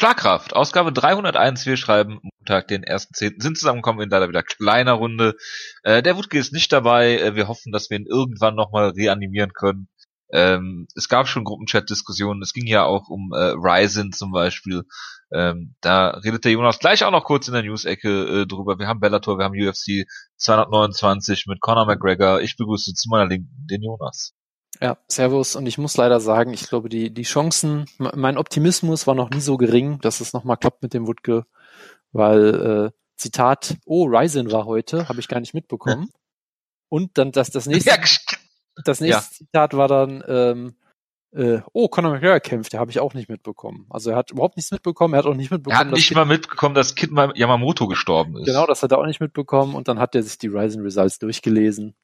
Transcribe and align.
Schlagkraft, 0.00 0.56
Ausgabe 0.56 0.94
301, 0.94 1.66
wir 1.66 1.76
schreiben 1.76 2.20
Montag, 2.22 2.68
den 2.68 2.86
1.10. 2.86 3.42
sind 3.42 3.58
zusammengekommen 3.58 4.00
in 4.00 4.08
leider 4.08 4.30
wieder 4.30 4.42
kleiner 4.42 4.94
Runde. 4.94 5.36
Äh, 5.82 6.02
der 6.02 6.16
Wutke 6.16 6.38
ist 6.38 6.54
nicht 6.54 6.72
dabei, 6.72 7.18
äh, 7.18 7.34
wir 7.34 7.48
hoffen, 7.48 7.70
dass 7.70 7.90
wir 7.90 7.98
ihn 7.98 8.06
irgendwann 8.06 8.54
nochmal 8.54 8.92
reanimieren 8.96 9.52
können. 9.52 9.88
Ähm, 10.32 10.86
es 10.96 11.10
gab 11.10 11.28
schon 11.28 11.44
Gruppenchat-Diskussionen, 11.44 12.40
es 12.40 12.54
ging 12.54 12.66
ja 12.66 12.84
auch 12.84 13.10
um 13.10 13.32
äh, 13.34 13.52
Ryzen 13.54 14.10
zum 14.12 14.32
Beispiel. 14.32 14.84
Ähm, 15.34 15.74
da 15.82 16.12
redet 16.24 16.46
der 16.46 16.52
Jonas 16.52 16.78
gleich 16.78 17.04
auch 17.04 17.10
noch 17.10 17.24
kurz 17.24 17.48
in 17.48 17.52
der 17.52 17.62
News-Ecke 17.62 18.08
äh, 18.08 18.46
drüber. 18.46 18.78
Wir 18.78 18.88
haben 18.88 19.00
Bellator, 19.00 19.36
wir 19.36 19.44
haben 19.44 19.52
UFC 19.52 20.08
229 20.36 21.44
mit 21.46 21.60
Conor 21.60 21.84
McGregor. 21.84 22.40
Ich 22.40 22.56
begrüße 22.56 22.94
zu 22.94 23.10
meiner 23.10 23.28
Linken 23.28 23.66
den 23.70 23.82
Jonas. 23.82 24.32
Ja, 24.80 24.96
Servus. 25.08 25.56
Und 25.56 25.66
ich 25.66 25.78
muss 25.78 25.96
leider 25.96 26.20
sagen, 26.20 26.54
ich 26.54 26.68
glaube, 26.68 26.88
die, 26.88 27.12
die 27.12 27.22
Chancen, 27.22 27.84
mein 27.98 28.38
Optimismus 28.38 29.06
war 29.06 29.14
noch 29.14 29.30
nie 29.30 29.40
so 29.40 29.56
gering, 29.56 30.00
dass 30.00 30.20
es 30.20 30.32
nochmal 30.32 30.56
klappt 30.56 30.82
mit 30.82 30.94
dem 30.94 31.06
Wutke, 31.06 31.44
weil, 32.12 32.90
äh, 32.90 32.90
Zitat, 33.16 33.76
oh, 33.84 34.06
Ryzen 34.06 34.50
war 34.50 34.64
heute, 34.64 35.08
habe 35.08 35.20
ich 35.20 35.28
gar 35.28 35.40
nicht 35.40 35.52
mitbekommen. 35.52 36.10
Und 36.88 37.18
dann 37.18 37.32
das, 37.32 37.50
das 37.50 37.66
nächste, 37.66 37.90
das 38.84 39.00
nächste 39.00 39.10
ja. 39.10 39.20
Zitat 39.20 39.76
war 39.76 39.88
dann, 39.88 40.24
ähm, 40.26 40.74
äh, 41.32 41.60
oh, 41.72 41.88
Conor 41.88 42.12
McGregor 42.12 42.40
kämpft, 42.40 42.72
der 42.72 42.80
habe 42.80 42.90
ich 42.90 42.98
auch 42.98 43.12
nicht 43.12 43.28
mitbekommen. 43.28 43.86
Also 43.90 44.10
er 44.10 44.16
hat 44.16 44.30
überhaupt 44.30 44.56
nichts 44.56 44.72
mitbekommen, 44.72 45.14
er 45.14 45.18
hat 45.18 45.26
auch 45.26 45.34
nicht 45.34 45.50
mitbekommen. 45.50 45.76
Er 45.76 45.86
hat 45.86 45.92
nicht 45.94 46.12
mal 46.14 46.24
mitbekommen, 46.24 46.74
dass 46.74 46.94
Kid 46.94 47.10
Yamamoto 47.34 47.86
gestorben 47.86 48.38
ist. 48.38 48.46
Genau, 48.46 48.66
das 48.66 48.82
hat 48.82 48.90
er 48.90 48.98
auch 48.98 49.06
nicht 49.06 49.20
mitbekommen 49.20 49.74
und 49.74 49.86
dann 49.86 49.98
hat 49.98 50.14
er 50.14 50.22
sich 50.22 50.38
die 50.38 50.48
Ryzen 50.48 50.82
Results 50.82 51.18
durchgelesen 51.18 51.94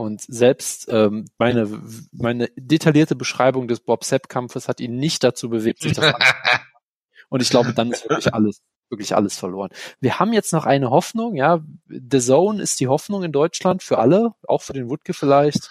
und 0.00 0.22
selbst 0.22 0.88
ähm, 0.90 1.26
meine, 1.36 1.68
meine 2.10 2.48
detaillierte 2.56 3.14
Beschreibung 3.14 3.68
des 3.68 3.80
Bob 3.80 4.02
Sepp-Kampfes 4.04 4.66
hat 4.66 4.80
ihn 4.80 4.96
nicht 4.96 5.22
dazu 5.22 5.50
bewegt, 5.50 5.82
sich 5.82 5.92
das 5.92 6.14
anzuschauen. 6.14 6.60
Und 7.28 7.42
ich 7.42 7.50
glaube, 7.50 7.72
dann 7.74 7.92
ist 7.92 8.08
wirklich 8.08 8.34
alles, 8.34 8.60
wirklich 8.88 9.14
alles 9.14 9.38
verloren. 9.38 9.70
Wir 10.00 10.18
haben 10.18 10.32
jetzt 10.32 10.52
noch 10.52 10.64
eine 10.64 10.90
Hoffnung, 10.90 11.36
ja. 11.36 11.60
The 11.86 12.18
Zone 12.18 12.60
ist 12.60 12.80
die 12.80 12.88
Hoffnung 12.88 13.22
in 13.22 13.30
Deutschland 13.30 13.84
für 13.84 13.98
alle, 13.98 14.32
auch 14.48 14.62
für 14.62 14.72
den 14.72 14.88
Wutke 14.90 15.12
vielleicht, 15.12 15.70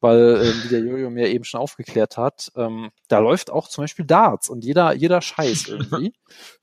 weil, 0.00 0.42
ähm, 0.42 0.62
wie 0.64 0.68
der 0.68 0.80
Jojo 0.80 1.08
mir 1.08 1.28
eben 1.28 1.44
schon 1.44 1.60
aufgeklärt 1.60 2.18
hat, 2.18 2.50
ähm, 2.56 2.90
da 3.08 3.20
läuft 3.20 3.50
auch 3.50 3.68
zum 3.68 3.84
Beispiel 3.84 4.04
Darts 4.04 4.50
und 4.50 4.64
jeder, 4.64 4.92
jeder 4.92 5.22
Scheiß 5.22 5.68
irgendwie. 5.68 6.12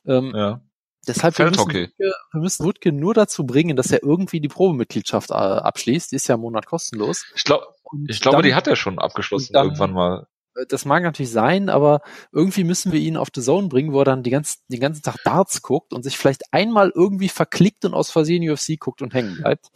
ähm, 0.06 0.34
ja. 0.36 0.62
Deshalb 1.08 1.38
wir 1.38 1.46
müssen, 1.46 1.60
Wutke, 1.60 1.92
wir 1.98 2.42
müssen 2.42 2.66
Wutke 2.66 2.92
nur 2.92 3.14
dazu 3.14 3.46
bringen, 3.46 3.76
dass 3.76 3.92
er 3.92 4.04
irgendwie 4.04 4.42
die 4.42 4.48
Probemitgliedschaft 4.48 5.32
äh, 5.32 5.34
abschließt. 5.34 6.12
Die 6.12 6.16
ist 6.16 6.28
ja 6.28 6.36
im 6.36 6.42
Monat 6.42 6.66
kostenlos. 6.66 7.26
Ich, 7.36 7.44
glaub, 7.44 7.64
ich 8.08 8.22
glaube, 8.22 8.42
die 8.42 8.54
hat 8.54 8.68
er 8.68 8.76
schon 8.76 9.00
abgeschlossen 9.00 9.54
dann, 9.54 9.66
irgendwann 9.68 9.94
mal. 9.94 10.28
Äh, 10.56 10.66
das 10.68 10.86
mag 10.86 11.04
natürlich 11.04 11.32
sein, 11.32 11.70
aber 11.70 12.02
irgendwie 12.32 12.64
müssen 12.64 12.92
wir 12.92 13.00
ihn 13.00 13.18
auf 13.18 13.30
The 13.34 13.42
Zone 13.42 13.68
bringen, 13.68 13.94
wo 13.94 14.00
er 14.00 14.06
dann 14.06 14.24
die 14.24 14.30
ganzen, 14.30 14.60
den 14.68 14.80
ganzen 14.80 15.04
Tag 15.04 15.18
Darts 15.24 15.62
guckt 15.62 15.94
und 15.94 16.04
sich 16.04 16.18
vielleicht 16.18 16.44
einmal 16.52 16.92
irgendwie 16.94 17.30
verklickt 17.30 17.86
und 17.86 17.94
aus 17.94 18.12
Versehen 18.12 18.48
UFC 18.48 18.80
guckt 18.80 19.02
und 19.02 19.14
hängen 19.14 19.38
bleibt. 19.38 19.68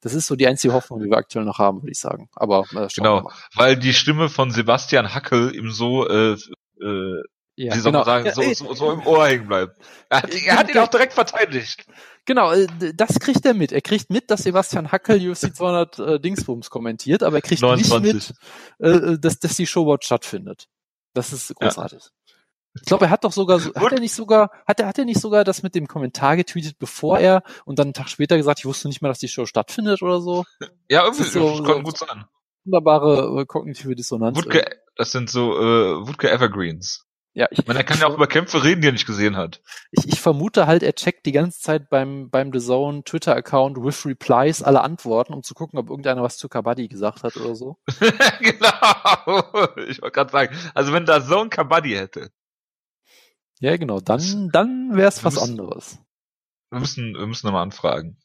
Das 0.00 0.14
ist 0.14 0.26
so 0.26 0.36
die 0.36 0.46
einzige 0.46 0.74
Hoffnung, 0.74 1.00
die 1.00 1.08
wir 1.08 1.18
aktuell 1.18 1.44
noch 1.44 1.58
haben, 1.58 1.82
würde 1.82 1.92
ich 1.92 2.00
sagen. 2.00 2.28
Aber 2.34 2.64
äh, 2.74 2.88
genau, 2.94 3.30
weil 3.54 3.76
die 3.76 3.92
Stimme 3.92 4.28
von 4.28 4.50
Sebastian 4.50 5.14
Hackel 5.14 5.54
ihm 5.54 5.70
so 5.70 6.08
äh, 6.08 6.36
äh, 6.80 7.22
ja, 7.56 7.74
Sie 7.74 7.82
genau. 7.82 8.04
sagen, 8.04 8.30
so, 8.32 8.42
so, 8.54 8.74
so 8.74 8.92
im 8.92 9.06
Ohr 9.06 9.26
hängen 9.26 9.46
bleiben. 9.46 9.72
Er 10.08 10.22
hat, 10.22 10.34
er 10.34 10.58
hat 10.58 10.70
ihn 10.70 10.78
auch 10.78 10.88
direkt 10.88 11.12
verteidigt. 11.12 11.84
Genau, 12.24 12.52
äh, 12.52 12.66
das 12.94 13.18
kriegt 13.18 13.44
er 13.44 13.54
mit. 13.54 13.72
Er 13.72 13.80
kriegt 13.80 14.10
mit, 14.10 14.30
dass 14.30 14.42
Sebastian 14.42 14.92
Hackel 14.92 15.30
UFC 15.30 15.54
200 15.54 15.98
äh, 15.98 16.20
Dingsbums 16.20 16.70
kommentiert, 16.70 17.22
aber 17.22 17.36
er 17.36 17.42
kriegt 17.42 17.62
29. 17.62 18.14
nicht 18.14 18.34
mit, 18.78 19.14
äh, 19.14 19.18
dass, 19.18 19.38
dass 19.38 19.56
die 19.56 19.66
Showboard 19.66 20.04
stattfindet. 20.04 20.68
Das 21.12 21.32
ist 21.32 21.54
großartig. 21.54 22.02
Ja. 22.02 22.34
Ich 22.74 22.82
glaube, 22.82 23.06
er 23.06 23.10
hat 23.10 23.24
doch 23.24 23.32
sogar, 23.32 23.60
hat 23.60 23.92
er 23.92 23.98
nicht 23.98 24.14
sogar, 24.14 24.52
hat 24.64 24.78
er, 24.78 24.86
hat 24.86 24.96
er 24.96 25.04
nicht 25.04 25.20
sogar 25.20 25.42
das 25.42 25.64
mit 25.64 25.74
dem 25.74 25.88
Kommentar 25.88 26.36
getweetet, 26.36 26.78
bevor 26.78 27.18
er 27.18 27.42
und 27.64 27.80
dann 27.80 27.88
einen 27.88 27.94
Tag 27.94 28.08
später 28.08 28.36
gesagt, 28.36 28.60
ich 28.60 28.64
wusste 28.64 28.86
nicht 28.86 29.02
mal, 29.02 29.08
dass 29.08 29.18
die 29.18 29.26
Show 29.26 29.44
stattfindet 29.44 30.02
oder 30.02 30.20
so? 30.20 30.44
Ja, 30.88 31.02
irgendwie, 31.02 31.24
das, 31.24 31.32
so, 31.32 31.58
das 31.58 31.66
so 31.66 31.82
gut 31.82 31.98
sein. 31.98 32.24
Wunderbare 32.64 33.40
äh, 33.40 33.46
kognitive 33.46 33.96
Dissonanz. 33.96 34.36
Wutke, 34.36 34.64
das 34.94 35.10
sind 35.10 35.30
so 35.30 35.58
äh, 35.58 36.06
Wutke 36.06 36.30
Evergreens. 36.30 37.06
Ja, 37.32 37.46
ich, 37.52 37.64
meine, 37.64 37.78
er 37.78 37.84
kann 37.84 37.98
ja 37.98 38.08
auch 38.08 38.14
über 38.14 38.26
Kämpfe 38.26 38.64
reden, 38.64 38.80
die 38.80 38.88
er 38.88 38.92
nicht 38.92 39.06
gesehen 39.06 39.36
hat. 39.36 39.62
Ich, 39.92 40.04
ich 40.08 40.20
vermute 40.20 40.66
halt, 40.66 40.82
er 40.82 40.94
checkt 40.94 41.26
die 41.26 41.32
ganze 41.32 41.60
Zeit 41.60 41.88
beim, 41.88 42.28
beim 42.28 42.52
The 42.52 42.58
Zone 42.58 43.04
Twitter-Account 43.04 43.76
with 43.76 44.04
Replies 44.04 44.62
alle 44.62 44.80
Antworten, 44.80 45.32
um 45.32 45.44
zu 45.44 45.54
gucken, 45.54 45.78
ob 45.78 45.90
irgendeiner 45.90 46.22
was 46.22 46.38
zu 46.38 46.48
Kabaddi 46.48 46.88
gesagt 46.88 47.22
hat 47.22 47.36
oder 47.36 47.54
so. 47.54 47.78
genau. 48.40 49.76
Ich 49.88 50.02
wollte 50.02 50.10
gerade 50.10 50.32
sagen, 50.32 50.56
also 50.74 50.92
wenn 50.92 51.06
The 51.06 51.20
Zone 51.20 51.50
Kabaddi 51.50 51.90
hätte. 51.90 52.32
Ja, 53.60 53.76
genau, 53.76 54.00
dann, 54.00 54.50
dann 54.52 54.96
wäre 54.96 55.08
es 55.08 55.22
was 55.22 55.34
müssen, 55.34 55.50
anderes. 55.50 55.98
Wir 56.70 56.80
müssen, 56.80 57.14
wir 57.14 57.26
müssen 57.26 57.46
nochmal 57.46 57.62
anfragen. 57.62 58.18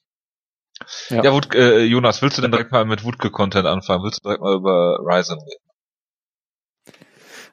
Ja, 1.10 1.24
ja 1.24 1.34
Wut, 1.34 1.54
äh, 1.54 1.84
Jonas, 1.84 2.22
willst 2.24 2.38
du 2.38 2.42
denn 2.42 2.52
direkt 2.52 2.72
mal 2.72 2.86
mit 2.86 3.04
Wutke-Content 3.04 3.68
anfangen? 3.68 4.04
Willst 4.04 4.20
du 4.20 4.30
direkt 4.30 4.42
mal 4.42 4.56
über 4.56 4.98
Ryzen 5.00 5.38
reden? 5.38 5.65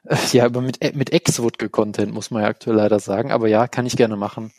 Ja, 0.33 0.45
aber 0.45 0.61
mit, 0.61 0.95
mit 0.95 1.13
Ex-Wutke-Content 1.13 2.13
muss 2.13 2.31
man 2.31 2.43
ja 2.43 2.49
aktuell 2.49 2.75
leider 2.75 2.99
sagen. 2.99 3.31
Aber 3.31 3.47
ja, 3.47 3.67
kann 3.67 3.85
ich 3.85 3.95
gerne 3.95 4.15
machen. 4.15 4.51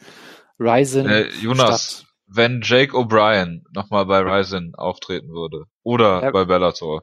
Ryzen. 0.59 1.09
Äh, 1.09 1.29
Jonas, 1.41 1.97
statt. 1.99 2.07
wenn 2.27 2.61
Jake 2.63 2.97
O'Brien 2.97 3.63
nochmal 3.73 4.07
bei 4.07 4.21
Ryzen 4.21 4.75
auftreten 4.75 5.29
würde. 5.29 5.65
Oder 5.83 6.23
ja, 6.23 6.31
bei 6.31 6.45
Bellator. 6.45 7.03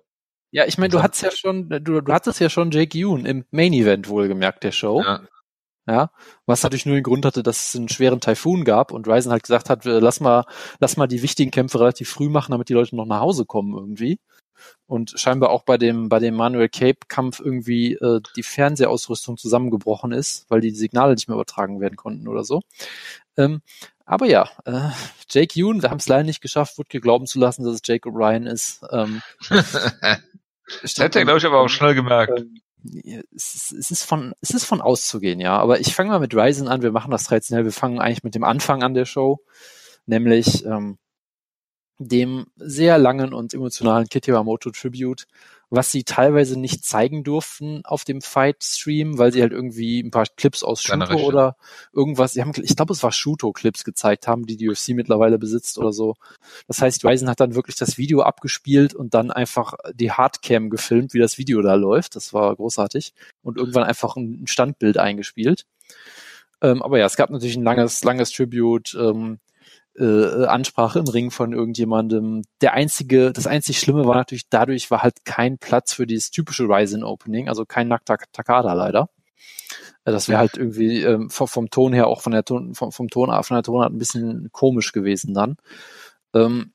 Ja, 0.52 0.66
ich 0.66 0.78
meine, 0.78 0.90
du 0.90 1.02
hattest 1.02 1.24
ja 1.24 1.32
schon, 1.32 1.70
du, 1.70 2.02
du 2.02 2.14
hattest 2.14 2.40
ja 2.40 2.50
schon 2.50 2.72
Jake 2.72 2.98
Yoon 2.98 3.26
im 3.26 3.46
Main 3.52 3.74
Event 3.74 4.10
wohlgemerkt 4.10 4.64
der 4.64 4.72
Show. 4.72 5.02
Ja. 5.02 5.22
Ja, 5.92 6.10
was 6.46 6.64
natürlich 6.64 6.86
nur 6.86 6.96
den 6.96 7.04
Grund 7.04 7.26
hatte, 7.26 7.44
dass 7.44 7.70
es 7.70 7.76
einen 7.76 7.90
schweren 7.90 8.22
Taifun 8.22 8.64
gab 8.64 8.94
und 8.94 9.10
Ryzen 9.10 9.32
halt 9.32 9.44
gesagt 9.44 9.70
hat, 9.70 9.84
lass 9.84 10.22
mal, 10.22 10.46
lass 10.80 10.96
mal 10.96 11.08
die 11.08 11.22
wichtigen 11.22 11.52
Kämpfe 11.52 11.82
relativ 11.82 12.10
früh 12.10 12.30
machen, 12.30 12.54
damit 12.54 12.70
die 12.70 12.74
Leute 12.74 12.96
noch 12.96 13.06
nach 13.06 13.20
Hause 13.20 13.46
kommen 13.46 13.74
irgendwie 13.74 14.20
und 14.88 15.14
scheinbar 15.18 15.50
auch 15.50 15.64
bei 15.64 15.78
dem 15.78 16.08
bei 16.08 16.20
dem 16.20 16.36
Manuel 16.36 16.70
Cape 16.70 17.00
Kampf 17.08 17.40
irgendwie 17.40 17.94
äh, 17.96 18.22
die 18.36 18.44
Fernsehausrüstung 18.44 19.38
zusammengebrochen 19.38 20.12
ist, 20.12 20.46
weil 20.50 20.62
die 20.62 20.72
Signale 20.72 21.14
nicht 21.14 21.28
mehr 21.28 21.36
übertragen 21.36 21.82
werden 21.82 21.96
konnten 21.96 22.28
oder 22.28 22.44
so. 22.44 22.62
Ähm, 23.38 23.62
aber 24.06 24.28
ja, 24.28 24.50
äh, 24.66 24.90
Jake 25.30 25.60
Yoon, 25.60 25.82
wir 25.82 25.90
haben 25.90 25.98
es 25.98 26.08
leider 26.08 26.24
nicht 26.24 26.42
geschafft, 26.42 26.78
Woodke 26.78 27.00
glauben 27.00 27.28
zu 27.28 27.40
lassen, 27.40 27.64
dass 27.64 27.76
es 27.76 27.82
Jake 27.84 28.08
O'Brien 28.08 28.50
ist. 28.50 28.82
Ähm, 28.92 29.22
das 29.50 30.98
hätte 30.98 31.20
er, 31.20 31.26
glaube 31.26 31.40
ich, 31.40 31.46
aber 31.46 31.60
auch 31.60 31.70
schnell 31.70 31.96
gemerkt. 31.96 32.40
Ähm, 32.40 32.62
es, 33.36 33.72
ist, 33.72 34.04
von 34.04 34.34
es 34.42 34.52
ist 34.52 34.66
von 34.66 34.82
auszugehen, 34.82 35.40
ja. 35.40 35.58
Aber 35.58 35.80
ich 35.80 35.96
fange 35.96 36.10
mal 36.10 36.20
mit 36.20 36.36
Ryzen 36.36 36.68
an. 36.68 36.82
Wir 36.82 36.92
machen 36.92 37.12
das 37.12 37.24
traditionell. 37.24 37.66
Wir 37.66 37.72
fangen 37.72 38.00
eigentlich 38.00 38.24
mit 38.24 38.36
dem 38.36 38.44
Anfang 38.44 38.84
an 38.84 38.94
der 38.94 39.06
Show, 39.06 39.40
nämlich 40.06 40.66
ähm, 40.66 40.98
dem 42.08 42.48
sehr 42.58 42.98
langen 42.98 43.34
und 43.34 43.54
emotionalen 43.54 44.08
Kit 44.08 44.26
Yamamoto 44.26 44.72
Tribute, 44.72 45.28
was 45.70 45.92
sie 45.92 46.04
teilweise 46.04 46.60
nicht 46.60 46.84
zeigen 46.84 47.24
durften 47.24 47.82
auf 47.86 48.04
dem 48.04 48.22
Fight-Stream, 48.22 49.18
weil 49.18 49.32
sie 49.32 49.42
halt 49.42 49.54
irgendwie 49.54 50.02
ein 50.02 50.12
paar 50.12 50.26
Clips 50.36 50.64
aus 50.64 50.82
Shuto 50.82 51.16
oder 51.16 51.56
irgendwas, 51.94 52.34
sie 52.34 52.42
haben, 52.42 52.52
ich 52.62 52.76
glaube, 52.76 52.92
es 52.92 53.04
war 53.04 53.12
Shuto-Clips 53.12 53.84
gezeigt 53.84 54.28
haben, 54.28 54.46
die 54.46 54.58
die 54.58 54.70
UFC 54.70 54.90
mittlerweile 54.90 55.40
besitzt 55.40 55.78
oder 55.78 55.94
so. 55.94 56.16
Das 56.68 56.82
heißt, 56.82 57.06
Ryzen 57.06 57.30
hat 57.30 57.40
dann 57.40 57.56
wirklich 57.56 57.78
das 57.78 57.98
Video 57.98 58.22
abgespielt 58.22 58.94
und 58.94 59.14
dann 59.14 59.32
einfach 59.32 59.76
die 59.94 60.12
Hardcam 60.12 60.70
gefilmt, 60.70 61.14
wie 61.14 61.20
das 61.20 61.38
Video 61.38 61.62
da 61.62 61.76
läuft. 61.76 62.16
Das 62.18 62.34
war 62.34 62.54
großartig. 62.56 63.14
Und 63.42 63.58
irgendwann 63.58 63.84
einfach 63.84 64.18
ein 64.18 64.48
Standbild 64.48 64.98
eingespielt. 64.98 65.66
Ähm, 66.62 66.82
aber 66.82 67.00
ja, 67.00 67.06
es 67.06 67.16
gab 67.16 67.30
natürlich 67.30 67.56
ein 67.56 67.64
langes, 67.64 68.04
langes 68.04 68.32
Tribute. 68.32 68.94
Ähm, 69.00 69.40
äh, 70.02 70.46
Ansprache 70.46 71.00
im 71.00 71.08
Ring 71.08 71.32
von 71.32 71.54
irgendjemandem. 71.54 72.42
Der 72.62 72.74
einzige, 72.74 73.32
das 73.32 73.46
einzig 73.46 73.80
Schlimme 73.80 74.06
war 74.06 74.16
natürlich, 74.16 74.50
dadurch 74.50 74.90
war 74.90 75.04
halt 75.04 75.24
kein 75.26 75.60
Platz 75.60 75.94
für 75.94 76.08
dieses 76.08 76.32
typische 76.32 76.64
Ryzen 76.64 77.04
Opening, 77.04 77.48
also 77.48 77.66
kein 77.66 77.88
nackter 77.88 78.18
Takada 78.32 78.74
leider. 78.74 79.10
Äh, 80.06 80.12
das 80.12 80.28
wäre 80.28 80.40
halt 80.40 80.58
irgendwie 80.58 81.04
ähm, 81.04 81.30
vom, 81.30 81.48
vom, 81.48 81.70
Ton 81.70 81.94
her 81.94 82.08
auch 82.08 82.22
von 82.22 82.32
der 82.32 82.44
Ton, 82.44 82.74
vom, 82.74 82.92
vom 82.92 83.10
Ton 83.10 83.30
von 83.44 83.56
der 83.56 83.64
Tonart 83.64 83.94
ein 83.94 84.00
bisschen 84.00 84.50
komisch 84.52 84.92
gewesen 84.92 85.34
dann. 85.34 85.58
Ähm, 86.34 86.74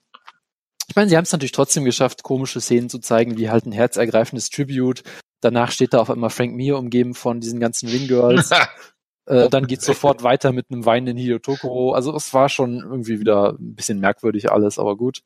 ich 0.88 0.94
meine, 0.94 1.08
sie 1.08 1.16
haben 1.16 1.24
es 1.24 1.32
natürlich 1.32 1.52
trotzdem 1.52 1.84
geschafft, 1.84 2.22
komische 2.22 2.60
Szenen 2.60 2.88
zu 2.88 3.00
zeigen, 3.00 3.36
wie 3.36 3.50
halt 3.50 3.66
ein 3.66 3.72
herzergreifendes 3.72 4.50
Tribute. 4.50 5.02
Danach 5.40 5.72
steht 5.72 5.92
da 5.92 5.98
auf 5.98 6.10
einmal 6.10 6.30
Frank 6.30 6.54
Mir 6.54 6.78
umgeben 6.78 7.14
von 7.14 7.40
diesen 7.40 7.58
ganzen 7.58 7.88
Ring-Girls. 7.88 8.50
Äh, 9.26 9.48
dann 9.48 9.66
geht's 9.66 9.84
sofort 9.84 10.22
weiter 10.22 10.52
mit 10.52 10.70
einem 10.70 10.84
weinenden 10.86 11.16
Hideo 11.16 11.38
Tokoro. 11.38 11.92
Also 11.92 12.14
es 12.14 12.32
war 12.32 12.48
schon 12.48 12.78
irgendwie 12.78 13.20
wieder 13.20 13.56
ein 13.58 13.74
bisschen 13.74 13.98
merkwürdig 13.98 14.50
alles, 14.50 14.78
aber 14.78 14.96
gut. 14.96 15.22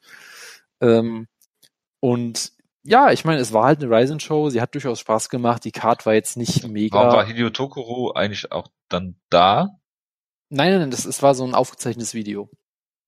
Ähm, 0.80 1.28
und 2.00 2.52
ja, 2.82 3.10
ich 3.12 3.24
meine, 3.24 3.40
es 3.40 3.52
war 3.52 3.64
halt 3.64 3.82
eine 3.82 3.94
Ryzen-Show, 3.94 4.48
sie 4.48 4.62
hat 4.62 4.74
durchaus 4.74 5.00
Spaß 5.00 5.28
gemacht, 5.28 5.64
die 5.64 5.72
Card 5.72 6.06
war 6.06 6.14
jetzt 6.14 6.36
nicht 6.36 6.66
mega. 6.66 6.98
Warum 6.98 7.12
war 7.12 7.26
Hideo 7.26 7.50
Tokoro 7.50 8.12
eigentlich 8.12 8.50
auch 8.52 8.68
dann 8.88 9.16
da? 9.28 9.80
Nein, 10.48 10.78
nein, 10.78 10.90
das, 10.90 11.04
das 11.04 11.22
war 11.22 11.34
so 11.34 11.44
ein 11.44 11.54
aufgezeichnetes 11.54 12.14
Video. 12.14 12.48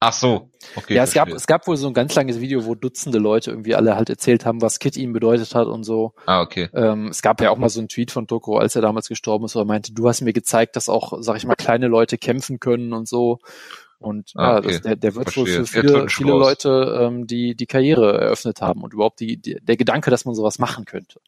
Ach 0.05 0.13
so, 0.13 0.51
okay. 0.75 0.95
ja, 0.97 1.05
es 1.05 1.15
gab, 1.15 1.29
es 1.29 1.47
gab 1.47 1.69
wohl 1.69 1.77
so 1.77 1.87
ein 1.87 1.95
ganz 1.95 2.13
langes 2.17 2.41
Video, 2.41 2.67
wo 2.67 2.75
Dutzende 2.75 3.19
Leute 3.19 3.53
irgendwie 3.53 3.77
alle 3.77 3.95
halt 3.95 4.11
erzählt 4.11 4.45
haben, 4.45 4.61
was 4.61 4.81
Kid 4.81 4.97
ihnen 4.97 5.13
bedeutet 5.13 5.55
hat 5.55 5.69
und 5.69 5.85
so. 5.85 6.13
Ah, 6.27 6.41
okay. 6.41 6.69
Ähm, 6.75 7.07
es 7.07 7.23
gab 7.23 7.41
ja 7.41 7.51
auch 7.51 7.57
mal 7.57 7.69
so 7.69 7.79
einen 7.79 7.89
Tweet 7.89 8.11
von 8.11 8.27
Toko, 8.27 8.59
als 8.59 8.75
er 8.75 8.83
damals 8.83 9.07
gestorben 9.07 9.45
ist, 9.45 9.55
wo 9.55 9.61
er 9.61 9.65
meinte, 9.65 9.93
du 9.93 10.09
hast 10.09 10.21
mir 10.21 10.33
gezeigt, 10.33 10.75
dass 10.75 10.89
auch, 10.89 11.13
sag 11.21 11.37
ich 11.37 11.47
mal, 11.47 11.55
kleine 11.55 11.87
Leute 11.87 12.19
kämpfen 12.19 12.59
können 12.59 12.93
und 12.93 13.07
so. 13.07 13.39
Und 13.99 14.33
Ah, 14.35 14.55
ja, 14.55 14.59
okay. 14.59 14.69
das, 14.73 14.81
der, 14.81 14.97
der 14.97 15.15
wird 15.15 15.37
wohl 15.37 15.47
für 15.47 15.67
viele, 15.67 16.09
viele. 16.09 16.33
Leute 16.33 16.99
ähm, 17.01 17.29
die, 17.29 17.55
die 17.55 17.67
Karriere 17.67 18.21
eröffnet 18.21 18.61
haben 18.61 18.83
und 18.83 18.93
überhaupt 18.95 19.21
die, 19.21 19.37
die, 19.37 19.59
der 19.63 19.77
Gedanke, 19.77 20.11
dass 20.11 20.25
man 20.25 20.35
sowas 20.35 20.59
machen 20.59 20.85
könnte. 20.85 21.21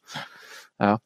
Ja. 0.81 0.99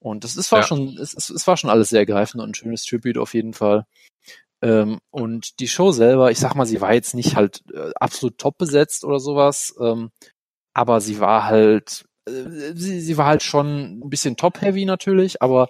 Und 0.00 0.24
das 0.24 0.36
ist, 0.36 0.50
war 0.50 0.58
Ja. 0.62 0.66
schon, 0.66 0.98
es, 1.00 1.14
es, 1.14 1.30
es 1.30 1.46
war 1.46 1.56
schon 1.56 1.70
alles 1.70 1.90
sehr 1.90 2.00
ergreifend 2.00 2.42
und 2.42 2.50
ein 2.50 2.54
schönes 2.54 2.84
Tribute 2.84 3.18
auf 3.18 3.34
jeden 3.34 3.52
Fall. 3.52 3.86
Ähm, 4.62 5.00
und 5.10 5.58
die 5.58 5.66
Show 5.66 5.90
selber, 5.90 6.30
ich 6.30 6.38
sag 6.38 6.54
mal, 6.54 6.66
sie 6.66 6.80
war 6.80 6.94
jetzt 6.94 7.14
nicht 7.14 7.34
halt 7.34 7.62
äh, 7.74 7.90
absolut 7.96 8.38
top 8.38 8.58
besetzt 8.58 9.04
oder 9.04 9.18
sowas, 9.18 9.74
ähm, 9.80 10.10
aber 10.72 11.00
sie 11.00 11.18
war 11.18 11.46
halt, 11.46 12.04
äh, 12.28 12.72
sie, 12.74 13.00
sie 13.00 13.16
war 13.16 13.26
halt 13.26 13.42
schon 13.42 14.00
ein 14.00 14.08
bisschen 14.08 14.36
top-heavy 14.36 14.84
natürlich, 14.84 15.42
aber 15.42 15.68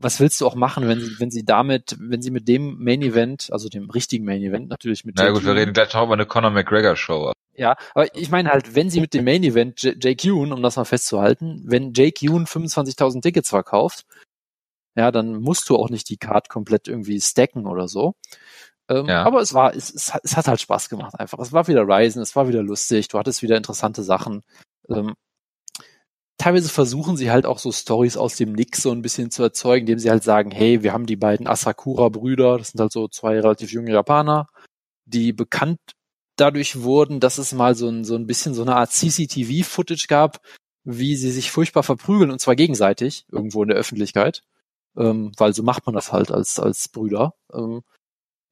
was 0.00 0.18
willst 0.18 0.40
du 0.40 0.46
auch 0.48 0.56
machen, 0.56 0.88
wenn 0.88 1.00
sie, 1.00 1.20
wenn 1.20 1.30
sie 1.30 1.44
damit, 1.44 1.96
wenn 2.00 2.20
sie 2.20 2.32
mit 2.32 2.48
dem 2.48 2.82
Main 2.82 3.02
Event, 3.02 3.48
also 3.52 3.68
dem 3.68 3.88
richtigen 3.88 4.24
Main 4.24 4.42
Event 4.42 4.68
natürlich 4.68 5.04
mit 5.04 5.14
Na 5.16 5.30
gut, 5.30 5.44
wir 5.44 5.54
reden 5.54 5.72
gleich 5.72 5.94
noch 5.94 6.02
über 6.02 6.14
eine 6.14 6.26
Conor 6.26 6.50
McGregor 6.50 6.96
Show. 6.96 7.32
ja, 7.54 7.76
aber 7.94 8.12
ich 8.16 8.30
meine 8.30 8.50
halt, 8.50 8.74
wenn 8.74 8.90
sie 8.90 9.00
mit 9.00 9.14
dem 9.14 9.24
Main 9.24 9.44
Event 9.44 9.80
Jake 9.82 10.26
Yoon, 10.26 10.52
um 10.52 10.62
das 10.62 10.74
mal 10.74 10.84
festzuhalten, 10.84 11.62
wenn 11.64 11.92
Jake 11.92 12.26
Yoon 12.26 12.46
25.000 12.46 13.22
Tickets 13.22 13.50
verkauft, 13.50 14.04
ja, 14.96 15.10
dann 15.10 15.36
musst 15.40 15.68
du 15.70 15.76
auch 15.76 15.90
nicht 15.90 16.08
die 16.08 16.16
Card 16.18 16.48
komplett 16.48 16.88
irgendwie 16.88 17.20
stacken 17.20 17.66
oder 17.66 17.88
so. 17.88 18.14
Ähm, 18.88 19.06
Ja. 19.06 19.24
Aber 19.24 19.40
es 19.40 19.54
war, 19.54 19.74
es, 19.74 19.92
es, 19.94 20.12
hat- 20.14 20.22
es 20.24 20.36
hat 20.36 20.48
halt 20.48 20.60
Spaß 20.60 20.88
gemacht 20.88 21.18
einfach. 21.18 21.38
Es 21.38 21.52
war 21.52 21.68
wieder 21.68 21.82
Ryzen, 21.86 22.20
es 22.22 22.34
war 22.36 22.48
wieder 22.48 22.62
lustig, 22.62 23.08
du 23.08 23.18
hattest 23.18 23.42
wieder 23.42 23.56
interessante 23.56 24.02
Sachen. 24.02 24.42
Ähm, 24.88 25.14
teilweise 26.38 26.68
versuchen 26.68 27.16
sie 27.16 27.30
halt 27.30 27.46
auch 27.46 27.58
so 27.58 27.70
Stories 27.72 28.16
aus 28.16 28.36
dem 28.36 28.52
Nix 28.52 28.82
so 28.82 28.90
ein 28.90 29.02
bisschen 29.02 29.30
zu 29.30 29.42
erzeugen, 29.42 29.82
indem 29.86 29.98
sie 29.98 30.10
halt 30.10 30.24
sagen, 30.24 30.50
hey, 30.50 30.82
wir 30.82 30.92
haben 30.92 31.06
die 31.06 31.16
beiden 31.16 31.46
Asakura-Brüder, 31.46 32.58
das 32.58 32.68
sind 32.70 32.80
halt 32.80 32.92
so 32.92 33.08
zwei 33.08 33.38
relativ 33.40 33.72
junge 33.72 33.92
Japaner, 33.92 34.48
die 35.04 35.32
bekannt 35.32 35.78
dadurch 36.36 36.82
wurden, 36.82 37.20
dass 37.20 37.38
es 37.38 37.52
mal 37.52 37.74
so 37.74 37.88
ein, 37.88 38.04
so 38.04 38.16
ein 38.16 38.26
bisschen 38.26 38.54
so 38.54 38.62
eine 38.62 38.74
Art 38.76 38.90
CCTV-Footage 38.90 40.06
gab, 40.08 40.40
wie 40.84 41.14
sie 41.14 41.30
sich 41.30 41.50
furchtbar 41.52 41.82
verprügeln 41.84 42.30
und 42.32 42.40
zwar 42.40 42.56
gegenseitig 42.56 43.24
irgendwo 43.30 43.62
in 43.62 43.68
der 43.68 43.76
Öffentlichkeit, 43.78 44.42
ähm, 44.96 45.32
weil 45.36 45.54
so 45.54 45.62
macht 45.62 45.86
man 45.86 45.94
das 45.94 46.12
halt 46.12 46.30
als 46.30 46.58
als 46.58 46.88
Brüder. 46.88 47.34
Ähm, 47.52 47.82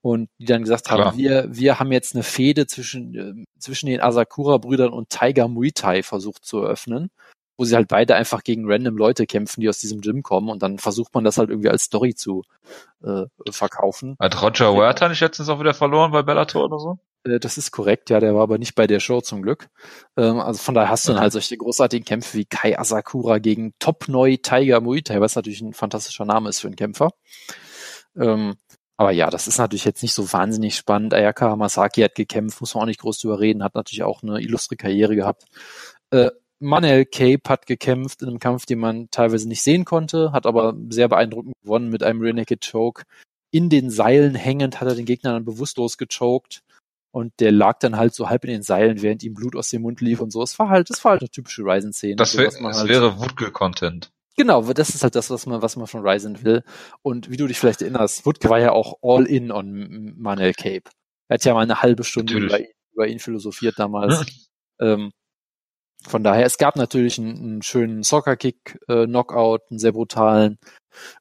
und 0.02 0.30
die 0.38 0.46
dann 0.46 0.62
gesagt 0.62 0.86
Klar. 0.86 1.06
haben, 1.06 1.18
wir 1.18 1.46
wir 1.50 1.78
haben 1.78 1.92
jetzt 1.92 2.14
eine 2.14 2.22
Fehde 2.24 2.66
zwischen 2.66 3.14
ähm, 3.14 3.46
zwischen 3.58 3.86
den 3.86 4.00
Asakura-Brüdern 4.00 4.92
und 4.92 5.10
Tiger 5.10 5.48
Muay 5.48 5.72
Thai 5.72 6.02
versucht 6.02 6.44
zu 6.44 6.58
eröffnen, 6.58 7.10
wo 7.60 7.64
sie 7.64 7.76
halt 7.76 7.88
beide 7.88 8.14
einfach 8.14 8.42
gegen 8.42 8.64
random 8.64 8.96
Leute 8.96 9.26
kämpfen, 9.26 9.60
die 9.60 9.68
aus 9.68 9.78
diesem 9.78 10.00
Gym 10.00 10.22
kommen 10.22 10.48
und 10.48 10.62
dann 10.62 10.78
versucht 10.78 11.14
man 11.14 11.24
das 11.24 11.36
halt 11.36 11.50
irgendwie 11.50 11.68
als 11.68 11.82
Story 11.82 12.14
zu 12.14 12.42
äh, 13.04 13.24
verkaufen. 13.50 14.16
Hat 14.18 14.40
Roger 14.40 14.72
Huerta 14.72 15.10
nicht 15.10 15.20
letztens 15.20 15.50
auch 15.50 15.60
wieder 15.60 15.74
verloren 15.74 16.10
bei 16.10 16.22
Bellator 16.22 16.64
oder 16.64 16.78
so? 16.78 16.98
Äh, 17.24 17.38
Das 17.38 17.58
ist 17.58 17.70
korrekt, 17.70 18.08
ja, 18.08 18.18
der 18.18 18.34
war 18.34 18.44
aber 18.44 18.56
nicht 18.56 18.74
bei 18.74 18.86
der 18.86 18.98
Show 18.98 19.20
zum 19.20 19.42
Glück. 19.42 19.68
Ähm, 20.16 20.40
also 20.40 20.58
von 20.58 20.74
daher 20.74 20.88
hast 20.88 21.06
du 21.06 21.12
dann 21.12 21.20
halt 21.20 21.34
solche 21.34 21.54
großartigen 21.58 22.06
Kämpfe 22.06 22.38
wie 22.38 22.46
Kai 22.46 22.78
Asakura 22.78 23.36
gegen 23.40 23.74
Top 23.78 24.08
Neu 24.08 24.38
Tiger 24.38 24.80
Muay 24.80 25.02
Thai, 25.02 25.20
was 25.20 25.36
natürlich 25.36 25.60
ein 25.60 25.74
fantastischer 25.74 26.24
Name 26.24 26.48
ist 26.48 26.60
für 26.60 26.68
einen 26.68 26.76
Kämpfer. 26.76 27.10
Ähm, 28.16 28.54
aber 28.96 29.10
ja, 29.10 29.28
das 29.28 29.48
ist 29.48 29.58
natürlich 29.58 29.84
jetzt 29.84 30.02
nicht 30.02 30.14
so 30.14 30.32
wahnsinnig 30.32 30.76
spannend. 30.76 31.12
Ayaka 31.12 31.50
Hamasaki 31.50 32.00
hat 32.00 32.14
gekämpft, 32.14 32.62
muss 32.62 32.74
man 32.74 32.84
auch 32.84 32.86
nicht 32.86 33.00
groß 33.00 33.18
drüber 33.18 33.38
reden, 33.38 33.62
hat 33.62 33.74
natürlich 33.74 34.02
auch 34.02 34.22
eine 34.22 34.40
illustre 34.40 34.76
Karriere 34.76 35.14
gehabt. 35.14 35.44
Manel 36.60 37.06
Cape 37.06 37.40
hat 37.48 37.66
gekämpft 37.66 38.22
in 38.22 38.28
einem 38.28 38.38
Kampf, 38.38 38.66
den 38.66 38.78
man 38.78 39.10
teilweise 39.10 39.48
nicht 39.48 39.62
sehen 39.62 39.84
konnte, 39.84 40.32
hat 40.32 40.46
aber 40.46 40.76
sehr 40.90 41.08
beeindruckend 41.08 41.54
gewonnen 41.62 41.88
mit 41.88 42.02
einem 42.02 42.20
Rear 42.20 42.34
Naked 42.34 42.68
Choke. 42.70 43.04
In 43.50 43.68
den 43.70 43.90
Seilen 43.90 44.34
hängend 44.34 44.80
hat 44.80 44.88
er 44.88 44.94
den 44.94 45.06
Gegner 45.06 45.32
dann 45.32 45.44
bewusstlos 45.44 45.96
gechoked 45.98 46.60
und 47.12 47.32
der 47.40 47.50
lag 47.50 47.78
dann 47.80 47.96
halt 47.96 48.14
so 48.14 48.28
halb 48.28 48.44
in 48.44 48.50
den 48.50 48.62
Seilen, 48.62 49.02
während 49.02 49.22
ihm 49.24 49.34
Blut 49.34 49.56
aus 49.56 49.70
dem 49.70 49.82
Mund 49.82 50.00
lief 50.00 50.20
und 50.20 50.30
so. 50.30 50.42
Es 50.42 50.58
war 50.58 50.68
halt, 50.68 50.90
das 50.90 51.02
war 51.04 51.12
halt 51.12 51.22
eine 51.22 51.30
typische 51.30 51.62
Ryzen-Szene. 51.62 52.16
Das, 52.16 52.36
wär, 52.36 52.44
das 52.50 52.60
halt- 52.60 52.88
wäre 52.88 53.18
Woodke-Content. 53.18 54.10
Genau, 54.36 54.62
das 54.72 54.90
ist 54.90 55.02
halt 55.02 55.16
das, 55.16 55.28
was 55.30 55.46
man, 55.46 55.60
was 55.60 55.76
man 55.76 55.86
von 55.88 56.06
Ryzen 56.06 56.44
will. 56.44 56.62
Und 57.02 57.30
wie 57.30 57.36
du 57.36 57.46
dich 57.46 57.58
vielleicht 57.58 57.82
erinnerst, 57.82 58.24
Woodke 58.24 58.48
war 58.48 58.60
ja 58.60 58.70
auch 58.72 58.98
all 59.02 59.26
in 59.26 59.50
on 59.50 59.66
M- 59.82 60.14
Manuel 60.18 60.54
Cape. 60.54 60.84
Er 61.28 61.34
hat 61.34 61.44
ja 61.44 61.52
mal 61.54 61.60
eine 61.62 61.82
halbe 61.82 62.04
Stunde 62.04 62.34
über 62.38 62.60
ihn, 62.60 62.66
über 62.94 63.06
ihn 63.08 63.18
philosophiert 63.18 63.78
damals. 63.78 64.24
ähm, 64.80 65.10
von 66.06 66.24
daher, 66.24 66.46
es 66.46 66.58
gab 66.58 66.76
natürlich 66.76 67.18
einen, 67.18 67.36
einen 67.38 67.62
schönen 67.62 68.02
Soccer-Kick-Knockout, 68.02 69.62
einen 69.70 69.78
sehr 69.78 69.92
brutalen. 69.92 70.58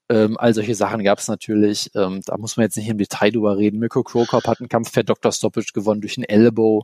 Ähm, 0.10 0.38
all 0.38 0.54
solche 0.54 0.76
Sachen 0.76 1.04
gab 1.04 1.20
es 1.20 1.28
natürlich. 1.28 1.92
Ähm, 1.96 2.22
da 2.26 2.38
muss 2.38 2.58
man 2.58 2.64
jetzt 2.66 2.78
nicht 2.78 2.88
im 2.90 2.98
Detail 2.98 3.32
drüber 3.32 3.58
reden. 3.58 3.80
Mirko 3.80 4.04
Krokop 4.04 4.48
hat 4.48 4.60
einen 4.60 4.70
Kampf 4.70 4.92
per 4.92 5.04
Dr. 5.04 5.32
Stoppage 5.32 5.74
gewonnen 5.74 6.02
durch 6.02 6.18
einen 6.18 6.24
Elbow, 6.30 6.84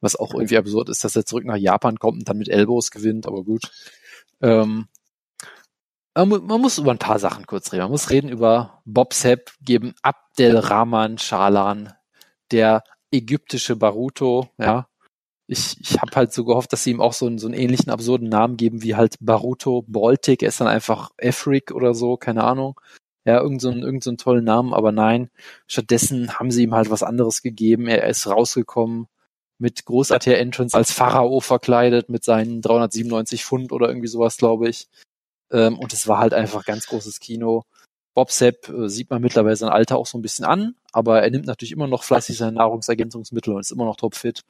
was 0.00 0.16
auch 0.16 0.34
irgendwie 0.34 0.56
absurd 0.56 0.88
ist, 0.88 1.04
dass 1.04 1.16
er 1.16 1.26
zurück 1.26 1.44
nach 1.44 1.56
Japan 1.56 1.98
kommt 1.98 2.18
und 2.20 2.28
dann 2.28 2.38
mit 2.38 2.48
Elbows 2.48 2.90
gewinnt, 2.90 3.26
aber 3.26 3.44
gut. 3.44 3.70
Ähm, 4.40 4.86
man 6.14 6.28
mu- 6.28 6.40
man 6.40 6.60
muss 6.60 6.78
über 6.78 6.90
ein 6.90 6.98
paar 6.98 7.18
Sachen 7.18 7.46
kurz 7.46 7.72
reden. 7.72 7.82
Man 7.82 7.90
muss 7.92 8.10
reden 8.10 8.28
über 8.28 8.82
Bob 8.84 9.14
Sepp 9.14 9.52
geben 9.60 9.94
Abdelrahman 10.02 11.18
Shalan, 11.18 11.92
der 12.50 12.82
ägyptische 13.10 13.76
Baruto, 13.76 14.48
ja. 14.58 14.86
Ich, 15.48 15.76
ich 15.80 16.00
habe 16.00 16.12
halt 16.14 16.32
so 16.32 16.44
gehofft, 16.44 16.72
dass 16.72 16.84
sie 16.84 16.90
ihm 16.92 17.00
auch 17.00 17.12
so 17.12 17.26
einen, 17.26 17.38
so 17.38 17.46
einen 17.46 17.54
ähnlichen 17.54 17.90
absurden 17.90 18.28
Namen 18.28 18.56
geben 18.56 18.82
wie 18.82 18.94
halt 18.94 19.16
Baruto 19.20 19.82
Baltic. 19.86 20.42
Er 20.42 20.48
ist 20.48 20.60
dann 20.60 20.68
einfach 20.68 21.10
Efrik 21.18 21.72
oder 21.72 21.94
so, 21.94 22.16
keine 22.16 22.44
Ahnung. 22.44 22.80
Ja, 23.24 23.40
irgend 23.40 23.60
so, 23.60 23.70
irgend 23.70 24.02
so 24.02 24.12
tollen 24.16 24.44
Namen, 24.44 24.74
aber 24.74 24.92
nein. 24.92 25.30
Stattdessen 25.66 26.38
haben 26.38 26.50
sie 26.50 26.64
ihm 26.64 26.74
halt 26.74 26.90
was 26.90 27.02
anderes 27.02 27.42
gegeben. 27.42 27.86
Er 27.86 28.06
ist 28.08 28.26
rausgekommen 28.26 29.06
mit 29.58 29.84
großartiger 29.84 30.38
Entrance 30.38 30.76
als 30.76 30.90
Pharao 30.92 31.40
verkleidet 31.40 32.08
mit 32.08 32.24
seinen 32.24 32.62
397 32.62 33.44
Pfund 33.44 33.72
oder 33.72 33.86
irgendwie 33.88 34.08
sowas, 34.08 34.36
glaube 34.36 34.68
ich. 34.68 34.88
Ähm, 35.52 35.78
und 35.78 35.92
es 35.92 36.08
war 36.08 36.18
halt 36.18 36.34
einfach 36.34 36.64
ganz 36.64 36.86
großes 36.88 37.20
Kino. 37.20 37.64
Bob 38.14 38.32
Sepp 38.32 38.68
äh, 38.68 38.88
sieht 38.88 39.10
man 39.10 39.22
mittlerweile 39.22 39.54
sein 39.54 39.68
Alter 39.68 39.98
auch 39.98 40.06
so 40.06 40.18
ein 40.18 40.22
bisschen 40.22 40.44
an, 40.44 40.74
aber 40.92 41.22
er 41.22 41.30
nimmt 41.30 41.46
natürlich 41.46 41.72
immer 41.72 41.86
noch 41.86 42.04
fleißig 42.04 42.36
seine 42.36 42.52
Nahrungsergänzungsmittel 42.52 43.54
und 43.54 43.60
ist 43.60 43.72
immer 43.72 43.86
noch 43.86 43.96
topfit. 43.96 44.42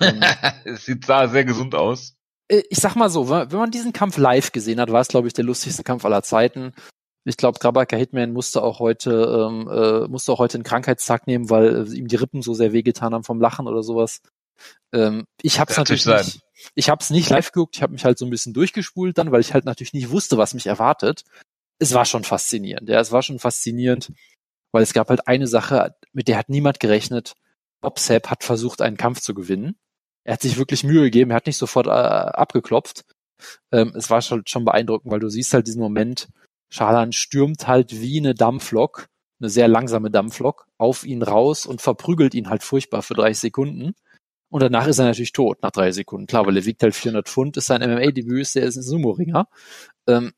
Ähm, 0.00 0.20
es 0.64 0.86
sieht 0.86 1.04
sah 1.04 1.28
sehr 1.28 1.44
gesund 1.44 1.74
aus. 1.74 2.14
äh, 2.48 2.62
ich 2.70 2.78
sag 2.78 2.94
mal 2.96 3.10
so, 3.10 3.28
wenn 3.28 3.48
man 3.50 3.70
diesen 3.70 3.92
Kampf 3.92 4.16
live 4.16 4.52
gesehen 4.52 4.80
hat, 4.80 4.92
war 4.92 5.00
es, 5.00 5.08
glaube 5.08 5.26
ich, 5.26 5.34
der 5.34 5.44
lustigste 5.44 5.82
Kampf 5.82 6.04
aller 6.04 6.22
Zeiten. 6.22 6.72
Ich 7.26 7.36
glaube, 7.36 7.58
Grabaka 7.58 7.96
Hitman 7.96 8.32
musste 8.32 8.62
auch 8.62 8.80
heute 8.80 9.48
ähm, 9.50 9.68
äh, 9.68 10.08
musste 10.08 10.30
auch 10.32 10.38
heute 10.38 10.58
einen 10.58 10.64
Krankheitstag 10.64 11.26
nehmen, 11.26 11.48
weil 11.48 11.86
äh, 11.86 11.96
ihm 11.96 12.06
die 12.06 12.16
Rippen 12.16 12.42
so 12.42 12.52
sehr 12.52 12.72
wehgetan 12.72 13.14
haben 13.14 13.24
vom 13.24 13.40
Lachen 13.40 13.66
oder 13.66 13.82
sowas. 13.82 14.20
Ähm, 14.92 15.24
ich 15.42 15.58
habe 15.58 15.70
es 15.70 15.78
natürlich 15.78 16.04
natürlich 16.04 16.34
nicht, 16.34 16.44
ich 16.74 16.90
habe 16.90 17.02
es 17.02 17.10
nicht 17.10 17.30
live 17.30 17.50
geguckt. 17.50 17.76
Ich 17.76 17.82
habe 17.82 17.92
mich 17.92 18.04
halt 18.04 18.18
so 18.18 18.26
ein 18.26 18.30
bisschen 18.30 18.52
durchgespult 18.52 19.16
dann, 19.16 19.32
weil 19.32 19.40
ich 19.40 19.54
halt 19.54 19.64
natürlich 19.64 19.94
nicht 19.94 20.10
wusste, 20.10 20.36
was 20.36 20.54
mich 20.54 20.66
erwartet. 20.66 21.24
Es 21.78 21.94
war 21.94 22.04
schon 22.04 22.24
faszinierend. 22.24 22.88
Ja, 22.88 23.00
es 23.00 23.10
war 23.10 23.22
schon 23.22 23.38
faszinierend, 23.38 24.12
weil 24.74 24.82
es 24.82 24.92
gab 24.92 25.08
halt 25.08 25.28
eine 25.28 25.46
Sache, 25.46 25.94
mit 26.12 26.26
der 26.26 26.36
hat 26.36 26.48
niemand 26.48 26.80
gerechnet. 26.80 27.34
Bob 27.80 28.00
Sapp 28.00 28.28
hat 28.28 28.42
versucht, 28.42 28.82
einen 28.82 28.96
Kampf 28.96 29.20
zu 29.20 29.32
gewinnen. 29.32 29.76
Er 30.24 30.32
hat 30.32 30.42
sich 30.42 30.58
wirklich 30.58 30.82
Mühe 30.82 31.02
gegeben. 31.02 31.30
Er 31.30 31.36
hat 31.36 31.46
nicht 31.46 31.58
sofort 31.58 31.86
äh, 31.86 31.90
abgeklopft. 31.90 33.04
Ähm, 33.70 33.92
es 33.94 34.10
war 34.10 34.20
schon, 34.20 34.42
schon 34.48 34.64
beeindruckend, 34.64 35.12
weil 35.12 35.20
du 35.20 35.28
siehst 35.28 35.54
halt 35.54 35.68
diesen 35.68 35.80
Moment. 35.80 36.28
Schalan 36.70 37.12
stürmt 37.12 37.68
halt 37.68 38.00
wie 38.00 38.18
eine 38.18 38.34
Dampflok, 38.34 39.06
eine 39.40 39.48
sehr 39.48 39.68
langsame 39.68 40.10
Dampflok, 40.10 40.66
auf 40.76 41.04
ihn 41.04 41.22
raus 41.22 41.66
und 41.66 41.80
verprügelt 41.80 42.34
ihn 42.34 42.50
halt 42.50 42.64
furchtbar 42.64 43.02
für 43.02 43.14
30 43.14 43.38
Sekunden. 43.38 43.94
Und 44.50 44.60
danach 44.60 44.88
ist 44.88 44.98
er 44.98 45.04
natürlich 45.04 45.32
tot 45.32 45.62
nach 45.62 45.70
drei 45.70 45.92
Sekunden. 45.92 46.26
Klar, 46.26 46.46
weil 46.46 46.56
er 46.56 46.64
wiegt 46.64 46.82
halt 46.82 46.96
400 46.96 47.28
Pfund, 47.28 47.56
ist 47.56 47.66
sein 47.66 47.80
MMA-Debüt, 47.80 48.42
ist 48.42 48.56
er 48.56 48.64
ist 48.64 48.74
ein 48.74 48.82
Sumo-Ringer. 48.82 49.46
Ähm, 50.08 50.32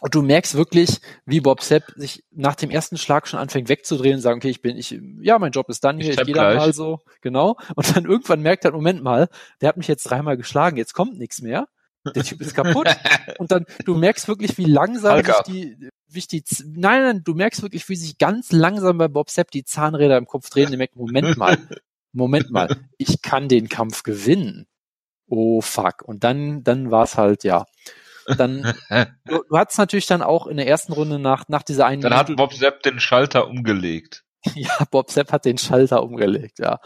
und 0.00 0.14
du 0.14 0.22
merkst 0.22 0.54
wirklich, 0.54 1.00
wie 1.26 1.40
Bob 1.40 1.62
Sepp 1.62 1.84
sich 1.96 2.24
nach 2.30 2.54
dem 2.54 2.70
ersten 2.70 2.96
Schlag 2.96 3.26
schon 3.26 3.40
anfängt 3.40 3.68
wegzudrehen 3.68 4.16
und 4.16 4.20
sagen, 4.20 4.38
okay, 4.38 4.50
ich 4.50 4.62
bin, 4.62 4.76
ich, 4.76 4.98
ja, 5.20 5.38
mein 5.38 5.52
Job 5.52 5.68
ist 5.68 5.82
dann 5.82 5.98
hier, 5.98 6.12
Ich 6.12 6.20
ich, 6.20 6.26
gehe 6.26 6.34
gleich. 6.34 6.56
mal 6.56 6.72
so, 6.72 7.00
genau. 7.20 7.56
Und 7.74 7.96
dann 7.96 8.04
irgendwann 8.04 8.40
merkt 8.40 8.64
er, 8.64 8.72
Moment 8.72 9.02
mal, 9.02 9.28
der 9.60 9.70
hat 9.70 9.76
mich 9.76 9.88
jetzt 9.88 10.04
dreimal 10.04 10.36
geschlagen, 10.36 10.76
jetzt 10.76 10.94
kommt 10.94 11.18
nichts 11.18 11.42
mehr. 11.42 11.66
Der 12.14 12.22
Typ 12.22 12.40
ist 12.40 12.54
kaputt. 12.54 12.86
Und 13.38 13.50
dann, 13.50 13.66
du 13.84 13.94
merkst 13.94 14.28
wirklich, 14.28 14.56
wie 14.56 14.64
langsam 14.64 15.22
sich 15.22 15.34
die, 15.46 15.88
wie 16.06 16.20
sich 16.20 16.28
die, 16.28 16.44
nein, 16.64 17.02
nein, 17.02 17.22
du 17.24 17.34
merkst 17.34 17.60
wirklich, 17.62 17.86
wie 17.88 17.96
sich 17.96 18.18
ganz 18.18 18.52
langsam 18.52 18.98
bei 18.98 19.08
Bob 19.08 19.30
Sepp 19.30 19.50
die 19.50 19.64
Zahnräder 19.64 20.16
im 20.16 20.26
Kopf 20.26 20.48
drehen. 20.48 20.68
Der 20.68 20.78
merkt, 20.78 20.96
Moment 20.96 21.36
mal, 21.36 21.58
Moment 22.12 22.50
mal, 22.50 22.74
ich 22.96 23.20
kann 23.20 23.48
den 23.48 23.68
Kampf 23.68 24.04
gewinnen. 24.04 24.66
Oh 25.26 25.60
fuck. 25.60 26.02
Und 26.02 26.24
dann, 26.24 26.62
dann 26.62 26.90
war's 26.90 27.16
halt, 27.16 27.44
ja. 27.44 27.66
Dann, 28.36 28.74
du, 29.24 29.42
du 29.48 29.58
hattest 29.58 29.78
natürlich 29.78 30.06
dann 30.06 30.22
auch 30.22 30.46
in 30.46 30.56
der 30.56 30.66
ersten 30.66 30.92
Runde 30.92 31.18
nach, 31.18 31.48
nach 31.48 31.62
dieser 31.62 31.86
einen 31.86 32.02
Dann 32.02 32.16
hat 32.16 32.34
Bob 32.36 32.52
Sepp 32.52 32.82
den 32.82 33.00
Schalter 33.00 33.48
umgelegt. 33.48 34.24
Ja, 34.54 34.84
Bob 34.90 35.10
Sepp 35.10 35.32
hat 35.32 35.44
den 35.44 35.58
Schalter 35.58 36.02
umgelegt, 36.02 36.58
ja. 36.58 36.80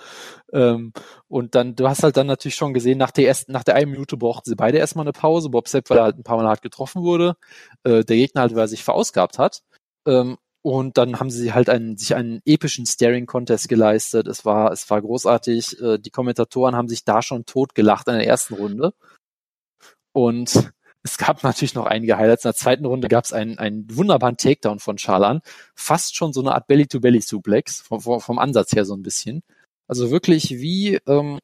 Ähm, 0.52 0.92
und 1.28 1.54
dann, 1.54 1.76
du 1.76 1.88
hast 1.88 2.02
halt 2.02 2.16
dann 2.16 2.26
natürlich 2.26 2.54
schon 2.54 2.74
gesehen, 2.74 2.98
nach 2.98 3.10
der 3.10 3.26
ersten, 3.26 3.52
nach 3.52 3.64
der 3.64 3.74
einen 3.74 3.90
Minute 3.90 4.16
brauchten 4.16 4.48
sie 4.48 4.56
beide 4.56 4.78
erstmal 4.78 5.04
eine 5.04 5.12
Pause. 5.12 5.50
Bob 5.50 5.68
Sepp, 5.68 5.90
weil 5.90 5.98
er 5.98 6.04
halt 6.04 6.18
ein 6.18 6.24
paar 6.24 6.36
Mal 6.36 6.46
hart 6.46 6.62
getroffen 6.62 7.02
wurde, 7.02 7.36
äh, 7.84 8.04
der 8.04 8.16
Gegner 8.16 8.42
halt, 8.42 8.54
weil 8.54 8.64
er 8.64 8.68
sich 8.68 8.84
verausgabt 8.84 9.38
hat. 9.38 9.62
Ähm, 10.06 10.38
und 10.62 10.96
dann 10.96 11.18
haben 11.18 11.30
sie 11.30 11.52
halt 11.52 11.68
einen, 11.68 11.96
sich 11.96 12.14
einen 12.14 12.40
epischen 12.44 12.86
Staring-Contest 12.86 13.68
geleistet. 13.68 14.28
Es 14.28 14.44
war, 14.44 14.70
es 14.70 14.88
war 14.90 15.02
großartig. 15.02 15.80
Äh, 15.80 15.98
die 15.98 16.10
Kommentatoren 16.10 16.76
haben 16.76 16.88
sich 16.88 17.04
da 17.04 17.20
schon 17.20 17.44
totgelacht 17.46 18.06
in 18.06 18.14
der 18.14 18.26
ersten 18.26 18.54
Runde. 18.54 18.94
Und 20.12 20.72
es 21.04 21.18
gab 21.18 21.42
natürlich 21.42 21.74
noch 21.74 21.86
einige 21.86 22.16
Highlights. 22.16 22.44
In 22.44 22.50
der 22.50 22.54
zweiten 22.54 22.84
Runde 22.84 23.08
gab 23.08 23.24
es 23.24 23.32
einen, 23.32 23.58
einen 23.58 23.86
wunderbaren 23.94 24.36
Takedown 24.36 24.78
von 24.78 24.96
Charlan. 24.98 25.40
Fast 25.74 26.14
schon 26.16 26.32
so 26.32 26.40
eine 26.40 26.54
Art 26.54 26.66
Belly-to-Belly-Suplex, 26.68 27.80
vom, 27.80 28.00
vom 28.00 28.38
Ansatz 28.38 28.72
her 28.72 28.84
so 28.84 28.94
ein 28.94 29.02
bisschen. 29.02 29.42
Also 29.88 30.10
wirklich 30.10 30.50
wie, 30.50 31.00
ähm, 31.06 31.38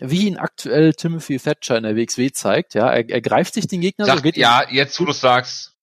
wie 0.00 0.26
ihn 0.26 0.36
aktuell 0.36 0.94
Timothy 0.94 1.38
Thatcher 1.38 1.76
in 1.76 1.84
der 1.84 1.96
WXW 1.96 2.32
zeigt. 2.32 2.74
Ja, 2.74 2.90
er, 2.90 3.08
er 3.08 3.20
greift 3.20 3.54
sich 3.54 3.66
den 3.68 3.80
Gegner 3.80 4.06
Sag, 4.06 4.16
so, 4.16 4.22
geht 4.22 4.36
ja, 4.36 4.64
jetzt 4.70 4.98
wo 5.00 5.04
du 5.04 5.12
sagst. 5.12 5.74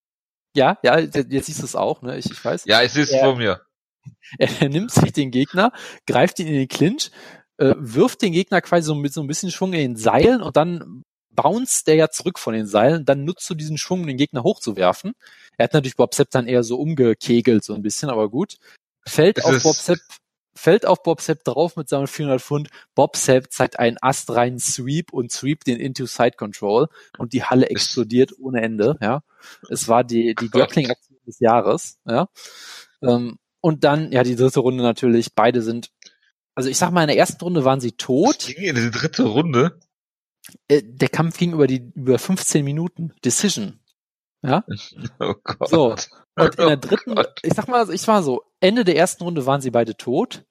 ja, 0.56 0.78
ja, 0.84 1.00
jetzt 1.00 1.46
siehst 1.46 1.62
du 1.62 1.66
es 1.66 1.76
auch, 1.76 2.02
ne? 2.02 2.18
Ich, 2.18 2.30
ich 2.30 2.44
weiß. 2.44 2.66
Ja, 2.66 2.82
es 2.82 2.96
Ja. 2.96 3.20
vor 3.20 3.36
mir. 3.38 3.62
Er, 4.38 4.50
er 4.62 4.70
nimmt 4.70 4.92
sich 4.92 5.14
den 5.14 5.32
Gegner, 5.32 5.72
greift 6.06 6.40
ihn 6.40 6.48
in 6.48 6.54
den 6.54 6.68
Clinch, 6.68 7.12
äh, 7.58 7.76
wirft 7.78 8.22
den 8.22 8.34
Gegner 8.34 8.62
quasi 8.62 8.86
so 8.88 8.96
mit 8.96 9.14
so 9.14 9.22
ein 9.22 9.28
bisschen 9.28 9.52
Schwung 9.52 9.74
in 9.74 9.80
den 9.80 9.96
Seilen 9.96 10.42
und 10.42 10.58
dann 10.58 11.04
bounced 11.32 11.88
der 11.88 11.96
ja 11.96 12.10
zurück 12.10 12.40
von 12.40 12.54
den 12.54 12.68
Seilen. 12.68 13.06
Dann 13.06 13.24
nutzt 13.24 13.50
du 13.50 13.56
diesen 13.56 13.78
Schwung, 13.78 14.02
um 14.02 14.08
den 14.08 14.18
Gegner 14.18 14.44
hochzuwerfen. 14.44 15.14
Er 15.58 15.66
hat 15.66 15.74
natürlich 15.74 15.96
Bob 15.96 16.14
Sepp 16.14 16.30
dann 16.32 16.48
eher 16.48 16.64
so 16.64 16.78
umgekegelt, 16.80 17.64
so 17.64 17.74
ein 17.74 17.82
bisschen, 17.82 18.10
aber 18.10 18.30
gut. 18.30 18.58
Fällt 19.08 19.40
Es 19.40 19.46
auf 19.46 19.64
Bob 19.64 19.76
Sepp, 19.76 20.00
fällt 20.56 20.86
auf 20.86 21.04
Bob 21.04 21.22
Sepp 21.22 21.44
drauf 21.44 21.76
mit 21.76 21.90
seinen 21.90 22.08
400 22.08 22.42
Pfund. 22.42 22.70
Bob 22.96 23.16
Sepp 23.16 23.52
zeigt 23.52 23.80
einen 23.80 23.98
astreinen 24.02 24.60
Sweep 24.60 25.14
und 25.14 25.32
sweep 25.32 25.64
den 25.64 25.80
into 25.80 26.06
Side 26.06 26.34
Control 26.38 26.88
und 27.18 27.34
die 27.34 27.44
Halle 27.44 27.70
explodiert 27.70 28.34
ohne 28.40 28.62
Ende, 28.62 28.98
ja. 29.02 29.22
Es 29.70 29.88
war 29.88 30.04
die, 30.04 30.36
die 30.36 30.50
Grappling-Aktion 30.50 31.18
des 31.26 31.40
Jahres, 31.40 31.98
ja. 32.06 32.28
Ähm, 33.02 33.38
und 33.62 33.84
dann, 33.84 34.12
ja, 34.12 34.24
die 34.24 34.36
dritte 34.36 34.60
Runde 34.62 34.84
natürlich, 34.84 35.34
beide 35.36 35.62
sind, 35.62 35.90
also 36.56 36.70
ich 36.70 36.78
sag 36.78 36.92
mal, 36.92 37.02
in 37.04 37.08
der 37.08 37.18
ersten 37.18 37.42
Runde 37.44 37.64
waren 37.64 37.80
sie 37.82 37.92
Das 37.92 37.98
tot. 37.98 38.38
ging 38.48 38.64
in 38.64 38.76
die 38.76 38.92
dritte 38.92 39.24
Runde. 39.24 39.80
Äh, 40.68 40.82
der 40.84 41.10
Kampf 41.10 41.38
ging 41.38 41.54
über 41.54 41.68
die, 41.68 41.92
über 41.96 42.20
15 42.20 42.64
Minuten. 42.64 43.14
Decision. 43.24 43.80
Ja. 44.42 44.64
Oh 45.20 45.34
Gott. 45.44 45.70
So. 45.70 45.96
Und 46.38 46.56
in 46.56 46.68
der 46.68 46.78
Oh 46.78 46.88
dritten, 46.88 47.16
Gott. 47.16 47.40
ich 47.44 47.54
sag 47.54 47.68
mal, 47.68 47.90
ich 47.90 48.08
war 48.08 48.24
so, 48.24 48.44
Ende 48.60 48.84
der 48.86 48.96
ersten 48.96 49.24
Runde 49.24 49.46
waren 49.46 49.62
sie 49.62 49.72
beide 49.72 49.96
tot. 49.96 50.46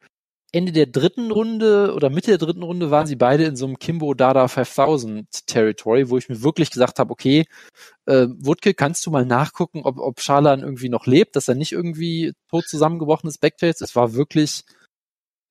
Ende 0.50 0.72
der 0.72 0.86
dritten 0.86 1.30
Runde 1.30 1.92
oder 1.94 2.08
Mitte 2.08 2.30
der 2.30 2.38
dritten 2.38 2.62
Runde 2.62 2.90
waren 2.90 3.06
sie 3.06 3.16
beide 3.16 3.44
in 3.44 3.56
so 3.56 3.66
einem 3.66 3.78
Kimbo 3.78 4.14
Dada 4.14 4.48
5000 4.48 5.46
Territory, 5.46 6.08
wo 6.08 6.16
ich 6.16 6.30
mir 6.30 6.42
wirklich 6.42 6.70
gesagt 6.70 6.98
habe, 6.98 7.10
okay, 7.12 7.44
äh, 8.06 8.28
Wutke, 8.38 8.72
kannst 8.72 9.04
du 9.04 9.10
mal 9.10 9.26
nachgucken, 9.26 9.82
ob, 9.84 9.98
ob 9.98 10.20
Scharlan 10.20 10.60
irgendwie 10.60 10.88
noch 10.88 11.06
lebt, 11.06 11.36
dass 11.36 11.48
er 11.48 11.54
nicht 11.54 11.72
irgendwie 11.72 12.32
tot 12.48 12.64
zusammengebrochen 12.66 13.28
ist, 13.28 13.40
Backface. 13.42 13.82
Es 13.82 13.94
war 13.94 14.14
wirklich, 14.14 14.64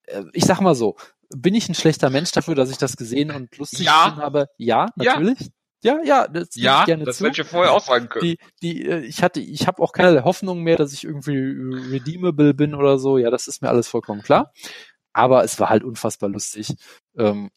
äh, 0.08 0.24
ich 0.34 0.46
sag 0.46 0.62
mal 0.62 0.74
so, 0.76 0.96
bin 1.36 1.54
ich 1.56 1.68
ein 1.70 1.76
schlechter 1.76 2.10
Mensch 2.10 2.32
dafür, 2.32 2.56
dass 2.56 2.70
ich 2.72 2.78
das 2.78 2.98
gesehen 2.98 3.32
und 3.32 3.56
lustig 3.58 3.82
Ja. 3.86 4.06
gefunden 4.06 4.22
habe? 4.24 4.48
Ja, 4.58 4.88
Ja. 4.98 5.14
natürlich. 5.20 5.50
Ja, 5.84 6.00
ja, 6.04 6.28
das 6.28 6.50
gebe 6.50 6.66
Ja, 6.66 6.80
ich 6.80 6.86
gerne 6.88 7.04
das 7.06 7.18
zu 7.18 7.24
hätte 7.26 7.34
ich 7.34 7.38
ja 7.38 7.44
vorher 7.44 7.72
auch 7.74 7.86
sagen 7.86 8.10
können. 8.10 8.26
die, 8.26 8.38
die, 8.64 8.86
äh, 8.88 9.00
ich 9.06 9.22
hatte, 9.22 9.40
ich 9.40 9.68
habe 9.68 9.82
auch 9.84 9.92
keinerlei 9.94 10.24
Hoffnung 10.24 10.64
mehr, 10.64 10.76
dass 10.76 10.92
ich 10.92 11.04
irgendwie 11.04 11.38
redeemable 11.38 12.54
bin 12.56 12.74
oder 12.74 12.98
so. 12.98 13.18
Ja, 13.20 13.30
das 13.30 13.48
ist 13.48 13.62
mir 13.62 13.70
alles 13.70 13.88
vollkommen 13.88 14.24
klar. 14.24 14.52
Aber 15.14 15.44
es 15.44 15.60
war 15.60 15.70
halt 15.70 15.84
unfassbar 15.84 16.30
lustig. 16.30 16.74
Ähm, 17.18 17.50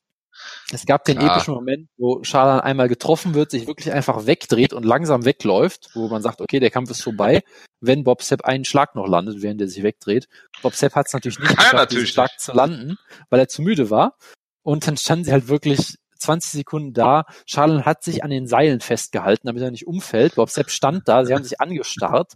es 0.72 0.86
gab 0.86 1.04
den 1.04 1.18
Klar. 1.18 1.36
epischen 1.36 1.54
Moment, 1.54 1.88
wo 1.96 2.22
Charlan 2.22 2.60
einmal 2.60 2.88
getroffen 2.88 3.34
wird, 3.34 3.50
sich 3.50 3.66
wirklich 3.66 3.92
einfach 3.92 4.26
wegdreht 4.26 4.72
und 4.72 4.84
langsam 4.84 5.24
wegläuft, 5.24 5.90
wo 5.94 6.08
man 6.08 6.22
sagt, 6.22 6.40
okay, 6.40 6.60
der 6.60 6.70
Kampf 6.70 6.90
ist 6.90 7.02
vorbei, 7.02 7.42
wenn 7.80 8.04
Bob 8.04 8.22
Sepp 8.22 8.44
einen 8.44 8.64
Schlag 8.64 8.94
noch 8.94 9.06
landet, 9.06 9.42
während 9.42 9.60
er 9.60 9.68
sich 9.68 9.82
wegdreht. 9.82 10.28
Bob 10.62 10.74
Sepp 10.74 10.94
hat 10.94 11.06
es 11.06 11.12
natürlich 11.12 11.38
nicht 11.38 11.48
geschafft, 11.56 11.72
natürlich 11.74 12.04
diesen 12.04 12.12
Schlag 12.12 12.38
zu 12.38 12.52
landen, 12.52 12.98
weil 13.28 13.40
er 13.40 13.48
zu 13.48 13.62
müde 13.62 13.90
war. 13.90 14.16
Und 14.62 14.86
dann 14.86 14.96
standen 14.96 15.24
sie 15.24 15.32
halt 15.32 15.48
wirklich 15.48 15.96
20 16.18 16.52
Sekunden 16.52 16.92
da. 16.92 17.24
Charlan 17.46 17.84
hat 17.84 18.04
sich 18.04 18.22
an 18.22 18.30
den 18.30 18.46
Seilen 18.46 18.80
festgehalten, 18.80 19.46
damit 19.46 19.62
er 19.62 19.70
nicht 19.70 19.86
umfällt. 19.86 20.34
Bob 20.34 20.50
Sepp 20.50 20.70
stand 20.70 21.08
da, 21.08 21.24
sie 21.24 21.34
haben 21.34 21.44
sich 21.44 21.60
angestarrt. 21.60 22.34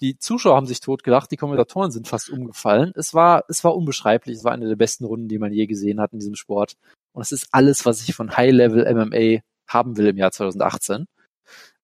Die 0.00 0.18
Zuschauer 0.18 0.56
haben 0.56 0.66
sich 0.66 0.80
totgelacht, 0.80 1.30
die 1.30 1.36
Kommentatoren 1.36 1.90
sind 1.90 2.08
fast 2.08 2.28
umgefallen. 2.30 2.92
Es 2.96 3.14
war, 3.14 3.44
es 3.48 3.62
war 3.64 3.76
unbeschreiblich. 3.76 4.36
Es 4.36 4.44
war 4.44 4.52
eine 4.52 4.68
der 4.68 4.76
besten 4.76 5.04
Runden, 5.04 5.28
die 5.28 5.38
man 5.38 5.52
je 5.52 5.66
gesehen 5.66 6.00
hat 6.00 6.12
in 6.12 6.18
diesem 6.18 6.34
Sport. 6.34 6.74
Und 7.12 7.22
es 7.22 7.32
ist 7.32 7.48
alles, 7.52 7.86
was 7.86 8.06
ich 8.06 8.14
von 8.14 8.36
High-Level 8.36 8.92
MMA 8.92 9.40
haben 9.68 9.96
will 9.96 10.06
im 10.08 10.16
Jahr 10.16 10.32
2018. 10.32 11.06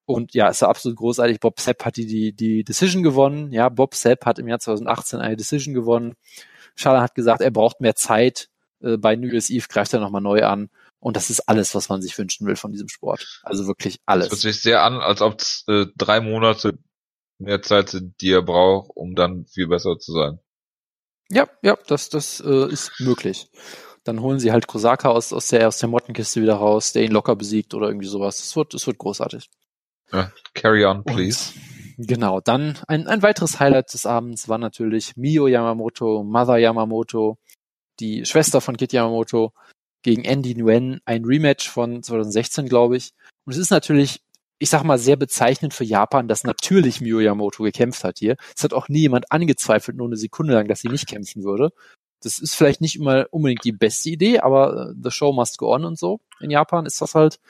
Und 0.04 0.34
ja, 0.34 0.48
es 0.48 0.60
war 0.62 0.70
absolut 0.70 0.98
großartig. 0.98 1.38
Bob 1.38 1.60
Sepp 1.60 1.84
hat 1.84 1.96
die, 1.96 2.06
die, 2.06 2.32
die 2.32 2.64
Decision 2.64 3.04
gewonnen. 3.04 3.52
Ja, 3.52 3.68
Bob 3.68 3.94
Sepp 3.94 4.26
hat 4.26 4.40
im 4.40 4.48
Jahr 4.48 4.58
2018 4.58 5.20
eine 5.20 5.36
Decision 5.36 5.72
gewonnen. 5.72 6.14
Charlan 6.74 7.02
hat 7.02 7.14
gesagt, 7.14 7.40
er 7.40 7.52
braucht 7.52 7.80
mehr 7.80 7.94
Zeit. 7.94 8.48
Äh, 8.82 8.96
bei 8.96 9.14
New 9.14 9.28
Year's 9.28 9.50
Eve 9.50 9.66
greift 9.68 9.94
er 9.94 10.00
nochmal 10.00 10.20
neu 10.20 10.42
an. 10.44 10.68
Und 10.98 11.16
das 11.16 11.30
ist 11.30 11.48
alles, 11.48 11.74
was 11.74 11.88
man 11.88 12.02
sich 12.02 12.18
wünschen 12.18 12.46
will 12.46 12.56
von 12.56 12.72
diesem 12.72 12.88
Sport. 12.88 13.40
Also 13.44 13.66
wirklich 13.66 14.00
Das 14.06 14.16
hört 14.16 14.32
alles. 14.32 14.40
sich 14.40 14.60
sehr 14.60 14.82
an, 14.82 14.94
als 15.00 15.22
ob 15.22 15.40
es 15.40 15.64
äh, 15.68 15.86
drei 15.96 16.20
Monate 16.20 16.76
mehr 17.40 17.62
Zeit 17.62 17.90
sind, 17.90 18.20
die 18.20 18.32
er 18.32 18.42
braucht, 18.42 18.90
um 18.94 19.14
dann 19.14 19.46
viel 19.46 19.66
besser 19.66 19.98
zu 19.98 20.12
sein. 20.12 20.38
Ja, 21.30 21.48
ja, 21.62 21.78
das, 21.86 22.08
das 22.08 22.40
äh, 22.40 22.70
ist 22.70 22.92
möglich. 22.98 23.48
Dann 24.04 24.20
holen 24.20 24.40
sie 24.40 24.52
halt 24.52 24.66
Kosaka 24.66 25.10
aus, 25.10 25.32
aus 25.32 25.48
der, 25.48 25.68
aus 25.68 25.78
der 25.78 25.88
Mottenkiste 25.88 26.42
wieder 26.42 26.54
raus, 26.54 26.92
der 26.92 27.04
ihn 27.04 27.12
locker 27.12 27.36
besiegt 27.36 27.74
oder 27.74 27.88
irgendwie 27.88 28.08
sowas. 28.08 28.38
Das 28.38 28.56
wird, 28.56 28.74
das 28.74 28.86
wird 28.86 28.98
großartig. 28.98 29.48
Ja, 30.12 30.32
carry 30.54 30.84
on, 30.84 31.04
please. 31.04 31.52
Und 31.96 32.08
genau, 32.08 32.40
dann 32.40 32.78
ein, 32.88 33.06
ein 33.06 33.22
weiteres 33.22 33.60
Highlight 33.60 33.92
des 33.92 34.06
Abends 34.06 34.48
war 34.48 34.58
natürlich 34.58 35.16
Mio 35.16 35.46
Yamamoto, 35.46 36.24
Mother 36.24 36.56
Yamamoto, 36.56 37.38
die 38.00 38.24
Schwester 38.24 38.60
von 38.60 38.76
Kit 38.76 38.92
Yamamoto 38.92 39.52
gegen 40.02 40.24
Andy 40.24 40.54
Nguyen, 40.54 41.00
ein 41.04 41.24
Rematch 41.24 41.68
von 41.68 42.02
2016, 42.02 42.68
glaube 42.68 42.96
ich. 42.96 43.12
Und 43.44 43.52
es 43.52 43.58
ist 43.58 43.70
natürlich, 43.70 44.22
ich 44.60 44.68
sag 44.68 44.84
mal, 44.84 44.98
sehr 44.98 45.16
bezeichnend 45.16 45.72
für 45.72 45.84
Japan, 45.84 46.28
dass 46.28 46.44
natürlich 46.44 47.00
Mio 47.00 47.18
Yamamoto 47.18 47.62
gekämpft 47.62 48.04
hat 48.04 48.18
hier. 48.18 48.36
Es 48.54 48.62
hat 48.62 48.74
auch 48.74 48.88
nie 48.88 49.00
jemand 49.00 49.32
angezweifelt, 49.32 49.96
nur 49.96 50.06
eine 50.06 50.18
Sekunde 50.18 50.52
lang, 50.52 50.68
dass 50.68 50.80
sie 50.80 50.88
nicht 50.88 51.08
kämpfen 51.08 51.42
würde. 51.42 51.72
Das 52.22 52.38
ist 52.38 52.54
vielleicht 52.54 52.82
nicht 52.82 52.96
immer 52.96 53.26
unbedingt 53.30 53.64
die 53.64 53.72
beste 53.72 54.10
Idee, 54.10 54.40
aber 54.40 54.90
äh, 54.90 54.94
the 55.02 55.10
show 55.10 55.32
must 55.32 55.56
go 55.56 55.74
on 55.74 55.86
und 55.86 55.98
so. 55.98 56.20
In 56.40 56.50
Japan 56.50 56.84
ist 56.84 57.00
das 57.00 57.14
halt. 57.14 57.40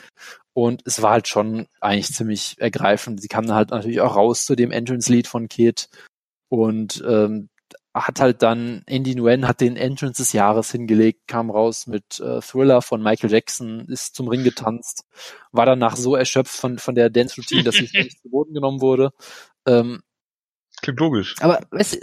Und 0.53 0.83
es 0.85 1.03
war 1.03 1.11
halt 1.11 1.27
schon 1.27 1.67
eigentlich 1.81 2.15
ziemlich 2.15 2.57
ergreifend. 2.61 3.21
Sie 3.21 3.29
kam 3.29 3.45
dann 3.45 3.57
halt 3.57 3.71
natürlich 3.71 4.01
auch 4.01 4.15
raus 4.15 4.45
zu 4.45 4.55
dem 4.55 4.71
Entrance-Lied 4.71 5.27
von 5.27 5.49
Kid 5.49 5.89
und 6.49 7.03
ähm, 7.05 7.49
hat 8.03 8.21
halt 8.21 8.43
dann, 8.43 8.83
Andy 8.87 9.15
Nguyen 9.15 9.47
hat 9.47 9.61
den 9.61 9.77
Entrance 9.77 10.23
des 10.23 10.33
Jahres 10.33 10.71
hingelegt, 10.71 11.27
kam 11.27 11.51
raus 11.51 11.87
mit 11.87 12.21
äh, 12.21 12.41
Thriller 12.41 12.83
von 12.83 13.03
Michael 13.03 13.31
Jackson, 13.31 13.87
ist 13.89 14.15
zum 14.15 14.29
Ring 14.29 14.45
getanzt, 14.45 15.05
war 15.53 15.67
danach 15.67 15.97
so 15.97 16.17
erschöpft 16.17 16.55
von, 16.55 16.79
von 16.79 16.95
der 16.95 17.11
Dance-Routine, 17.11 17.65
dass 17.65 17.77
sie 17.77 17.83
nicht 17.93 18.21
zu 18.21 18.31
Boden 18.31 18.55
genommen 18.55 18.81
wurde. 18.81 19.11
Ähm, 19.67 20.03
Klingt 20.83 21.01
logisch. 21.01 21.35
aber 21.41 21.61
weißt, 21.71 21.99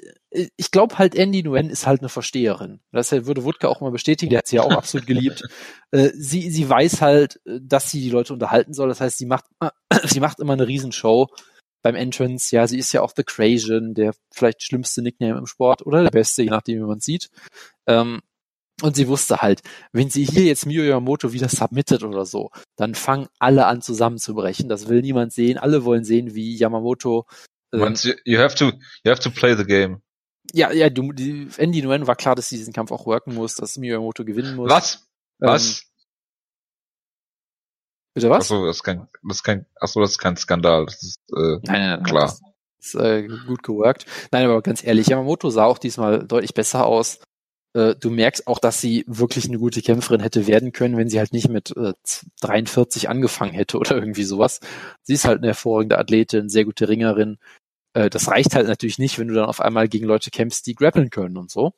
ich 0.55 0.71
glaube 0.71 0.97
halt, 0.97 1.15
Andy 1.15 1.41
Nguyen 1.41 1.69
ist 1.69 1.87
halt 1.87 2.01
eine 2.01 2.09
Versteherin. 2.09 2.79
Das 2.91 3.11
würde 3.11 3.43
Wutke 3.43 3.69
auch 3.69 3.81
mal 3.81 3.91
bestätigen, 3.91 4.29
der 4.29 4.39
hat 4.39 4.47
sie 4.47 4.57
ja 4.57 4.63
auch 4.63 4.71
absolut 4.71 5.07
geliebt. 5.07 5.43
Äh, 5.91 6.11
sie, 6.15 6.49
sie 6.51 6.67
weiß 6.67 6.99
halt, 6.99 7.39
äh, 7.45 7.61
dass 7.61 7.89
sie 7.89 8.01
die 8.01 8.09
Leute 8.09 8.33
unterhalten 8.33 8.73
soll. 8.73 8.89
Das 8.89 8.99
heißt, 8.99 9.17
sie 9.17 9.25
macht, 9.25 9.45
sie 10.03 10.19
macht 10.19 10.41
immer 10.41 10.51
eine 10.51 10.67
Riesenshow 10.67 11.29
beim 11.81 11.95
Entrance. 11.95 12.55
Ja, 12.55 12.67
sie 12.67 12.77
ist 12.77 12.91
ja 12.93 13.01
auch 13.01 13.13
The 13.15 13.23
Crazian, 13.23 13.93
der 13.93 14.13
vielleicht 14.31 14.63
schlimmste 14.63 15.01
Nickname 15.01 15.37
im 15.37 15.45
Sport 15.45 15.85
oder 15.85 16.03
der 16.03 16.11
beste, 16.11 16.43
je 16.43 16.49
nachdem, 16.49 16.79
wie 16.79 16.87
man 16.87 16.99
sieht. 16.99 17.29
Ähm, 17.85 18.21
und 18.81 18.95
sie 18.95 19.07
wusste 19.07 19.37
halt, 19.37 19.61
wenn 19.91 20.09
sie 20.09 20.23
hier 20.23 20.43
jetzt 20.43 20.67
Miyo 20.67 20.83
Yamamoto 20.83 21.33
wieder 21.33 21.49
submittet 21.49 22.03
oder 22.03 22.25
so, 22.25 22.51
dann 22.75 22.93
fangen 22.93 23.27
alle 23.39 23.65
an 23.65 23.81
zusammenzubrechen. 23.81 24.69
Das 24.69 24.87
will 24.87 25.01
niemand 25.01 25.33
sehen. 25.33 25.57
Alle 25.57 25.83
wollen 25.83 26.03
sehen, 26.03 26.35
wie 26.35 26.55
Yamamoto 26.55 27.25
ähm, 27.73 27.95
du, 27.95 28.15
you 28.23 28.39
have 28.39 28.55
to, 28.55 28.71
you 29.03 29.11
have 29.11 29.21
to 29.21 29.29
play 29.29 29.55
the 29.55 29.65
game. 29.65 30.01
ja, 30.53 30.71
ja, 30.71 30.89
du, 30.89 31.11
die, 31.11 31.49
Andy 31.57 31.81
Nguyen 31.81 32.07
war 32.07 32.15
klar, 32.15 32.35
dass 32.35 32.49
sie 32.49 32.57
diesen 32.57 32.73
Kampf 32.73 32.91
auch 32.91 33.05
worken 33.05 33.33
muss, 33.33 33.55
dass 33.55 33.77
Miyamoto 33.77 34.23
gewinnen 34.23 34.55
muss. 34.55 34.69
Was? 34.69 35.07
Ähm, 35.41 35.49
Was? 35.49 35.83
Bitte 38.17 38.31
was? 38.31 38.45
Achso, 38.51 38.65
das 38.65 38.77
ist 38.77 38.83
kein, 38.83 39.07
das 39.21 39.37
ist 39.37 39.43
kein, 39.43 39.67
achso, 39.79 40.01
das 40.01 40.09
ist 40.09 40.17
kein 40.17 40.35
Skandal. 40.37 40.85
Das 40.87 41.03
ist, 41.03 41.19
äh, 41.33 41.59
Nein, 41.61 41.61
nein, 41.65 41.89
nein. 41.89 42.03
Klar. 42.03 42.25
Das 42.25 42.41
ist 42.81 42.95
äh, 42.95 43.27
gut 43.45 43.61
geworkt. 43.61 44.07
Nein, 44.31 44.45
aber 44.45 44.59
ganz 44.63 44.83
ehrlich, 44.83 45.05
Yamamoto 45.05 45.51
sah 45.51 45.65
auch 45.65 45.77
diesmal 45.77 46.25
deutlich 46.25 46.55
besser 46.55 46.87
aus. 46.87 47.19
Äh, 47.75 47.93
du 47.93 48.09
merkst 48.09 48.47
auch, 48.47 48.57
dass 48.57 48.81
sie 48.81 49.05
wirklich 49.05 49.47
eine 49.47 49.59
gute 49.59 49.83
Kämpferin 49.83 50.21
hätte 50.21 50.47
werden 50.47 50.71
können, 50.71 50.97
wenn 50.97 51.09
sie 51.09 51.19
halt 51.19 51.31
nicht 51.31 51.47
mit 51.47 51.77
äh, 51.77 51.93
43 52.41 53.07
angefangen 53.07 53.53
hätte 53.53 53.77
oder 53.77 53.91
irgendwie 53.97 54.23
sowas. 54.23 54.61
Sie 55.03 55.13
ist 55.13 55.25
halt 55.25 55.37
eine 55.37 55.49
hervorragende 55.49 55.99
Athletin, 55.99 56.49
sehr 56.49 56.65
gute 56.65 56.89
Ringerin. 56.89 57.37
Äh, 57.93 58.09
das 58.09 58.29
reicht 58.29 58.55
halt 58.55 58.65
natürlich 58.65 58.97
nicht, 58.97 59.19
wenn 59.19 59.27
du 59.27 59.35
dann 59.35 59.45
auf 59.45 59.61
einmal 59.61 59.87
gegen 59.89 60.07
Leute 60.07 60.31
kämpfst, 60.31 60.65
die 60.65 60.73
grappeln 60.73 61.11
können 61.11 61.37
und 61.37 61.51
so. 61.51 61.73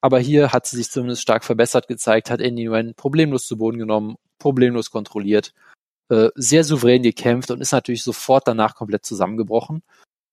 Aber 0.00 0.18
hier 0.18 0.52
hat 0.52 0.66
sie 0.66 0.76
sich 0.76 0.90
zumindest 0.90 1.22
stark 1.22 1.44
verbessert 1.44 1.86
gezeigt, 1.86 2.30
hat 2.30 2.40
Andy 2.40 2.64
Nguyen 2.64 2.94
problemlos 2.96 3.46
zu 3.46 3.56
Boden 3.58 3.78
genommen, 3.78 4.16
problemlos 4.38 4.90
kontrolliert, 4.90 5.54
äh, 6.10 6.28
sehr 6.34 6.64
souverän 6.64 7.02
gekämpft 7.02 7.50
und 7.50 7.60
ist 7.60 7.72
natürlich 7.72 8.02
sofort 8.02 8.48
danach 8.48 8.74
komplett 8.74 9.04
zusammengebrochen. 9.04 9.82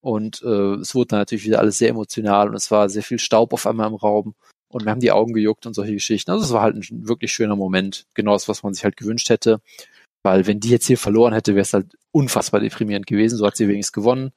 Und 0.00 0.42
äh, 0.42 0.74
es 0.74 0.94
wurde 0.94 1.08
dann 1.08 1.20
natürlich 1.20 1.44
wieder 1.44 1.58
alles 1.58 1.78
sehr 1.78 1.90
emotional 1.90 2.48
und 2.48 2.54
es 2.54 2.70
war 2.70 2.88
sehr 2.88 3.02
viel 3.02 3.18
Staub 3.18 3.52
auf 3.52 3.66
einmal 3.66 3.88
im 3.88 3.94
Raum 3.94 4.34
und 4.68 4.84
wir 4.84 4.90
haben 4.90 5.00
die 5.00 5.12
Augen 5.12 5.32
gejuckt 5.32 5.66
und 5.66 5.74
solche 5.74 5.94
Geschichten. 5.94 6.30
Also 6.30 6.44
es 6.44 6.52
war 6.52 6.62
halt 6.62 6.76
ein 6.76 7.08
wirklich 7.08 7.32
schöner 7.32 7.56
Moment, 7.56 8.06
genau 8.14 8.32
das, 8.32 8.48
was 8.48 8.62
man 8.62 8.74
sich 8.74 8.84
halt 8.84 8.96
gewünscht 8.96 9.30
hätte. 9.30 9.60
Weil 10.22 10.46
wenn 10.46 10.60
die 10.60 10.70
jetzt 10.70 10.86
hier 10.86 10.98
verloren 10.98 11.32
hätte, 11.32 11.54
wäre 11.54 11.62
es 11.62 11.72
halt 11.72 11.96
unfassbar 12.10 12.60
deprimierend 12.60 13.06
gewesen. 13.06 13.38
So 13.38 13.46
hat 13.46 13.56
sie 13.56 13.68
wenigstens 13.68 13.92
gewonnen 13.92 14.32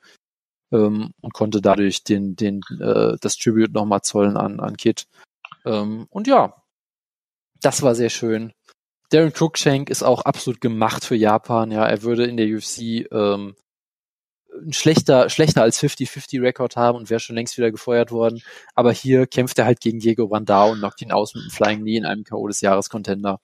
ähm, 0.72 1.14
und 1.22 1.34
konnte 1.34 1.62
dadurch 1.62 2.04
den, 2.04 2.36
den, 2.36 2.62
äh, 2.80 3.18
das 3.20 3.38
Tribute 3.38 3.74
nochmal 3.74 4.02
zollen 4.02 4.38
an, 4.38 4.60
an 4.60 4.78
Kit. 4.78 5.08
Ähm, 5.66 6.06
und 6.10 6.28
ja, 6.28 6.64
das 7.62 7.82
war 7.82 7.96
sehr 7.96 8.10
schön. 8.10 8.54
Darren 9.10 9.34
Cruikshank 9.34 9.89
ist 9.89 10.04
auch 10.04 10.22
absolut 10.22 10.62
gemacht 10.62 11.04
für 11.04 11.16
Japan. 11.16 11.72
Ja, 11.72 11.86
er 11.86 12.04
würde 12.04 12.25
in 12.25 12.38
der 12.38 12.48
UFC 12.48 13.12
ähm, 13.12 13.56
ein 14.62 14.74
schlechter, 14.74 15.30
schlechter 15.30 15.62
als 15.62 15.82
50-50-Rekord 15.82 16.75
haben 16.75 16.98
und 16.98 17.10
wäre 17.10 17.20
schon 17.20 17.36
längst 17.36 17.58
wieder 17.58 17.72
gefeuert 17.72 18.12
worden. 18.12 18.42
Aber 18.75 18.92
hier 18.92 19.28
kämpft 19.28 19.58
er 19.60 19.66
halt 19.66 19.80
gegen 19.80 20.00
Diego 20.00 20.28
Brandao 20.28 20.72
und 20.72 20.80
knockt 20.80 21.01
ihn 21.01 21.12
aus 21.12 21.34
mit 21.34 21.44
einem 21.44 21.51
Flying 21.51 21.82
Knee 21.82 21.98
in 21.98 22.06
einem 22.06 22.24
K.O. 22.24 22.48
des 22.48 22.62
Jahres 22.62 22.89
Contender. 22.89 23.39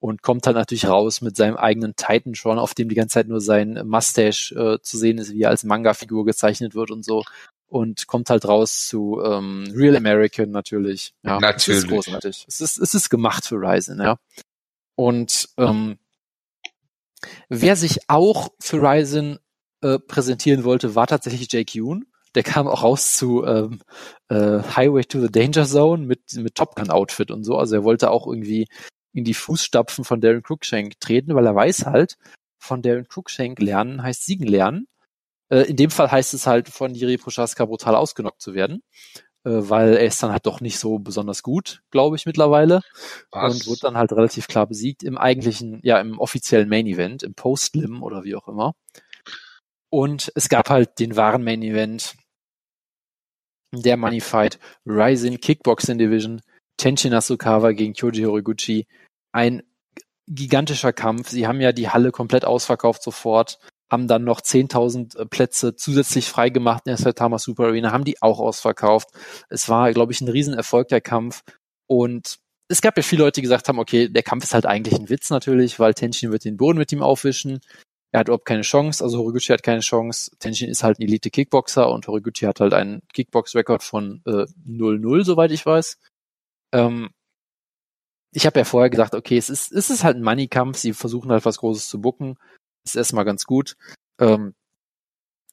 Und 0.00 0.22
kommt 0.22 0.46
dann 0.46 0.54
natürlich 0.54 0.88
raus 0.88 1.20
mit 1.20 1.36
seinem 1.36 1.56
eigenen 1.56 1.94
Titan 1.94 2.34
schon, 2.34 2.58
auf 2.58 2.74
dem 2.74 2.88
die 2.88 2.96
ganze 2.96 3.14
Zeit 3.14 3.28
nur 3.28 3.40
sein 3.40 3.80
Mustache 3.84 4.54
äh, 4.54 4.82
zu 4.82 4.98
sehen 4.98 5.18
ist, 5.18 5.32
wie 5.32 5.42
er 5.42 5.50
als 5.50 5.62
Manga-Figur 5.62 6.24
gezeichnet 6.24 6.74
wird 6.74 6.90
und 6.90 7.04
so. 7.04 7.24
Und 7.68 8.06
kommt 8.06 8.28
halt 8.28 8.46
raus 8.46 8.88
zu 8.88 9.22
ähm, 9.24 9.72
Real 9.74 9.96
American 9.96 10.50
natürlich. 10.50 11.14
Ja, 11.22 11.38
natürlich. 11.38 11.78
Es 11.78 11.84
ist 11.84 11.90
großartig. 11.90 12.44
Es 12.48 12.60
ist, 12.60 12.78
es 12.78 12.94
ist 12.94 13.10
gemacht 13.10 13.46
für 13.46 13.56
Ryzen, 13.56 14.00
ja. 14.00 14.18
Und 14.94 15.48
ähm, 15.56 15.98
wer 17.48 17.76
sich 17.76 18.08
auch 18.08 18.50
für 18.60 18.82
Ryzen 18.82 19.38
äh, 19.82 19.98
präsentieren 19.98 20.64
wollte, 20.64 20.94
war 20.94 21.06
tatsächlich 21.06 21.52
Jake 21.52 21.78
Yoon. 21.78 22.06
Der 22.34 22.42
kam 22.42 22.66
auch 22.66 22.82
raus 22.82 23.16
zu 23.16 23.44
ähm, 23.44 23.80
äh, 24.28 24.62
Highway 24.62 25.04
to 25.04 25.20
the 25.20 25.30
Danger 25.30 25.66
Zone 25.66 26.06
mit, 26.06 26.20
mit 26.34 26.54
Top 26.54 26.76
Gun 26.76 26.90
Outfit 26.90 27.30
und 27.30 27.44
so. 27.44 27.56
Also 27.56 27.76
er 27.76 27.84
wollte 27.84 28.10
auch 28.10 28.26
irgendwie 28.26 28.68
in 29.12 29.24
die 29.24 29.34
Fußstapfen 29.34 30.04
von 30.04 30.20
Darren 30.20 30.42
Cruikshank 30.42 30.98
treten, 30.98 31.34
weil 31.34 31.46
er 31.46 31.54
weiß 31.54 31.86
halt, 31.86 32.16
von 32.58 32.80
Darren 32.80 33.06
Cruikshank 33.08 33.60
lernen 33.60 34.02
heißt 34.02 34.24
siegen 34.24 34.46
lernen. 34.46 34.86
Äh, 35.50 35.62
in 35.62 35.76
dem 35.76 35.90
Fall 35.90 36.10
heißt 36.10 36.32
es 36.32 36.46
halt, 36.46 36.68
von 36.68 36.94
Jiri 36.94 37.18
Prochaska 37.18 37.66
brutal 37.66 37.94
ausgenockt 37.94 38.40
zu 38.40 38.54
werden, 38.54 38.82
weil 39.44 39.94
er 39.94 40.06
ist 40.06 40.22
dann 40.22 40.32
halt 40.32 40.46
doch 40.46 40.60
nicht 40.60 40.78
so 40.78 40.98
besonders 40.98 41.42
gut, 41.42 41.82
glaube 41.90 42.16
ich, 42.16 42.26
mittlerweile. 42.26 42.80
Was? 43.30 43.54
Und 43.54 43.66
wird 43.66 43.84
dann 43.84 43.96
halt 43.96 44.12
relativ 44.12 44.46
klar 44.46 44.66
besiegt 44.66 45.02
im 45.02 45.18
eigentlichen, 45.18 45.80
ja, 45.82 46.00
im 46.00 46.18
offiziellen 46.18 46.68
Main 46.68 46.86
Event, 46.86 47.22
im 47.22 47.34
Post-Lim 47.34 48.02
oder 48.02 48.24
wie 48.24 48.36
auch 48.36 48.48
immer. 48.48 48.74
Und 49.90 50.32
es 50.34 50.48
gab 50.48 50.70
halt 50.70 50.98
den 51.00 51.16
wahren 51.16 51.44
Main 51.44 51.62
Event, 51.62 52.14
der 53.72 53.96
Money 53.96 54.20
Fight, 54.20 54.58
Rising 54.86 55.38
Kickboxing 55.38 55.98
Division, 55.98 56.40
Tenshin 56.76 57.14
Asukawa 57.14 57.72
gegen 57.72 57.94
Kyoji 57.94 58.24
Horiguchi. 58.24 58.86
Ein 59.32 59.62
gigantischer 60.28 60.92
Kampf. 60.92 61.30
Sie 61.30 61.46
haben 61.46 61.60
ja 61.60 61.72
die 61.72 61.88
Halle 61.88 62.12
komplett 62.12 62.44
ausverkauft 62.44 63.02
sofort, 63.02 63.58
haben 63.92 64.08
dann 64.08 64.24
noch 64.24 64.40
10.000 64.40 65.18
äh, 65.18 65.26
Plätze 65.26 65.76
zusätzlich 65.76 66.28
freigemacht 66.28 66.86
in 66.86 66.90
der 66.90 66.96
Saitama 66.96 67.38
Super 67.38 67.66
Arena, 67.66 67.92
haben 67.92 68.04
die 68.04 68.20
auch 68.22 68.40
ausverkauft. 68.40 69.10
Es 69.50 69.68
war, 69.68 69.92
glaube 69.92 70.12
ich, 70.12 70.20
ein 70.22 70.28
Riesenerfolg, 70.28 70.88
der 70.88 71.02
Kampf. 71.02 71.42
Und 71.86 72.38
es 72.68 72.80
gab 72.80 72.96
ja 72.96 73.02
viele 73.02 73.24
Leute, 73.24 73.34
die 73.34 73.42
gesagt 73.42 73.68
haben, 73.68 73.78
okay, 73.78 74.08
der 74.08 74.22
Kampf 74.22 74.44
ist 74.44 74.54
halt 74.54 74.64
eigentlich 74.64 74.98
ein 74.98 75.10
Witz 75.10 75.28
natürlich, 75.28 75.78
weil 75.78 75.92
Tenshin 75.92 76.32
wird 76.32 76.46
den 76.46 76.56
Boden 76.56 76.78
mit 76.78 76.90
ihm 76.90 77.02
aufwischen. 77.02 77.60
Er 78.12 78.20
hat 78.20 78.28
überhaupt 78.28 78.46
keine 78.46 78.62
Chance, 78.62 79.04
also 79.04 79.18
Horiguchi 79.18 79.52
hat 79.52 79.62
keine 79.62 79.80
Chance. 79.80 80.30
Tenshin 80.38 80.70
ist 80.70 80.82
halt 80.82 80.98
ein 80.98 81.02
Elite-Kickboxer 81.02 81.90
und 81.90 82.08
Horiguchi 82.08 82.46
hat 82.46 82.60
halt 82.60 82.72
einen 82.72 83.02
Kickbox-Rekord 83.12 83.82
von 83.82 84.22
äh, 84.26 84.46
0-0, 84.66 85.24
soweit 85.24 85.50
ich 85.50 85.66
weiß. 85.66 85.98
Ähm, 86.72 87.10
ich 88.34 88.46
habe 88.46 88.58
ja 88.58 88.64
vorher 88.64 88.88
gesagt, 88.88 89.14
okay, 89.14 89.36
es 89.36 89.50
ist, 89.50 89.70
es 89.72 89.90
ist 89.90 90.04
halt 90.04 90.16
ein 90.16 90.22
Money-Kampf, 90.22 90.78
sie 90.78 90.94
versuchen 90.94 91.30
halt 91.30 91.44
was 91.44 91.58
Großes 91.58 91.88
zu 91.88 92.00
bucken. 92.00 92.38
Ist 92.84 92.96
erstmal 92.96 93.24
ganz 93.24 93.44
gut. 93.44 93.76
Ähm, 94.18 94.54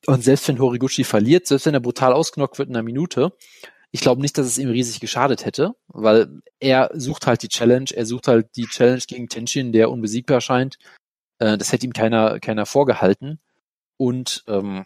und 0.05 0.23
selbst 0.23 0.47
wenn 0.47 0.59
Horiguchi 0.59 1.03
verliert, 1.03 1.47
selbst 1.47 1.65
wenn 1.65 1.73
er 1.73 1.79
brutal 1.79 2.13
ausgenockt 2.13 2.57
wird 2.57 2.69
in 2.69 2.75
einer 2.75 2.83
Minute, 2.83 3.33
ich 3.91 4.01
glaube 4.01 4.21
nicht, 4.21 4.37
dass 4.37 4.45
es 4.45 4.57
ihm 4.57 4.69
riesig 4.69 4.99
geschadet 4.99 5.45
hätte, 5.45 5.75
weil 5.87 6.41
er 6.59 6.91
sucht 6.93 7.27
halt 7.27 7.41
die 7.41 7.47
Challenge, 7.47 7.89
er 7.93 8.05
sucht 8.05 8.27
halt 8.27 8.55
die 8.55 8.67
Challenge 8.67 9.01
gegen 9.07 9.29
Tenshin, 9.29 9.71
der 9.71 9.89
unbesiegbar 9.89 10.41
scheint. 10.41 10.77
Äh, 11.39 11.57
das 11.57 11.71
hätte 11.71 11.85
ihm 11.85 11.93
keiner, 11.93 12.39
keiner 12.39 12.65
vorgehalten. 12.65 13.39
Und 13.97 14.43
ähm, 14.47 14.85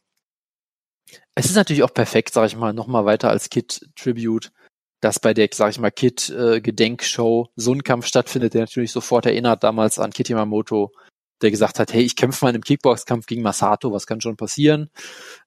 es 1.36 1.45
ist 1.45 1.56
natürlich 1.56 1.84
auch 1.84 1.93
perfekt, 1.93 2.34
sage 2.34 2.47
ich 2.47 2.56
mal, 2.56 2.73
nochmal 2.73 3.06
weiter 3.06 3.29
als 3.29 3.49
Kid 3.49 3.89
Tribute, 3.95 4.51
dass 5.01 5.19
bei 5.19 5.34
der, 5.34 5.49
sag 5.51 5.71
ich 5.71 5.79
mal, 5.79 5.91
Kid 5.91 6.29
äh, 6.29 6.62
so 7.56 7.73
ein 7.73 7.84
Kampf 7.84 8.06
stattfindet, 8.08 8.53
der 8.53 8.62
natürlich 8.62 8.91
sofort 8.91 9.25
erinnert 9.25 9.63
damals 9.63 9.99
an 9.99 10.12
Kit 10.12 10.29
Yamamoto, 10.29 10.91
der 11.41 11.51
gesagt 11.51 11.79
hat, 11.79 11.93
hey, 11.93 12.03
ich 12.03 12.15
kämpfe 12.15 12.45
mal 12.45 12.49
in 12.49 12.55
einem 12.55 12.63
Kickbox-Kampf 12.63 13.25
gegen 13.25 13.41
Masato, 13.41 13.91
was 13.91 14.07
kann 14.07 14.21
schon 14.21 14.37
passieren? 14.37 14.89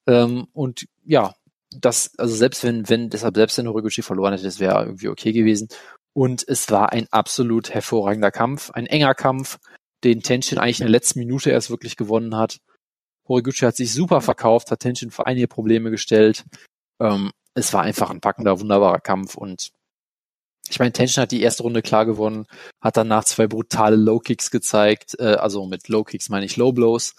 Ähm, 0.07 0.47
und 0.53 0.87
ja, 1.05 1.35
das, 1.71 2.13
also 2.19 2.35
selbst 2.35 2.65
wenn, 2.65 2.89
wenn, 2.89 3.11
deshalb 3.11 3.37
selbst 3.37 3.59
wenn 3.59 3.69
Horiguchi 3.69 4.03
verloren 4.03 4.33
hätte, 4.33 4.45
das 4.45 4.61
wäre 4.61 4.85
irgendwie 4.85 5.09
okay 5.09 5.33
gewesen. 5.33 5.69
Und 6.13 6.47
es 6.47 6.71
war 6.71 6.93
ein 6.93 7.07
absolut 7.11 7.71
hervorragender 7.71 8.31
Kampf, 8.31 8.71
ein 8.71 8.87
enger 8.87 9.15
Kampf, 9.15 9.59
den 10.05 10.23
Tenshin 10.23 10.59
eigentlich 10.59 10.81
in 10.81 10.87
der 10.87 10.93
letzten 10.93 11.19
Minute 11.19 11.51
erst 11.51 11.71
wirklich 11.71 11.97
gewonnen 11.97 12.37
hat. 12.37 12.59
Horiguchi 13.29 13.67
hat 13.67 13.77
sich 13.77 13.93
super 13.93 14.21
verkauft, 14.21 14.71
hat 14.71 14.81
Tenshin 14.81 15.11
vor 15.11 15.27
einige 15.27 15.49
Probleme 15.49 15.91
gestellt. 15.91 16.45
Ähm, 17.01 17.33
es 17.55 17.73
war 17.73 17.83
einfach 17.83 18.11
ein 18.11 18.21
packender, 18.21 18.61
wunderbarer 18.61 19.01
Kampf 19.01 19.35
und 19.35 19.71
ich 20.71 20.79
meine, 20.79 20.93
Tenshin 20.93 21.23
hat 21.23 21.33
die 21.33 21.43
erste 21.43 21.63
Runde 21.63 21.83
klar 21.83 22.07
gewonnen, 22.07 22.47
hat 22.81 22.97
danach 22.97 23.25
zwei 23.25 23.47
brutale 23.47 23.97
Low 23.97 24.19
Kicks 24.19 24.51
gezeigt, 24.51 25.17
äh, 25.19 25.35
also 25.35 25.67
mit 25.67 25.89
Low 25.89 26.05
Kicks 26.05 26.29
meine 26.29 26.47
ich 26.47 26.57
Low 26.57 26.73
Blows 26.73 27.15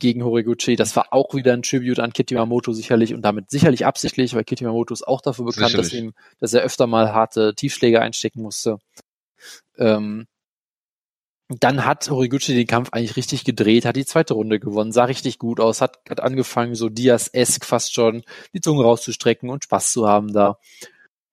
gegen 0.00 0.24
Horiguchi. 0.24 0.74
Das 0.74 0.96
war 0.96 1.12
auch 1.12 1.34
wieder 1.34 1.52
ein 1.52 1.62
Tribute 1.62 2.00
an 2.00 2.12
Kit 2.12 2.30
Yamamoto 2.30 2.72
sicherlich 2.72 3.14
und 3.14 3.22
damit 3.22 3.50
sicherlich 3.50 3.86
absichtlich, 3.86 4.34
weil 4.34 4.44
Kit 4.44 4.60
Yamamoto 4.60 4.92
ist 4.92 5.06
auch 5.06 5.20
dafür 5.20 5.44
bekannt, 5.44 5.78
dass, 5.78 5.92
ihm, 5.92 6.14
dass 6.40 6.52
er 6.52 6.62
öfter 6.62 6.88
mal 6.88 7.12
harte 7.12 7.54
Tiefschläge 7.54 8.00
einstecken 8.00 8.42
musste. 8.42 8.78
Ähm, 9.78 10.26
dann 11.48 11.84
hat 11.84 12.08
Horiguchi 12.10 12.54
den 12.54 12.66
Kampf 12.66 12.90
eigentlich 12.92 13.16
richtig 13.16 13.44
gedreht, 13.44 13.84
hat 13.84 13.96
die 13.96 14.04
zweite 14.04 14.34
Runde 14.34 14.60
gewonnen, 14.60 14.92
sah 14.92 15.04
richtig 15.04 15.38
gut 15.38 15.58
aus, 15.58 15.80
hat, 15.80 15.98
hat 16.08 16.20
angefangen, 16.20 16.76
so 16.76 16.88
Diaz-esque 16.88 17.66
fast 17.66 17.92
schon 17.92 18.22
die 18.54 18.60
Zunge 18.60 18.84
rauszustrecken 18.84 19.50
und 19.50 19.64
Spaß 19.64 19.92
zu 19.92 20.06
haben 20.06 20.32
da. 20.32 20.58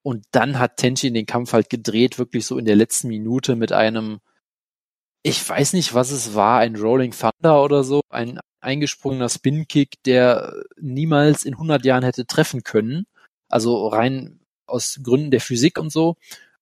Und 0.07 0.23
dann 0.31 0.57
hat 0.57 0.77
Tenshin 0.77 1.13
den 1.13 1.25
Kampf 1.25 1.51
halt 1.51 1.69
gedreht, 1.69 2.17
wirklich 2.17 2.45
so 2.45 2.57
in 2.57 2.63
der 2.63 2.77
letzten 2.77 3.09
Minute 3.09 3.57
mit 3.57 3.73
einem, 3.73 4.21
ich 5.21 5.49
weiß 5.49 5.73
nicht, 5.73 5.95
was 5.95 6.11
es 6.11 6.33
war, 6.33 6.59
ein 6.59 6.77
Rolling 6.77 7.11
Thunder 7.11 7.61
oder 7.61 7.83
so, 7.83 7.99
ein 8.07 8.39
eingesprungener 8.61 9.27
Spin-Kick, 9.27 10.01
der 10.05 10.63
niemals 10.79 11.43
in 11.43 11.55
100 11.55 11.83
Jahren 11.83 12.05
hätte 12.05 12.25
treffen 12.25 12.63
können. 12.63 13.05
Also 13.49 13.85
rein 13.89 14.39
aus 14.65 15.01
Gründen 15.03 15.29
der 15.29 15.41
Physik 15.41 15.77
und 15.77 15.91
so. 15.91 16.15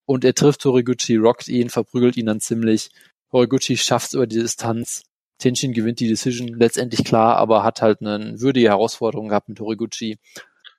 Und 0.08 0.26
er 0.26 0.34
trifft 0.34 0.66
Horiguchi, 0.66 1.18
rockt 1.18 1.48
ihn, 1.48 1.70
verprügelt 1.70 2.18
ihn 2.18 2.26
dann 2.26 2.40
ziemlich 2.40 2.90
Horiguchi 3.32 3.78
schafft 3.78 4.08
es 4.08 4.14
über 4.16 4.26
die 4.26 4.40
Distanz. 4.40 5.04
Tenshin 5.38 5.74
gewinnt 5.74 6.00
die 6.00 6.08
Decision 6.08 6.48
letztendlich 6.48 7.04
klar, 7.04 7.38
aber 7.38 7.62
hat 7.62 7.84
halt 7.84 8.02
eine 8.02 8.42
würdige 8.42 8.70
Herausforderung 8.70 9.28
gehabt 9.28 9.50
mit 9.50 9.60
Horiguchi. 9.60 10.18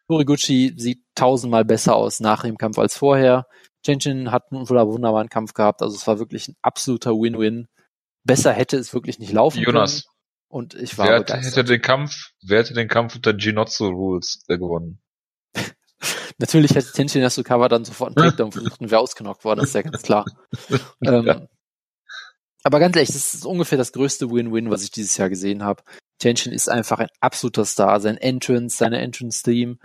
Horiguchi 0.09 0.75
sieht 0.77 1.03
tausendmal 1.15 1.65
besser 1.65 1.97
aus 1.97 2.21
nach 2.21 2.43
dem 2.43 2.59
Kampf 2.59 2.79
als 2.79 2.97
vorher. 2.97 3.47
Tenshin 3.83 4.31
hat 4.31 4.51
einen 4.51 4.69
wunderbaren 4.69 5.29
Kampf 5.29 5.55
gehabt, 5.55 5.83
also 5.83 5.97
es 5.97 6.07
war 6.07 6.19
wirklich 6.19 6.49
ein 6.49 6.57
absoluter 6.63 7.13
Win-Win. 7.13 7.69
Besser 8.25 8.53
hätte 8.53 8.77
es 8.77 8.93
wirklich 8.93 9.19
nicht 9.19 9.33
laufen 9.33 9.63
Jonas, 9.63 9.93
können. 9.93 10.13
Und 10.49 10.75
ich 10.75 10.99
war 10.99 11.07
wer 11.07 11.43
hätte 11.43 11.65
den 11.65 11.81
Kampf, 11.81 12.33
wer 12.43 12.61
hätte 12.61 12.75
den 12.75 12.89
Kampf 12.89 13.15
unter 13.15 13.35
Ginotsu 13.35 13.87
Rules 13.87 14.45
äh, 14.49 14.59
gewonnen? 14.59 15.01
Natürlich 16.39 16.75
hätte 16.75 16.93
Tenshin 16.93 17.23
Yasukawa 17.23 17.69
dann 17.69 17.85
sofort 17.85 18.17
einen 18.17 18.27
Takedown 18.27 18.53
versucht 18.53 18.81
und 18.81 18.91
wäre 18.91 19.01
ausgenockt 19.01 19.45
worden, 19.45 19.61
das 19.61 19.69
ist 19.69 19.75
ja 19.75 19.83
ganz 19.83 20.03
klar. 20.03 20.25
ähm, 21.05 21.49
aber 22.65 22.81
ganz 22.81 22.97
ehrlich, 22.97 23.13
das 23.13 23.35
ist 23.35 23.47
ungefähr 23.47 23.79
das 23.79 23.93
größte 23.93 24.31
Win-Win, 24.31 24.71
was 24.71 24.83
ich 24.83 24.91
dieses 24.91 25.17
Jahr 25.17 25.29
gesehen 25.29 25.63
habe. 25.63 25.85
Tension 26.19 26.53
ist 26.53 26.69
einfach 26.69 26.99
ein 26.99 27.09
absoluter 27.21 27.65
Star. 27.65 28.01
Sein 28.01 28.17
Entrance, 28.17 28.77
seine 28.77 29.01
Entrance-Theme, 29.01 29.79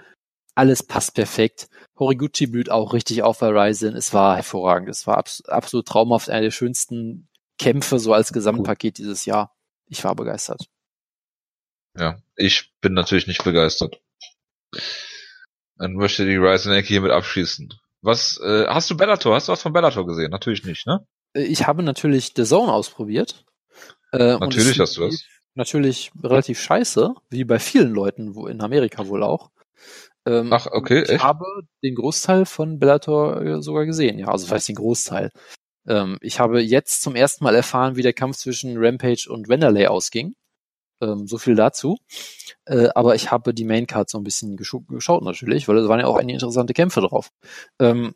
alles 0.55 0.83
passt 0.83 1.15
perfekt. 1.15 1.69
Horiguchi 1.97 2.47
blüht 2.47 2.69
auch 2.69 2.93
richtig 2.93 3.23
auf 3.23 3.39
bei 3.39 3.49
Ryzen. 3.49 3.95
Es 3.95 4.13
war 4.13 4.35
hervorragend. 4.35 4.89
Es 4.89 5.07
war 5.07 5.17
abs 5.17 5.41
absolut 5.45 5.87
traumhaft. 5.87 6.29
Einer 6.29 6.41
der 6.41 6.51
schönsten 6.51 7.29
Kämpfe 7.57 7.99
so 7.99 8.13
als 8.13 8.33
Gesamtpaket 8.33 8.97
dieses 8.97 9.25
Jahr. 9.25 9.55
Ich 9.87 10.03
war 10.03 10.15
begeistert. 10.15 10.65
Ja, 11.97 12.17
ich 12.35 12.71
bin 12.81 12.93
natürlich 12.93 13.27
nicht 13.27 13.43
begeistert. 13.43 14.01
Dann 15.77 15.93
möchte 15.93 16.25
die 16.25 16.35
Ryzen 16.37 16.71
Ecke 16.73 16.87
hiermit 16.87 17.11
abschließen. 17.11 17.73
Was, 18.01 18.39
äh, 18.43 18.65
hast 18.67 18.89
du 18.89 18.97
Bellator? 18.97 19.35
Hast 19.35 19.47
du 19.47 19.51
was 19.51 19.61
von 19.61 19.73
Bellator 19.73 20.05
gesehen? 20.07 20.31
Natürlich 20.31 20.63
nicht, 20.63 20.87
ne? 20.87 21.05
Äh, 21.33 21.43
Ich 21.43 21.67
habe 21.67 21.83
natürlich 21.83 22.33
The 22.35 22.45
Zone 22.45 22.71
ausprobiert. 22.71 23.45
Äh, 24.11 24.37
Natürlich 24.37 24.79
hast 24.79 24.97
du 24.97 25.01
das. 25.01 25.23
Natürlich 25.55 26.11
relativ 26.23 26.59
scheiße, 26.61 27.13
wie 27.29 27.43
bei 27.43 27.59
vielen 27.59 27.91
Leuten, 27.93 28.35
wo 28.35 28.47
in 28.47 28.61
Amerika 28.61 29.07
wohl 29.07 29.23
auch. 29.23 29.51
Ähm, 30.25 30.53
Ach, 30.53 30.67
okay, 30.71 31.03
ich 31.03 31.09
echt? 31.09 31.23
habe 31.23 31.45
den 31.83 31.95
Großteil 31.95 32.45
von 32.45 32.79
Bellator 32.79 33.41
äh, 33.41 33.61
sogar 33.61 33.85
gesehen, 33.85 34.19
ja, 34.19 34.27
also 34.27 34.49
weiß 34.49 34.65
den 34.67 34.75
Großteil. 34.75 35.31
Ähm, 35.87 36.17
ich 36.21 36.39
habe 36.39 36.61
jetzt 36.61 37.01
zum 37.01 37.15
ersten 37.15 37.43
Mal 37.43 37.55
erfahren, 37.55 37.95
wie 37.95 38.03
der 38.03 38.13
Kampf 38.13 38.37
zwischen 38.37 38.77
Rampage 38.77 39.27
und 39.29 39.49
Wanderlei 39.49 39.89
ausging. 39.89 40.35
Ähm, 41.01 41.27
so 41.27 41.39
viel 41.39 41.55
dazu. 41.55 41.97
Äh, 42.65 42.89
aber 42.93 43.15
ich 43.15 43.31
habe 43.31 43.53
die 43.53 43.65
Maincard 43.65 44.09
so 44.09 44.19
ein 44.19 44.23
bisschen 44.23 44.57
geschaut, 44.57 44.87
geschaut 44.87 45.23
natürlich, 45.23 45.67
weil 45.67 45.77
es 45.79 45.87
waren 45.87 45.99
ja 45.99 46.05
auch 46.05 46.17
einige 46.17 46.33
interessante 46.35 46.73
Kämpfe 46.73 47.01
drauf. 47.01 47.31
Ähm, 47.79 48.13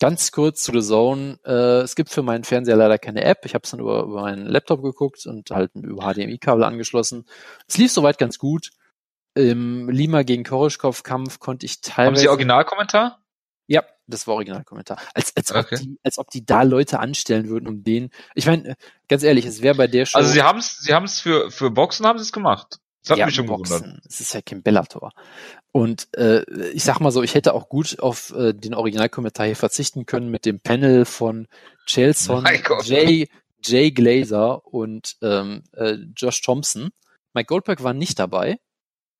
ganz 0.00 0.32
kurz 0.32 0.62
zu 0.62 0.72
The 0.72 0.86
Zone. 0.86 1.38
Äh, 1.44 1.80
es 1.82 1.94
gibt 1.94 2.10
für 2.10 2.22
meinen 2.22 2.44
Fernseher 2.44 2.76
leider 2.76 2.98
keine 2.98 3.24
App. 3.24 3.44
Ich 3.44 3.54
habe 3.54 3.62
es 3.64 3.70
dann 3.70 3.80
über, 3.80 4.02
über 4.02 4.22
meinen 4.22 4.46
Laptop 4.46 4.82
geguckt 4.82 5.26
und 5.26 5.50
halt 5.50 5.74
über 5.74 6.12
HDMI-Kabel 6.12 6.64
angeschlossen. 6.64 7.26
Es 7.66 7.78
lief 7.78 7.92
soweit 7.92 8.18
ganz 8.18 8.38
gut. 8.38 8.70
Im 9.34 9.90
Lima 9.90 10.22
gegen 10.22 10.44
Koroschkov-Kampf 10.44 11.40
konnte 11.40 11.66
ich 11.66 11.80
teilweise. 11.80 12.06
Haben 12.06 12.16
Sie 12.16 12.28
Originalkommentar? 12.28 13.20
Ja, 13.66 13.82
das 14.06 14.26
war 14.26 14.34
Originalkommentar. 14.34 14.98
Als, 15.12 15.36
als, 15.36 15.50
ob 15.52 15.58
Okay. 15.58 15.76
die, 15.76 15.98
als 16.04 16.18
ob 16.18 16.30
die 16.30 16.46
da 16.46 16.62
Leute 16.62 17.00
anstellen 17.00 17.48
würden, 17.48 17.66
um 17.68 17.82
den. 17.82 18.10
Ich 18.34 18.46
meine, 18.46 18.76
ganz 19.08 19.22
ehrlich, 19.22 19.44
es 19.44 19.60
wäre 19.60 19.74
bei 19.74 19.88
der 19.88 20.06
Show. 20.06 20.16
Also 20.18 20.30
Sie 20.30 20.42
haben 20.42 20.58
es, 20.58 20.78
Sie 20.78 20.94
haben 20.94 21.04
es 21.04 21.20
für 21.20 21.50
für 21.50 21.70
Boxen 21.70 22.06
haben 22.06 22.18
Sie 22.18 22.22
es 22.22 22.32
gemacht. 22.32 22.78
Das 23.06 23.12
hat 23.12 23.18
ja, 23.18 23.26
mich 23.26 23.36
schon 23.36 23.46
Boxen. 23.46 23.78
gewundert. 23.82 24.02
Es 24.08 24.20
ist 24.20 24.34
ja 24.34 24.42
kein 24.42 24.62
Bellator. 24.62 25.12
Und 25.70 26.08
äh, 26.16 26.42
ich 26.72 26.82
sag 26.82 26.98
mal 26.98 27.12
so, 27.12 27.22
ich 27.22 27.34
hätte 27.36 27.54
auch 27.54 27.68
gut 27.68 28.00
auf 28.00 28.34
äh, 28.34 28.52
den 28.52 28.74
Originalkommentar 28.74 29.46
hier 29.46 29.54
verzichten 29.56 30.06
können 30.06 30.28
mit 30.28 30.44
dem 30.44 30.58
Panel 30.60 31.04
von 31.04 31.46
Chelson. 31.86 32.44
Jay, 32.82 33.28
Jay 33.62 33.92
Glazer 33.92 34.64
und 34.66 35.16
ähm, 35.22 35.62
äh, 35.72 35.98
Josh 36.16 36.42
Thompson. 36.42 36.90
Mike 37.32 37.46
Goldberg 37.46 37.84
war 37.84 37.92
nicht 37.92 38.18
dabei. 38.18 38.58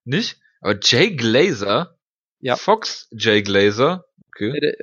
Nicht? 0.05 0.40
Aber 0.61 0.77
Jay 0.83 1.14
Glazer? 1.14 1.96
Ja. 2.40 2.57
Fox 2.57 3.09
Jay 3.12 3.42
Glazer? 3.42 4.05
Äh, 4.09 4.16
Okay. 4.38 4.75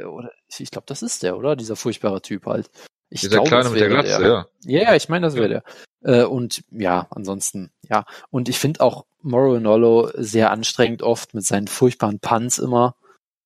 ich, 0.47 0.61
ich 0.61 0.71
glaube, 0.71 0.85
das 0.87 1.03
ist 1.03 1.21
der, 1.21 1.37
oder? 1.37 1.55
Dieser 1.55 1.75
furchtbare 1.75 2.23
Typ 2.23 2.47
halt. 2.47 2.71
Ich 3.13 3.21
Dieser 3.21 3.35
glaube, 3.43 3.49
Kleine 3.49 3.69
mit 3.69 3.79
der 3.79 3.89
Glatze, 3.89 4.19
der. 4.19 4.27
ja. 4.27 4.47
Ja, 4.65 4.81
ja, 4.89 4.95
ich 4.95 5.07
meine, 5.07 5.27
das 5.27 5.35
wäre 5.35 5.47
der. 5.47 5.63
Äh, 6.01 6.25
und 6.25 6.63
ja, 6.71 7.05
ansonsten, 7.11 7.69
ja. 7.87 8.05
Und 8.31 8.49
ich 8.49 8.57
finde 8.57 8.81
auch 8.81 9.05
Moro 9.21 9.59
Nolo 9.59 10.09
sehr 10.15 10.49
anstrengend 10.49 11.03
oft 11.03 11.35
mit 11.35 11.45
seinen 11.45 11.67
furchtbaren 11.67 12.19
Punts 12.19 12.57
immer. 12.57 12.95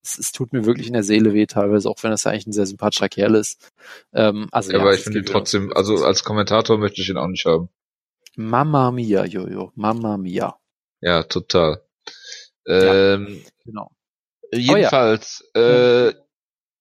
Es, 0.01 0.17
es 0.17 0.31
tut 0.31 0.53
mir 0.53 0.63
wirklich 0.65 0.87
in 0.87 0.93
der 0.93 1.03
Seele 1.03 1.33
weh 1.33 1.47
teilweise, 1.47 1.89
auch 1.89 2.01
wenn 2.01 2.11
das 2.11 2.23
ja 2.23 2.31
eigentlich 2.31 2.47
ein 2.47 2.53
sehr 2.53 2.65
sympathischer 2.65 3.09
Kerl 3.09 3.35
ist. 3.35 3.69
Ähm, 4.13 4.47
also 4.53 4.71
Ja, 4.71 4.77
ja, 4.77 4.83
aber 4.83 4.93
ich 4.93 5.01
finde 5.01 5.19
ihn 5.19 5.25
trotzdem, 5.25 5.73
also 5.73 5.97
als 6.05 6.23
Kommentator 6.23 6.77
möchte 6.77 7.01
ich 7.01 7.09
ihn 7.09 7.17
auch 7.17 7.27
nicht 7.27 7.45
haben. 7.45 7.67
Mamma 8.37 8.91
mia, 8.91 9.25
Jojo, 9.25 9.73
Mamma 9.75 10.15
mia. 10.17 10.55
Ja, 11.01 11.23
total. 11.23 11.81
Ja. 12.65 13.13
Ähm, 13.15 13.43
Genau. 13.65 13.91
jedenfalls, 14.53 15.43
äh, 15.55 16.05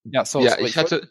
Ja, 0.05 0.25
sorry. 0.25 0.44
ja, 0.44 0.53
sorry, 0.53 0.64
ich 0.66 0.77
hatte, 0.77 1.11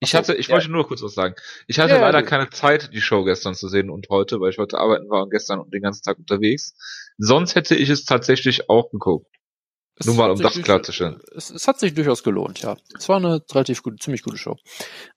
ich 0.00 0.14
hatte, 0.14 0.34
ich 0.34 0.48
ja. 0.48 0.54
wollte 0.54 0.70
nur 0.70 0.86
kurz 0.86 1.02
was 1.02 1.14
sagen. 1.14 1.34
Ich 1.66 1.78
hatte 1.78 1.90
Ja, 1.90 1.96
ja, 1.96 2.02
leider 2.02 2.22
du. 2.22 2.28
keine 2.28 2.48
Zeit, 2.50 2.90
die 2.92 3.00
Show 3.00 3.24
gestern 3.24 3.54
zu 3.54 3.68
sehen 3.68 3.90
und 3.90 4.08
heute, 4.08 4.40
weil 4.40 4.50
ich 4.50 4.58
heute 4.58 4.78
arbeiten 4.78 5.08
war 5.10 5.22
und 5.22 5.30
gestern 5.30 5.60
und 5.60 5.72
den 5.72 5.82
ganzen 5.82 6.02
Tag 6.02 6.18
unterwegs. 6.18 6.74
Sonst 7.18 7.54
hätte 7.54 7.74
ich 7.74 7.90
es 7.90 8.04
tatsächlich 8.04 8.70
auch 8.70 8.90
geguckt. 8.90 9.26
Es 9.96 10.06
Nur 10.06 10.14
mal, 10.14 10.30
um 10.30 10.40
das 10.40 10.60
klarzustellen. 10.62 11.20
Es, 11.36 11.50
es 11.50 11.68
hat 11.68 11.78
sich 11.78 11.92
durchaus 11.92 12.22
gelohnt, 12.22 12.62
ja. 12.62 12.78
Es 12.96 13.10
war 13.10 13.16
eine 13.16 13.42
relativ 13.52 13.82
gute, 13.82 13.96
ziemlich 13.96 14.22
gute 14.22 14.38
Show. 14.38 14.56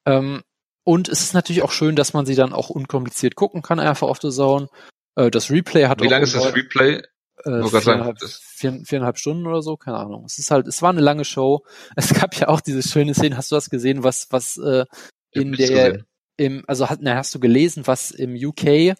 Ähm, 0.06 0.43
und 0.84 1.08
es 1.08 1.22
ist 1.22 1.34
natürlich 1.34 1.62
auch 1.62 1.72
schön, 1.72 1.96
dass 1.96 2.12
man 2.12 2.26
sie 2.26 2.36
dann 2.36 2.52
auch 2.52 2.69
unkompliziert 2.69 3.36
gucken 3.36 3.62
kann, 3.62 3.80
einfach 3.80 4.10
auf 4.10 4.19
The 4.22 4.30
Zone. 4.32 4.67
Äh, 5.15 5.32
das 5.32 5.50
Replay 5.50 5.86
hat 5.86 6.02
Wie 6.02 6.08
lange 6.08 6.26
ist 6.26 6.36
das 6.36 6.54
Replay? 6.54 7.02
Äh, 7.45 7.63
viereinhalb, 7.63 8.17
vier, 8.21 8.82
viereinhalb 8.86 9.17
Stunden 9.17 9.47
oder 9.47 9.62
so, 9.62 9.77
keine 9.77 9.97
Ahnung. 9.97 10.25
Es 10.25 10.39
ist 10.39 10.51
halt, 10.51 10.67
es 10.67 10.82
war 10.82 10.89
eine 10.89 11.01
lange 11.01 11.25
Show. 11.25 11.65
Es 11.95 12.13
gab 12.13 12.36
ja 12.36 12.47
auch 12.47 12.62
diese 12.62 12.84
schöne 12.84 13.13
Szene, 13.13 13.38
hast 13.38 13.51
du 13.51 13.56
das 13.56 13.69
gesehen, 13.69 14.03
was, 14.03 14.27
was 14.32 14.58
äh, 14.58 14.86
in 15.32 15.53
der, 15.53 15.91
gesehen. 15.91 16.06
im, 16.38 16.63
also 16.67 16.89
hat, 16.89 16.99
na, 17.01 17.15
hast 17.15 17.34
du 17.36 17.39
gelesen, 17.39 17.88
was 17.88 18.12
im 18.12 18.36
UK 18.36 18.65
äh, 18.65 18.95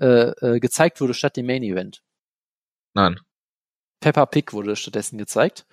äh, 0.00 0.60
gezeigt 0.60 1.00
wurde 1.00 1.14
statt 1.14 1.36
dem 1.36 1.46
Main 1.46 1.62
Event? 1.62 2.02
Nein. 2.94 3.20
Peppa 4.00 4.26
Pig 4.26 4.52
wurde 4.52 4.74
stattdessen 4.76 5.16
gezeigt, 5.16 5.64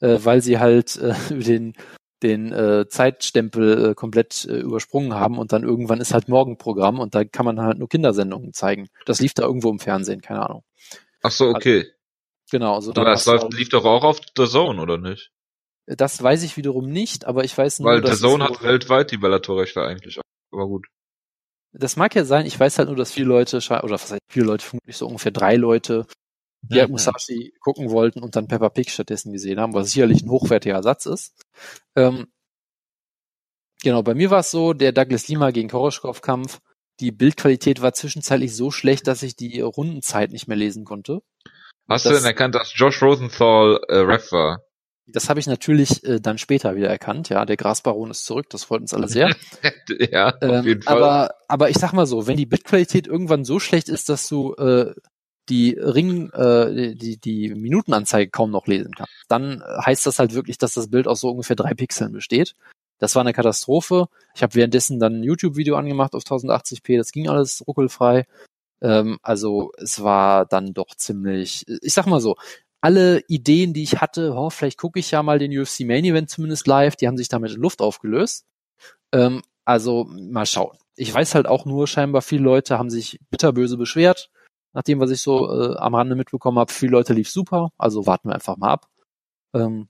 äh, 0.00 0.18
weil 0.22 0.40
sie 0.40 0.58
halt 0.58 0.96
äh, 0.96 1.14
den 1.30 1.74
den 2.22 2.52
äh, 2.52 2.88
Zeitstempel 2.88 3.90
äh, 3.90 3.94
komplett 3.94 4.46
äh, 4.46 4.56
übersprungen 4.56 5.12
haben 5.14 5.38
und 5.38 5.52
dann 5.52 5.62
irgendwann 5.62 6.00
ist 6.00 6.14
halt 6.14 6.28
Morgenprogramm 6.28 6.98
und 6.98 7.14
da 7.14 7.24
kann 7.24 7.44
man 7.44 7.60
halt 7.60 7.78
nur 7.78 7.88
Kindersendungen 7.88 8.54
zeigen. 8.54 8.88
Das 9.04 9.20
lief 9.20 9.34
da 9.34 9.42
irgendwo 9.42 9.70
im 9.70 9.78
Fernsehen, 9.78 10.22
keine 10.22 10.42
Ahnung. 10.48 10.64
Ach 11.24 11.30
so, 11.30 11.48
okay. 11.48 11.90
Genau, 12.50 12.74
also 12.74 12.92
Aber 12.92 13.06
das 13.06 13.26
läuft, 13.26 13.44
halt, 13.44 13.54
lief 13.54 13.70
doch 13.70 13.84
auch 13.84 14.04
auf 14.04 14.20
The 14.36 14.46
Zone, 14.46 14.80
oder 14.80 14.98
nicht? 14.98 15.32
das 15.86 16.22
weiß 16.22 16.42
ich 16.44 16.56
wiederum 16.56 16.88
nicht, 16.88 17.24
aber 17.24 17.44
ich 17.44 17.56
weiß 17.56 17.80
nur, 17.80 17.90
Weil 17.90 18.00
dass 18.00 18.18
The 18.18 18.28
Zone 18.28 18.44
hat 18.44 18.62
weltweit 18.62 19.10
die 19.10 19.16
Bellator-Rechte 19.16 19.82
eigentlich. 19.82 20.20
Aber 20.52 20.66
gut. 20.66 20.86
das 21.72 21.96
mag 21.96 22.14
ja 22.14 22.24
sein, 22.24 22.46
ich 22.46 22.58
weiß 22.60 22.78
halt 22.78 22.88
nur, 22.88 22.96
dass 22.96 23.12
viele 23.12 23.26
Leute, 23.26 23.56
oder 23.56 23.90
was 23.90 24.12
heißt 24.12 24.20
viele 24.30 24.46
Leute, 24.46 24.64
vermutlich 24.64 24.96
so 24.96 25.06
ungefähr 25.06 25.32
drei 25.32 25.56
Leute, 25.56 26.06
die 26.70 26.78
halt 26.78 26.88
Mhm. 26.88 26.92
Musashi 26.92 27.54
gucken 27.60 27.90
wollten 27.90 28.22
und 28.22 28.36
dann 28.36 28.48
Peppa 28.48 28.68
Pig 28.68 28.90
stattdessen 28.90 29.32
gesehen 29.32 29.58
haben, 29.60 29.74
was 29.74 29.90
sicherlich 29.90 30.22
ein 30.22 30.30
hochwertiger 30.30 30.76
Ersatz 30.76 31.06
ist. 31.06 31.34
Ähm, 31.96 32.26
genau, 33.82 34.02
bei 34.02 34.14
mir 34.14 34.30
war 34.30 34.40
es 34.40 34.50
so, 34.50 34.72
der 34.72 34.92
Douglas 34.92 35.28
Lima 35.28 35.50
gegen 35.50 35.68
Koroschkov-Kampf, 35.68 36.60
die 37.00 37.12
Bildqualität 37.12 37.82
war 37.82 37.92
zwischenzeitlich 37.92 38.54
so 38.54 38.70
schlecht, 38.70 39.06
dass 39.06 39.22
ich 39.22 39.36
die 39.36 39.60
Rundenzeit 39.60 40.30
nicht 40.30 40.46
mehr 40.48 40.56
lesen 40.56 40.84
konnte. 40.84 41.22
Hast 41.88 42.06
du 42.06 42.10
Das- 42.10 42.18
denn 42.20 42.26
erkannt, 42.26 42.54
dass 42.54 42.72
Josh 42.74 43.02
Rosenthal 43.02 43.80
äh, 43.88 43.96
Ref 43.96 44.32
war? 44.32 44.60
Das 45.06 45.28
habe 45.28 45.38
ich 45.38 45.46
natürlich 45.46 46.02
äh, 46.04 46.18
dann 46.18 46.38
später 46.38 46.76
wieder 46.76 46.88
erkannt. 46.88 47.28
Ja, 47.28 47.44
der 47.44 47.58
Grasbaron 47.58 48.10
ist 48.10 48.24
zurück, 48.24 48.46
das 48.48 48.64
freut 48.64 48.80
uns 48.80 48.94
alle 48.94 49.06
sehr. 49.06 49.36
ja, 50.10 50.28
auf 50.28 50.34
Ähm, 50.40 50.64
jeden 50.64 50.82
Fall. 50.82 50.96
aber, 50.96 51.34
aber 51.46 51.68
ich 51.68 51.76
sag 51.76 51.92
mal 51.92 52.06
so, 52.06 52.26
wenn 52.26 52.38
die 52.38 52.46
Bildqualität 52.46 53.06
irgendwann 53.06 53.44
so 53.44 53.58
schlecht 53.60 53.90
ist, 53.90 54.08
dass 54.08 54.26
du 54.28 54.54
äh, 54.54 54.94
die 55.50 55.72
Ring, 55.78 56.30
äh, 56.30 56.94
die, 56.94 57.18
die 57.18 57.50
Minutenanzeige 57.54 58.30
kaum 58.30 58.50
noch 58.50 58.66
lesen 58.66 58.94
kannst, 58.96 59.12
dann 59.28 59.62
heißt 59.84 60.06
das 60.06 60.18
halt 60.18 60.32
wirklich, 60.32 60.56
dass 60.56 60.72
das 60.72 60.88
Bild 60.88 61.06
aus 61.06 61.20
so 61.20 61.28
ungefähr 61.28 61.56
drei 61.56 61.74
Pixeln 61.74 62.12
besteht. 62.12 62.54
Das 62.98 63.14
war 63.14 63.20
eine 63.20 63.32
Katastrophe. 63.32 64.06
Ich 64.34 64.42
habe 64.42 64.54
währenddessen 64.54 64.98
dann 65.00 65.20
ein 65.20 65.24
YouTube-Video 65.24 65.76
angemacht 65.76 66.14
auf 66.14 66.22
1080p, 66.22 66.96
das 66.96 67.12
ging 67.12 67.28
alles 67.28 67.64
ruckelfrei. 67.66 68.26
Ähm, 68.82 69.18
also 69.22 69.72
es 69.78 70.02
war 70.02 70.46
dann 70.46 70.74
doch 70.74 70.94
ziemlich, 70.96 71.64
ich 71.82 71.94
sag 71.94 72.06
mal 72.06 72.20
so, 72.20 72.36
alle 72.80 73.22
Ideen, 73.28 73.72
die 73.72 73.82
ich 73.82 74.00
hatte, 74.00 74.34
oh, 74.34 74.50
vielleicht 74.50 74.78
gucke 74.78 74.98
ich 74.98 75.10
ja 75.10 75.22
mal 75.22 75.38
den 75.38 75.56
UFC 75.58 75.80
Main 75.80 76.04
Event 76.04 76.28
zumindest 76.28 76.66
live, 76.66 76.96
die 76.96 77.06
haben 77.06 77.16
sich 77.16 77.28
damit 77.28 77.52
in 77.52 77.60
Luft 77.60 77.80
aufgelöst. 77.80 78.44
Ähm, 79.12 79.42
also 79.64 80.04
mal 80.10 80.46
schauen. 80.46 80.76
Ich 80.96 81.12
weiß 81.12 81.34
halt 81.34 81.46
auch 81.46 81.64
nur, 81.64 81.88
scheinbar 81.88 82.22
viele 82.22 82.44
Leute 82.44 82.78
haben 82.78 82.90
sich 82.90 83.18
bitterböse 83.30 83.78
beschwert, 83.78 84.30
nachdem 84.74 85.00
was 85.00 85.10
ich 85.10 85.22
so 85.22 85.50
äh, 85.50 85.76
am 85.78 85.94
Rande 85.94 86.14
mitbekommen 86.14 86.58
habe. 86.58 86.72
Viele 86.72 86.92
Leute 86.92 87.14
lief 87.14 87.30
super, 87.30 87.70
also 87.78 88.06
warten 88.06 88.28
wir 88.28 88.34
einfach 88.34 88.58
mal 88.58 88.72
ab. 88.72 88.88
Ähm, 89.54 89.88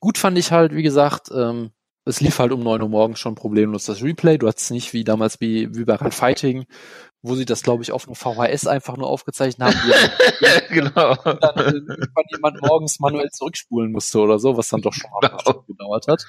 gut 0.00 0.18
fand 0.18 0.38
ich 0.38 0.52
halt, 0.52 0.74
wie 0.74 0.82
gesagt, 0.82 1.28
ähm, 1.34 1.70
es 2.08 2.20
lief 2.20 2.38
halt 2.38 2.52
um 2.52 2.60
neun 2.60 2.82
Uhr 2.82 2.88
morgens 2.88 3.18
schon 3.18 3.34
problemlos 3.34 3.84
das 3.84 4.02
Replay. 4.02 4.38
Du 4.38 4.46
hattest 4.46 4.70
nicht 4.70 4.92
wie 4.92 5.02
damals 5.02 5.40
wie, 5.40 5.74
wie 5.74 5.84
bei 5.84 5.96
Run 5.96 6.12
Fighting, 6.12 6.64
wo 7.20 7.34
sie 7.34 7.44
das, 7.44 7.62
glaube 7.62 7.82
ich, 7.82 7.90
auf 7.90 8.06
einem 8.06 8.14
VHS 8.14 8.68
einfach 8.68 8.96
nur 8.96 9.08
aufgezeichnet 9.08 9.66
haben, 9.66 9.74
wie 9.74 10.74
genau. 10.74 11.16
dann 11.16 11.56
irgendwann 11.56 12.24
jemand 12.30 12.62
morgens 12.62 13.00
manuell 13.00 13.28
zurückspulen 13.30 13.90
musste 13.90 14.20
oder 14.20 14.38
so, 14.38 14.56
was 14.56 14.68
dann 14.68 14.82
doch 14.82 14.92
schon 14.92 15.10
mal 15.10 15.28
Genau. 15.28 15.64
Gedauert 15.66 16.06
hat. 16.06 16.24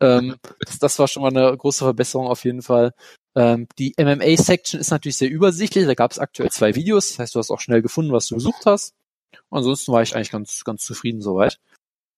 ähm, 0.00 0.36
das, 0.60 0.78
das 0.78 0.98
war 0.98 1.06
schon 1.06 1.22
mal 1.22 1.36
eine 1.36 1.54
große 1.54 1.84
Verbesserung 1.84 2.26
auf 2.28 2.42
jeden 2.44 2.62
Fall. 2.62 2.92
Ähm, 3.36 3.66
die 3.78 3.94
MMA-Section 3.98 4.80
ist 4.80 4.90
natürlich 4.90 5.18
sehr 5.18 5.30
übersichtlich. 5.30 5.86
Da 5.86 5.94
gab 5.94 6.12
es 6.12 6.18
aktuell 6.18 6.50
zwei 6.50 6.74
Videos. 6.74 7.08
Das 7.08 7.18
heißt, 7.18 7.34
du 7.34 7.40
hast 7.40 7.50
auch 7.50 7.60
schnell 7.60 7.82
gefunden, 7.82 8.12
was 8.12 8.26
du 8.28 8.36
gesucht 8.36 8.64
hast. 8.64 8.94
Ansonsten 9.50 9.92
war 9.92 10.00
ich 10.00 10.16
eigentlich 10.16 10.30
ganz, 10.30 10.64
ganz 10.64 10.84
zufrieden 10.84 11.20
soweit. 11.20 11.58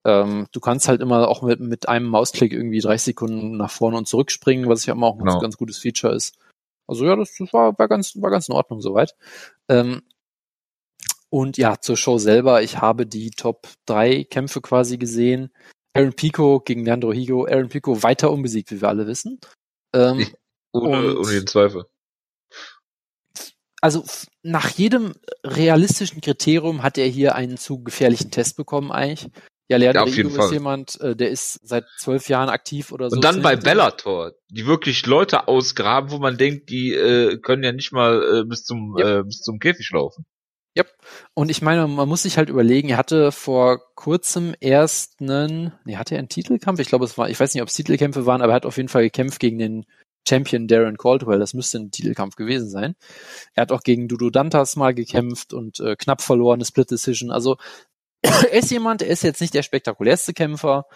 Ähm, 0.07 0.47
du 0.53 0.61
kannst 0.61 0.87
halt 0.89 1.01
immer 1.01 1.27
auch 1.29 1.43
mit, 1.43 1.59
mit 1.61 1.89
einem 1.89 2.07
Mausklick 2.07 2.53
irgendwie 2.53 2.79
30 2.81 3.07
Sekunden 3.07 3.57
nach 3.57 3.71
vorne 3.71 3.97
und 3.97 4.07
zurück 4.07 4.31
springen, 4.31 4.69
was 4.69 4.87
ja 4.87 4.95
immer 4.95 5.09
auch 5.09 5.15
ein 5.19 5.25
Genau. 5.25 5.41
ganz, 5.41 5.57
gutes 5.57 5.79
Feature 5.79 6.15
ist. 6.15 6.37
Also 6.87 7.05
ja, 7.05 7.17
das, 7.17 7.35
das 7.37 7.53
war, 7.53 7.77
war 7.79 7.89
ganz, 7.89 8.15
war 8.23 8.31
ganz 8.31 8.49
in 8.49 8.55
Ordnung 8.55 8.81
soweit. 8.81 9.17
Ähm, 9.69 10.03
und 11.29 11.59
ja, 11.59 11.81
zur 11.81 11.97
Show 11.97 12.19
selber, 12.19 12.63
ich 12.63 12.79
habe 12.79 13.05
die 13.07 13.31
Top 13.33 13.67
3 13.87 14.25
Kämpfe 14.25 14.61
quasi 14.61 14.97
gesehen. 14.97 15.51
Aaron 15.97 16.13
Pico 16.13 16.61
gegen 16.61 16.85
Leandro 16.85 17.13
Higo. 17.13 17.47
Aaron 17.47 17.69
Pico 17.69 18.03
weiter 18.05 18.31
unbesiegt, 18.31 18.71
wie 18.71 18.81
wir 18.81 18.89
alle 18.89 19.07
wissen. 19.09 19.41
Ähm, 19.95 20.27
Ohne, 20.73 21.19
ohne 21.19 21.33
jeden 21.33 21.47
Zweifel. 21.49 21.87
also 23.81 24.05
nach 24.43 24.69
jedem 24.71 25.15
realistischen 25.45 26.21
Kriterium 26.21 26.83
hat 26.83 26.99
er 26.99 27.07
hier 27.07 27.35
einen 27.35 27.57
zu 27.57 27.83
gefährlichen 27.83 28.31
Test 28.31 28.57
bekommen 28.57 28.93
eigentlich. 28.93 29.31
Ja, 29.69 29.79
Leandro 29.79 30.05
ja, 30.05 30.09
auf 30.09 30.17
jeden 30.17 30.31
Fall. 30.31 30.47
ist 30.47 30.53
jemand, 30.53 31.01
äh, 31.01 31.17
der 31.17 31.31
ist 31.31 31.61
seit 31.67 31.87
zwölf 31.99 32.29
Jahren 32.29 32.49
aktiv 32.49 32.93
oder 32.93 33.11
so. 33.11 33.17
Und 33.17 33.25
dann 33.25 33.43
bei 33.43 33.57
Bellator, 33.57 34.33
die 34.49 34.67
wirklich 34.67 35.05
Leute 35.07 35.49
ausgraben, 35.49 36.11
wo 36.11 36.19
man 36.19 36.37
denkt, 36.37 36.71
die 36.71 36.93
äh, 36.93 37.39
können 37.39 37.65
ja 37.65 37.73
nicht 37.73 37.93
mal 37.93 38.23
äh, 38.23 38.45
bis 38.45 38.65
zum 38.65 38.97
yep. 38.97 39.07
äh, 39.07 39.23
bis 39.25 39.41
zum 39.41 39.59
Käfig 39.59 39.91
laufen. 39.91 40.25
Ja, 40.77 40.85
yep. 40.85 40.93
und 41.35 41.51
ich 41.51 41.63
meine, 41.63 41.89
man 41.89 42.09
muss 42.09 42.23
sich 42.23 42.39
halt 42.39 42.49
überlegen, 42.49 42.91
er 42.91 42.99
hatte 42.99 43.33
vor 43.33 43.81
kurzem 43.95 44.55
erst 44.61 45.21
einen, 45.21 45.73
nee, 45.85 45.97
hatte 45.97 46.15
er 46.15 46.19
einen 46.21 46.29
Titelkampf? 46.29 46.79
Ich 46.79 46.89
glaube, 46.89 47.07
es 47.07 47.19
war, 47.19 47.29
ich 47.29 47.41
weiß 47.41 47.55
nicht, 47.55 47.63
ob 47.63 47.69
es 47.69 47.75
Titelkämpfe 47.75 48.27
waren, 48.27 48.43
aber 48.43 48.53
er 48.53 48.57
hat 48.57 48.67
auf 48.67 48.77
jeden 48.77 48.91
Fall 48.91 49.03
gekämpft 49.03 49.41
gegen 49.41 49.59
den 49.59 49.87
Champion 50.29 50.67
Darren 50.67 50.97
Caldwell, 50.97 51.39
das 51.39 51.55
müsste 51.55 51.79
ein 51.79 51.91
Titelkampf 51.91 52.37
gewesen 52.37 52.69
sein. 52.69 52.95
Er 53.55 53.63
hat 53.63 53.73
auch 53.73 53.83
gegen 53.83 54.09
Dudu 54.09 54.31
Dantas 54.31 54.77
mal 54.77 54.93
gekämpft 54.93 55.55
und 55.55 55.81
äh, 55.81 55.97
knapp 55.97 56.21
verloren, 56.21 56.59
eine 56.59 56.65
Split 56.65 56.91
Decision. 56.91 57.31
Also 57.31 57.57
ist 58.53 58.71
jemand, 58.71 59.03
er 59.03 59.09
ist 59.09 59.23
jetzt 59.23 59.41
nicht 59.41 59.55
der 59.55 59.63
spektakulärste 59.63 60.33
Kämpfer. 60.33 60.87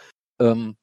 Ähm, 0.40 0.76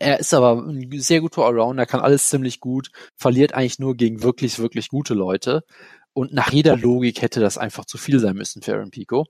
er 0.00 0.20
ist 0.20 0.32
aber 0.32 0.62
ein 0.62 0.90
sehr 1.00 1.20
guter 1.20 1.44
Allrounder, 1.44 1.86
kann 1.86 2.00
alles 2.00 2.28
ziemlich 2.28 2.60
gut, 2.60 2.90
verliert 3.16 3.54
eigentlich 3.54 3.78
nur 3.78 3.96
gegen 3.96 4.22
wirklich, 4.22 4.58
wirklich 4.58 4.88
gute 4.88 5.14
Leute. 5.14 5.64
Und 6.12 6.32
nach 6.32 6.52
jeder 6.52 6.76
Logik 6.76 7.22
hätte 7.22 7.40
das 7.40 7.58
einfach 7.58 7.84
zu 7.84 7.98
viel 7.98 8.20
sein 8.20 8.36
müssen 8.36 8.62
für 8.62 8.74
Aaron 8.74 8.90
Pico, 8.90 9.26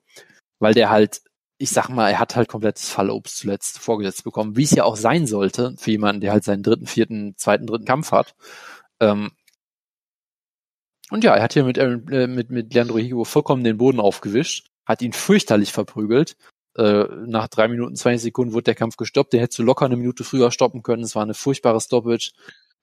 weil 0.58 0.74
der 0.74 0.90
halt, 0.90 1.22
ich 1.58 1.70
sag 1.70 1.88
mal, 1.88 2.10
er 2.10 2.18
hat 2.18 2.36
halt 2.36 2.48
komplettes 2.48 2.90
Fallobst 2.90 3.38
zuletzt 3.38 3.78
vorgesetzt 3.78 4.24
bekommen, 4.24 4.56
wie 4.56 4.64
es 4.64 4.70
ja 4.72 4.84
auch 4.84 4.96
sein 4.96 5.26
sollte 5.26 5.74
für 5.78 5.90
jemanden, 5.90 6.20
der 6.20 6.32
halt 6.32 6.44
seinen 6.44 6.62
dritten, 6.62 6.86
vierten, 6.86 7.34
zweiten, 7.36 7.66
dritten 7.66 7.84
Kampf 7.86 8.12
hat. 8.12 8.34
Ähm, 9.00 9.32
und 11.10 11.24
ja, 11.24 11.34
er 11.34 11.42
hat 11.42 11.54
hier 11.54 11.64
mit, 11.64 11.78
äh, 11.78 12.26
mit, 12.26 12.50
mit 12.50 12.74
Leandro 12.74 12.98
Higo 12.98 13.24
vollkommen 13.24 13.64
den 13.64 13.78
Boden 13.78 14.00
aufgewischt 14.00 14.67
hat 14.88 15.02
ihn 15.02 15.12
fürchterlich 15.12 15.72
verprügelt. 15.72 16.36
Äh, 16.76 17.04
nach 17.26 17.48
drei 17.48 17.68
Minuten, 17.68 17.94
20 17.94 18.22
Sekunden 18.22 18.54
wurde 18.54 18.64
der 18.64 18.74
Kampf 18.74 18.96
gestoppt. 18.96 19.32
Den 19.32 19.40
hättest 19.40 19.58
du 19.58 19.62
locker 19.62 19.84
eine 19.84 19.96
Minute 19.96 20.24
früher 20.24 20.50
stoppen 20.50 20.82
können. 20.82 21.02
Es 21.02 21.14
war 21.14 21.22
eine 21.22 21.34
furchtbare 21.34 21.80
Stoppage. 21.80 22.32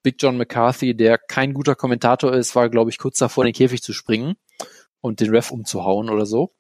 Big 0.04 0.18
John 0.20 0.38
McCarthy, 0.38 0.96
der 0.96 1.18
kein 1.18 1.54
guter 1.54 1.76
Kommentator 1.76 2.32
ist, 2.32 2.56
war, 2.56 2.70
glaube 2.70 2.92
ich, 2.92 3.00
kurz 3.00 3.18
davor, 3.18 3.44
in 3.44 3.48
den 3.52 3.58
Käfig 3.58 3.82
zu 3.82 3.92
springen 3.92 4.36
und 5.02 5.20
den 5.20 5.32
Ref 5.32 5.50
umzuhauen 5.50 6.10
oder 6.10 6.28
so. 6.28 6.54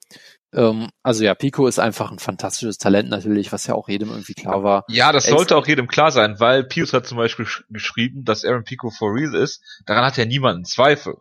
Ähm, 0.51 0.89
also 1.03 1.23
ja, 1.23 1.35
Pico 1.35 1.67
ist 1.67 1.77
einfach 1.77 2.11
ein 2.11 2.17
fantastisches 2.17 2.79
Talent 2.79 3.09
natürlich, 3.09 3.51
was 3.51 3.67
ja 3.67 3.75
auch 3.75 3.87
jedem 3.87 4.09
irgendwie 4.09 4.33
klar 4.33 4.63
war. 4.63 4.85
Ja, 4.87 5.11
das 5.11 5.25
sollte 5.25 5.57
auch 5.57 5.67
jedem 5.67 5.87
klar 5.87 6.11
sein, 6.11 6.39
weil 6.39 6.63
Pius 6.63 6.93
hat 6.93 7.05
zum 7.05 7.17
Beispiel 7.17 7.45
geschrieben, 7.69 8.23
dass 8.23 8.45
Aaron 8.45 8.63
Pico 8.63 8.89
for 8.89 9.13
real 9.13 9.35
ist. 9.35 9.61
Daran 9.85 10.05
hat 10.05 10.17
ja 10.17 10.25
niemand 10.25 10.67
Zweifel. 10.67 11.15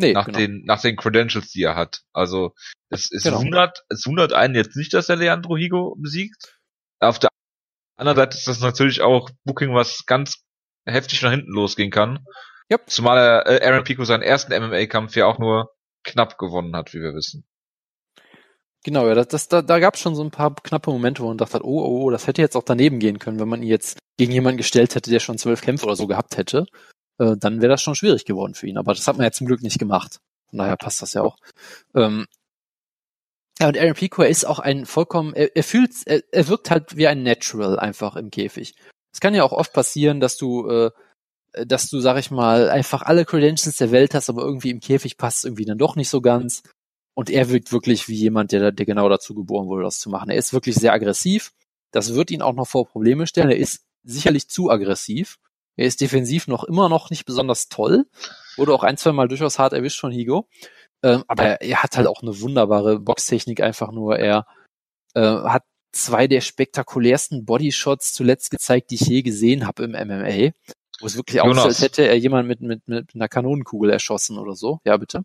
Nee, 0.00 0.12
nach 0.12 0.26
genau. 0.26 0.38
den 0.38 0.62
nach 0.64 0.80
den 0.80 0.94
Credentials, 0.94 1.50
die 1.50 1.62
er 1.62 1.74
hat. 1.74 2.02
Also 2.12 2.54
es, 2.88 3.10
es 3.10 3.24
genau. 3.24 3.40
wundert 3.40 3.84
es 3.88 4.06
wundert 4.06 4.32
einen 4.32 4.54
jetzt 4.54 4.76
nicht, 4.76 4.94
dass 4.94 5.08
er 5.08 5.16
Leandro 5.16 5.56
Higo 5.56 5.96
besiegt. 5.98 6.56
Auf 7.00 7.18
der 7.18 7.30
anderen 7.96 8.16
Seite 8.16 8.38
ist 8.38 8.46
das 8.46 8.60
natürlich 8.60 9.00
auch 9.00 9.28
Booking, 9.44 9.74
was 9.74 10.06
ganz 10.06 10.44
heftig 10.86 11.20
nach 11.22 11.32
hinten 11.32 11.50
losgehen 11.50 11.90
kann. 11.90 12.24
Yep. 12.70 12.88
Zumal 12.88 13.18
er, 13.18 13.46
äh, 13.46 13.66
Aaron 13.66 13.82
Pico 13.82 14.04
seinen 14.04 14.22
ersten 14.22 14.52
MMA-Kampf 14.52 15.16
ja 15.16 15.26
auch 15.26 15.40
nur 15.40 15.74
knapp 16.04 16.38
gewonnen 16.38 16.76
hat, 16.76 16.94
wie 16.94 17.00
wir 17.00 17.14
wissen. 17.14 17.44
Genau, 18.84 19.08
ja, 19.08 19.14
das, 19.14 19.26
das, 19.26 19.48
da, 19.48 19.62
da 19.62 19.80
gab 19.80 19.94
es 19.94 20.00
schon 20.00 20.14
so 20.14 20.22
ein 20.22 20.30
paar 20.30 20.54
knappe 20.54 20.92
Momente, 20.92 21.22
wo 21.22 21.26
man 21.28 21.38
dachte, 21.38 21.64
oh, 21.64 21.82
oh, 21.82 22.04
oh, 22.04 22.10
das 22.10 22.28
hätte 22.28 22.40
jetzt 22.40 22.56
auch 22.56 22.62
daneben 22.62 23.00
gehen 23.00 23.18
können, 23.18 23.40
wenn 23.40 23.48
man 23.48 23.62
ihn 23.62 23.68
jetzt 23.68 23.98
gegen 24.16 24.30
jemanden 24.30 24.58
gestellt 24.58 24.94
hätte, 24.94 25.10
der 25.10 25.18
schon 25.18 25.38
zwölf 25.38 25.60
Kämpfe 25.60 25.86
oder 25.86 25.96
so 25.96 26.06
gehabt 26.06 26.36
hätte 26.36 26.66
äh, 27.18 27.36
dann 27.36 27.60
wäre 27.60 27.70
das 27.70 27.82
schon 27.82 27.94
schwierig 27.94 28.24
geworden 28.24 28.54
für 28.54 28.66
ihn. 28.66 28.78
Aber 28.78 28.94
das 28.94 29.06
hat 29.06 29.16
man 29.16 29.24
ja 29.24 29.32
zum 29.32 29.46
Glück 29.46 29.62
nicht 29.62 29.78
gemacht. 29.78 30.20
Von 30.50 30.58
daher 30.58 30.76
passt 30.76 31.02
das 31.02 31.12
ja 31.14 31.22
auch. 31.22 31.36
Ähm, 31.94 32.26
ja, 33.60 33.68
und 33.68 33.76
Aaron 33.76 33.94
Pico, 33.94 34.22
er 34.22 34.28
ist 34.28 34.44
auch 34.44 34.60
ein 34.60 34.86
vollkommen, 34.86 35.34
er, 35.34 35.54
er 35.56 35.64
fühlt, 35.64 35.92
er, 36.06 36.22
er 36.30 36.48
wirkt 36.48 36.70
halt 36.70 36.96
wie 36.96 37.08
ein 37.08 37.22
Natural 37.22 37.78
einfach 37.78 38.16
im 38.16 38.30
Käfig. 38.30 38.74
Es 39.12 39.20
kann 39.20 39.34
ja 39.34 39.42
auch 39.42 39.52
oft 39.52 39.72
passieren, 39.72 40.20
dass 40.20 40.36
du, 40.36 40.68
äh, 40.68 40.90
dass 41.66 41.88
du, 41.90 41.98
sag 41.98 42.18
ich 42.18 42.30
mal, 42.30 42.70
einfach 42.70 43.02
alle 43.02 43.24
Credentials 43.24 43.76
der 43.76 43.90
Welt 43.90 44.14
hast, 44.14 44.28
aber 44.30 44.42
irgendwie 44.42 44.70
im 44.70 44.80
Käfig 44.80 45.16
passt 45.16 45.44
irgendwie 45.44 45.64
dann 45.64 45.78
doch 45.78 45.96
nicht 45.96 46.08
so 46.08 46.20
ganz. 46.20 46.62
Und 47.14 47.30
er 47.30 47.50
wirkt 47.50 47.72
wirklich 47.72 48.06
wie 48.08 48.14
jemand, 48.14 48.52
der, 48.52 48.70
der 48.70 48.86
genau 48.86 49.08
dazu 49.08 49.34
geboren 49.34 49.66
wurde, 49.66 49.82
das 49.82 49.98
zu 49.98 50.08
machen. 50.08 50.30
Er 50.30 50.36
ist 50.36 50.52
wirklich 50.52 50.76
sehr 50.76 50.92
aggressiv. 50.92 51.52
Das 51.90 52.14
wird 52.14 52.30
ihn 52.30 52.42
auch 52.42 52.54
noch 52.54 52.68
vor 52.68 52.86
Probleme 52.86 53.26
stellen. 53.26 53.50
Er 53.50 53.56
ist 53.56 53.82
sicherlich 54.04 54.48
zu 54.48 54.70
aggressiv. 54.70 55.38
Er 55.78 55.86
ist 55.86 56.00
defensiv 56.00 56.48
noch 56.48 56.64
immer 56.64 56.88
noch 56.88 57.08
nicht 57.10 57.24
besonders 57.24 57.68
toll. 57.68 58.06
Wurde 58.56 58.74
auch 58.74 58.82
ein, 58.82 58.96
zwei 58.96 59.12
Mal 59.12 59.28
durchaus 59.28 59.60
hart 59.60 59.72
erwischt 59.72 60.00
von 60.00 60.10
Higo. 60.10 60.48
Ähm, 61.04 61.22
aber 61.28 61.60
er 61.62 61.82
hat 61.84 61.96
halt 61.96 62.08
auch 62.08 62.20
eine 62.20 62.40
wunderbare 62.40 62.98
Boxtechnik 62.98 63.60
einfach 63.60 63.92
nur. 63.92 64.18
Er 64.18 64.44
äh, 65.14 65.20
hat 65.20 65.62
zwei 65.92 66.26
der 66.26 66.40
spektakulärsten 66.40 67.44
Bodyshots 67.44 68.12
zuletzt 68.12 68.50
gezeigt, 68.50 68.90
die 68.90 68.96
ich 68.96 69.02
je 69.02 69.22
gesehen 69.22 69.68
habe 69.68 69.84
im 69.84 69.92
MMA. 69.92 70.50
Wo 71.00 71.06
es 71.06 71.16
wirklich 71.16 71.40
aussieht, 71.40 71.64
als 71.64 71.80
hätte 71.80 72.02
er 72.02 72.18
jemand 72.18 72.48
mit, 72.48 72.60
mit, 72.60 72.88
mit 72.88 73.14
einer 73.14 73.28
Kanonenkugel 73.28 73.90
erschossen 73.90 74.36
oder 74.36 74.56
so. 74.56 74.80
Ja, 74.84 74.96
bitte. 74.96 75.22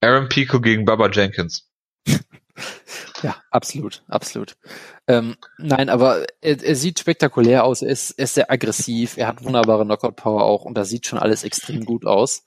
Aaron 0.00 0.30
Pico 0.30 0.58
gegen 0.58 0.86
Baba 0.86 1.10
Jenkins. 1.10 1.68
Ja, 3.22 3.36
absolut, 3.50 4.04
absolut. 4.08 4.56
Ähm, 5.08 5.36
nein, 5.58 5.88
aber 5.88 6.26
er, 6.40 6.62
er 6.62 6.76
sieht 6.76 6.98
spektakulär 6.98 7.64
aus, 7.64 7.82
er 7.82 7.88
ist, 7.88 8.12
er 8.12 8.24
ist 8.24 8.34
sehr 8.34 8.50
aggressiv, 8.50 9.16
er 9.16 9.28
hat 9.28 9.42
wunderbare 9.42 9.84
Knockout-Power 9.84 10.42
auch 10.42 10.64
und 10.64 10.76
das 10.76 10.88
sieht 10.90 11.06
schon 11.06 11.18
alles 11.18 11.44
extrem 11.44 11.84
gut 11.84 12.04
aus. 12.04 12.44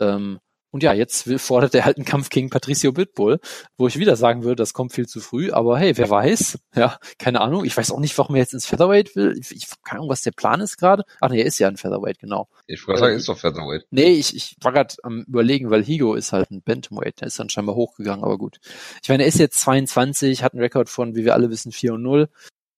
Ähm, 0.00 0.40
und 0.76 0.82
ja, 0.82 0.92
jetzt 0.92 1.26
fordert 1.40 1.74
er 1.74 1.86
halt 1.86 1.96
einen 1.96 2.04
Kampf 2.04 2.28
gegen 2.28 2.50
Patricio 2.50 2.92
Bitbull, 2.92 3.40
wo 3.78 3.88
ich 3.88 3.98
wieder 3.98 4.14
sagen 4.14 4.42
würde, 4.42 4.56
das 4.56 4.74
kommt 4.74 4.92
viel 4.92 5.06
zu 5.06 5.20
früh, 5.20 5.50
aber 5.50 5.78
hey, 5.78 5.96
wer 5.96 6.10
weiß? 6.10 6.58
Ja, 6.74 6.98
keine 7.18 7.40
Ahnung. 7.40 7.64
Ich 7.64 7.74
weiß 7.74 7.90
auch 7.92 7.98
nicht, 7.98 8.18
warum 8.18 8.34
er 8.36 8.42
jetzt 8.42 8.52
ins 8.52 8.66
Featherweight 8.66 9.16
will. 9.16 9.34
Ich, 9.40 9.52
ich 9.52 9.68
keine 9.82 10.00
Ahnung, 10.00 10.10
was 10.10 10.20
der 10.20 10.32
Plan 10.32 10.60
ist 10.60 10.76
gerade. 10.76 11.04
Ach 11.22 11.30
nee, 11.30 11.40
er 11.40 11.46
ist 11.46 11.58
ja 11.58 11.68
ein 11.68 11.78
Featherweight, 11.78 12.18
genau. 12.18 12.50
Ich 12.66 12.86
wollte 12.86 13.00
sagen, 13.00 13.12
er 13.14 13.16
ist 13.16 13.26
doch 13.30 13.38
Featherweight. 13.38 13.86
Nee, 13.88 14.10
ich, 14.10 14.36
ich 14.36 14.54
war 14.60 14.72
gerade 14.72 14.94
am 15.02 15.22
überlegen, 15.22 15.70
weil 15.70 15.82
Higo 15.82 16.14
ist 16.14 16.34
halt 16.34 16.50
ein 16.50 16.60
Bantamweight. 16.60 17.22
Der 17.22 17.28
ist 17.28 17.38
dann 17.38 17.48
scheinbar 17.48 17.74
hochgegangen, 17.74 18.22
aber 18.22 18.36
gut. 18.36 18.58
Ich 19.02 19.08
meine, 19.08 19.22
er 19.22 19.30
ist 19.30 19.38
jetzt 19.38 19.58
22, 19.60 20.42
hat 20.42 20.52
einen 20.52 20.60
Rekord 20.60 20.90
von, 20.90 21.16
wie 21.16 21.24
wir 21.24 21.32
alle 21.32 21.48
wissen, 21.48 21.72
4 21.72 21.94
und 21.94 22.02
0. 22.02 22.28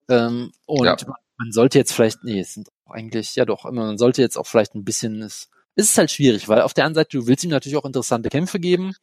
Ähm, 0.09 0.53
und 0.67 0.85
ja. 0.87 0.97
man, 1.05 1.17
man 1.37 1.51
sollte 1.51 1.79
jetzt 1.79 1.93
vielleicht, 1.93 2.23
nee, 2.23 2.39
es 2.39 2.55
sind 2.55 2.69
eigentlich, 2.87 3.35
ja 3.35 3.45
doch, 3.45 3.69
man 3.69 3.99
sollte 3.99 4.23
jetzt 4.23 4.39
auch 4.39 4.47
vielleicht 4.47 4.77
ein 4.77 4.85
bisschen 4.85 5.21
es 5.21 5.51
ist 5.79 5.91
es 5.91 5.99
halt 5.99 6.11
schwierig, 6.11 6.49
weil 6.49 6.63
auf 6.63 6.75
der 6.75 6.85
einen 6.85 6.95
Seite, 6.97 7.17
du 7.17 7.27
willst 7.29 7.45
ihm 7.45 7.51
natürlich 7.51 7.79
auch 7.79 7.85
interessante 7.85 8.31
Kämpfe 8.31 8.59
geben. 8.59 8.95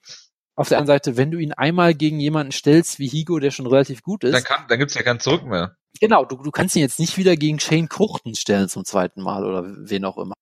Auf 0.58 0.68
der 0.68 0.78
anderen 0.78 0.98
Seite, 0.98 1.16
wenn 1.16 1.32
du 1.32 1.38
ihn 1.38 1.54
einmal 1.54 1.94
gegen 1.94 2.20
jemanden 2.20 2.52
stellst 2.52 3.00
wie 3.00 3.08
Higo, 3.08 3.40
der 3.40 3.52
schon 3.52 3.66
relativ 3.66 4.04
gut 4.04 4.26
ist. 4.26 4.34
Dann, 4.34 4.44
kann, 4.44 4.68
dann 4.68 4.80
gibt's 4.80 4.94
ja 4.94 5.02
kein 5.02 5.22
Zurück 5.22 5.46
mehr. 5.46 5.78
Genau, 6.02 6.26
du, 6.26 6.36
du 6.36 6.52
kannst 6.52 6.76
ihn 6.76 6.82
jetzt 6.82 7.00
nicht 7.00 7.18
wieder 7.18 7.38
gegen 7.38 7.60
Shane 7.62 7.88
Kruchten 7.88 8.36
stellen 8.36 8.68
zum 8.68 8.84
zweiten 8.84 9.22
Mal 9.22 9.46
oder 9.46 9.64
wen 9.66 10.04
auch 10.04 10.18
immer. 10.18 10.34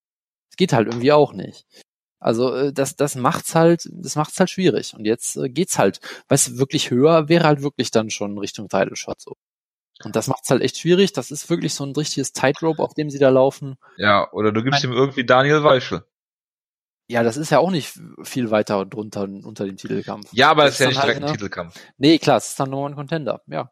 Das 0.50 0.58
geht 0.58 0.74
halt 0.74 0.88
irgendwie 0.88 1.12
auch 1.12 1.34
nicht. 1.34 1.66
Also 2.20 2.52
äh, 2.56 2.74
das, 2.74 2.96
das 2.96 3.14
macht's 3.14 3.54
halt, 3.54 3.88
das 3.92 4.16
macht's 4.16 4.40
halt 4.40 4.50
schwierig. 4.50 4.96
Und 4.96 5.06
jetzt 5.06 5.36
äh, 5.36 5.50
geht's 5.50 5.78
halt, 5.78 6.00
weißt 6.30 6.58
wirklich 6.58 6.90
höher 6.90 7.30
wäre 7.30 7.46
halt 7.46 7.62
wirklich 7.62 7.92
dann 7.92 8.10
schon 8.10 8.40
Richtung 8.40 8.70
Title 8.70 8.96
Shot 8.96 9.22
so. 9.22 9.34
Und 10.04 10.16
das 10.16 10.28
macht's 10.28 10.50
halt 10.50 10.64
echt 10.64 10.80
schwierig. 10.80 11.14
Das 11.14 11.30
ist 11.30 11.48
wirklich 11.52 11.76
so 11.76 11.86
ein 11.86 11.94
richtiges 11.94 12.34
Tightrope, 12.34 12.82
auf 12.82 12.96
dem 12.96 13.12
sie 13.12 13.20
da 13.20 13.30
laufen. 13.30 13.76
Ja, 13.98 14.32
oder 14.32 14.52
du 14.52 14.64
gibst 14.64 14.84
ihm 14.84 14.94
irgendwie 14.94 15.26
Daniel 15.26 15.64
Weichel. 15.64 16.04
Ja, 17.08 17.24
das 17.24 17.38
ist 17.38 17.50
ja 17.50 17.60
auch 17.60 17.72
nicht 17.72 18.00
viel 18.24 18.50
weiter 18.50 18.86
drunter 18.86 19.24
unter 19.24 19.66
dem 19.66 19.78
Titelkampf. 19.78 20.30
Ja, 20.32 20.50
aber 20.52 20.66
es 20.66 20.76
ist 20.76 20.80
ja 20.80 20.88
nicht 20.88 20.98
halt 20.98 21.10
direkt 21.10 21.26
ein 21.26 21.34
Titelkampf. 21.34 21.80
Nee, 21.98 22.18
klar, 22.18 22.38
es 22.38 22.50
ist 22.50 22.60
dann 22.60 22.70
nur 22.70 22.88
ein 22.88 22.96
Contender, 22.96 23.42
ja. 23.48 23.70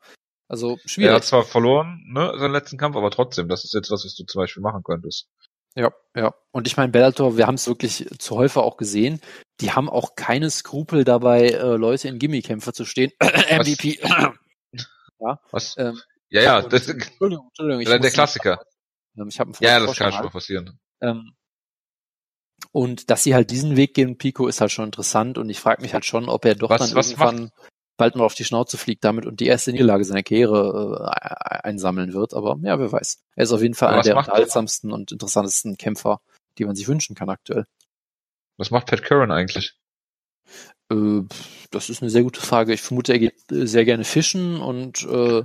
Also 0.48 0.78
schwierig. 0.86 1.12
Er 1.12 1.16
hat 1.16 1.24
zwar 1.24 1.44
verloren, 1.44 2.04
ne, 2.08 2.34
seinen 2.38 2.52
letzten 2.52 2.78
Kampf, 2.78 2.98
aber 2.98 3.10
trotzdem, 3.10 3.48
das 3.48 3.64
ist 3.64 3.74
jetzt 3.74 3.90
was, 3.90 4.04
was 4.04 4.16
du 4.16 4.26
zum 4.26 4.40
Beispiel 4.40 4.62
machen 4.62 4.84
könntest. 4.84 5.30
Ja, 5.76 5.92
ja. 6.14 6.34
Und 6.52 6.68
ich 6.68 6.76
meine, 6.76 6.92
Bellator, 6.92 7.38
wir 7.38 7.48
haben 7.48 7.56
es 7.56 7.68
wirklich 7.68 8.06
zu 8.20 8.36
häufig 8.36 8.58
auch 8.58 8.76
gesehen, 8.76 9.22
die 9.62 9.72
haben 9.72 9.90
auch 9.90 10.16
keine 10.16 10.50
Skrupel 10.50 11.06
dabei, 11.06 11.52
äh, 11.52 11.78
Leute 11.78 12.10
in 12.10 12.20
Gimmie-Kämpfe 12.20 12.74
zu 12.74 12.84
stehen. 12.84 13.12
MVP. 13.22 14.00
ja. 15.20 15.40
Was? 15.52 15.76
Ähm, 15.78 16.02
ja, 16.30 16.42
ja, 16.42 16.62
das, 16.62 16.90
Entschuldigung, 16.90 17.48
Entschuldigung. 17.48 17.82
Ich 17.82 17.88
der 17.88 18.12
Klassiker. 18.12 18.62
Ähm, 19.18 19.28
ich 19.30 19.40
hab 19.40 19.48
ja, 19.62 19.80
das 19.80 19.96
kann 19.96 20.12
schon 20.12 20.24
mal 20.26 20.32
passieren. 20.32 20.80
Ähm, 21.02 21.34
und 22.72 23.10
dass 23.10 23.24
sie 23.24 23.36
halt 23.36 23.52
diesen 23.52 23.76
Weg 23.76 23.94
gehen, 23.94 24.18
Pico, 24.18 24.48
ist 24.48 24.62
halt 24.62 24.72
schon 24.72 24.86
interessant. 24.86 25.38
Und 25.38 25.50
ich 25.50 25.60
frage 25.60 25.82
mich 25.82 25.94
halt 25.94 26.06
schon, 26.06 26.30
ob 26.30 26.46
er 26.46 26.56
doch 26.56 26.70
was, 26.70 26.80
dann 26.80 26.96
was 26.96 27.12
irgendwann 27.12 27.44
macht? 27.44 27.72
bald 27.98 28.16
mal 28.16 28.24
auf 28.24 28.34
die 28.34 28.46
Schnauze 28.46 28.78
fliegt 28.78 29.04
damit 29.04 29.26
und 29.26 29.40
die 29.40 29.48
erste 29.48 29.72
Niederlage 29.72 30.06
seiner 30.06 30.24
Karriere 30.24 31.12
äh, 31.14 31.68
einsammeln 31.68 32.14
wird. 32.14 32.34
Aber 32.34 32.58
ja, 32.64 32.80
wer 32.80 32.92
weiß. 32.92 33.24
Er 33.36 33.44
ist 33.44 33.52
auf 33.52 33.62
jeden 33.62 33.76
Fall 33.76 33.94
einer 33.94 34.02
der 34.02 34.18
unterhaltsamsten 34.18 34.92
und 34.92 35.12
interessantesten 35.12 35.78
Kämpfer, 35.78 36.22
die 36.58 36.66
man 36.66 36.76
sich 36.76 36.88
wünschen 36.88 37.16
kann 37.16 37.30
aktuell. 37.30 37.66
Was 38.58 38.72
macht 38.72 38.88
Pat 38.88 39.04
Curran 39.04 39.32
eigentlich? 39.32 39.78
Äh, 40.90 41.22
das 41.72 41.90
ist 41.90 42.02
eine 42.02 42.10
sehr 42.10 42.24
gute 42.24 42.42
Frage. 42.42 42.74
Ich 42.74 42.82
vermute, 42.82 43.14
er 43.14 43.20
geht 43.20 43.52
äh, 43.52 43.68
sehr 43.68 43.86
gerne 43.86 44.04
fischen 44.04 44.62
und 44.62 45.04
äh, 45.04 45.44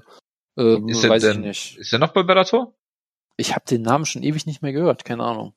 äh, 0.56 0.90
ist 0.90 1.08
weiß 1.08 1.22
denn, 1.22 1.40
ich 1.40 1.46
nicht. 1.46 1.78
Ist 1.78 1.92
er 1.92 1.98
noch 1.98 2.12
bei 2.12 2.22
Bellator? 2.22 2.74
Ich 3.36 3.54
habe 3.54 3.64
den 3.68 3.82
Namen 3.82 4.06
schon 4.06 4.22
ewig 4.22 4.46
nicht 4.46 4.62
mehr 4.62 4.72
gehört, 4.72 5.04
keine 5.04 5.24
Ahnung. 5.24 5.54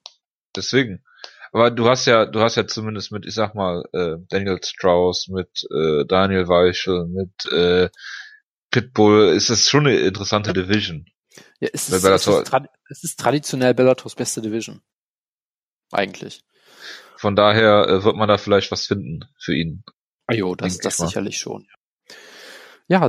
Deswegen. 0.56 1.04
Aber 1.52 1.72
du 1.72 1.88
hast 1.88 2.06
ja, 2.06 2.26
du 2.26 2.42
hast 2.42 2.56
ja 2.56 2.68
zumindest 2.68 3.12
mit, 3.12 3.26
ich 3.26 3.34
sag 3.34 3.56
mal, 3.56 3.84
äh, 3.94 4.18
Daniel 4.30 4.60
Strauss, 4.64 5.28
mit 5.28 5.68
äh, 5.72 6.06
Daniel 6.06 6.48
Weichel, 6.48 7.08
mit 7.08 7.52
äh, 7.52 7.90
Pitbull, 8.72 9.30
ist 9.30 9.50
das 9.50 9.68
schon 9.68 9.88
eine 9.88 9.98
interessante 9.98 10.54
Division. 10.54 11.06
Ja, 11.60 11.70
es 11.74 11.90
ist, 11.90 12.04
es 12.04 12.28
ist, 12.28 12.54
es 12.90 13.04
ist 13.04 13.20
traditionell 13.20 13.74
Bellators 13.74 14.16
beste 14.16 14.42
Division. 14.42 14.82
Eigentlich. 15.92 16.44
Von 17.18 17.36
daher 17.36 17.88
äh, 17.88 18.04
wird 18.04 18.16
man 18.16 18.30
da 18.30 18.38
vielleicht 18.38 18.72
was 18.72 18.86
finden 18.86 19.26
für 19.38 19.56
ihn. 19.56 19.84
Ah 20.28 20.36
jo, 20.36 20.56
das, 20.56 20.78
das 20.78 20.98
sicherlich 20.98 21.38
schon. 21.38 21.64
Ja, 21.64 21.79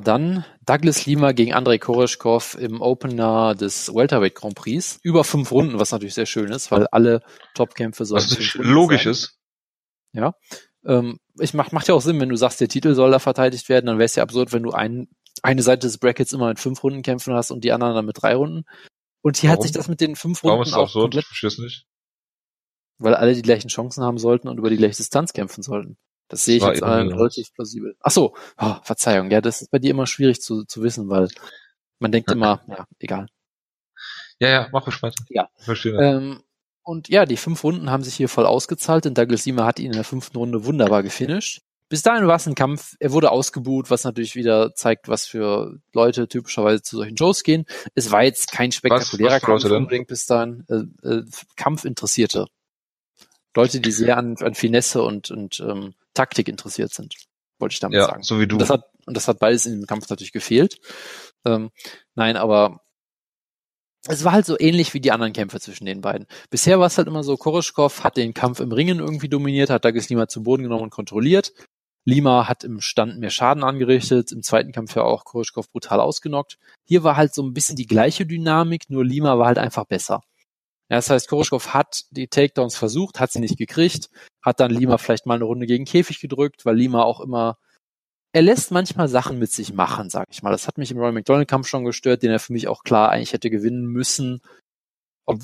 dann 0.00 0.44
Douglas 0.66 1.06
Lima 1.06 1.32
gegen 1.32 1.54
Andrei 1.54 1.78
Koreshkov 1.78 2.54
im 2.54 2.82
Opener 2.82 3.54
des 3.54 3.94
Welterweight 3.94 4.34
Grand 4.34 4.54
Prix. 4.54 5.00
Über 5.02 5.24
fünf 5.24 5.50
Runden, 5.50 5.78
was 5.78 5.90
natürlich 5.90 6.14
sehr 6.14 6.26
schön 6.26 6.52
ist, 6.52 6.70
weil 6.70 6.86
alle 6.88 7.22
Topkämpfe 7.54 8.04
so 8.04 8.14
Was 8.14 8.54
logisch 8.54 9.04
sein. 9.04 9.12
ist. 9.12 9.38
Ja. 10.12 10.34
Ähm, 10.84 11.18
ich 11.38 11.54
mach, 11.54 11.72
macht 11.72 11.88
ja 11.88 11.94
auch 11.94 12.02
Sinn, 12.02 12.20
wenn 12.20 12.28
du 12.28 12.36
sagst, 12.36 12.60
der 12.60 12.68
Titel 12.68 12.94
soll 12.94 13.10
da 13.10 13.18
verteidigt 13.18 13.68
werden, 13.68 13.86
dann 13.86 13.96
wäre 13.96 14.06
es 14.06 14.16
ja 14.16 14.22
absurd, 14.22 14.52
wenn 14.52 14.62
du 14.62 14.72
ein, 14.72 15.08
eine 15.42 15.62
Seite 15.62 15.86
des 15.86 15.98
Brackets 15.98 16.32
immer 16.32 16.48
mit 16.48 16.60
fünf 16.60 16.82
Runden 16.82 17.02
kämpfen 17.02 17.32
hast 17.34 17.50
und 17.50 17.64
die 17.64 17.72
anderen 17.72 17.94
dann 17.94 18.06
mit 18.06 18.20
drei 18.20 18.34
Runden. 18.34 18.64
Und 19.22 19.38
hier 19.38 19.50
Warum? 19.50 19.58
hat 19.58 19.62
sich 19.62 19.72
das 19.72 19.88
mit 19.88 20.00
den 20.00 20.16
fünf 20.16 20.42
Runden 20.42 20.52
Warum 20.52 20.62
ist 20.62 20.72
das 20.72 20.78
auch 20.78 20.82
absurd? 20.84 21.14
komplett, 21.14 21.26
ich 21.32 21.58
nicht 21.58 21.86
weil 23.00 23.14
alle 23.14 23.34
die 23.34 23.42
gleichen 23.42 23.68
Chancen 23.68 24.04
haben 24.04 24.18
sollten 24.18 24.46
und 24.48 24.58
über 24.58 24.70
die 24.70 24.76
gleiche 24.76 24.98
Distanz 24.98 25.32
kämpfen 25.32 25.62
sollten. 25.62 25.96
Das 26.30 26.44
sehe 26.44 26.58
ich 26.58 26.62
jetzt 26.62 26.82
allen 26.82 27.12
relativ 27.12 27.52
plausibel. 27.52 27.96
Ach 28.00 28.12
so, 28.12 28.34
oh, 28.56 28.76
Verzeihung, 28.84 29.30
ja, 29.30 29.40
das 29.40 29.62
ist 29.62 29.70
bei 29.70 29.80
dir 29.80 29.90
immer 29.90 30.06
schwierig 30.06 30.40
zu, 30.40 30.64
zu 30.64 30.82
wissen, 30.82 31.10
weil 31.10 31.28
man 31.98 32.12
denkt 32.12 32.30
immer, 32.30 32.62
ja, 32.68 32.86
egal. 33.00 33.26
Ja, 34.38 34.48
ja, 34.48 34.68
mach 34.72 34.86
ruhig 34.86 35.02
weiter. 35.02 35.22
Ja. 35.28 35.48
Verstehe. 35.56 35.98
Ähm, 36.00 36.42
und 36.82 37.08
ja, 37.08 37.26
die 37.26 37.36
fünf 37.36 37.62
Runden 37.64 37.90
haben 37.90 38.04
sich 38.04 38.14
hier 38.14 38.28
voll 38.28 38.46
ausgezahlt, 38.46 39.04
denn 39.04 39.14
Douglas 39.14 39.44
Lima 39.44 39.66
hat 39.66 39.80
ihn 39.80 39.86
in 39.86 39.92
der 39.92 40.04
fünften 40.04 40.38
Runde 40.38 40.64
wunderbar 40.64 41.02
gefinisht. 41.02 41.62
Bis 41.88 42.02
dahin 42.02 42.28
war 42.28 42.36
es 42.36 42.46
ein 42.46 42.54
Kampf, 42.54 42.94
er 43.00 43.10
wurde 43.10 43.32
ausgebuht, 43.32 43.90
was 43.90 44.04
natürlich 44.04 44.36
wieder 44.36 44.72
zeigt, 44.76 45.08
was 45.08 45.26
für 45.26 45.80
Leute 45.92 46.28
typischerweise 46.28 46.80
zu 46.80 46.96
solchen 46.96 47.16
Shows 47.16 47.42
gehen. 47.42 47.66
Es 47.96 48.12
war 48.12 48.22
jetzt 48.22 48.52
kein 48.52 48.70
spektakulärer 48.70 49.34
was, 49.34 49.42
was 49.42 49.62
Kampf 49.62 49.76
unbedingt 49.76 50.06
bis 50.06 50.26
dahin. 50.26 50.64
Äh, 50.68 51.08
äh, 51.08 51.24
Kampfinteressierte 51.56 52.46
Leute, 53.56 53.80
die 53.80 53.90
sehr 53.90 54.16
an, 54.16 54.36
an 54.38 54.54
Finesse 54.54 55.02
und, 55.02 55.32
und 55.32 55.58
ähm, 55.60 55.94
Taktik 56.14 56.48
interessiert 56.48 56.92
sind, 56.92 57.14
wollte 57.58 57.74
ich 57.74 57.80
damit 57.80 57.96
ja, 57.96 58.06
sagen. 58.06 58.22
So 58.22 58.40
wie 58.40 58.46
du. 58.46 58.56
Und 58.56 58.60
das 58.60 58.70
hat, 58.70 58.84
und 59.06 59.16
das 59.16 59.28
hat 59.28 59.38
beides 59.38 59.66
in 59.66 59.80
dem 59.80 59.86
Kampf 59.86 60.08
natürlich 60.08 60.32
gefehlt. 60.32 60.78
Ähm, 61.44 61.70
nein, 62.14 62.36
aber 62.36 62.80
es 64.06 64.24
war 64.24 64.32
halt 64.32 64.46
so 64.46 64.58
ähnlich 64.58 64.94
wie 64.94 65.00
die 65.00 65.12
anderen 65.12 65.32
Kämpfe 65.32 65.60
zwischen 65.60 65.84
den 65.84 66.00
beiden. 66.00 66.26
Bisher 66.48 66.78
war 66.78 66.86
es 66.86 66.96
halt 66.96 67.06
immer 67.06 67.22
so, 67.22 67.36
Koroschkov 67.36 68.02
hat 68.02 68.16
den 68.16 68.32
Kampf 68.32 68.60
im 68.60 68.72
Ringen 68.72 68.98
irgendwie 68.98 69.28
dominiert, 69.28 69.70
hat 69.70 69.84
Douglas 69.84 70.08
Lima 70.08 70.26
zu 70.26 70.42
Boden 70.42 70.62
genommen 70.62 70.84
und 70.84 70.90
kontrolliert. 70.90 71.52
Lima 72.06 72.48
hat 72.48 72.64
im 72.64 72.80
Stand 72.80 73.18
mehr 73.18 73.28
Schaden 73.28 73.62
angerichtet, 73.62 74.32
im 74.32 74.42
zweiten 74.42 74.72
Kampf 74.72 74.96
ja 74.96 75.02
auch 75.02 75.24
Koroschkov 75.24 75.70
brutal 75.70 76.00
ausgenockt. 76.00 76.58
Hier 76.86 77.04
war 77.04 77.16
halt 77.16 77.34
so 77.34 77.42
ein 77.42 77.52
bisschen 77.52 77.76
die 77.76 77.86
gleiche 77.86 78.24
Dynamik, 78.24 78.88
nur 78.88 79.04
Lima 79.04 79.38
war 79.38 79.46
halt 79.46 79.58
einfach 79.58 79.84
besser. 79.84 80.22
Ja, 80.90 80.96
das 80.96 81.08
heißt, 81.08 81.28
Koroschkov 81.28 81.72
hat 81.72 82.06
die 82.10 82.26
Takedowns 82.26 82.76
versucht, 82.76 83.20
hat 83.20 83.30
sie 83.30 83.38
nicht 83.38 83.56
gekriegt, 83.56 84.10
hat 84.42 84.58
dann 84.58 84.72
Lima 84.72 84.98
vielleicht 84.98 85.24
mal 85.24 85.36
eine 85.36 85.44
Runde 85.44 85.66
gegen 85.66 85.84
Käfig 85.84 86.20
gedrückt, 86.20 86.66
weil 86.66 86.76
Lima 86.76 87.04
auch 87.04 87.20
immer, 87.20 87.58
er 88.32 88.42
lässt 88.42 88.72
manchmal 88.72 89.08
Sachen 89.08 89.38
mit 89.38 89.52
sich 89.52 89.72
machen, 89.72 90.10
sag 90.10 90.28
ich 90.30 90.42
mal. 90.42 90.50
Das 90.50 90.66
hat 90.66 90.78
mich 90.78 90.90
im 90.90 90.98
Roy 90.98 91.12
McDonald 91.12 91.48
Kampf 91.48 91.68
schon 91.68 91.84
gestört, 91.84 92.22
den 92.22 92.32
er 92.32 92.40
für 92.40 92.52
mich 92.52 92.68
auch 92.68 92.82
klar 92.82 93.10
eigentlich 93.10 93.32
hätte 93.32 93.50
gewinnen 93.50 93.86
müssen 93.86 94.42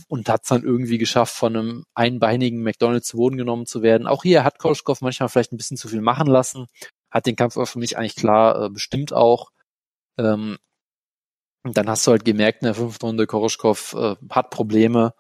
und 0.08 0.28
hat 0.28 0.42
es 0.42 0.48
dann 0.48 0.64
irgendwie 0.64 0.98
geschafft, 0.98 1.34
von 1.34 1.56
einem 1.56 1.84
einbeinigen 1.94 2.62
McDonald 2.62 3.04
zu 3.04 3.16
Boden 3.16 3.36
genommen 3.36 3.66
zu 3.66 3.82
werden. 3.82 4.06
Auch 4.06 4.24
hier 4.24 4.44
hat 4.44 4.58
Koroschkov 4.58 5.00
manchmal 5.00 5.28
vielleicht 5.28 5.52
ein 5.52 5.56
bisschen 5.56 5.76
zu 5.76 5.88
viel 5.88 6.00
machen 6.00 6.26
lassen, 6.26 6.66
hat 7.10 7.26
den 7.26 7.36
Kampf 7.36 7.56
aber 7.56 7.66
für 7.66 7.78
mich 7.78 7.96
eigentlich 7.96 8.16
klar 8.16 8.64
äh, 8.64 8.70
bestimmt 8.70 9.12
auch. 9.12 9.50
Ähm, 10.18 10.58
und 11.62 11.76
dann 11.76 11.88
hast 11.88 12.06
du 12.06 12.12
halt 12.12 12.24
gemerkt 12.24 12.62
in 12.62 12.66
der 12.66 12.74
fünften 12.74 13.06
Runde, 13.06 13.26
Koroschkov 13.26 13.94
äh, 13.94 14.16
hat 14.30 14.50
Probleme, 14.50 15.14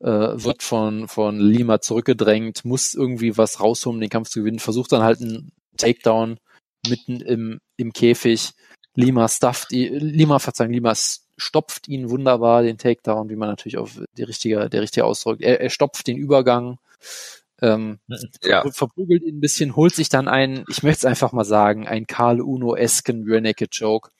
äh, 0.00 0.08
wird 0.08 0.62
von, 0.62 1.08
von 1.08 1.38
Lima 1.38 1.80
zurückgedrängt, 1.80 2.64
muss 2.64 2.94
irgendwie 2.94 3.36
was 3.36 3.60
rausholen, 3.60 3.96
um 3.96 4.00
den 4.00 4.10
Kampf 4.10 4.28
zu 4.28 4.40
gewinnen, 4.40 4.58
versucht 4.58 4.92
dann 4.92 5.02
halt 5.02 5.20
einen 5.20 5.52
Takedown 5.76 6.38
mitten 6.88 7.20
im, 7.20 7.60
im 7.76 7.92
Käfig. 7.92 8.52
Lima 8.94 9.28
stufft, 9.28 9.70
Lima, 9.70 10.38
verzeihen, 10.38 10.72
Lima 10.72 10.94
stopft 11.36 11.86
ihn 11.86 12.10
wunderbar, 12.10 12.62
den 12.62 12.78
Takedown, 12.78 13.28
wie 13.28 13.36
man 13.36 13.48
natürlich 13.48 13.78
auf 13.78 14.00
die 14.16 14.24
richtige, 14.24 14.68
der 14.68 14.82
richtige 14.82 15.04
Ausdruck, 15.04 15.40
er, 15.40 15.60
er 15.60 15.70
stopft 15.70 16.06
den 16.08 16.16
Übergang, 16.16 16.78
ähm, 17.60 18.00
ja. 18.42 18.68
verprügelt 18.70 19.22
ihn 19.22 19.36
ein 19.36 19.40
bisschen, 19.40 19.76
holt 19.76 19.94
sich 19.94 20.08
dann 20.08 20.26
einen, 20.26 20.64
ich 20.68 20.82
möchte 20.82 20.98
es 20.98 21.04
einfach 21.04 21.32
mal 21.32 21.44
sagen, 21.44 21.86
ein 21.86 22.06
Karl 22.06 22.40
Uno-esken 22.40 23.24
Rear 23.24 23.40
Naked 23.40 23.74
Joke 23.74 24.10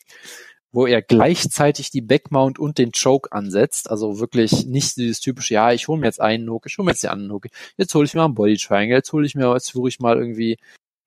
wo 0.72 0.86
er 0.86 1.02
gleichzeitig 1.02 1.90
die 1.90 2.02
Backmount 2.02 2.58
und 2.58 2.78
den 2.78 2.92
Choke 2.92 3.32
ansetzt. 3.32 3.90
Also 3.90 4.20
wirklich 4.20 4.66
nicht 4.66 4.96
dieses 4.96 5.20
typische, 5.20 5.54
ja, 5.54 5.72
ich 5.72 5.88
hole 5.88 5.98
mir 5.98 6.06
jetzt 6.06 6.20
einen 6.20 6.48
Hook, 6.50 6.66
ich 6.66 6.76
hole 6.78 6.84
mir 6.84 6.92
jetzt 6.92 7.02
den 7.02 7.10
anderen 7.10 7.32
Hook, 7.32 7.46
jetzt 7.76 7.94
hole 7.94 8.04
ich 8.04 8.14
mir 8.14 8.24
einen 8.24 8.34
Body 8.34 8.56
Triangle, 8.56 8.96
jetzt 8.96 9.12
hole 9.12 9.26
ich 9.26 9.34
mir, 9.34 9.52
jetzt 9.52 9.72
führe 9.72 9.88
ich 9.88 10.00
mal 10.00 10.18
irgendwie 10.18 10.58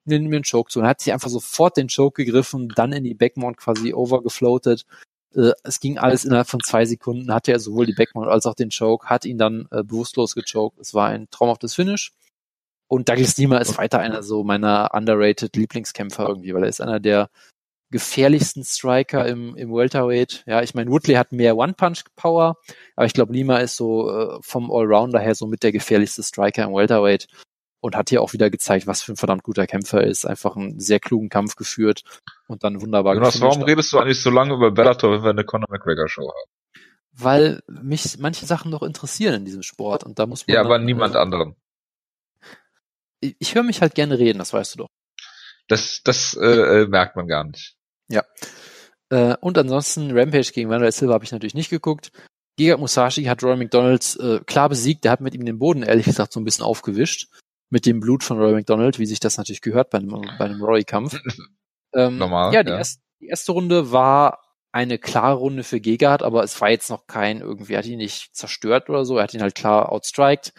nimm 0.06 0.28
mir 0.28 0.38
einen 0.38 0.46
Choke 0.50 0.72
zu. 0.72 0.80
Und 0.80 0.88
hat 0.88 1.02
sich 1.02 1.14
einfach 1.14 1.30
sofort 1.30 1.78
den 1.78 1.88
Choke 1.88 2.24
gegriffen, 2.24 2.70
dann 2.70 2.92
in 2.92 3.04
die 3.04 3.14
Backmount 3.14 3.58
quasi 3.58 3.94
overgefloatet. 3.94 4.86
Äh, 5.36 5.52
es 5.64 5.80
ging 5.80 5.98
alles 5.98 6.26
innerhalb 6.26 6.48
von 6.48 6.62
zwei 6.62 6.86
Sekunden, 6.86 7.34
hatte 7.34 7.52
er 7.52 7.60
sowohl 7.60 7.86
die 7.86 7.94
Backmount 7.94 8.28
als 8.28 8.46
auch 8.46 8.56
den 8.56 8.70
Choke, 8.70 9.08
hat 9.08 9.26
ihn 9.26 9.38
dann 9.38 9.68
äh, 9.72 9.84
bewusstlos 9.84 10.36
gechoked. 10.36 10.80
Es 10.80 10.94
war 10.94 11.10
ein 11.10 11.30
traumhaftes 11.30 11.76
Finish. 11.76 12.14
Und 12.88 13.08
Douglas 13.08 13.38
Lima 13.38 13.58
ist 13.60 13.78
weiter 13.78 14.00
einer 14.00 14.22
so 14.22 14.44
meiner 14.44 14.90
underrated 14.94 15.56
Lieblingskämpfer 15.56 16.28
irgendwie, 16.28 16.54
weil 16.54 16.64
er 16.64 16.70
ist 16.70 16.82
einer 16.82 17.00
der 17.00 17.30
gefährlichsten 17.92 18.64
Striker 18.64 19.28
im, 19.28 19.56
im 19.56 19.72
Welterweight. 19.72 20.44
Ja, 20.48 20.62
ich 20.62 20.74
meine, 20.74 20.90
Woodley 20.90 21.16
hat 21.16 21.32
mehr 21.32 21.58
One-Punch-Power, 21.58 22.56
aber 22.96 23.06
ich 23.06 23.14
glaube, 23.14 23.34
Lima 23.34 23.58
ist 23.58 23.76
so 23.76 24.10
äh, 24.10 24.40
vom 24.42 24.72
Allrounder 24.72 25.20
her 25.20 25.36
so 25.36 25.46
mit 25.46 25.64
der 25.64 25.72
gefährlichste 25.72 26.24
Striker 26.24 26.64
im 26.64 26.74
Welterweight 26.74 27.28
und 27.82 27.96
hat 27.96 28.10
hier 28.10 28.22
auch 28.22 28.34
wieder 28.34 28.50
gezeigt, 28.50 28.88
was 28.88 29.02
für 29.02 29.14
ein 29.14 29.18
verdammt 29.18 29.44
guter 29.44 29.68
Kämpfer 29.68 30.02
er 30.02 30.08
ist. 30.08 30.26
Einfach 30.26 30.56
einen 30.56 30.80
sehr 30.80 31.00
klugen 31.00 31.30
Kampf 31.30 31.56
geführt 31.56 32.04
und 32.48 32.64
dann 32.64 32.82
wunderbar 32.82 33.16
Jonas, 33.16 33.42
warum 33.42 33.64
redest 33.64 33.92
du 33.92 34.00
eigentlich 34.00 34.22
so 34.22 34.30
lange 34.30 34.54
über 34.54 34.72
Bellator, 34.72 35.12
wenn 35.12 35.24
wir 35.24 35.32
eine 35.32 35.44
Conor 35.44 35.68
McGregor 35.70 36.08
Show 36.08 36.30
haben? 36.30 36.84
Weil 37.14 37.62
mich 37.68 38.18
manche 38.20 38.46
Sachen 38.46 38.72
noch 38.72 38.84
interessieren 38.84 39.34
in 39.34 39.46
diesem 39.46 39.64
Sport 39.64 40.06
und 40.06 40.18
da 40.18 40.26
muss 40.26 40.48
man. 40.48 40.56
Ja, 40.56 40.62
aber 40.62 40.80
niemand 40.80 41.16
äh, 41.16 41.18
anderen. 41.18 41.56
Ich, 43.20 43.36
ich 43.38 43.56
höre 43.56 43.64
mich 43.64 43.82
halt 43.82 43.96
gerne 43.96 44.18
reden, 44.18 44.40
das 44.40 44.54
weißt 44.54 44.76
du 44.76 44.80
doch. 44.80 44.90
Das, 45.68 46.02
das 46.04 46.38
äh, 46.40 46.84
äh 46.84 46.88
merkt 46.88 47.16
man 47.16 47.28
gar 47.28 47.44
nicht. 47.44 47.76
Ja. 48.12 48.24
Äh, 49.10 49.36
und 49.42 49.58
ansonsten 49.58 50.18
Rampage 50.18 50.52
gegen 50.54 50.70
Manuel 50.70 50.92
Silva 50.92 51.14
habe 51.14 51.26
ich 51.26 51.32
natürlich 51.32 51.54
nicht 51.54 51.70
geguckt. 51.70 52.12
Giga 52.58 52.78
Musashi 52.78 53.24
hat 53.24 53.44
Roy 53.44 53.58
McDonald 53.58 54.18
äh, 54.20 54.40
klar 54.46 54.70
besiegt. 54.70 55.04
Der 55.04 55.12
hat 55.12 55.22
mit 55.22 55.34
ihm 55.34 55.46
den 55.46 55.60
Boden 55.60 55.84
ehrlich 55.84 56.06
gesagt 56.06 56.34
so 56.34 56.40
ein 56.40 56.44
bisschen 56.44 56.66
aufgewischt. 56.66 57.30
Mit 57.70 57.86
dem 57.86 58.00
Blut 58.00 58.24
von 58.24 58.38
Roy 58.38 58.54
McDonald, 58.54 59.00
wie 59.00 59.06
sich 59.06 59.20
das 59.20 59.38
natürlich 59.38 59.62
gehört 59.62 59.90
bei 59.90 60.00
einem, 60.00 60.10
bei 60.38 60.46
einem 60.46 60.62
Roy-Kampf. 60.62 61.20
Ähm, 61.94 62.20
Normal. 62.20 62.54
Ja, 62.54 62.64
die, 62.64 62.70
ja. 62.70 62.78
Erste, 62.78 63.02
die 63.20 63.28
erste 63.28 63.52
Runde 63.52 63.92
war 63.92 64.40
eine 64.72 64.98
klare 64.98 65.36
Runde 65.36 65.64
für 65.64 65.82
Gegard, 65.82 66.24
aber 66.24 66.42
es 66.42 66.62
war 66.62 66.70
jetzt 66.70 66.90
noch 66.90 67.06
kein 67.08 67.42
irgendwie, 67.42 67.74
er 67.74 67.80
hat 67.80 67.86
ihn 67.86 67.98
nicht 67.98 68.34
zerstört 68.34 68.90
oder 68.90 69.04
so, 69.04 69.18
er 69.18 69.24
hat 69.24 69.34
ihn 69.34 69.42
halt 69.42 69.56
klar 69.56 69.92
outstriked. 69.92 70.54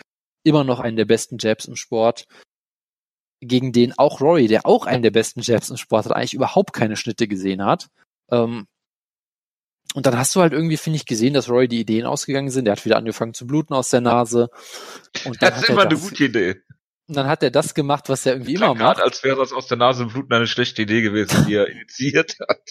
Immer 0.45 0.65
noch 0.65 0.81
einen 0.81 0.99
der 0.99 1.07
besten 1.07 1.39
Jabs 1.39 1.65
im 1.65 1.77
Sport 1.77 2.27
gegen 3.43 3.73
den 3.73 3.93
auch 3.99 4.21
Rory, 4.21 4.47
der 4.47 4.67
auch 4.67 4.87
einen 4.87 5.03
der 5.03 5.11
besten 5.11 5.41
Jabs 5.41 5.69
im 5.69 5.77
Sport 5.77 6.07
hat, 6.07 6.13
eigentlich 6.13 6.35
überhaupt 6.35 6.73
keine 6.73 6.97
Schnitte 6.97 7.27
gesehen 7.27 7.65
hat. 7.65 7.89
Ähm, 8.31 8.67
und 9.95 10.07
dann 10.07 10.17
hast 10.17 10.35
du 10.35 10.41
halt 10.41 10.53
irgendwie, 10.53 10.77
finde 10.79 10.97
ich, 10.97 11.05
gesehen, 11.05 11.35
dass 11.35 11.51
Rory 11.51 11.69
die 11.69 11.81
Ideen 11.81 12.07
ausgegangen 12.07 12.51
sind. 12.51 12.65
Der 12.65 12.73
hat 12.73 12.85
wieder 12.85 12.97
angefangen 12.97 13.35
zu 13.35 13.47
bluten 13.47 13.75
aus 13.75 13.91
der 13.91 14.01
Nase. 14.01 14.49
Und 15.25 15.43
das 15.43 15.63
ist 15.63 15.69
immer 15.69 15.83
eine 15.83 15.99
gute 15.99 16.25
Idee. 16.25 16.63
Und 17.09 17.17
dann 17.17 17.27
hat 17.27 17.43
er 17.43 17.51
das 17.51 17.75
gemacht, 17.75 18.09
was 18.09 18.25
er 18.25 18.35
irgendwie 18.35 18.55
immer 18.55 18.75
macht. 18.75 19.03
als 19.03 19.23
wäre 19.23 19.37
das 19.37 19.53
aus 19.53 19.67
der 19.67 19.77
Nase 19.77 20.07
bluten 20.07 20.33
eine 20.33 20.47
schlechte 20.47 20.83
Idee 20.83 21.03
gewesen, 21.03 21.45
die 21.47 21.55
er 21.55 21.67
initiiert 21.69 22.37
hat. 22.41 22.71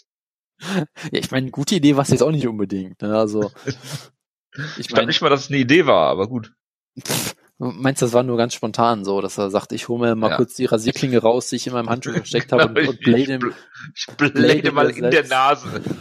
Ja, 1.12 1.20
ich 1.20 1.32
meine, 1.32 1.52
gute 1.52 1.76
Idee 1.76 1.96
war 1.96 2.04
es 2.04 2.10
jetzt 2.10 2.24
auch 2.24 2.32
nicht 2.32 2.48
unbedingt. 2.48 3.02
Ne? 3.02 3.16
Also, 3.16 3.52
ich, 3.66 4.78
ich 4.80 4.88
glaube 4.88 5.08
nicht 5.08 5.22
mal, 5.22 5.30
dass 5.30 5.42
es 5.42 5.50
eine 5.50 5.60
Idee 5.60 5.86
war, 5.86 6.10
aber 6.10 6.28
gut. 6.28 6.54
Meinst 7.64 8.02
du, 8.02 8.08
das 8.08 8.14
war 8.14 8.24
nur 8.24 8.38
ganz 8.38 8.56
spontan 8.56 9.06
so, 9.06 9.22
dass 9.22 9.38
er 9.38 9.52
sagt, 9.52 9.72
ich 9.72 9.88
hole 9.88 10.02
mir 10.02 10.16
mal 10.16 10.32
ja. 10.32 10.36
kurz 10.36 10.56
die 10.56 10.66
Rasierklinge 10.66 11.20
raus, 11.20 11.50
die 11.50 11.58
ich 11.58 11.68
in 11.68 11.74
meinem 11.74 11.92
Handschuh 11.92 12.12
versteckt 12.12 12.52
habe 12.52 12.68
und, 12.68 12.88
und 12.88 13.00
blade, 13.02 13.40
ich, 13.96 14.08
ich 14.08 14.16
blade 14.16 14.72
mal 14.72 14.90
in 14.90 15.12
der 15.12 15.28
Nase. 15.28 15.82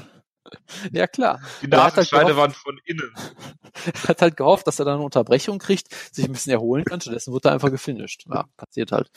Ja, 0.90 1.06
klar. 1.06 1.40
Die 1.62 1.68
Nasenscheide 1.68 2.28
halt 2.28 2.36
waren 2.36 2.50
von 2.50 2.76
innen. 2.84 3.14
Er 4.02 4.08
hat 4.08 4.22
halt 4.22 4.36
gehofft, 4.36 4.66
dass 4.66 4.80
er 4.80 4.84
dann 4.84 4.94
eine 4.94 5.04
Unterbrechung 5.04 5.60
kriegt, 5.60 5.94
sich 6.12 6.24
ein 6.24 6.32
bisschen 6.32 6.52
erholen 6.52 6.84
kann. 6.84 7.00
Stattdessen 7.00 7.32
wird 7.32 7.44
er 7.44 7.52
einfach 7.52 7.70
gefinisht. 7.70 8.24
Ja, 8.28 8.46
passiert 8.56 8.90
halt. 8.90 9.10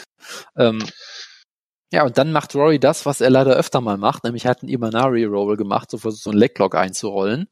Ähm, 0.55 0.83
ja, 1.91 2.03
und 2.03 2.19
dann 2.19 2.31
macht 2.31 2.53
Rory 2.53 2.77
das, 2.77 3.07
was 3.07 3.19
er 3.19 3.31
leider 3.31 3.55
öfter 3.55 3.81
mal 3.81 3.97
macht, 3.97 4.25
nämlich 4.25 4.45
er 4.45 4.51
hat 4.51 4.61
einen 4.61 4.69
Imanari 4.69 5.23
Roll 5.23 5.57
gemacht, 5.57 5.89
so 5.89 5.97
versucht 5.97 6.23
so 6.23 6.29
einen 6.29 6.39
Leglock 6.39 6.75
einzurollen. 6.75 7.47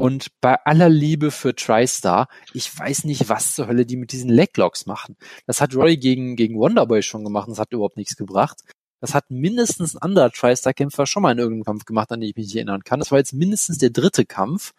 Und 0.00 0.28
bei 0.40 0.54
aller 0.64 0.88
Liebe 0.88 1.32
für 1.32 1.56
TriStar, 1.56 2.28
ich 2.52 2.78
weiß 2.78 3.02
nicht, 3.02 3.28
was 3.28 3.56
zur 3.56 3.66
Hölle 3.66 3.84
die 3.84 3.96
mit 3.96 4.12
diesen 4.12 4.30
Leglocks 4.30 4.86
machen. 4.86 5.16
Das 5.46 5.60
hat 5.60 5.74
Roy 5.74 5.96
gegen, 5.96 6.36
gegen 6.36 6.56
Wonderboy 6.56 7.02
schon 7.02 7.24
gemacht, 7.24 7.48
das 7.50 7.58
hat 7.58 7.72
überhaupt 7.72 7.96
nichts 7.96 8.14
gebracht. 8.14 8.62
Das 9.00 9.14
hat 9.14 9.28
mindestens 9.30 9.94
ein 9.96 10.02
anderer 10.02 10.30
TriStar-Kämpfer 10.30 11.06
schon 11.06 11.24
mal 11.24 11.32
in 11.32 11.38
irgendeinem 11.38 11.64
Kampf 11.64 11.84
gemacht, 11.84 12.12
an 12.12 12.20
den 12.20 12.30
ich 12.30 12.36
mich 12.36 12.54
erinnern 12.54 12.84
kann. 12.84 13.00
Das 13.00 13.10
war 13.10 13.18
jetzt 13.18 13.32
mindestens 13.32 13.78
der 13.78 13.90
dritte 13.90 14.24
Kampf, 14.24 14.72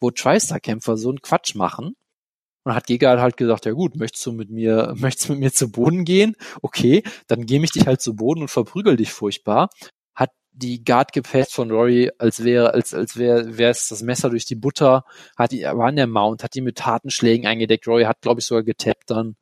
wo 0.00 0.10
TriStar-Kämpfer 0.10 0.98
so 0.98 1.08
einen 1.08 1.22
Quatsch 1.22 1.54
machen. 1.54 1.94
Und 2.64 2.74
hat 2.74 2.86
Giga 2.86 3.18
halt 3.18 3.38
gesagt, 3.38 3.64
ja 3.64 3.72
gut, 3.72 3.96
möchtest 3.96 4.26
du 4.26 4.32
mit 4.32 4.50
mir, 4.50 4.92
möchtest 4.98 5.30
du 5.30 5.32
mit 5.32 5.40
mir 5.40 5.52
zu 5.52 5.70
Boden 5.70 6.04
gehen? 6.04 6.36
Okay, 6.60 7.02
dann 7.26 7.46
geh 7.46 7.58
ich 7.62 7.72
dich 7.72 7.86
halt 7.86 8.02
zu 8.02 8.14
Boden 8.16 8.42
und 8.42 8.48
verprügel 8.48 8.96
dich 8.96 9.12
furchtbar 9.12 9.70
die 10.58 10.84
Guard 10.84 11.12
gepasst 11.12 11.54
von 11.54 11.70
Rory, 11.70 12.10
als 12.18 12.44
wäre, 12.44 12.74
als, 12.74 12.92
als 12.92 13.16
wäre, 13.16 13.56
wäre 13.58 13.70
es 13.70 13.88
das 13.88 14.02
Messer 14.02 14.30
durch 14.30 14.44
die 14.44 14.56
Butter, 14.56 15.04
hat 15.36 15.52
die, 15.52 15.62
war 15.62 15.88
an 15.88 15.96
der 15.96 16.06
Mount, 16.06 16.42
hat 16.42 16.54
die 16.54 16.60
mit 16.60 16.84
harten 16.84 17.10
Schlägen 17.10 17.46
eingedeckt. 17.46 17.86
Rory 17.86 18.04
hat, 18.04 18.20
glaube 18.20 18.40
ich, 18.40 18.46
sogar 18.46 18.64
getappt 18.64 19.10
dann, 19.10 19.36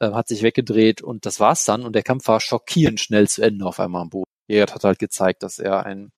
äh, 0.00 0.10
hat 0.10 0.28
sich 0.28 0.42
weggedreht 0.42 1.02
und 1.02 1.26
das 1.26 1.40
war's 1.40 1.64
dann. 1.64 1.84
Und 1.84 1.94
der 1.94 2.02
Kampf 2.02 2.26
war 2.28 2.40
schockierend 2.40 3.00
schnell 3.00 3.28
zu 3.28 3.42
Ende 3.42 3.66
auf 3.66 3.78
einmal 3.80 4.02
am 4.02 4.10
Boden. 4.10 4.30
Gerard 4.48 4.74
hat 4.74 4.84
halt 4.84 4.98
gezeigt, 4.98 5.42
dass 5.42 5.58
er 5.58 5.84
ein 5.84 6.10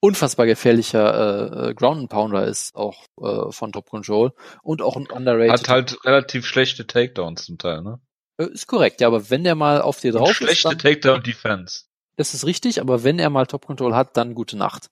unfassbar 0.00 0.46
gefährlicher 0.46 1.68
äh, 1.68 1.74
Ground 1.74 2.00
and 2.00 2.10
Pounder 2.10 2.46
ist, 2.46 2.74
auch 2.74 3.06
äh, 3.20 3.50
von 3.50 3.72
Top 3.72 3.90
Control 3.90 4.32
und 4.62 4.82
auch 4.82 4.96
ein 4.96 5.06
underrated. 5.06 5.52
Hat 5.52 5.68
halt 5.68 6.04
relativ 6.04 6.46
schlechte 6.46 6.86
Takedowns 6.86 7.46
zum 7.46 7.58
Teil, 7.58 7.82
ne? 7.82 8.00
Äh, 8.38 8.46
ist 8.46 8.66
korrekt, 8.66 9.00
ja, 9.00 9.06
aber 9.08 9.30
wenn 9.30 9.44
der 9.44 9.54
mal 9.54 9.80
auf 9.80 10.00
dir 10.00 10.12
drauf 10.12 10.32
schlechte 10.32 10.52
ist. 10.52 10.60
Schlechte 10.60 10.78
Takedown-Defense. 10.78 11.84
Das 12.16 12.34
ist 12.34 12.46
richtig, 12.46 12.80
aber 12.80 13.04
wenn 13.04 13.18
er 13.18 13.30
mal 13.30 13.46
Top 13.46 13.66
Control 13.66 13.94
hat, 13.94 14.16
dann 14.16 14.34
gute 14.34 14.56
Nacht. 14.56 14.90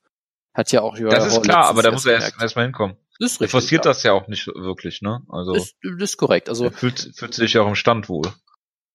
Hat 0.52 0.70
ja 0.70 0.82
auch 0.82 0.96
Das 0.96 1.26
ist 1.26 1.42
klar, 1.42 1.66
aber 1.66 1.82
da 1.82 1.90
muss 1.90 2.06
er 2.06 2.14
erst, 2.14 2.34
erst 2.40 2.56
mal 2.56 2.62
hinkommen. 2.62 2.96
Das 3.18 3.32
ist 3.32 3.40
richtig, 3.40 3.48
er 3.54 3.60
forciert 3.60 3.84
ja. 3.84 3.90
das 3.90 4.02
ja 4.02 4.12
auch 4.12 4.28
nicht 4.28 4.46
wirklich, 4.46 5.02
ne? 5.02 5.22
Also. 5.28 5.54
Das, 5.54 5.74
das 5.82 6.10
ist 6.10 6.16
korrekt. 6.16 6.48
Also. 6.48 6.66
Er 6.66 6.72
fühlt, 6.72 7.12
fühlt 7.14 7.34
sich 7.34 7.54
ja 7.54 7.62
auch 7.62 7.68
im 7.68 7.74
Stand 7.74 8.08
wohl. 8.08 8.32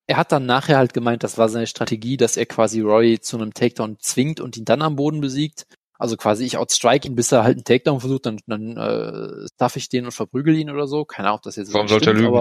Er 0.07 0.17
hat 0.17 0.31
dann 0.31 0.45
nachher 0.45 0.77
halt 0.77 0.93
gemeint, 0.93 1.23
das 1.23 1.37
war 1.37 1.49
seine 1.49 1.67
Strategie, 1.67 2.17
dass 2.17 2.37
er 2.37 2.45
quasi 2.45 2.81
Roy 2.81 3.19
zu 3.19 3.37
einem 3.37 3.53
Takedown 3.53 3.97
zwingt 3.99 4.39
und 4.39 4.57
ihn 4.57 4.65
dann 4.65 4.81
am 4.81 4.95
Boden 4.95 5.21
besiegt. 5.21 5.65
Also 5.99 6.15
quasi 6.15 6.45
ich 6.45 6.57
outstrike 6.57 7.07
ihn, 7.07 7.15
bis 7.15 7.31
er 7.31 7.43
halt 7.43 7.57
einen 7.57 7.65
Takedown 7.65 7.99
versucht, 7.99 8.25
dann, 8.25 8.39
dann 8.47 8.77
äh, 8.77 9.47
darf 9.57 9.75
ich 9.75 9.89
den 9.89 10.05
und 10.05 10.13
verprügel 10.13 10.55
ihn 10.55 10.69
oder 10.69 10.87
so. 10.87 11.03
Keine 11.05 11.27
Ahnung, 11.27 11.39
ob 11.39 11.43
das 11.43 11.57
jetzt 11.57 11.73
Warum 11.73 11.89
sollte 11.89 12.11
er 12.11 12.13
lügen? 12.13 12.31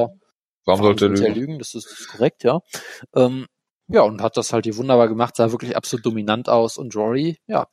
Warum 0.65 0.83
sollte 0.83 1.07
er 1.07 1.11
lügen? 1.11 1.35
lügen? 1.35 1.59
Das 1.59 1.75
ist, 1.75 1.91
das 1.91 2.01
ist 2.01 2.09
korrekt, 2.09 2.45
ja. 2.45 2.61
Ähm, 3.15 3.47
ja, 3.89 4.03
und 4.03 4.23
hat 4.23 4.37
das 4.37 4.53
halt 4.53 4.67
hier 4.67 4.77
wunderbar 4.77 5.09
gemacht, 5.09 5.37
sah 5.37 5.51
wirklich 5.51 5.77
absolut 5.77 6.05
dominant 6.05 6.49
aus. 6.49 6.77
Und 6.77 6.95
Rory, 6.95 7.39
ja, 7.47 7.69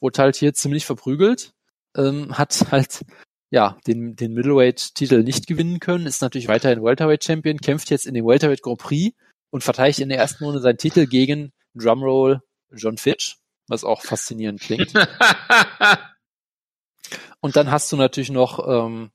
wurde 0.00 0.22
halt 0.22 0.36
hier 0.36 0.54
ziemlich 0.54 0.84
verprügelt, 0.84 1.52
ähm, 1.96 2.36
hat 2.36 2.66
halt 2.70 3.04
ja 3.50 3.78
den, 3.86 4.16
den 4.16 4.32
Middleweight-Titel 4.32 5.22
nicht 5.22 5.46
gewinnen 5.46 5.78
können, 5.78 6.06
ist 6.06 6.22
natürlich 6.22 6.48
weiterhin 6.48 6.82
Welterweight-Champion, 6.82 7.58
kämpft 7.58 7.90
jetzt 7.90 8.06
in 8.06 8.14
dem 8.14 8.26
Welterweight 8.26 8.62
Grand 8.62 8.80
Prix 8.80 9.16
und 9.50 9.62
verteidigt 9.62 10.00
in 10.00 10.08
der 10.08 10.18
ersten 10.18 10.44
Runde 10.44 10.60
seinen 10.60 10.78
Titel 10.78 11.06
gegen 11.06 11.52
Drumroll 11.74 12.40
John 12.74 12.96
Fitch, 12.96 13.36
was 13.68 13.84
auch 13.84 14.02
faszinierend 14.02 14.60
klingt. 14.60 14.92
und 17.40 17.56
dann 17.56 17.70
hast 17.70 17.92
du 17.92 17.96
natürlich 17.96 18.30
noch 18.30 18.66
ähm, 18.66 19.12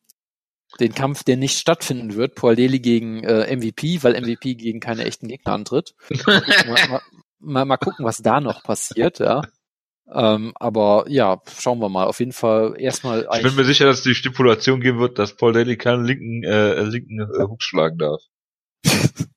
den 0.80 0.94
Kampf, 0.94 1.24
der 1.24 1.38
nicht 1.38 1.58
stattfinden 1.58 2.16
wird, 2.16 2.36
Paul 2.36 2.56
Daly 2.56 2.80
gegen 2.80 3.24
äh, 3.24 3.56
MVP, 3.56 4.04
weil 4.04 4.20
MVP 4.20 4.56
gegen 4.56 4.80
keine 4.80 5.06
echten 5.06 5.28
Gegner 5.28 5.54
antritt. 5.54 5.96
mal, 6.26 7.02
mal, 7.40 7.66
mal, 7.66 7.78
gucken, 7.78 8.06
was 8.06 8.18
da 8.18 8.42
noch 8.42 8.64
passiert, 8.64 9.20
ja. 9.20 9.42
Ähm, 10.14 10.54
aber 10.56 11.06
ja, 11.10 11.42
schauen 11.60 11.80
wir 11.80 11.90
mal. 11.90 12.06
Auf 12.06 12.20
jeden 12.20 12.32
Fall 12.32 12.76
erstmal. 12.78 13.28
Ich 13.36 13.44
bin 13.44 13.56
mir 13.56 13.66
sicher, 13.66 13.86
dass 13.86 14.04
die 14.04 14.16
Stipulation 14.16 14.80
geben 14.80 15.00
wird, 15.00 15.20
dass 15.20 15.36
Paul 15.36 15.54
Daly 15.54 15.78
keinen 15.78 16.06
linken, 16.06 16.44
äh, 16.44 16.82
linken 16.84 17.20
äh, 17.20 17.44
Hook 17.44 17.62
schlagen 17.62 17.98
darf. 17.98 18.22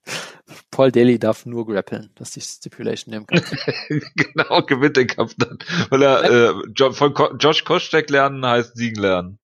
Paul 0.70 0.92
Daly 0.92 1.18
darf 1.18 1.44
nur 1.44 1.66
grappeln, 1.66 2.10
dass 2.14 2.30
die 2.30 2.40
Stipulation 2.40 3.12
nehmen 3.12 3.26
kann. 3.26 3.42
genau, 4.14 4.62
gewinnt 4.62 4.96
den 4.96 5.08
Kampf 5.08 5.34
dann. 5.36 5.58
Weil 5.90 6.02
er 6.02 6.24
äh, 6.24 6.92
von 6.92 7.14
Josh 7.38 7.64
Kostek 7.64 8.08
lernen 8.08 8.46
heißt 8.46 8.76
siegen 8.76 9.02
lernen. 9.02 9.39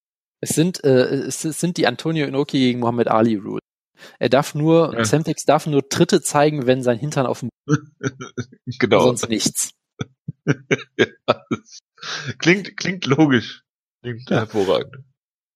Es 0.49 0.55
sind, 0.55 0.85
äh, 0.85 1.25
es 1.27 1.41
sind 1.41 1.77
die 1.77 1.89
Antonio 1.89 2.25
Inoki 2.25 2.61
gegen 2.61 2.79
Muhammad 2.79 3.09
Ali 3.09 3.35
Rules. 3.35 3.59
Er 4.21 4.29
darf 4.29 4.55
nur, 4.55 4.95
ja. 4.97 5.05
Semtex 5.05 5.45
darf 5.45 5.67
nur 5.67 5.89
Tritte 5.89 6.23
zeigen, 6.23 6.69
wenn 6.69 6.85
sein 6.85 7.01
Hintern 7.01 7.27
auf 7.27 7.41
dem 7.41 7.49
genau. 8.79 9.01
sonst 9.01 9.29
nichts. 9.29 9.73
ja, 10.47 11.07
klingt, 12.39 12.77
klingt 12.77 13.07
logisch. 13.07 13.65
Klingt 14.03 14.31
ja. 14.31 14.37
hervorragend. 14.39 14.99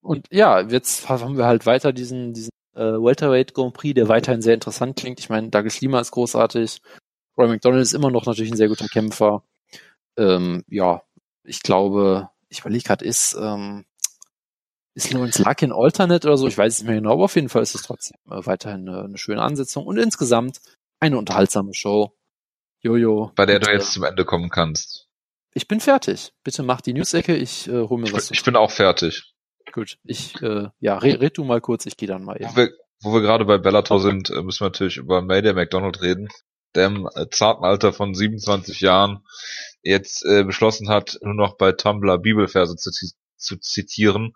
Und 0.03 0.26
ja, 0.32 0.61
jetzt 0.61 1.09
haben 1.09 1.36
wir 1.36 1.45
halt 1.45 1.66
weiter 1.66 1.93
diesen, 1.93 2.32
diesen 2.32 2.51
äh, 2.74 2.80
Welterweight 2.80 3.55
Grand 3.55 3.74
Prix, 3.74 3.95
der 3.95 4.09
weiterhin 4.09 4.43
sehr 4.43 4.55
interessant 4.55 4.97
klingt. 4.97 5.20
Ich 5.20 5.28
meine, 5.28 5.51
Douglas 5.51 5.80
Lima 5.80 6.01
ist 6.01 6.11
großartig. 6.11 6.78
Roy 7.38 7.47
McDonald 7.47 7.82
ist 7.82 7.93
immer 7.93 8.11
noch 8.11 8.26
natürlich 8.26 8.51
ein 8.51 8.57
sehr 8.57 8.68
guter 8.68 8.88
Kämpfer. 8.88 9.45
Ähm, 10.16 10.64
ja, 10.68 11.03
ich 11.45 11.62
glaube, 11.62 12.28
ich 12.49 12.61
überlege 12.61 12.82
gerade, 12.82 13.05
ist 13.05 13.36
ähm, 13.41 13.84
ist 14.95 15.12
Lawrence 15.12 15.43
Larkin 15.43 15.72
Alternate 15.72 16.26
oder 16.26 16.36
so? 16.36 16.47
Ich 16.47 16.59
weiß 16.59 16.74
es 16.74 16.78
nicht 16.80 16.88
mehr 16.88 16.97
genau, 16.97 17.12
aber 17.12 17.24
auf 17.24 17.34
jeden 17.34 17.49
Fall 17.49 17.62
ist 17.62 17.74
es 17.74 17.82
trotzdem 17.82 18.16
äh, 18.30 18.45
weiterhin 18.47 18.88
eine, 18.88 19.05
eine, 19.05 19.18
schöne 19.18 19.43
Ansetzung 19.43 19.86
und 19.86 19.99
insgesamt 19.99 20.61
eine 20.99 21.18
unterhaltsame 21.18 21.74
Show. 21.74 22.16
Jojo. 22.82 23.32
Bei 23.36 23.45
der 23.45 23.61
du 23.61 23.70
jetzt 23.70 23.93
zum 23.93 24.05
Ende 24.05 24.24
kommen 24.24 24.49
kannst. 24.49 25.07
Ich 25.53 25.68
bin 25.68 25.80
fertig. 25.80 26.32
Bitte 26.45 26.62
mach 26.62 26.80
die 26.80 26.95
News-Ecke, 26.95 27.36
ich 27.36 27.68
äh, 27.68 27.88
hol 27.88 27.99
mir 27.99 28.07
ich 28.07 28.12
was. 28.14 28.28
Bin, 28.28 28.34
ich 28.34 28.45
bin 28.45 28.57
auch 28.57 28.70
fertig. 28.70 29.34
Gut, 29.72 29.99
ich, 30.05 30.41
äh, 30.43 30.68
ja, 30.80 30.99
red, 30.99 31.20
red 31.20 31.36
du 31.36 31.45
mal 31.45 31.61
kurz, 31.61 31.86
ich 31.86 31.97
gehe 31.97 32.09
dann 32.09 32.24
mal 32.24 32.36
eben. 32.41 32.51
Wo 32.51 32.57
wir, 32.57 32.70
wo 33.03 33.12
wir 33.12 33.20
gerade 33.20 33.45
bei 33.45 33.59
Bellator 33.59 34.01
sind, 34.01 34.30
äh, 34.30 34.43
müssen 34.43 34.61
wir 34.61 34.66
natürlich 34.66 34.97
über 34.97 35.22
Mayday 35.22 35.53
McDonald 35.53 36.01
reden, 36.01 36.28
der 36.74 36.86
im 36.86 37.09
äh, 37.14 37.26
zarten 37.30 37.64
Alter 37.64 37.93
von 37.93 38.14
27 38.14 38.80
Jahren 38.80 39.24
jetzt 39.82 40.24
äh, 40.24 40.45
beschlossen 40.45 40.88
hat, 40.88 41.18
nur 41.22 41.34
noch 41.34 41.57
bei 41.57 41.72
Tumblr 41.72 42.18
Bibelverse 42.18 42.76
zu, 42.76 42.91
zu 43.41 43.57
zitieren 43.57 44.34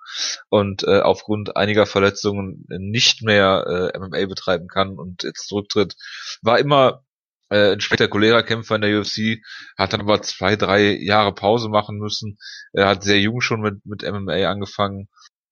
und 0.49 0.83
äh, 0.85 1.01
aufgrund 1.01 1.57
einiger 1.57 1.87
Verletzungen 1.87 2.65
nicht 2.69 3.23
mehr 3.23 3.93
äh, 3.95 3.99
MMA 3.99 4.27
betreiben 4.27 4.69
kann 4.69 4.99
und 4.99 5.23
jetzt 5.23 5.49
zurücktritt. 5.49 5.97
War 6.43 6.59
immer 6.59 7.05
äh, 7.51 7.73
ein 7.73 7.81
spektakulärer 7.81 8.43
Kämpfer 8.43 8.77
in 8.77 8.83
der 8.83 8.99
UFC, 8.99 9.43
hat 9.77 9.93
dann 9.93 10.01
aber 10.01 10.23
zwei, 10.23 10.57
drei 10.57 10.97
Jahre 10.97 11.35
Pause 11.35 11.69
machen 11.69 11.99
müssen. 11.99 12.39
Er 12.73 12.89
hat 12.89 13.03
sehr 13.03 13.21
jung 13.21 13.41
schon 13.41 13.61
mit, 13.61 13.85
mit 13.87 14.03
MMA 14.03 14.49
angefangen 14.49 15.09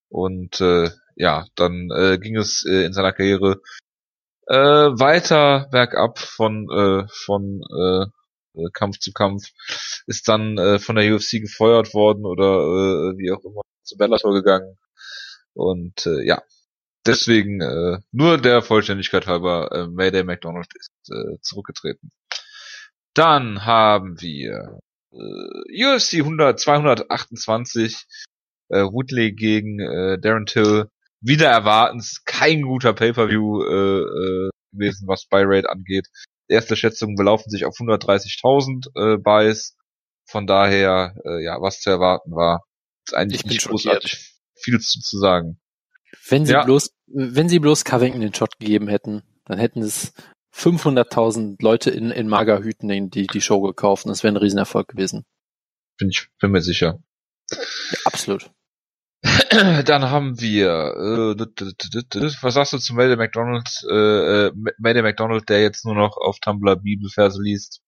und 0.09 0.59
äh, 0.61 0.89
ja, 1.15 1.45
dann 1.55 1.89
äh, 1.95 2.17
ging 2.17 2.35
es 2.37 2.65
äh, 2.65 2.85
in 2.85 2.93
seiner 2.93 3.13
Karriere 3.13 3.61
äh, 4.47 4.55
weiter 4.55 5.67
bergab 5.71 6.19
von 6.19 6.67
äh, 6.69 7.07
von 7.09 7.61
äh, 7.61 8.05
äh, 8.55 8.69
Kampf 8.73 8.99
zu 8.99 9.11
Kampf, 9.11 9.49
ist 10.07 10.27
dann 10.27 10.57
äh, 10.57 10.79
von 10.79 10.95
der 10.95 11.13
UFC 11.13 11.41
gefeuert 11.41 11.93
worden 11.93 12.25
oder 12.25 13.13
äh, 13.13 13.17
wie 13.17 13.31
auch 13.31 13.43
immer 13.43 13.61
zu 13.83 13.97
Bellator 13.97 14.33
gegangen. 14.33 14.77
Und 15.53 16.05
äh, 16.05 16.25
ja, 16.25 16.41
deswegen 17.05 17.61
äh, 17.61 17.99
nur 18.11 18.37
der 18.37 18.61
Vollständigkeit 18.61 19.27
halber, 19.27 19.71
äh, 19.71 19.87
Mayday 19.87 20.23
McDonald 20.23 20.67
ist 20.75 20.91
äh, 21.11 21.37
zurückgetreten. 21.41 22.11
Dann 23.13 23.65
haben 23.65 24.19
wir 24.21 24.79
äh, 25.11 25.85
UFC 25.85 26.15
100, 26.15 26.59
228, 26.59 28.05
äh, 28.69 28.83
Woodley 28.83 29.33
gegen 29.33 29.79
äh, 29.79 30.19
Darren 30.19 30.45
Till. 30.45 30.89
Wieder 31.21 31.47
erwartens 31.49 32.23
kein 32.25 32.63
guter 32.63 32.93
Pay-Per-View 32.93 33.63
äh, 33.63 34.01
äh, 34.01 34.49
gewesen, 34.73 35.07
was 35.07 35.25
Buy 35.25 35.43
Rate 35.45 35.69
angeht. 35.69 36.07
Erste 36.47 36.75
Schätzungen 36.75 37.15
belaufen 37.15 37.49
sich 37.49 37.65
auf 37.65 37.75
130.000 37.75 39.15
äh, 39.15 39.17
Buys. 39.17 39.75
Von 40.25 40.47
daher, 40.47 41.15
äh, 41.25 41.43
ja, 41.43 41.61
was 41.61 41.79
zu 41.79 41.89
erwarten 41.89 42.31
war, 42.31 42.63
ist 43.05 43.13
eigentlich 43.13 43.45
nicht 43.45 43.67
großartig 43.67 44.33
viel 44.55 44.79
zu, 44.79 44.99
zu 44.99 45.19
sagen. 45.19 45.59
Wenn 46.27 46.45
sie 46.45 46.53
ja. 46.53 46.63
bloß, 46.63 46.91
wenn 47.07 47.49
sie 47.49 47.59
bloß 47.59 47.85
Covington 47.85 48.21
den 48.21 48.33
Shot 48.33 48.57
gegeben 48.59 48.87
hätten, 48.87 49.23
dann 49.45 49.59
hätten 49.59 49.81
es 49.81 50.13
500.000 50.55 51.61
Leute 51.61 51.89
in, 51.89 52.11
in 52.11 52.27
Magerhüten 52.27 53.09
die, 53.09 53.27
die 53.27 53.41
Show 53.41 53.61
gekauft 53.61 54.05
und 54.05 54.09
das 54.09 54.23
wäre 54.23 54.33
ein 54.33 54.37
Riesenerfolg 54.37 54.87
gewesen. 54.87 55.25
Bin 55.97 56.09
ich, 56.09 56.27
bin 56.39 56.51
mir 56.51 56.61
sicher. 56.61 56.99
Ja, 57.51 57.57
absolut. 58.05 58.51
Dann 59.85 60.09
haben 60.09 60.39
wir, 60.41 60.67
äh, 60.67 62.35
was 62.41 62.53
sagst 62.53 62.73
du 62.73 62.77
zu 62.77 62.93
Mayday 62.93 63.15
McDonald, 63.15 63.69
äh, 63.89 64.47
äh 64.47 64.51
Mayday 64.77 65.01
McDonald, 65.01 65.47
der 65.47 65.61
jetzt 65.61 65.85
nur 65.85 65.95
noch 65.95 66.17
auf 66.17 66.39
Tumblr 66.39 66.75
Bibelverse 66.75 67.41
liest? 67.41 67.81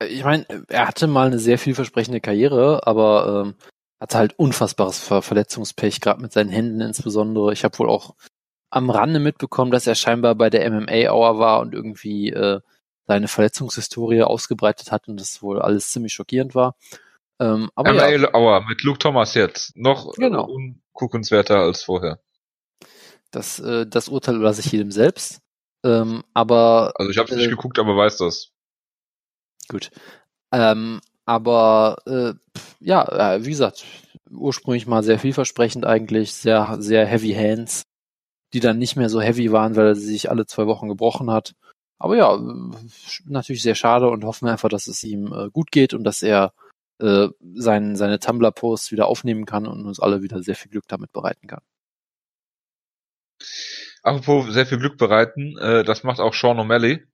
Ich 0.00 0.22
meine, 0.22 0.46
er 0.68 0.86
hatte 0.86 1.08
mal 1.08 1.26
eine 1.26 1.40
sehr 1.40 1.58
vielversprechende 1.58 2.20
Karriere, 2.20 2.86
aber 2.86 3.46
ähm, 3.46 3.54
hatte 4.00 4.18
halt 4.18 4.38
unfassbares 4.38 5.00
Ver 5.00 5.22
Verletzungspech, 5.22 6.00
gerade 6.00 6.22
mit 6.22 6.32
seinen 6.32 6.50
Händen 6.50 6.80
insbesondere. 6.80 7.52
Ich 7.52 7.64
habe 7.64 7.76
wohl 7.80 7.90
auch 7.90 8.14
am 8.70 8.90
Rande 8.90 9.18
mitbekommen, 9.18 9.72
dass 9.72 9.88
er 9.88 9.96
scheinbar 9.96 10.36
bei 10.36 10.50
der 10.50 10.70
MMA-Hour 10.70 11.38
war 11.40 11.60
und 11.60 11.74
irgendwie 11.74 12.30
äh, 12.30 12.60
seine 13.08 13.26
Verletzungshistorie 13.26 14.22
ausgebreitet 14.22 14.92
hat 14.92 15.08
und 15.08 15.18
das 15.18 15.42
wohl 15.42 15.60
alles 15.60 15.88
ziemlich 15.88 16.12
schockierend 16.12 16.54
war. 16.54 16.76
Ähm, 17.40 17.70
aber 17.74 17.94
ja, 17.94 18.34
Hour 18.34 18.64
mit 18.68 18.82
Luke 18.82 18.98
Thomas 18.98 19.34
jetzt. 19.34 19.76
Noch 19.76 20.12
Genau. 20.16 20.48
äh, 20.48 20.52
unguckenswerter 20.92 21.58
als 21.58 21.82
vorher. 21.82 22.18
das, 23.30 23.58
äh, 23.60 23.86
das 23.86 24.08
Urteil 24.08 24.36
überlasse 24.36 24.60
ich 24.60 24.72
jedem 24.72 24.90
selbst. 24.90 25.40
Ähm, 25.84 26.24
aber 26.34 26.92
Also 26.96 27.10
ich 27.10 27.18
habe 27.18 27.30
es 27.30 27.36
nicht 27.36 27.46
Äh, 27.46 27.50
geguckt, 27.50 27.78
aber 27.78 27.96
weiß 27.96 28.16
das. 28.18 28.50
Gut. 29.68 29.90
Ähm, 30.52 31.00
aber 31.26 31.98
äh, 32.06 32.32
ja, 32.80 33.34
äh, 33.34 33.44
wie 33.44 33.50
gesagt, 33.50 33.84
ursprünglich 34.30 34.86
mal 34.86 35.02
sehr 35.02 35.18
vielversprechend 35.18 35.84
eigentlich, 35.86 36.34
sehr, 36.34 36.76
sehr 36.80 37.06
heavy 37.06 37.32
hands, 37.34 37.82
die 38.54 38.60
dann 38.60 38.78
nicht 38.78 38.96
mehr 38.96 39.10
so 39.10 39.20
heavy 39.20 39.52
waren, 39.52 39.76
weil 39.76 39.88
er 39.88 39.94
sie 39.94 40.06
sich 40.06 40.30
alle 40.30 40.46
zwei 40.46 40.66
Wochen 40.66 40.88
gebrochen 40.88 41.30
hat. 41.30 41.54
Aber 41.98 42.16
ja, 42.16 42.34
äh, 42.34 42.40
natürlich 43.26 43.62
sehr 43.62 43.74
schade 43.74 44.08
und 44.08 44.24
hoffen 44.24 44.48
einfach, 44.48 44.68
dass 44.70 44.86
es 44.88 45.04
ihm 45.04 45.32
äh, 45.32 45.50
gut 45.50 45.70
geht 45.70 45.92
und 45.94 46.02
dass 46.04 46.22
er 46.22 46.52
äh, 47.00 47.28
sein, 47.54 47.96
seine 47.96 48.18
Tumblr-Posts 48.18 48.92
wieder 48.92 49.06
aufnehmen 49.06 49.46
kann 49.46 49.66
und 49.66 49.86
uns 49.86 50.00
alle 50.00 50.22
wieder 50.22 50.42
sehr 50.42 50.56
viel 50.56 50.70
Glück 50.70 50.86
damit 50.88 51.12
bereiten 51.12 51.46
kann. 51.46 51.62
Apropos 54.02 54.52
sehr 54.52 54.66
viel 54.66 54.78
Glück 54.78 54.96
bereiten, 54.98 55.56
äh, 55.58 55.84
das 55.84 56.02
macht 56.02 56.20
auch 56.20 56.34
Sean 56.34 56.58
O'Malley, 56.58 57.04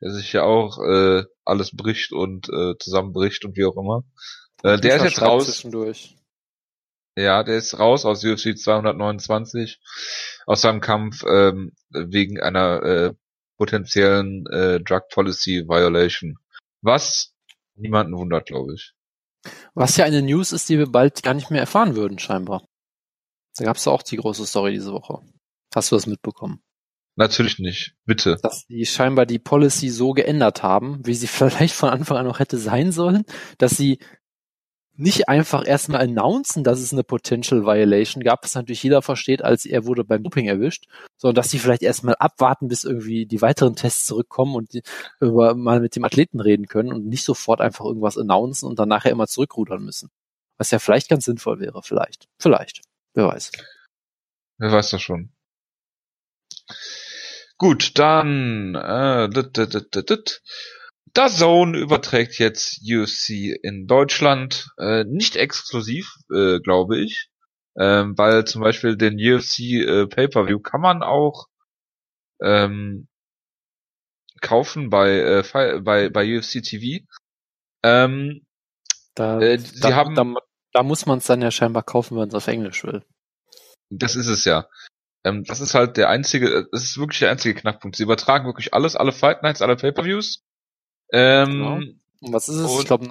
der 0.00 0.10
sich 0.12 0.32
ja 0.32 0.42
auch 0.42 0.78
äh, 0.78 1.24
alles 1.44 1.76
bricht 1.76 2.12
und 2.12 2.48
äh, 2.48 2.76
zusammenbricht 2.78 3.44
und 3.44 3.56
wie 3.56 3.64
auch 3.64 3.76
immer. 3.76 4.04
Äh, 4.62 4.78
der 4.78 4.96
ist 4.96 5.04
jetzt 5.04 5.22
raus. 5.22 5.66
Ja, 7.14 7.42
der 7.42 7.58
ist 7.58 7.78
raus 7.78 8.06
aus 8.06 8.24
UFC 8.24 8.56
229 8.56 9.80
aus 10.46 10.62
seinem 10.62 10.80
Kampf 10.80 11.22
ähm, 11.28 11.72
wegen 11.90 12.40
einer 12.40 12.82
äh, 12.82 13.14
potenziellen 13.58 14.46
äh, 14.46 14.80
Drug 14.80 15.02
Policy 15.12 15.68
Violation. 15.68 16.38
Was 16.80 17.34
niemanden 17.74 18.16
wundert, 18.16 18.46
glaube 18.46 18.74
ich. 18.74 18.94
Was 19.74 19.96
ja 19.96 20.04
eine 20.04 20.22
News 20.22 20.52
ist, 20.52 20.68
die 20.68 20.78
wir 20.78 20.90
bald 20.90 21.22
gar 21.22 21.34
nicht 21.34 21.50
mehr 21.50 21.60
erfahren 21.60 21.96
würden, 21.96 22.18
scheinbar. 22.18 22.64
Da 23.56 23.64
gab 23.64 23.76
es 23.76 23.86
auch 23.86 24.02
die 24.02 24.16
große 24.16 24.46
Story 24.46 24.72
diese 24.72 24.92
Woche. 24.92 25.20
Hast 25.74 25.90
du 25.90 25.96
das 25.96 26.06
mitbekommen? 26.06 26.62
Natürlich 27.16 27.58
nicht. 27.58 27.94
Bitte. 28.06 28.38
Dass 28.42 28.66
die 28.66 28.86
scheinbar 28.86 29.26
die 29.26 29.38
Policy 29.38 29.90
so 29.90 30.12
geändert 30.12 30.62
haben, 30.62 31.04
wie 31.04 31.14
sie 31.14 31.26
vielleicht 31.28 31.74
von 31.74 31.90
Anfang 31.90 32.18
an 32.18 32.26
noch 32.26 32.38
hätte 32.38 32.58
sein 32.58 32.92
sollen, 32.92 33.24
dass 33.58 33.76
sie 33.76 33.98
nicht 34.94 35.28
einfach 35.28 35.66
erstmal 35.66 36.02
announcen, 36.02 36.64
dass 36.64 36.80
es 36.80 36.92
eine 36.92 37.02
Potential 37.02 37.64
Violation 37.64 38.22
gab, 38.22 38.44
was 38.44 38.54
natürlich 38.54 38.82
jeder 38.82 39.02
versteht, 39.02 39.42
als 39.42 39.64
er 39.64 39.86
wurde 39.86 40.04
beim 40.04 40.22
Doping 40.22 40.46
erwischt, 40.46 40.86
sondern 41.16 41.36
dass 41.36 41.50
sie 41.50 41.58
vielleicht 41.58 41.82
erstmal 41.82 42.14
abwarten, 42.16 42.68
bis 42.68 42.84
irgendwie 42.84 43.26
die 43.26 43.40
weiteren 43.40 43.74
Tests 43.74 44.06
zurückkommen 44.06 44.54
und 44.54 44.74
die, 44.74 44.82
über 45.20 45.54
mal 45.54 45.80
mit 45.80 45.96
dem 45.96 46.04
Athleten 46.04 46.40
reden 46.40 46.66
können 46.66 46.92
und 46.92 47.06
nicht 47.06 47.24
sofort 47.24 47.60
einfach 47.60 47.84
irgendwas 47.84 48.18
announcen 48.18 48.68
und 48.68 48.78
dann 48.78 48.88
nachher 48.88 49.12
immer 49.12 49.26
zurückrudern 49.26 49.82
müssen. 49.82 50.10
Was 50.58 50.70
ja 50.70 50.78
vielleicht 50.78 51.08
ganz 51.08 51.24
sinnvoll 51.24 51.58
wäre, 51.58 51.82
vielleicht. 51.82 52.28
Vielleicht. 52.38 52.82
Wer 53.14 53.26
weiß. 53.28 53.52
Wer 54.58 54.72
weiß 54.72 54.90
das 54.90 55.02
schon. 55.02 55.30
Gut, 57.56 57.98
dann 57.98 58.74
äh, 58.74 59.28
dit, 59.28 59.56
dit, 59.56 59.94
dit, 59.94 60.10
dit. 60.10 60.42
DAZN 61.14 61.74
überträgt 61.74 62.38
jetzt 62.38 62.80
UFC 62.82 63.54
in 63.62 63.86
Deutschland, 63.86 64.70
äh, 64.78 65.04
nicht 65.04 65.36
exklusiv, 65.36 66.10
äh, 66.32 66.58
glaube 66.60 66.98
ich, 66.98 67.28
ähm, 67.78 68.16
weil 68.16 68.44
zum 68.46 68.62
Beispiel 68.62 68.96
den 68.96 69.14
UFC 69.16 69.60
äh, 69.86 70.06
Pay-per-View 70.06 70.60
kann 70.60 70.80
man 70.80 71.02
auch 71.02 71.46
ähm, 72.42 73.08
kaufen 74.40 74.90
bei 74.90 75.10
äh, 75.18 75.80
bei 75.80 76.08
bei 76.08 76.38
UFC 76.38 76.62
TV. 76.62 77.04
Ähm, 77.84 78.46
Da, 79.14 79.40
Äh, 79.40 79.58
sie 79.58 79.80
da, 79.80 79.94
haben- 79.94 80.14
da, 80.14 80.24
da 80.72 80.82
muss 80.82 81.06
man 81.06 81.18
es 81.18 81.26
dann 81.26 81.42
ja 81.42 81.50
scheinbar 81.50 81.82
kaufen, 81.82 82.16
wenn 82.16 82.28
es 82.28 82.34
auf 82.34 82.48
Englisch 82.48 82.84
will. 82.84 83.04
Das 83.90 84.16
ist 84.16 84.28
es 84.28 84.44
ja. 84.44 84.66
Ähm, 85.24 85.44
das 85.44 85.60
ist 85.60 85.74
halt 85.74 85.96
der 85.98 86.08
einzige, 86.08 86.66
das 86.72 86.82
ist 86.84 86.98
wirklich 86.98 87.18
der 87.20 87.30
einzige 87.30 87.60
Knackpunkt. 87.60 87.96
Sie 87.96 88.02
übertragen 88.02 88.46
wirklich 88.46 88.72
alles, 88.74 88.96
alle 88.96 89.12
Fight 89.12 89.42
Nights, 89.42 89.60
alle 89.62 89.76
Pay-Per-Views. 89.76 90.42
Ähm, 91.12 91.50
Genau. 91.50 91.74
Und 92.20 92.32
was 92.32 92.48
ist 92.48 92.56
es? 92.56 92.70
Und- 92.70 92.80
ich 92.80 92.86
glaube 92.86 93.06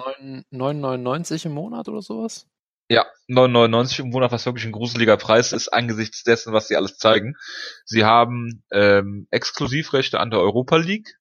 9,99 0.52 1.46
im 1.46 1.54
Monat 1.54 1.88
oder 1.90 2.02
sowas? 2.02 2.48
Ja, 2.90 3.06
9,99 3.30 4.00
im 4.00 4.10
Monat, 4.10 4.32
was 4.32 4.46
wirklich 4.46 4.66
ein 4.66 4.72
gruseliger 4.74 5.16
Preis 5.18 5.54
ist, 5.54 5.70
angesichts 5.70 6.24
dessen, 6.24 6.52
was 6.54 6.68
sie 6.68 6.76
alles 6.76 6.98
zeigen. 6.98 7.36
Sie 7.86 8.04
haben 8.04 8.64
ähm, 8.72 9.28
Exklusivrechte 9.32 10.20
an 10.20 10.30
der 10.30 10.40
Europa 10.42 10.76
League. 10.78 11.18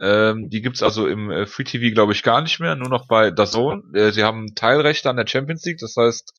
Ähm, 0.00 0.48
die 0.48 0.62
gibt's 0.62 0.82
also 0.82 1.06
im 1.06 1.30
äh, 1.30 1.46
Free 1.46 1.64
TV, 1.64 1.94
glaube 1.94 2.12
ich, 2.12 2.22
gar 2.22 2.40
nicht 2.40 2.60
mehr, 2.60 2.76
nur 2.76 2.88
noch 2.88 3.06
bei 3.08 3.30
DAZN. 3.30 3.92
Äh, 3.94 4.10
sie 4.12 4.24
haben 4.24 4.54
Teilrechte 4.54 5.08
an 5.10 5.16
der 5.16 5.26
Champions 5.26 5.64
League, 5.64 5.78
das 5.78 5.94
heißt, 5.96 6.32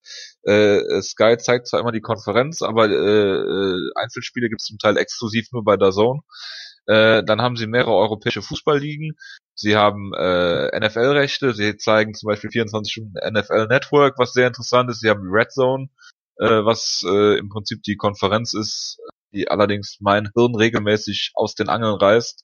äh, 0.43 1.01
Sky 1.01 1.37
zeigt 1.37 1.67
zwar 1.67 1.79
immer 1.79 1.91
die 1.91 2.01
Konferenz, 2.01 2.61
aber 2.61 2.89
äh, 2.89 2.93
äh, 2.93 3.77
Einzelspiele 3.95 4.49
gibt's 4.49 4.65
zum 4.65 4.79
Teil 4.79 4.97
exklusiv 4.97 5.47
nur 5.51 5.63
bei 5.63 5.77
DAZN. 5.77 6.21
Äh, 6.87 7.23
dann 7.23 7.41
haben 7.41 7.55
sie 7.55 7.67
mehrere 7.67 7.93
europäische 7.95 8.41
Fußballligen. 8.41 9.13
Sie 9.55 9.75
haben 9.75 10.13
äh, 10.13 10.79
NFL-Rechte. 10.79 11.53
Sie 11.53 11.77
zeigen 11.77 12.13
zum 12.13 12.27
Beispiel 12.27 12.49
24 12.49 12.91
Stunden 12.91 13.13
NFL 13.13 13.67
Network, 13.67 14.17
was 14.17 14.33
sehr 14.33 14.47
interessant 14.47 14.89
ist. 14.89 15.01
Sie 15.01 15.09
haben 15.09 15.29
Red 15.31 15.51
Zone, 15.51 15.89
äh, 16.37 16.45
was 16.45 17.03
äh, 17.05 17.37
im 17.37 17.49
Prinzip 17.49 17.83
die 17.83 17.95
Konferenz 17.95 18.53
ist, 18.53 18.97
die 19.33 19.49
allerdings 19.49 19.97
mein 19.99 20.29
Hirn 20.35 20.55
regelmäßig 20.55 21.31
aus 21.35 21.55
den 21.55 21.69
Angeln 21.69 21.95
reißt, 21.95 22.43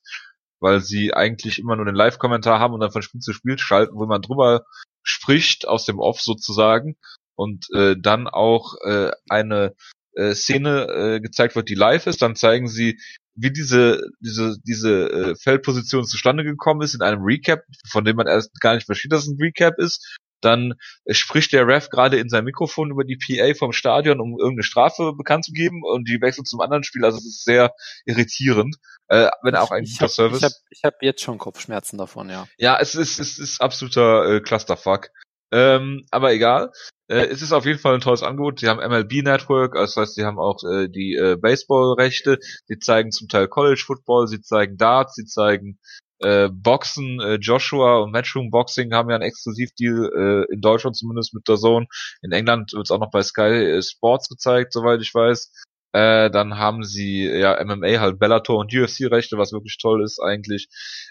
weil 0.60 0.80
sie 0.80 1.14
eigentlich 1.14 1.58
immer 1.58 1.76
nur 1.76 1.86
den 1.86 1.94
Live-Kommentar 1.94 2.60
haben 2.60 2.74
und 2.74 2.80
dann 2.80 2.92
von 2.92 3.02
Spiel 3.02 3.20
zu 3.20 3.32
Spiel 3.32 3.58
schalten, 3.58 3.96
wo 3.96 4.06
man 4.06 4.22
drüber 4.22 4.64
spricht, 5.02 5.66
aus 5.66 5.84
dem 5.86 5.98
Off 5.98 6.20
sozusagen, 6.20 6.96
und 7.34 7.66
äh, 7.74 7.96
dann 7.98 8.28
auch 8.28 8.74
äh, 8.84 9.10
eine 9.28 9.74
äh, 10.14 10.34
Szene 10.34 10.86
äh, 10.88 11.20
gezeigt 11.20 11.56
wird, 11.56 11.68
die 11.68 11.74
live 11.74 12.06
ist. 12.06 12.20
Dann 12.20 12.36
zeigen 12.36 12.68
sie, 12.68 13.00
wie 13.40 13.52
diese 13.52 14.02
diese 14.20 14.56
diese 14.62 15.10
äh, 15.10 15.34
Feldposition 15.36 16.04
zustande 16.04 16.44
gekommen 16.44 16.82
ist 16.82 16.94
in 16.94 17.02
einem 17.02 17.22
Recap, 17.22 17.62
von 17.88 18.04
dem 18.04 18.16
man 18.16 18.26
erst 18.26 18.60
gar 18.60 18.74
nicht 18.74 18.86
versteht, 18.86 19.12
dass 19.12 19.22
es 19.22 19.28
ein 19.28 19.38
Recap 19.40 19.78
ist. 19.78 20.18
Dann 20.42 20.74
äh, 21.04 21.14
spricht 21.14 21.52
der 21.52 21.66
Ref 21.66 21.90
gerade 21.90 22.18
in 22.18 22.28
sein 22.28 22.44
Mikrofon 22.44 22.90
über 22.90 23.04
die 23.04 23.18
PA 23.18 23.52
vom 23.54 23.72
Stadion, 23.72 24.20
um 24.20 24.38
irgendeine 24.38 24.62
Strafe 24.62 25.12
bekannt 25.16 25.44
zu 25.44 25.52
geben 25.52 25.82
und 25.84 26.08
die 26.08 26.20
wechselt 26.20 26.46
zum 26.46 26.60
anderen 26.60 26.82
Spiel. 26.82 27.04
Also 27.04 27.18
es 27.18 27.26
ist 27.26 27.44
sehr 27.44 27.74
irritierend, 28.06 28.76
äh, 29.08 29.28
wenn 29.42 29.54
auch 29.54 29.70
ein 29.70 29.84
ich 29.84 29.92
guter 29.92 30.02
habe 30.02 30.12
Service. 30.12 30.38
ich 30.38 30.44
hab, 30.44 30.52
ich 30.70 30.84
hab 30.84 31.02
jetzt 31.02 31.22
schon 31.22 31.38
Kopfschmerzen 31.38 31.98
davon, 31.98 32.30
ja. 32.30 32.46
Ja, 32.56 32.78
es 32.80 32.94
ist, 32.94 33.20
es 33.20 33.38
ist 33.38 33.60
absoluter 33.60 34.36
äh, 34.36 34.40
Clusterfuck. 34.40 35.10
Ähm, 35.52 36.04
aber 36.10 36.32
egal. 36.32 36.70
Äh, 37.08 37.26
es 37.26 37.42
ist 37.42 37.52
auf 37.52 37.66
jeden 37.66 37.78
Fall 37.78 37.94
ein 37.94 38.00
tolles 38.00 38.22
Angebot. 38.22 38.60
Sie 38.60 38.68
haben 38.68 38.78
MLB 38.78 39.24
Network, 39.24 39.74
das 39.74 39.96
heißt, 39.96 40.14
sie 40.14 40.24
haben 40.24 40.38
auch 40.38 40.62
äh, 40.64 40.88
die 40.88 41.14
äh, 41.14 41.36
Baseball-Rechte. 41.36 42.38
Sie 42.66 42.78
zeigen 42.78 43.10
zum 43.10 43.28
Teil 43.28 43.48
College 43.48 43.82
Football, 43.84 44.28
sie 44.28 44.40
zeigen 44.40 44.76
Darts, 44.76 45.14
sie 45.16 45.24
zeigen 45.26 45.78
äh, 46.20 46.48
Boxen. 46.52 47.20
Äh, 47.20 47.34
Joshua 47.36 47.98
und 47.98 48.12
Matchroom 48.12 48.50
Boxing 48.50 48.92
haben 48.92 49.10
ja 49.10 49.16
einen 49.16 49.24
Exklusivdeal 49.24 50.46
äh, 50.48 50.54
in 50.54 50.60
Deutschland 50.60 50.96
zumindest 50.96 51.34
mit 51.34 51.48
der 51.48 51.56
Zone. 51.56 51.86
In 52.22 52.32
England 52.32 52.72
wird 52.72 52.86
es 52.86 52.90
auch 52.90 53.00
noch 53.00 53.10
bei 53.10 53.22
Sky 53.22 53.42
äh, 53.42 53.82
Sports 53.82 54.28
gezeigt, 54.28 54.72
soweit 54.72 55.00
ich 55.00 55.12
weiß. 55.12 55.52
Äh, 55.92 56.30
dann 56.30 56.56
haben 56.56 56.84
sie 56.84 57.26
ja 57.26 57.62
MMA 57.64 57.98
halt 57.98 58.18
Bellator 58.18 58.58
und 58.58 58.72
UFC 58.72 59.10
Rechte, 59.10 59.38
was 59.38 59.52
wirklich 59.52 59.76
toll 59.78 60.04
ist 60.04 60.20
eigentlich. 60.20 60.68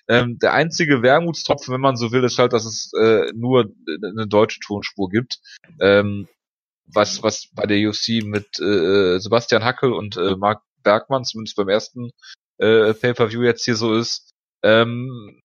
Ähm, 0.08 0.38
der 0.40 0.54
einzige 0.54 1.02
Wermutstropfen, 1.02 1.74
wenn 1.74 1.82
man 1.82 1.98
so 1.98 2.12
will, 2.12 2.24
ist 2.24 2.40
halt, 2.40 2.54
dass 2.54 2.66
es 2.66 2.92
äh, 3.00 3.32
nur 3.36 3.72
eine 3.88 4.28
deutsche 4.28 4.60
Tonspur 4.62 5.10
gibt. 5.10 5.40
Ähm, 5.82 6.28
was 6.92 7.22
was 7.24 7.50
bei 7.54 7.66
der 7.66 7.88
UFC 7.88 8.24
mit 8.24 8.60
äh, 8.60 9.20
Sebastian 9.20 9.64
Hackel 9.64 9.94
und 9.94 10.18
äh, 10.18 10.36
Marc 10.36 10.64
Bergmann 10.84 11.26
zumindest 11.26 11.58
beim 11.58 11.70
ersten 11.70 12.12
äh, 12.58 12.94
Pay-per-View 12.94 13.44
jetzt 13.44 13.66
hier 13.66 13.76
so 13.76 13.94
ist. 13.94 14.32
Ähm, 14.64 15.42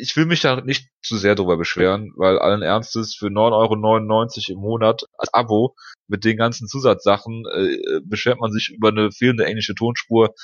ich 0.00 0.16
will 0.16 0.26
mich 0.26 0.40
da 0.40 0.60
nicht 0.60 0.88
zu 1.02 1.16
sehr 1.16 1.34
drüber 1.34 1.56
beschweren, 1.56 2.12
weil 2.16 2.38
allen 2.38 2.62
Ernstes 2.62 3.14
für 3.14 3.26
9,99 3.26 4.50
Euro 4.50 4.52
im 4.52 4.58
Monat 4.60 5.02
als 5.16 5.32
Abo 5.32 5.74
mit 6.08 6.24
den 6.24 6.36
ganzen 6.36 6.68
Zusatzsachen 6.68 7.44
äh, 7.52 8.00
beschwert 8.04 8.40
man 8.40 8.52
sich 8.52 8.70
über 8.70 8.88
eine 8.88 9.10
fehlende 9.12 9.46
englische 9.46 9.74
Tonspur 9.74 10.34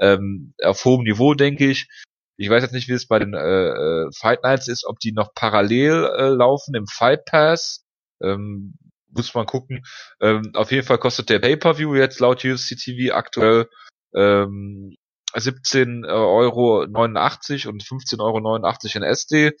ähm, 0.00 0.54
auf 0.62 0.84
hohem 0.84 1.04
Niveau, 1.04 1.34
denke 1.34 1.70
ich. 1.70 1.88
Ich 2.36 2.50
weiß 2.50 2.62
jetzt 2.62 2.72
nicht, 2.72 2.88
wie 2.88 2.92
es 2.92 3.08
bei 3.08 3.18
den 3.18 3.34
äh, 3.34 3.68
äh, 3.68 4.10
Fight 4.16 4.42
Nights 4.44 4.68
ist, 4.68 4.84
ob 4.86 4.98
die 5.00 5.12
noch 5.12 5.34
parallel 5.34 6.10
äh, 6.16 6.28
laufen 6.28 6.74
im 6.74 6.86
Fight 6.86 7.24
Pass. 7.24 7.84
Ähm, 8.22 8.74
muss 9.10 9.34
man 9.34 9.46
gucken. 9.46 9.84
Ähm, 10.20 10.52
auf 10.54 10.70
jeden 10.70 10.86
Fall 10.86 10.98
kostet 10.98 11.30
der 11.30 11.38
Pay-Per-View 11.38 11.94
jetzt 11.94 12.20
laut 12.20 12.44
UFC 12.44 12.76
TV 12.76 13.14
aktuell 13.14 13.68
ähm, 14.14 14.96
17 15.40 16.04
Euro 16.06 16.86
89 16.86 17.66
und 17.68 17.82
15,89 17.82 18.20
Euro 18.22 18.96
in 18.96 19.02
SD. 19.02 19.52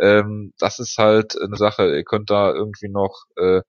Ähm, 0.00 0.52
das 0.58 0.78
ist 0.78 0.98
halt 0.98 1.36
eine 1.40 1.56
Sache, 1.56 1.96
ihr 1.96 2.04
könnt 2.04 2.30
da 2.30 2.52
irgendwie 2.52 2.88
noch 2.88 3.24
äh, 3.36 3.62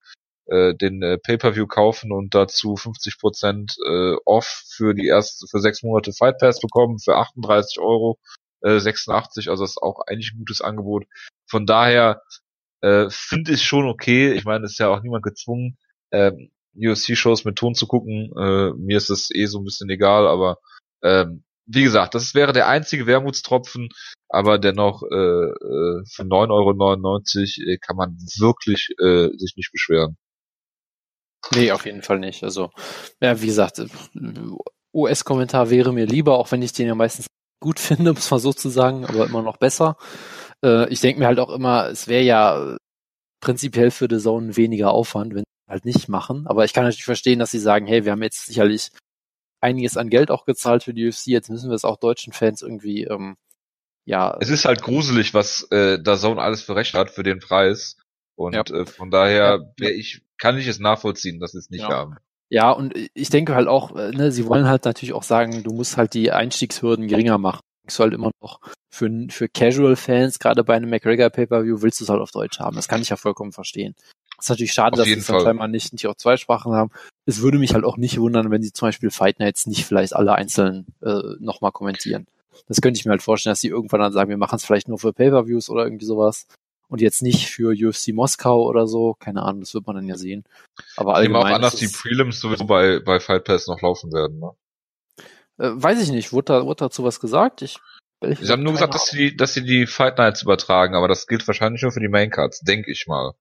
äh, 0.47 0.76
den 0.76 1.01
äh, 1.03 1.18
Pay-Per-View 1.18 1.68
kaufen 1.68 2.12
und 2.12 2.36
dazu 2.36 2.76
50% 2.76 3.78
äh, 3.86 4.18
off 4.26 4.64
für 4.70 4.93
die 4.93 5.08
erste, 5.08 5.47
für 5.47 5.60
sechs 5.62 5.84
Monate 5.84 6.14
Fight 6.14 6.38
Pass 6.39 6.60
bekommen, 6.62 6.99
für 6.99 7.16
38 7.18 7.80
Euro 7.80 8.20
äh, 8.62 8.80
86, 8.80 9.49
also 9.49 9.64
das 9.64 9.72
ist 9.72 9.82
auch 9.82 10.01
eigentlich 10.08 10.34
ein 10.34 10.39
gutes 10.39 10.62
Angebot. 10.62 11.05
Von 11.49 11.66
daher 11.66 12.22
Äh, 12.82 13.10
Finde 13.10 13.53
ich 13.53 13.64
schon 13.64 13.88
okay. 13.88 14.34
Ich 14.34 14.45
meine, 14.45 14.66
ist 14.66 14.80
ja 14.80 14.89
auch 14.89 15.01
niemand 15.01 15.24
gezwungen, 15.24 15.78
äh, 16.12 16.32
UFC-Shows 16.76 17.45
mit 17.45 17.58
Ton 17.58 17.76
zu 17.76 17.88
gucken. 17.88 18.32
Äh, 18.38 18.74
mir 18.78 18.97
ist 18.97 19.10
es 19.10 19.32
eh 19.34 19.45
so 19.47 19.60
ein 19.60 19.66
bisschen 19.66 19.89
egal, 19.89 20.28
aber 20.28 20.60
ähm, 21.03 21.43
wie 21.68 21.84
gesagt, 21.84 22.15
das 22.15 22.34
wäre 22.34 22.53
der 22.53 22.68
einzige 22.68 23.05
Wermutstropfen, 23.05 23.89
aber 24.30 24.57
dennoch 24.57 25.03
äh, 25.03 25.15
äh, 25.15 26.03
für 26.09 26.24
9,99 26.24 26.49
Euro 26.51 27.72
äh, 27.72 27.78
kann 27.78 27.97
man 27.97 28.18
wirklich 28.39 28.89
äh, 28.99 29.30
sich 29.38 29.55
nicht 29.55 29.72
beschweren. 29.72 30.18
Nee, 31.53 31.72
auf 31.72 31.86
jeden 31.86 32.01
Fall 32.01 32.20
nicht. 32.20 32.43
Also, 32.43 32.72
ja, 33.22 33.41
wie 33.41 33.47
gesagt, 33.47 33.82
US-Kommentar 34.93 35.70
wäre 35.70 35.93
mir 35.93 36.05
lieber, 36.05 36.38
auch 36.38 36.51
wenn 36.51 36.61
ich 36.61 36.74
den 36.74 36.88
ja 36.88 36.95
meistens 36.95 37.28
gut 37.61 37.80
finde, 37.80 38.13
muss 38.13 38.32
man 38.32 38.39
so 38.39 38.53
zu 38.53 38.70
sagen, 38.70 39.05
aber 39.05 39.26
immer 39.26 39.41
noch 39.41 39.57
besser. 39.57 39.97
Äh, 40.63 40.89
ich 40.89 41.01
denke 41.01 41.20
mir 41.20 41.28
halt 41.28 41.39
auch 41.39 41.49
immer, 41.49 41.88
es 41.89 42.07
wäre 42.07 42.24
ja 42.24 42.78
prinzipiell 43.41 43.91
für 43.91 44.07
The 44.09 44.18
Zone 44.18 44.57
weniger 44.57 44.91
Aufwand, 44.91 45.36
wenn 45.36 45.43
sie 45.43 45.72
halt 45.72 45.86
nicht 45.86 46.09
machen. 46.09 46.47
Aber 46.47 46.65
ich 46.65 46.74
kann 46.74 46.84
natürlich 46.84 47.03
verstehen, 47.03 47.39
dass 47.39 47.51
sie 47.51 47.59
sagen, 47.59 47.88
hey, 47.88 48.05
wir 48.05 48.13
haben 48.13 48.24
jetzt 48.24 48.45
sicherlich 48.45 48.89
einiges 49.62 49.97
an 49.97 50.10
Geld 50.10 50.32
auch 50.32 50.45
gezahlt 50.45 50.84
für 50.84 50.93
die 50.93 51.08
UFC, 51.08 51.28
jetzt 51.28 51.49
müssen 51.49 51.70
wir 51.70 51.76
es 51.76 51.86
auch 51.86 51.97
deutschen 51.97 52.34
Fans 52.34 52.62
irgendwie, 52.62 53.03
ähm, 53.03 53.38
ja. 54.05 54.38
Es 54.39 54.49
ist 54.49 54.66
halt 54.66 54.82
gruselig, 54.82 55.34
was 55.34 55.68
äh, 55.72 55.97
The 56.03 56.16
Zone 56.16 56.41
alles 56.41 56.62
für 56.62 56.76
Recht 56.76 56.93
hat 56.93 57.12
für 57.12 57.24
den 57.24 57.39
Preis. 57.39 57.97
Und 58.36 58.53
ja. 58.53 58.62
äh, 58.62 58.86
von 58.86 59.12
daher 59.12 59.74
ja. 59.80 59.89
ich, 59.89 60.22
kann 60.38 60.58
ich 60.58 60.68
es 60.68 60.80
nachvollziehen, 60.80 61.39
dass 61.39 61.51
sie 61.51 61.58
es 61.58 61.70
nicht 61.70 61.82
ja. 61.82 61.89
haben. 61.89 62.16
Ja, 62.49 62.72
und 62.72 62.93
ich 63.14 63.30
denke 63.30 63.55
halt 63.55 63.68
auch, 63.68 63.95
äh, 63.95 64.12
ne, 64.12 64.32
sie 64.32 64.45
wollen 64.45 64.68
halt 64.68 64.86
natürlich 64.86 65.14
auch 65.14 65.24
sagen, 65.24 65.64
du 65.64 65.74
musst 65.74 65.97
halt 65.97 66.14
die 66.14 66.32
Einstiegshürden 66.32 67.08
geringer 67.08 67.38
machen. 67.38 67.60
Du 67.86 68.03
halt 68.03 68.14
immer 68.14 68.32
noch 68.41 68.60
für, 68.89 69.10
für 69.30 69.49
Casual-Fans, 69.49 70.39
gerade 70.39 70.64
bei 70.64 70.76
einem 70.76 70.89
McGregor 70.89 71.30
Pay-Per-View, 71.30 71.82
willst 71.82 71.99
du 71.99 72.05
es 72.05 72.10
halt 72.10 72.22
auf 72.22 72.32
Deutsch 72.32 72.60
haben. 72.60 72.76
Das 72.76 72.88
kann 72.88 73.01
ich 73.01 73.10
ja 73.10 73.16
vollkommen 73.18 73.51
verstehen. 73.51 73.95
Ist 74.40 74.50
natürlich 74.50 74.74
schade, 74.74 74.94
auf 74.94 75.00
dass 75.00 75.08
sie 75.08 75.14
es 75.14 75.26
scheinbar 75.26 75.68
nicht, 75.68 75.94
nicht 75.94 76.08
auch 76.08 76.16
zwei 76.16 76.38
Sprachen 76.38 76.74
haben. 76.74 76.92
Es 77.26 77.42
würde 77.42 77.58
mich 77.58 77.74
halt 77.74 77.84
auch 77.84 77.98
nicht 77.98 78.20
wundern, 78.20 78.52
wenn 78.52 78.62
sie 78.62 78.72
zum 78.72 78.90
Beispiel 78.90 79.10
Fight 79.10 79.40
Nights 79.40 79.66
nicht 79.66 79.86
vielleicht 79.86 80.16
alle 80.16 80.36
einzeln 80.36 80.86
äh, 81.02 81.22
nochmal 81.40 81.72
kommentieren. 81.72 82.28
Das 82.68 82.82
könnte 82.82 83.00
ich 83.00 83.06
mir 83.06 83.12
halt 83.12 83.24
vorstellen, 83.24 83.52
dass 83.52 83.62
sie 83.62 83.70
irgendwann 83.70 84.00
dann 84.00 84.14
sagen, 84.14 84.30
wir 84.30 84.38
machen 84.38 84.58
es 84.58 84.66
vielleicht 84.66 84.88
nur 84.88 85.00
für 85.00 85.14
Pay-Per-Views 85.14 85.70
oder 85.70 85.86
irgendwie 85.86 86.06
sowas 86.06 86.48
und 86.88 87.02
jetzt 87.02 87.22
nicht 87.22 87.50
für 87.50 87.72
UFC 87.72 88.10
Moskau 88.14 88.64
oder 88.64 88.88
so. 88.88 89.16
Keine 89.20 89.44
Ahnung, 89.44 89.62
das 89.62 89.74
wird 89.74 89.88
man 89.88 89.96
dann 89.96 90.08
ja 90.08 90.18
sehen. 90.18 90.44
Aber 90.96 91.16
allgemein. 91.16 91.42
Ich 91.42 91.46
nehme 91.46 91.54
auch 91.54 91.56
an, 91.56 91.62
dass 91.62 91.76
die 91.76 91.88
Prelims 91.88 92.40
sowieso 92.40 92.66
bei, 92.66 93.00
bei 93.00 93.20
Fight 93.20 93.44
Pass 93.44 93.68
noch 93.68 93.82
laufen 93.82 94.12
werden, 94.12 94.40
ne? 94.40 94.52
Äh, 95.60 95.72
weiß 95.74 96.02
ich 96.02 96.12
nicht. 96.12 96.32
Wurde, 96.34 96.54
da, 96.54 96.66
wurde 96.66 96.86
dazu 96.86 97.04
was 97.04 97.20
gesagt? 97.20 97.62
Ich, 97.62 97.78
ich 98.22 98.40
Sie 98.40 98.52
haben 98.52 98.64
nur 98.64 98.74
gesagt, 98.74 98.94
dass 98.94 99.08
sie, 99.08 99.36
dass 99.36 99.54
sie 99.54 99.64
die 99.64 99.88
Fight 99.88 100.18
Nights 100.18 100.44
übertragen, 100.44 100.96
aber 100.96 101.08
das 101.08 101.28
gilt 101.28 101.48
wahrscheinlich 101.48 101.82
nur 101.82 101.92
für 101.92 102.00
die 102.00 102.08
Main 102.08 102.30
Cards, 102.30 102.62
denke 102.62 102.92
ich 102.92 103.08
mal. 103.08 103.34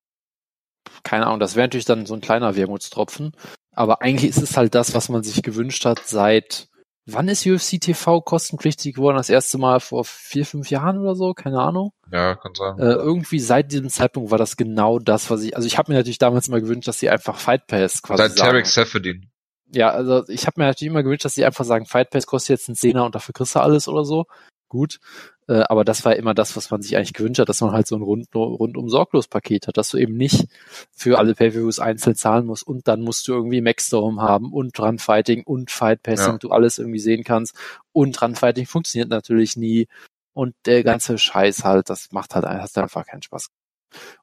Keine 1.03 1.27
Ahnung, 1.27 1.39
das 1.39 1.55
wäre 1.55 1.65
natürlich 1.65 1.85
dann 1.85 2.05
so 2.05 2.13
ein 2.13 2.21
kleiner 2.21 2.55
Wermutstropfen. 2.55 3.31
Aber 3.73 4.01
eigentlich 4.01 4.29
ist 4.29 4.41
es 4.41 4.57
halt 4.57 4.73
das, 4.75 4.93
was 4.95 5.09
man 5.09 5.23
sich 5.23 5.43
gewünscht 5.43 5.85
hat 5.85 5.99
seit 6.05 6.67
wann 7.07 7.27
ist 7.29 7.45
UFC 7.47 7.79
TV 7.79 8.21
kostenpflichtig 8.21 8.95
geworden? 8.95 9.17
Das 9.17 9.29
erste 9.29 9.57
Mal 9.57 9.79
vor 9.79 10.03
vier, 10.05 10.45
fünf 10.45 10.69
Jahren 10.69 10.99
oder 10.99 11.15
so? 11.15 11.33
Keine 11.33 11.59
Ahnung. 11.59 11.91
Ja, 12.11 12.35
kann 12.35 12.53
sein. 12.53 12.77
Äh, 12.77 12.93
irgendwie 12.93 13.39
seit 13.39 13.71
diesem 13.71 13.89
Zeitpunkt 13.89 14.29
war 14.29 14.37
das 14.37 14.57
genau 14.57 14.99
das, 14.99 15.31
was 15.31 15.43
ich, 15.43 15.55
also 15.55 15.65
ich 15.65 15.77
habe 15.77 15.91
mir 15.91 15.97
natürlich 15.97 16.19
damals 16.19 16.47
immer 16.47 16.61
gewünscht, 16.61 16.87
dass 16.87 16.99
sie 16.99 17.09
einfach 17.09 17.37
Fight 17.39 17.65
Pass 17.67 18.01
quasi 18.01 18.21
Seit 18.23 18.37
Tarek 18.37 18.67
Seferdin. 18.67 19.31
Ja, 19.73 19.89
also 19.89 20.27
ich 20.29 20.45
habe 20.45 20.61
mir 20.61 20.67
natürlich 20.67 20.91
immer 20.91 21.03
gewünscht, 21.03 21.25
dass 21.25 21.35
sie 21.35 21.45
einfach 21.45 21.65
sagen, 21.65 21.85
Fight 21.85 22.09
Pass 22.09 22.27
kostet 22.27 22.59
jetzt 22.59 22.69
einen 22.69 22.75
Zehner 22.75 23.05
und 23.05 23.15
dafür 23.15 23.33
kriegst 23.33 23.55
du 23.55 23.59
alles 23.59 23.87
oder 23.87 24.05
so. 24.05 24.25
Gut. 24.69 24.99
Äh, 25.47 25.63
aber 25.69 25.85
das 25.85 26.03
war 26.03 26.15
immer 26.15 26.33
das, 26.33 26.55
was 26.57 26.71
man 26.71 26.81
sich 26.81 26.97
eigentlich 26.97 27.13
gewünscht 27.13 27.39
hat, 27.39 27.49
dass 27.49 27.61
man 27.61 27.71
halt 27.71 27.87
so 27.87 27.95
ein 27.95 28.01
rund, 28.01 28.33
rundum 28.35 28.89
sorglos 28.89 29.27
Paket 29.27 29.67
hat, 29.67 29.77
dass 29.77 29.89
du 29.89 29.97
eben 29.97 30.17
nicht 30.17 30.47
für 30.91 31.17
alle 31.17 31.35
Pay-Per-Views 31.35 31.79
einzeln 31.79 32.15
zahlen 32.15 32.45
musst 32.45 32.67
und 32.67 32.87
dann 32.87 33.01
musst 33.01 33.27
du 33.27 33.33
irgendwie 33.33 33.61
Maxstorm 33.61 34.21
haben 34.21 34.51
und 34.51 34.77
Runfighting 34.77 35.43
und 35.43 35.71
Fight 35.71 36.03
Passing, 36.03 36.33
ja. 36.33 36.37
du 36.37 36.51
alles 36.51 36.79
irgendwie 36.79 36.99
sehen 36.99 37.23
kannst 37.23 37.55
und 37.93 38.21
Runfighting 38.21 38.65
funktioniert 38.65 39.09
natürlich 39.09 39.55
nie 39.55 39.87
und 40.33 40.53
der 40.65 40.83
ganze 40.83 41.17
Scheiß 41.17 41.63
halt, 41.63 41.89
das 41.89 42.11
macht 42.11 42.35
halt 42.35 42.45
hast 42.45 42.77
einfach 42.77 43.05
keinen 43.05 43.23
Spaß. 43.23 43.49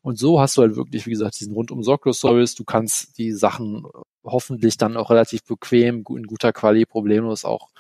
Und 0.03 0.19
so 0.19 0.41
hast 0.41 0.57
du 0.57 0.63
halt 0.63 0.77
wirklich, 0.77 1.07
wie 1.07 1.11
gesagt, 1.11 1.41
diesen 1.41 1.55
rundum 1.55 1.83
sorglos 1.83 2.21
Service. 2.21 2.55
Du 2.55 2.65
kannst 2.65 3.17
die 3.19 3.33
Sachen 3.33 3.87
hoffentlich 4.23 4.77
dann 4.77 4.97
auch 4.99 5.11
relativ 5.11 5.43
bequem, 5.45 6.05
in 6.09 6.27
guter 6.27 6.53
Quali, 6.53 6.85
problemlos 6.85 7.45
auch 7.45 7.71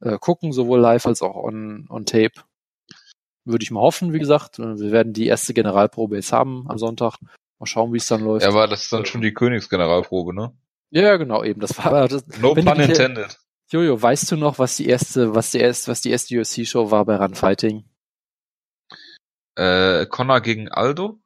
äh, 0.00 0.18
gucken, 0.18 0.52
sowohl 0.52 0.80
live 0.80 1.06
als 1.06 1.22
auch 1.22 1.36
on, 1.36 1.86
on 1.90 2.06
Tape 2.06 2.32
würde 3.46 3.62
ich 3.62 3.70
mal 3.70 3.80
hoffen, 3.80 4.12
wie 4.12 4.18
gesagt. 4.18 4.58
Wir 4.58 4.90
werden 4.90 5.12
die 5.12 5.26
erste 5.26 5.54
Generalprobe 5.54 6.16
jetzt 6.16 6.32
haben 6.32 6.66
am 6.68 6.78
Sonntag. 6.78 7.18
Mal 7.58 7.66
schauen, 7.66 7.92
wie 7.92 7.98
es 7.98 8.06
dann 8.06 8.22
läuft. 8.22 8.42
Ja, 8.44 8.50
aber 8.50 8.66
das 8.66 8.82
ist 8.82 8.92
dann 8.92 9.06
schon 9.06 9.22
die 9.22 9.32
Königsgeneralprobe, 9.32 10.34
ne? 10.34 10.52
Ja, 10.90 11.16
genau, 11.16 11.42
eben. 11.42 11.60
Das 11.60 11.78
war 11.78 12.08
das, 12.08 12.26
No 12.40 12.54
pun 12.54 12.80
intended. 12.80 13.38
Jojo, 13.70 14.00
weißt 14.00 14.30
du 14.30 14.36
noch, 14.36 14.58
was 14.58 14.76
die 14.76 14.86
erste, 14.86 15.34
was 15.34 15.50
die 15.50 15.58
erste, 15.58 15.90
was 15.90 16.00
die 16.00 16.10
erste 16.10 16.38
UFC-Show 16.38 16.90
war 16.90 17.04
bei 17.04 17.16
Run 17.16 17.34
Fighting? 17.34 17.84
Äh, 19.56 20.06
Connor 20.06 20.40
gegen 20.40 20.68
Aldo? 20.68 21.18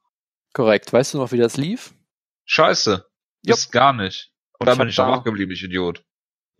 Korrekt. 0.53 0.91
Weißt 0.93 1.13
du 1.13 1.17
noch, 1.17 1.31
wie 1.31 1.37
das 1.37 1.57
lief? 1.57 1.93
Scheiße. 2.45 3.05
Ist 3.45 3.71
gar 3.71 3.93
nicht. 3.93 4.31
Und 4.59 4.67
da 4.67 4.75
bin 4.75 4.87
ich 4.87 4.99
auch 4.99 5.23
geblieben, 5.23 5.51
ich 5.51 5.63
Idiot. 5.63 6.03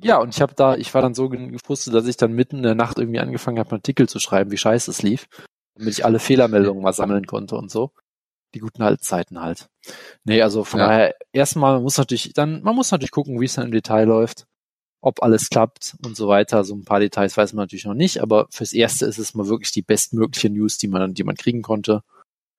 Ja, 0.04 0.18
und 0.18 0.30
ich 0.30 0.42
habe 0.42 0.56
da, 0.56 0.76
ich 0.76 0.94
war 0.94 1.02
dann 1.02 1.14
so 1.14 1.30
gefrustet, 1.30 1.94
dass 1.94 2.08
ich 2.08 2.18
dann 2.18 2.34
mitten 2.34 2.58
in 2.58 2.64
der 2.64 2.76
Nacht 2.76 2.98
irgendwie 2.98 3.20
angefangen 3.20 3.60
habe, 3.60 3.70
einen 3.70 3.80
Artikel 3.80 4.10
zu 4.10 4.20
schreiben, 4.20 4.52
wie 4.52 4.58
scheiße 4.58 4.90
es 4.90 5.04
lief 5.04 5.28
damit 5.76 5.94
ich 5.94 6.06
alle 6.06 6.20
Fehlermeldungen 6.20 6.84
mal 6.84 6.94
sammeln 6.94 7.26
konnte 7.26 7.56
und 7.56 7.72
so. 7.72 7.92
Die 8.54 8.60
guten 8.60 8.82
alten 8.82 9.02
Zeiten 9.02 9.42
halt. 9.42 9.70
Nee, 10.26 10.42
also 10.42 10.64
von 10.64 10.80
ja. 10.80 10.88
daher, 10.88 11.16
erstmal 11.32 11.76
man 11.76 11.84
muss 11.84 11.98
natürlich, 11.98 12.34
dann, 12.34 12.62
man 12.64 12.76
muss 12.76 12.92
natürlich 12.92 13.12
gucken, 13.12 13.40
wie 13.40 13.46
es 13.46 13.54
dann 13.54 13.66
im 13.66 13.72
Detail 13.72 14.06
läuft, 14.06 14.46
ob 15.00 15.24
alles 15.24 15.50
klappt 15.50 15.96
und 16.06 16.18
so 16.18 16.28
weiter. 16.28 16.64
So 16.64 16.76
ein 16.76 16.84
paar 16.84 17.00
Details 17.00 17.38
weiß 17.38 17.54
man 17.54 17.64
natürlich 17.64 17.86
noch 17.86 17.94
nicht, 17.94 18.22
aber 18.22 18.48
fürs 18.52 18.74
Erste 18.74 19.06
ist 19.06 19.20
es 19.20 19.34
mal 19.34 19.48
wirklich 19.48 19.72
die 19.72 19.82
bestmögliche 19.82 20.50
News, 20.50 20.78
die 20.78 20.88
man, 20.88 21.14
die 21.14 21.24
man 21.24 21.36
kriegen 21.36 21.62
konnte. 21.62 22.04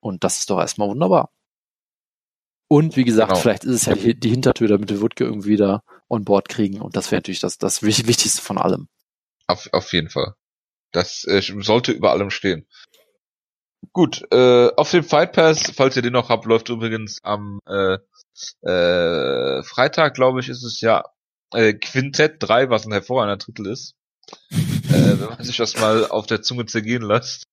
Und 0.01 0.25
das 0.25 0.39
ist 0.39 0.51
doch 0.51 0.59
erstmal 0.59 0.89
wunderbar. 0.89 1.31
Und 2.69 2.97
wie 2.97 3.05
gesagt, 3.05 3.33
genau. 3.33 3.41
vielleicht 3.41 3.65
ist 3.65 3.75
es 3.75 3.85
ja 3.85 3.95
die, 3.95 4.19
die 4.19 4.31
Hintertür, 4.31 4.67
damit 4.67 4.89
wir 4.89 5.03
Wutke 5.03 5.25
irgendwie 5.25 5.57
da 5.57 5.83
on 6.09 6.25
board 6.25 6.49
kriegen. 6.49 6.81
Und 6.81 6.97
das 6.97 7.11
wäre 7.11 7.19
natürlich 7.19 7.41
das, 7.41 7.59
das 7.59 7.83
Wichtigste 7.83 8.41
von 8.41 8.57
allem. 8.57 8.89
Auf, 9.47 9.69
auf 9.73 9.93
jeden 9.93 10.09
Fall. 10.09 10.35
Das 10.91 11.25
äh, 11.25 11.43
sollte 11.43 11.93
über 11.93 12.13
allem 12.13 12.31
stehen. 12.31 12.67
Gut, 13.91 14.22
äh, 14.30 14.70
auf 14.76 14.91
dem 14.91 15.05
Fight 15.05 15.33
Pass, 15.33 15.72
falls 15.74 15.97
ihr 15.97 16.03
den 16.03 16.12
noch 16.12 16.28
habt, 16.28 16.47
läuft 16.47 16.68
übrigens 16.68 17.18
am 17.24 17.59
äh, 17.66 17.99
äh, 18.62 19.62
Freitag, 19.62 20.14
glaube 20.14 20.41
ich, 20.41 20.49
ist 20.49 20.62
es 20.62 20.80
ja 20.80 21.05
äh, 21.53 21.74
Quintett 21.74 22.37
3, 22.39 22.70
was 22.70 22.87
ein 22.87 22.93
hervorragender 22.93 23.39
Titel 23.45 23.66
ist. 23.66 23.95
äh, 24.61 25.18
wenn 25.18 25.28
man 25.28 25.45
sich 25.45 25.57
das 25.57 25.78
mal 25.78 26.07
auf 26.07 26.26
der 26.26 26.43
Zunge 26.43 26.66
zergehen 26.66 27.03
lässt. 27.03 27.45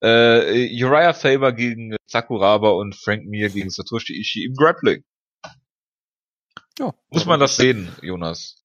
Äh, 0.00 0.82
Uriah 0.82 1.14
Faber 1.14 1.52
gegen 1.52 1.96
Sakuraba 2.06 2.70
und 2.70 2.94
Frank 2.94 3.26
Mir 3.26 3.50
gegen 3.50 3.70
Satoshi 3.70 4.18
Ishii 4.18 4.44
im 4.44 4.54
Grappling. 4.54 5.02
Ja, 6.78 6.94
muss 7.10 7.24
man 7.24 7.40
das 7.40 7.56
sehen, 7.56 7.88
Jonas? 8.02 8.62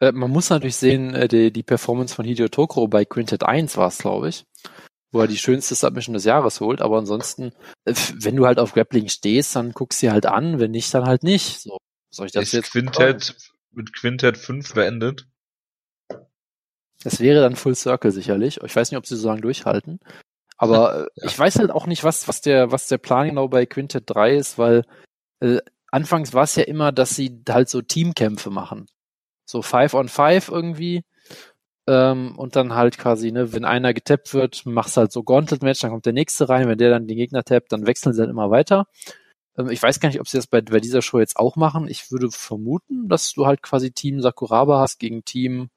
Äh, 0.00 0.12
man 0.12 0.30
muss 0.30 0.50
natürlich 0.50 0.76
sehen, 0.76 1.14
äh, 1.14 1.28
die, 1.28 1.50
die 1.50 1.62
Performance 1.62 2.14
von 2.14 2.24
Hideo 2.24 2.48
Tokoro 2.48 2.88
bei 2.88 3.04
Quintet 3.04 3.42
1 3.42 3.76
war 3.76 3.88
es, 3.88 3.98
glaube 3.98 4.28
ich 4.28 4.44
wo 5.16 5.20
er 5.22 5.26
die 5.26 5.38
schönste 5.38 5.74
Submission 5.74 6.12
des 6.12 6.24
Jahres 6.24 6.60
holt. 6.60 6.82
Aber 6.82 6.98
ansonsten, 6.98 7.52
äh, 7.84 7.94
wenn 8.14 8.36
du 8.36 8.46
halt 8.46 8.58
auf 8.58 8.74
Grappling 8.74 9.08
stehst, 9.08 9.56
dann 9.56 9.72
guckst 9.72 10.02
du 10.02 10.06
sie 10.06 10.10
halt 10.12 10.26
an, 10.26 10.60
wenn 10.60 10.70
nicht, 10.70 10.92
dann 10.92 11.06
halt 11.06 11.22
nicht. 11.22 11.60
So, 11.60 11.78
soll 12.10 12.26
ich 12.26 12.32
das 12.32 12.44
Ist 12.44 12.52
jetzt 12.52 12.72
Quintet 12.72 13.34
mit 13.72 13.94
Quintet 13.94 14.36
5 14.36 14.74
beendet? 14.74 15.26
Das 17.02 17.20
wäre 17.20 17.40
dann 17.40 17.56
Full 17.56 17.74
Circle 17.74 18.10
sicherlich. 18.10 18.60
Ich 18.62 18.76
weiß 18.76 18.90
nicht, 18.90 18.98
ob 18.98 19.06
sie 19.06 19.16
so 19.16 19.28
lange 19.28 19.40
durchhalten. 19.40 20.00
Aber 20.58 21.06
äh, 21.16 21.20
ja. 21.20 21.26
ich 21.26 21.38
weiß 21.38 21.56
halt 21.56 21.70
auch 21.70 21.86
nicht, 21.86 22.04
was, 22.04 22.28
was 22.28 22.42
der, 22.42 22.70
was 22.72 22.88
der 22.88 22.98
Plan 22.98 23.28
genau 23.28 23.48
bei 23.48 23.64
Quintet 23.64 24.04
3 24.06 24.36
ist, 24.36 24.58
weil 24.58 24.84
äh, 25.40 25.60
anfangs 25.90 26.34
war 26.34 26.44
es 26.44 26.56
ja 26.56 26.64
immer, 26.64 26.92
dass 26.92 27.16
sie 27.16 27.42
halt 27.48 27.68
so 27.68 27.80
Teamkämpfe 27.80 28.50
machen. 28.50 28.86
So 29.46 29.62
Five 29.62 29.94
on 29.94 30.08
Five 30.08 30.48
irgendwie. 30.48 31.04
Ähm, 31.88 32.36
und 32.36 32.56
dann 32.56 32.74
halt 32.74 32.98
quasi, 32.98 33.30
ne, 33.30 33.52
wenn 33.52 33.64
einer 33.64 33.94
getappt 33.94 34.34
wird, 34.34 34.66
machst 34.66 34.96
halt 34.96 35.12
so 35.12 35.22
Gauntlet-Match, 35.22 35.80
dann 35.80 35.92
kommt 35.92 36.06
der 36.06 36.12
nächste 36.12 36.48
rein, 36.48 36.68
wenn 36.68 36.78
der 36.78 36.90
dann 36.90 37.06
den 37.06 37.16
Gegner 37.16 37.44
tappt, 37.44 37.70
dann 37.70 37.86
wechseln 37.86 38.12
sie 38.12 38.22
dann 38.22 38.30
immer 38.30 38.50
weiter. 38.50 38.86
Ähm, 39.56 39.70
ich 39.70 39.82
weiß 39.82 40.00
gar 40.00 40.08
nicht, 40.08 40.20
ob 40.20 40.28
sie 40.28 40.38
das 40.38 40.46
bei, 40.46 40.60
bei 40.60 40.80
dieser 40.80 41.02
Show 41.02 41.18
jetzt 41.18 41.36
auch 41.36 41.56
machen. 41.56 41.88
Ich 41.88 42.10
würde 42.10 42.30
vermuten, 42.30 43.08
dass 43.08 43.32
du 43.32 43.46
halt 43.46 43.62
quasi 43.62 43.92
Team 43.92 44.20
Sakuraba 44.20 44.80
hast 44.80 44.98
gegen 44.98 45.24
Team 45.24 45.70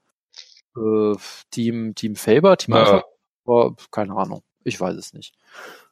äh, 0.76 1.16
Team 1.51 1.95
Team 1.95 2.16
Faber, 2.16 2.57
Team 2.57 2.76
ja. 2.76 2.82
Alpha, 2.82 3.03
aber 3.45 3.76
keine 3.91 4.16
Ahnung. 4.16 4.41
Ich 4.64 4.80
weiß 4.80 4.95
es 4.95 5.14
nicht. 5.14 5.36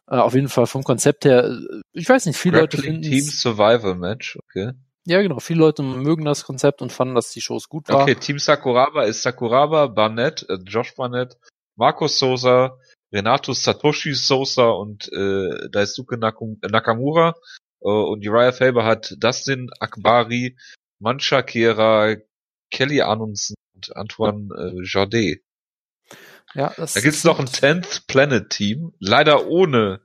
Äh, 0.08 0.18
auf 0.18 0.34
jeden 0.34 0.50
Fall 0.50 0.68
vom 0.68 0.84
Konzept 0.84 1.26
her, 1.26 1.46
äh, 1.46 1.82
ich 1.94 2.08
weiß 2.08 2.26
nicht, 2.26 2.38
viele 2.38 2.60
Grappling 2.60 2.82
Leute 2.82 2.88
finden 2.88 3.02
Team 3.04 3.24
Survival 3.24 3.96
Match, 3.96 4.38
okay. 4.38 4.72
Ja, 5.08 5.22
genau. 5.22 5.40
Viele 5.40 5.62
Leute 5.62 5.84
mögen 5.84 6.26
das 6.26 6.44
Konzept 6.44 6.82
und 6.82 6.92
fanden, 6.92 7.16
dass 7.16 7.32
die 7.32 7.40
Shows 7.40 7.70
gut 7.70 7.88
waren. 7.88 8.02
Okay, 8.02 8.16
Team 8.16 8.40
Sakuraba 8.40 9.04
ist 9.04 9.22
Sakuraba, 9.22 9.88
Barnett, 9.88 10.46
äh, 10.50 10.58
Josh 10.66 10.96
Barnett, 10.96 11.38
Marcos 11.78 12.20
Sosa, 12.20 12.78
Renato 13.14 13.54
Satoshi 13.54 14.14
Sosa 14.14 14.68
und 14.68 15.10
äh, 15.14 15.70
Daisuke 15.70 16.18
Nakum 16.18 16.60
Nakamura. 16.62 17.36
Äh, 17.80 17.88
und 17.88 18.28
Uriah 18.28 18.52
Faber 18.52 18.84
hat 18.84 19.16
Dustin 19.18 19.70
Akbari, 19.80 20.58
Mancha 21.00 21.42
Kera, 21.42 22.18
Kelly 22.70 23.02
Anunsen 23.02 23.56
und 23.76 23.96
Antoine 23.96 24.50
äh, 24.58 24.82
Jardet. 24.84 25.42
Ja, 26.54 26.74
das 26.76 26.96
Da 26.96 27.00
gibt's 27.00 27.24
noch 27.24 27.40
ein 27.40 27.48
10th 27.48 28.08
Planet 28.08 28.50
Team, 28.50 28.94
leider 29.00 29.48
ohne 29.48 30.02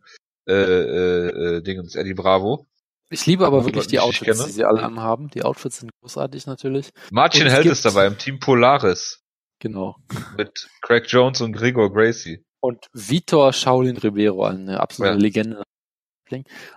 äh, 0.47 0.53
äh, 0.53 1.57
äh, 1.57 1.63
Dingens 1.63 1.97
Eddie 1.97 2.15
Bravo. 2.15 2.69
Ich 3.13 3.27
liebe 3.27 3.47
aber 3.47 3.65
wirklich 3.65 3.87
die 3.87 4.01
Outfits, 4.01 4.39
kenne. 4.39 4.47
die 4.47 4.53
sie 4.53 4.65
alle 4.65 4.83
anhaben. 4.83 5.29
Die 5.31 5.43
Outfits 5.45 5.79
sind 5.81 5.91
großartig 6.01 6.47
natürlich. 6.47 6.91
Martin 7.11 7.47
Held 7.47 7.67
ist 7.67 7.85
dabei 7.85 8.07
im 8.07 8.19
Team 8.19 8.39
Polaris 8.41 9.21
Genau. 9.61 9.97
mit 10.37 10.69
Craig 10.81 11.05
Jones 11.09 11.41
und 11.41 11.53
Gregor 11.53 11.93
Gracie. 11.93 12.45
Und 12.61 12.87
Vitor 12.93 13.53
Shaolin 13.53 13.97
Ribeiro, 13.97 14.45
eine 14.45 14.81
absolute 14.81 15.15
Ja. 15.15 15.21
Legende. 15.21 15.63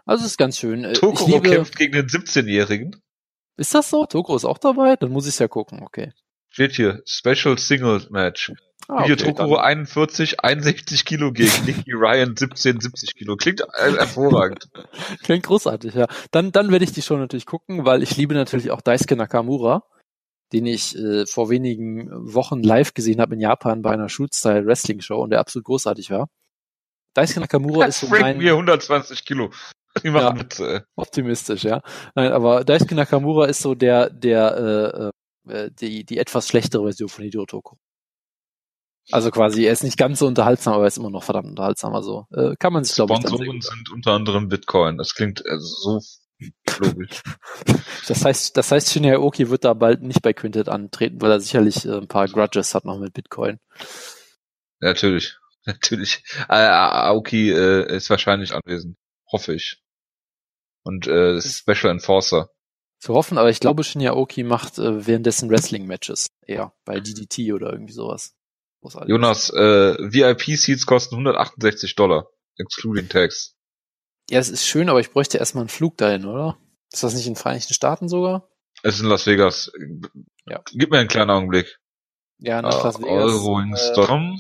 Also 0.06 0.26
ist 0.26 0.38
ganz 0.38 0.58
schön. 0.58 0.84
Äh, 0.84 0.94
Tokoro 0.94 1.36
liebe, 1.36 1.50
kämpft 1.50 1.78
gegen 1.78 1.94
den 1.94 2.08
17-Jährigen. 2.08 3.02
ist 3.56 3.74
das 3.74 3.90
so? 3.90 4.06
Tokoro 4.06 4.36
ist 4.36 4.44
auch 4.44 4.58
dabei? 4.58 4.98
Dann 4.98 5.12
muss 5.12 5.28
ich 5.28 5.40
ja 5.40 5.48
gucken, 5.48 5.82
okay. 5.82 6.12
Steht 6.50 6.74
hier, 6.74 7.02
Special 7.06 7.58
Single 7.58 8.06
Match. 8.10 8.52
Ah, 8.88 9.02
okay, 9.04 9.16
dann- 9.16 9.52
41, 9.56 10.42
61 10.42 11.06
Kilo 11.06 11.32
gegen 11.32 11.52
Nicky 11.66 11.92
Ryan 11.94 12.36
17, 12.36 12.80
70 12.80 13.16
Kilo. 13.16 13.36
Klingt 13.36 13.62
äh, 13.62 13.92
hervorragend. 13.94 14.70
Klingt 15.24 15.44
großartig, 15.46 15.96
ja. 15.96 16.08
Dann, 16.32 16.52
dann 16.52 16.72
werde 16.72 16.86
ich 16.86 16.92
die 16.94 17.02
Show 17.02 17.18
natürlich 17.18 17.46
gucken, 17.48 17.86
weil 17.86 18.04
ich 18.04 18.16
liebe 18.16 18.36
natürlich 18.36 18.70
auch 18.72 18.82
Daisuke 18.82 19.16
Nakamura, 19.16 19.84
den 20.54 20.68
ich 20.68 20.96
äh, 20.96 21.26
vor 21.26 21.50
wenigen 21.50 22.10
Wochen 22.12 22.62
live 22.62 22.94
gesehen 22.94 23.20
habe 23.22 23.34
in 23.34 23.42
Japan 23.42 23.82
bei 23.82 23.92
einer 23.92 24.08
Shoot-Style 24.10 24.68
Wrestling 24.68 25.02
Show 25.02 25.20
und 25.24 25.32
der 25.32 25.40
absolut 25.40 25.66
großartig 25.66 26.12
war. 26.12 26.30
Daisuke 27.16 27.40
Nakamura 27.40 27.86
ist 27.86 28.02
so 28.02 28.08
mein 28.08 28.38
mir 28.38 28.52
120 28.52 29.26
Kilo. 29.26 29.50
Die 30.04 30.10
machen 30.10 30.36
Ja. 30.38 30.40
Witze, 30.44 30.74
ey. 30.76 30.82
optimistisch, 30.96 31.64
ja. 31.64 31.82
Nein, 32.14 32.32
aber 32.34 32.64
Daisuke 32.64 32.94
Nakamura 32.94 33.46
ist 33.46 33.62
so 33.62 33.74
der, 33.74 34.10
der, 34.12 35.12
äh, 35.48 35.52
äh, 35.52 35.72
die, 35.72 36.04
die 36.04 36.18
etwas 36.20 36.48
schlechtere 36.50 36.84
Version 36.84 37.10
von 37.10 37.24
Hideo 37.24 37.46
Toko. 37.48 37.78
Also 39.12 39.30
quasi, 39.32 39.66
er 39.66 39.74
ist 39.74 39.84
nicht 39.84 39.98
ganz 39.98 40.20
so 40.20 40.28
unterhaltsam, 40.28 40.74
aber 40.74 40.84
er 40.84 40.88
ist 40.88 40.98
immer 40.98 41.12
noch 41.12 41.24
verdammt 41.24 41.50
unterhaltsam. 41.50 41.94
Also 41.94 42.26
äh, 42.34 42.56
kann 42.58 42.74
man 42.74 42.84
sich, 42.84 42.96
glaube 42.96 43.14
ich, 43.14 43.20
Sponsoren 43.20 43.62
sind 43.62 43.92
unter 43.92 44.12
anderem 44.12 44.50
Bitcoin. 44.50 44.98
Das 44.98 45.14
klingt 45.14 45.46
äh, 45.46 45.60
so 45.60 46.02
logisch. 46.80 47.22
Das 48.08 48.24
heißt, 48.24 48.56
das 48.56 48.72
heißt, 48.72 48.92
Shinya 48.92 49.16
Aoki 49.16 49.50
wird 49.50 49.66
da 49.66 49.74
bald 49.74 50.04
nicht 50.04 50.22
bei 50.22 50.32
Quintet 50.32 50.70
antreten, 50.70 51.20
weil 51.22 51.32
er 51.32 51.40
sicherlich 51.40 51.86
äh, 51.86 51.98
ein 51.98 52.08
paar 52.08 52.28
Grudges 52.28 52.76
hat 52.76 52.86
noch 52.86 53.00
mit 53.00 53.14
Bitcoin. 53.14 53.58
Natürlich. 54.80 55.38
Natürlich. 55.66 56.24
Äh, 56.48 56.54
Aoki 56.54 57.50
äh, 57.50 57.96
ist 57.96 58.12
wahrscheinlich 58.12 58.54
anwesend. 58.54 58.96
Hoffe 59.32 59.56
ich. 59.56 59.82
Und 60.84 61.08
äh, 61.08 61.42
Special 61.42 61.92
Enforcer. 61.92 62.52
Zu 63.00 63.16
hoffen, 63.16 63.40
aber 63.40 63.50
ich 63.50 63.60
glaube, 63.60 63.84
Shinya 63.84 64.12
Aoki 64.12 64.44
macht 64.44 64.78
äh, 64.78 65.08
währenddessen 65.08 65.50
Wrestling-Matches 65.50 66.28
eher 66.46 66.74
bei 66.86 67.00
DDT 67.00 67.54
oder 67.54 67.72
irgendwie 67.72 67.94
sowas. 67.94 68.36
Großartig. 68.86 69.10
Jonas, 69.10 69.50
äh, 69.50 69.96
VIP-Seats 69.98 70.86
kosten 70.86 71.16
168 71.16 71.96
Dollar. 71.96 72.28
Excluding 72.58 73.10
Tax. 73.10 73.56
Ja, 74.30 74.38
es 74.40 74.50
ist 74.50 74.68
schön, 74.68 74.90
aber 74.90 75.00
ich 75.00 75.10
bräuchte 75.12 75.40
erstmal 75.40 75.64
einen 75.64 75.70
Flug 75.70 75.98
dahin, 75.98 76.26
oder? 76.26 76.60
Ist 76.94 77.02
das 77.02 77.16
nicht 77.16 77.26
in 77.26 77.34
den 77.34 77.40
Vereinigten 77.40 77.74
Staaten 77.74 78.08
sogar? 78.08 78.48
Es 78.84 78.96
ist 78.96 79.02
in 79.02 79.08
Las 79.08 79.26
Vegas. 79.26 79.72
Ja. 80.46 80.62
Gib 80.74 80.92
mir 80.92 81.00
einen 81.00 81.08
kleinen 81.08 81.32
Augenblick. 81.32 81.80
Ja, 82.38 82.62
nach 82.62 82.84
Las 82.84 82.98
Äh, 82.98 83.00
Vegas. 83.00 83.34
Euro 83.34 83.60
in 83.60 83.74
äh, 83.74 84.38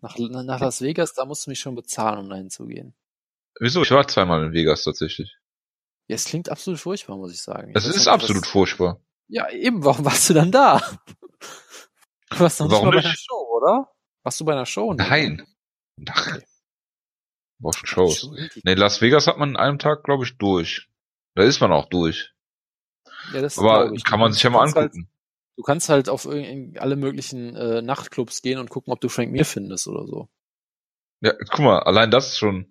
nach, 0.00 0.16
nach 0.16 0.60
Las 0.60 0.80
Vegas, 0.80 1.14
da 1.14 1.24
musst 1.24 1.46
du 1.46 1.50
mich 1.50 1.58
schon 1.58 1.74
bezahlen, 1.74 2.20
um 2.20 2.28
dahin 2.28 2.48
zu 2.48 2.66
gehen. 2.66 2.94
Wieso? 3.58 3.82
Ich 3.82 3.90
war 3.90 4.06
zweimal 4.06 4.44
in 4.44 4.52
Vegas 4.52 4.84
tatsächlich. 4.84 5.36
Ja, 6.06 6.14
es 6.14 6.26
klingt 6.26 6.48
absolut 6.48 6.78
furchtbar, 6.78 7.16
muss 7.16 7.32
ich 7.32 7.42
sagen. 7.42 7.70
Ich 7.70 7.76
Es 7.76 7.86
ist 7.86 7.96
nicht, 7.96 8.08
absolut 8.08 8.46
furchtbar. 8.46 9.00
Ja, 9.26 9.50
eben, 9.50 9.84
warum 9.84 10.04
warst 10.04 10.30
du 10.30 10.34
dann 10.34 10.52
da? 10.52 10.80
Du 12.30 12.40
warst 12.40 12.60
noch 12.60 12.66
nicht 12.66 12.72
Warum 12.74 12.86
mal 12.86 12.90
bei 12.92 12.96
nicht? 12.98 13.06
einer 13.06 13.16
Show, 13.16 13.56
oder? 13.56 13.92
Warst 14.22 14.40
du 14.40 14.44
bei 14.44 14.52
einer 14.52 14.66
Show? 14.66 14.94
Nein. 14.94 15.46
Ach, 16.08 16.38
war 17.60 17.72
schon 17.72 17.86
Shows. 17.86 18.30
Nee, 18.64 18.74
Las 18.74 19.00
Vegas 19.00 19.26
hat 19.26 19.38
man 19.38 19.50
an 19.50 19.56
einem 19.56 19.78
Tag, 19.78 20.02
glaube 20.04 20.24
ich, 20.24 20.36
durch. 20.38 20.88
Da 21.34 21.42
ist 21.44 21.60
man 21.60 21.72
auch 21.72 21.88
durch. 21.88 22.32
Ja, 23.32 23.40
das 23.42 23.58
Aber 23.58 23.92
ich. 23.92 24.04
kann 24.04 24.20
man 24.20 24.32
sich 24.32 24.42
ja 24.42 24.50
mal 24.50 24.60
halt- 24.66 24.76
angucken. 24.76 25.08
Du 25.56 25.62
kannst 25.62 25.88
halt 25.88 26.08
auf 26.08 26.24
in 26.26 26.76
alle 26.78 26.96
möglichen 26.96 27.54
äh, 27.54 27.80
Nachtclubs 27.80 28.42
gehen 28.42 28.58
und 28.58 28.70
gucken, 28.70 28.92
ob 28.92 29.00
du 29.00 29.08
Frank 29.08 29.30
Mir 29.30 29.44
findest 29.44 29.86
oder 29.86 30.04
so. 30.04 30.28
Ja, 31.20 31.32
guck 31.50 31.60
mal, 31.60 31.78
allein 31.84 32.10
das 32.10 32.28
ist 32.30 32.38
schon. 32.38 32.68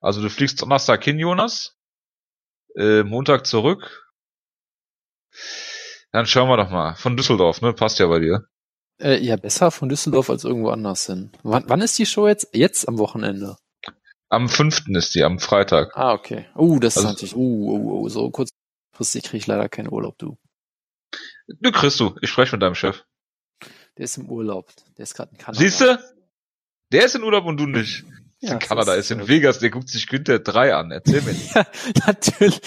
Also 0.00 0.20
du 0.20 0.28
fliegst 0.28 0.60
Donnerstag 0.60 1.02
hin, 1.02 1.18
Jonas. 1.18 1.78
Äh, 2.76 3.04
Montag 3.04 3.46
zurück. 3.46 4.10
Dann 6.12 6.26
schauen 6.26 6.48
wir 6.50 6.58
doch 6.58 6.70
mal. 6.70 6.94
Von 6.96 7.16
Düsseldorf, 7.16 7.62
ne? 7.62 7.72
Passt 7.72 7.98
ja 7.98 8.06
bei 8.06 8.18
dir. 8.20 8.46
Äh, 8.98 9.22
ja, 9.22 9.36
besser 9.36 9.70
von 9.70 9.88
Düsseldorf 9.88 10.30
als 10.30 10.44
irgendwo 10.44 10.70
anders 10.70 11.06
hin. 11.06 11.30
Wann, 11.42 11.64
wann 11.68 11.82
ist 11.82 11.98
die 11.98 12.06
Show 12.06 12.26
jetzt? 12.28 12.48
Jetzt 12.54 12.88
am 12.88 12.98
Wochenende. 12.98 13.56
Am 14.28 14.48
fünften 14.48 14.94
ist 14.96 15.14
die, 15.14 15.22
am 15.22 15.38
Freitag. 15.38 15.96
Ah, 15.96 16.12
okay. 16.12 16.46
Uh, 16.56 16.78
das 16.80 16.96
Also- 16.96 17.08
ist 17.08 17.14
natürlich, 17.14 17.36
uh, 17.36 17.38
uh, 17.40 18.00
uh, 18.02 18.08
so 18.08 18.30
kurzfristig 18.30 19.24
kriege 19.24 19.36
ich 19.38 19.46
leider 19.46 19.68
keinen 19.68 19.92
Urlaub, 19.92 20.16
du. 20.18 20.38
Du 21.60 21.70
kriegst 21.70 22.00
du. 22.00 22.16
Ich 22.22 22.30
spreche 22.30 22.52
mit 22.56 22.62
deinem 22.62 22.74
Chef. 22.74 23.04
Der 23.96 24.04
ist 24.04 24.16
im 24.16 24.28
Urlaub. 24.28 24.72
Der 24.96 25.04
ist 25.04 25.14
gerade 25.14 25.30
in 25.32 25.38
Kanada. 25.38 25.58
Siehst 25.60 25.80
du? 25.80 25.98
Der 26.92 27.04
ist 27.04 27.14
in 27.14 27.22
Urlaub 27.22 27.44
und 27.46 27.58
du 27.58 27.66
nicht. 27.66 28.04
Ja, 28.40 28.52
in 28.52 28.58
Kanada, 28.58 28.94
ist- 28.94 29.10
in 29.10 29.26
Vegas, 29.28 29.58
der 29.60 29.70
guckt 29.70 29.88
sich 29.88 30.06
Günther 30.08 30.38
3 30.38 30.74
an. 30.74 30.90
Erzähl 30.90 31.22
mir. 31.22 31.32
Ja, 31.54 31.66
natürlich. 32.06 32.60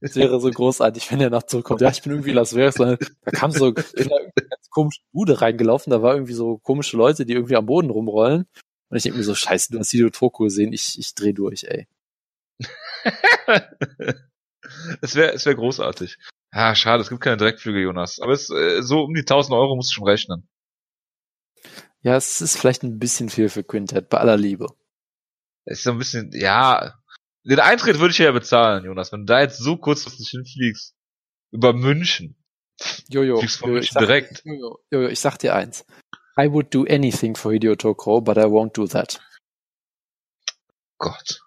Das 0.00 0.16
wäre 0.16 0.38
so 0.40 0.50
großartig, 0.50 1.10
wenn 1.10 1.20
er 1.20 1.30
nach 1.30 1.44
zurückkommt. 1.44 1.80
Ja, 1.80 1.90
ich 1.90 2.02
bin 2.02 2.12
irgendwie 2.12 2.30
in 2.30 2.36
Las 2.36 2.54
Vegas. 2.54 2.74
Da 2.74 2.96
kam 3.32 3.50
so, 3.50 3.70
da 3.72 3.82
eine 3.94 4.32
ganz 4.34 4.68
komische 4.70 5.00
Bude 5.12 5.40
reingelaufen. 5.40 5.90
Da 5.90 6.02
war 6.02 6.14
irgendwie 6.14 6.34
so 6.34 6.58
komische 6.58 6.96
Leute, 6.96 7.24
die 7.24 7.32
irgendwie 7.32 7.56
am 7.56 7.64
Boden 7.66 7.88
rumrollen. 7.90 8.46
Und 8.90 8.96
ich 8.96 9.02
denke 9.02 9.18
mir 9.18 9.24
so, 9.24 9.34
scheiße, 9.34 9.72
du 9.72 9.78
hast 9.78 9.90
Hideo 9.90 10.10
Toko 10.10 10.44
gesehen. 10.44 10.72
Ich, 10.74 10.98
ich 10.98 11.14
dreh 11.14 11.32
durch, 11.32 11.64
ey. 11.64 11.86
es 15.00 15.14
wäre 15.14 15.32
es 15.32 15.46
wär 15.46 15.54
großartig. 15.54 16.18
Ah, 16.50 16.74
schade, 16.74 17.02
es 17.02 17.08
gibt 17.08 17.20
keine 17.20 17.36
Direktflüge, 17.36 17.80
Jonas. 17.80 18.20
Aber 18.20 18.32
es, 18.32 18.50
äh, 18.50 18.82
so 18.82 19.02
um 19.04 19.14
die 19.14 19.20
1000 19.20 19.54
Euro 19.54 19.76
musst 19.76 19.90
du 19.90 19.94
schon 19.94 20.08
rechnen. 20.08 20.48
Ja, 22.00 22.16
es 22.16 22.40
ist 22.40 22.56
vielleicht 22.58 22.82
ein 22.84 22.98
bisschen 22.98 23.28
viel 23.28 23.48
für 23.48 23.64
Quintet, 23.64 24.08
bei 24.08 24.18
aller 24.18 24.36
Liebe. 24.36 24.68
Ist 25.68 25.82
so 25.82 25.90
ein 25.90 25.98
bisschen, 25.98 26.30
ja. 26.32 26.94
Den 27.44 27.60
Eintritt 27.60 27.98
würde 27.98 28.12
ich 28.12 28.18
ja 28.18 28.32
bezahlen, 28.32 28.84
Jonas. 28.84 29.12
Wenn 29.12 29.20
du 29.20 29.26
da 29.26 29.40
jetzt 29.40 29.58
so 29.58 29.76
kurzfristig 29.76 30.30
hinfliegst. 30.30 30.94
Über 31.50 31.74
München. 31.74 32.36
Jojo, 33.08 33.38
Fliegst 33.38 33.58
von 33.58 33.68
Jojo, 33.68 33.74
München 33.74 33.88
ich 33.88 33.92
sag, 33.92 34.00
direkt. 34.00 34.42
Jojo, 34.44 34.78
Jojo, 34.90 35.08
ich 35.08 35.20
sag 35.20 35.38
dir 35.38 35.54
eins. 35.54 35.84
I 36.38 36.50
would 36.50 36.72
do 36.72 36.84
anything 36.88 37.36
for 37.36 37.52
Hideo 37.52 37.74
Toko, 37.74 38.20
but 38.20 38.38
I 38.38 38.44
won't 38.44 38.72
do 38.72 38.86
that. 38.86 39.20
Gott. 40.98 41.42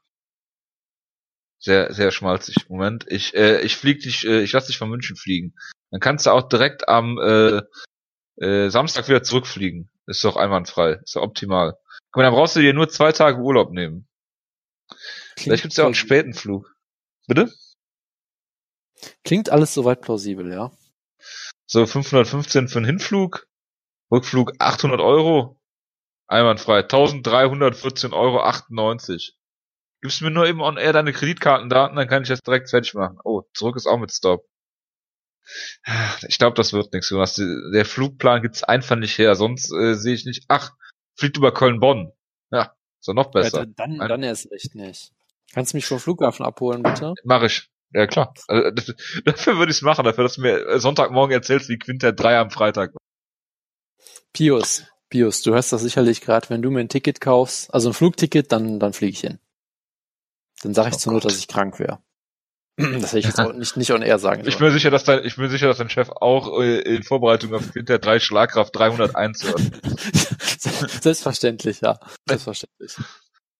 Sehr, 1.59 1.93
sehr 1.93 2.11
schmalzig. 2.11 2.69
Moment. 2.69 3.05
Ich, 3.07 3.33
äh, 3.33 3.61
ich 3.61 3.75
flieg 3.75 4.01
dich, 4.01 4.25
äh, 4.25 4.41
ich 4.41 4.51
lass 4.51 4.67
dich 4.67 4.77
von 4.77 4.89
München 4.89 5.15
fliegen. 5.15 5.55
Dann 5.89 5.99
kannst 5.99 6.27
du 6.27 6.31
auch 6.31 6.47
direkt 6.47 6.87
am 6.87 7.17
äh, 7.17 7.61
äh, 8.43 8.69
Samstag 8.69 9.07
wieder 9.07 9.23
zurückfliegen. 9.23 9.89
Ist 10.05 10.23
doch 10.23 10.35
einwandfrei. 10.35 10.99
Ist 11.03 11.15
doch 11.15 11.23
optimal. 11.23 11.73
Guck 12.11 12.17
mal, 12.17 12.23
dann 12.23 12.33
brauchst 12.33 12.55
du 12.55 12.59
dir 12.59 12.73
nur 12.73 12.89
zwei 12.89 13.11
Tage 13.11 13.39
Urlaub 13.39 13.71
nehmen. 13.71 14.07
Vielleicht 15.37 15.63
gibt's 15.63 15.77
ja 15.77 15.83
auch 15.83 15.87
einen 15.87 15.95
späten 15.95 16.33
Flug. 16.33 16.75
Bitte? 17.27 17.51
Klingt 19.23 19.49
alles 19.49 19.73
soweit 19.73 20.01
plausibel, 20.01 20.51
ja. 20.51 20.71
So 21.65 21.85
515 21.85 22.67
für 22.67 22.79
einen 22.79 22.85
Hinflug. 22.85 23.47
Rückflug 24.11 24.53
800 24.59 24.99
Euro. 24.99 25.59
Einwandfrei. 26.27 26.79
1314,98 26.81 28.11
Euro. 28.13 28.41
Gibst 30.01 30.21
mir 30.21 30.31
nur 30.31 30.47
eben 30.47 30.61
on 30.61 30.77
air 30.77 30.93
deine 30.93 31.13
Kreditkartendaten, 31.13 31.95
dann 31.95 32.07
kann 32.07 32.23
ich 32.23 32.29
das 32.29 32.41
direkt 32.41 32.69
fertig 32.69 32.95
machen. 32.95 33.19
Oh, 33.23 33.43
zurück 33.53 33.75
ist 33.75 33.85
auch 33.85 33.99
mit 33.99 34.11
Stop. 34.11 34.47
Ich 36.27 36.37
glaube, 36.37 36.55
das 36.55 36.73
wird 36.73 36.93
nichts. 36.93 37.09
Der 37.09 37.85
Flugplan 37.85 38.41
gibt's 38.41 38.63
einfach 38.63 38.95
nicht 38.95 39.17
her. 39.17 39.35
Sonst 39.35 39.71
äh, 39.71 39.95
sehe 39.95 40.13
ich 40.13 40.25
nicht. 40.25 40.45
Ach, 40.47 40.71
fliegt 41.15 41.37
über 41.37 41.53
Köln-Bonn. 41.53 42.11
Ist 43.01 43.07
doch 43.07 43.13
noch 43.15 43.31
besser. 43.31 43.61
Ja, 43.61 43.65
dann, 43.65 43.97
dann 43.97 44.21
erst 44.21 44.51
recht 44.51 44.75
nicht. 44.75 45.11
Kannst 45.53 45.73
du 45.73 45.77
mich 45.77 45.87
vom 45.87 45.99
Flughafen 45.99 46.45
abholen, 46.45 46.83
bitte? 46.83 47.15
Mach 47.23 47.41
ich. 47.41 47.67
Ja, 47.93 48.05
klar. 48.05 48.33
Also, 48.47 48.69
das, 48.69 48.93
dafür 49.25 49.57
würde 49.57 49.71
ich's 49.71 49.81
machen, 49.81 50.05
dafür, 50.05 50.23
dass 50.23 50.35
du 50.35 50.41
mir 50.41 50.67
äh, 50.67 50.79
Sonntagmorgen 50.79 51.33
erzählst, 51.33 51.67
wie 51.67 51.79
Quinter 51.79 52.13
3 52.13 52.37
am 52.37 52.51
Freitag 52.51 52.93
war. 52.93 53.01
Pius, 54.33 54.83
Pius, 55.09 55.41
du 55.41 55.51
hörst 55.53 55.73
das 55.73 55.81
sicherlich 55.81 56.21
gerade, 56.21 56.49
wenn 56.51 56.61
du 56.61 56.69
mir 56.69 56.79
ein 56.79 56.89
Ticket 56.89 57.19
kaufst, 57.19 57.73
also 57.73 57.89
ein 57.89 57.93
Flugticket, 57.93 58.51
dann, 58.51 58.79
dann 58.79 58.93
fliege 58.93 59.13
ich 59.13 59.21
hin. 59.21 59.39
Dann 60.61 60.75
sage 60.75 60.89
ich 60.89 60.95
Oh 60.95 60.99
zur 60.99 61.13
Not, 61.13 61.25
dass 61.25 61.39
ich 61.39 61.47
krank 61.47 61.79
wäre. 61.79 62.03
Das 62.77 63.11
hätte 63.11 63.19
ich 63.19 63.25
jetzt 63.25 63.39
auch 63.39 63.53
nicht, 63.53 63.77
nicht 63.77 63.91
on 63.91 64.01
air 64.01 64.17
sagen 64.17 64.43
Ich 64.47 64.57
bin 64.57 64.67
mir 64.67 64.73
sicher, 64.73 64.89
dass 64.89 65.03
dein, 65.03 65.25
ich 65.25 65.35
bin 65.35 65.49
sicher, 65.49 65.67
dass 65.67 65.77
dein 65.77 65.89
Chef 65.89 66.09
auch 66.09 66.59
äh, 66.61 66.79
in 66.79 67.03
Vorbereitung 67.03 67.53
auf 67.53 67.73
hinter 67.73 67.99
3 67.99 68.19
Schlagkraft 68.19 68.75
301 68.75 69.43
hört. 69.43 69.61
Selbstverständlich, 71.01 71.81
ja. 71.81 71.99
Selbstverständlich. 72.27 72.95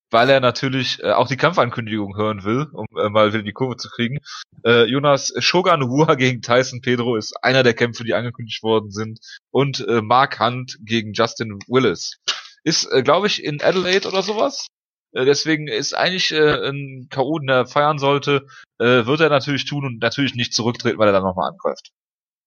Weil 0.09 0.29
er 0.29 0.39
natürlich 0.39 1.01
äh, 1.03 1.11
auch 1.11 1.27
die 1.27 1.37
Kampfankündigung 1.37 2.17
hören 2.17 2.43
will, 2.43 2.67
um 2.73 2.85
äh, 2.97 3.09
mal 3.09 3.33
wieder 3.33 3.43
die 3.43 3.53
Kurve 3.53 3.77
zu 3.77 3.89
kriegen. 3.89 4.19
Äh, 4.65 4.85
Jonas 4.85 5.33
Shogun 5.39 5.81
Rua 5.83 6.15
gegen 6.15 6.41
Tyson 6.41 6.81
Pedro 6.81 7.15
ist 7.15 7.33
einer 7.41 7.63
der 7.63 7.73
Kämpfe, 7.73 8.03
die 8.03 8.13
angekündigt 8.13 8.63
worden 8.63 8.91
sind. 8.91 9.19
Und 9.51 9.85
äh, 9.87 10.01
Mark 10.01 10.39
Hunt 10.39 10.77
gegen 10.83 11.13
Justin 11.13 11.59
Willis. 11.67 12.17
Ist, 12.63 12.91
äh, 12.91 13.03
glaube 13.03 13.27
ich, 13.27 13.43
in 13.43 13.61
Adelaide 13.61 14.07
oder 14.07 14.21
sowas. 14.21 14.67
Äh, 15.13 15.25
deswegen 15.25 15.67
ist 15.67 15.93
eigentlich 15.93 16.31
äh, 16.31 16.69
ein 16.69 17.07
K.O., 17.09 17.39
der 17.39 17.65
feiern 17.65 17.99
sollte, 17.99 18.47
äh, 18.79 19.05
wird 19.05 19.19
er 19.19 19.29
natürlich 19.29 19.65
tun 19.65 19.85
und 19.85 20.01
natürlich 20.01 20.35
nicht 20.35 20.53
zurücktreten, 20.53 20.97
weil 20.97 21.09
er 21.09 21.13
dann 21.13 21.23
nochmal 21.23 21.51
angreift. 21.51 21.91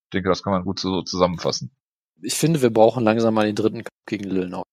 Ich 0.06 0.10
denke, 0.12 0.28
das 0.28 0.42
kann 0.42 0.52
man 0.52 0.64
gut 0.64 0.80
so 0.80 1.02
zusammenfassen. 1.02 1.74
Ich 2.22 2.34
finde, 2.34 2.62
wir 2.62 2.70
brauchen 2.70 3.04
langsam 3.04 3.34
mal 3.34 3.46
den 3.46 3.56
dritten 3.56 3.82
Kampf 3.82 4.06
gegen 4.06 4.24
Lil 4.24 4.48
Nog. 4.48 4.64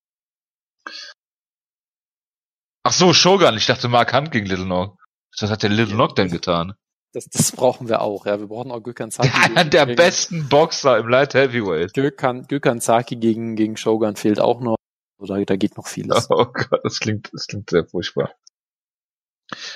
Ach 2.83 2.93
so, 2.93 3.13
Shogun. 3.13 3.57
Ich 3.57 3.67
dachte 3.67 3.87
Mark 3.87 4.13
Hunt 4.13 4.31
gegen 4.31 4.47
Little 4.47 4.65
Nog. 4.65 4.97
Was 5.39 5.49
hat 5.49 5.63
der 5.63 5.69
Little 5.69 5.95
Nog 5.95 6.15
denn 6.15 6.29
getan? 6.29 6.73
Das, 7.13 7.25
das 7.25 7.51
brauchen 7.51 7.89
wir 7.89 8.01
auch, 8.01 8.25
ja. 8.25 8.39
Wir 8.39 8.47
brauchen 8.47 8.71
auch 8.71 8.81
Gökhan 8.81 9.11
Saki. 9.11 9.29
Einer 9.43 9.65
der 9.65 9.85
gegen, 9.85 9.95
besten 9.97 10.49
Boxer 10.49 10.97
im 10.97 11.07
Light 11.07 11.33
Heavyweight. 11.33 11.93
Gökhan, 11.93 12.47
Gökhan 12.47 12.79
Saki 12.79 13.17
gegen, 13.17 13.55
gegen 13.55 13.77
Shogun 13.77 14.15
fehlt 14.15 14.39
auch 14.39 14.61
noch. 14.61 14.77
Oder 15.21 15.45
da 15.45 15.55
geht 15.55 15.77
noch 15.77 15.87
vieles. 15.87 16.27
Oh 16.31 16.45
Gott, 16.45 16.81
das 16.83 16.99
klingt, 16.99 17.29
das 17.31 17.45
klingt 17.45 17.69
sehr 17.69 17.85
furchtbar. 17.85 18.33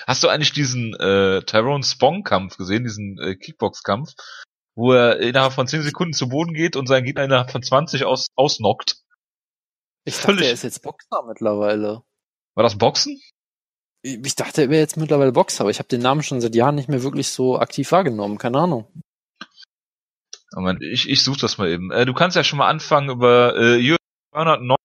Hast 0.07 0.23
du 0.23 0.29
eigentlich 0.29 0.53
diesen 0.53 0.93
äh, 0.95 1.43
Tyrone 1.43 1.83
Spong-Kampf 1.83 2.57
gesehen, 2.57 2.83
diesen 2.83 3.19
äh, 3.19 3.35
Kickbox-Kampf, 3.35 4.13
wo 4.75 4.93
er 4.93 5.19
innerhalb 5.19 5.53
von 5.53 5.67
10 5.67 5.83
Sekunden 5.83 6.13
zu 6.13 6.29
Boden 6.29 6.53
geht 6.53 6.75
und 6.75 6.87
seinen 6.87 7.03
Gegner 7.03 7.25
innerhalb 7.25 7.51
von 7.51 7.61
20 7.61 8.05
aus, 8.05 8.27
ausnockt? 8.35 9.03
Ich 10.05 10.15
Völlig. 10.15 10.39
dachte, 10.39 10.47
er 10.47 10.53
ist 10.53 10.63
jetzt 10.63 10.81
Boxer 10.81 11.23
mittlerweile. 11.27 12.03
War 12.55 12.63
das 12.63 12.77
Boxen? 12.77 13.21
Ich 14.01 14.35
dachte, 14.35 14.63
er 14.63 14.69
wäre 14.69 14.81
jetzt 14.81 14.97
mittlerweile 14.97 15.31
Boxer, 15.31 15.61
aber 15.61 15.71
ich 15.71 15.79
habe 15.79 15.89
den 15.89 16.01
Namen 16.01 16.23
schon 16.23 16.41
seit 16.41 16.55
Jahren 16.55 16.75
nicht 16.75 16.89
mehr 16.89 17.03
wirklich 17.03 17.29
so 17.29 17.59
aktiv 17.59 17.91
wahrgenommen. 17.91 18.37
Keine 18.37 18.59
Ahnung. 18.59 18.87
Moment, 20.53 20.81
ich, 20.81 21.09
ich 21.09 21.23
suche 21.23 21.39
das 21.39 21.57
mal 21.57 21.67
eben. 21.67 21.91
Äh, 21.91 22.05
du 22.05 22.13
kannst 22.13 22.37
ja 22.37 22.43
schon 22.43 22.59
mal 22.59 22.69
anfangen 22.69 23.09
über 23.09 23.55
äh, 23.57 23.97
209 24.31 24.77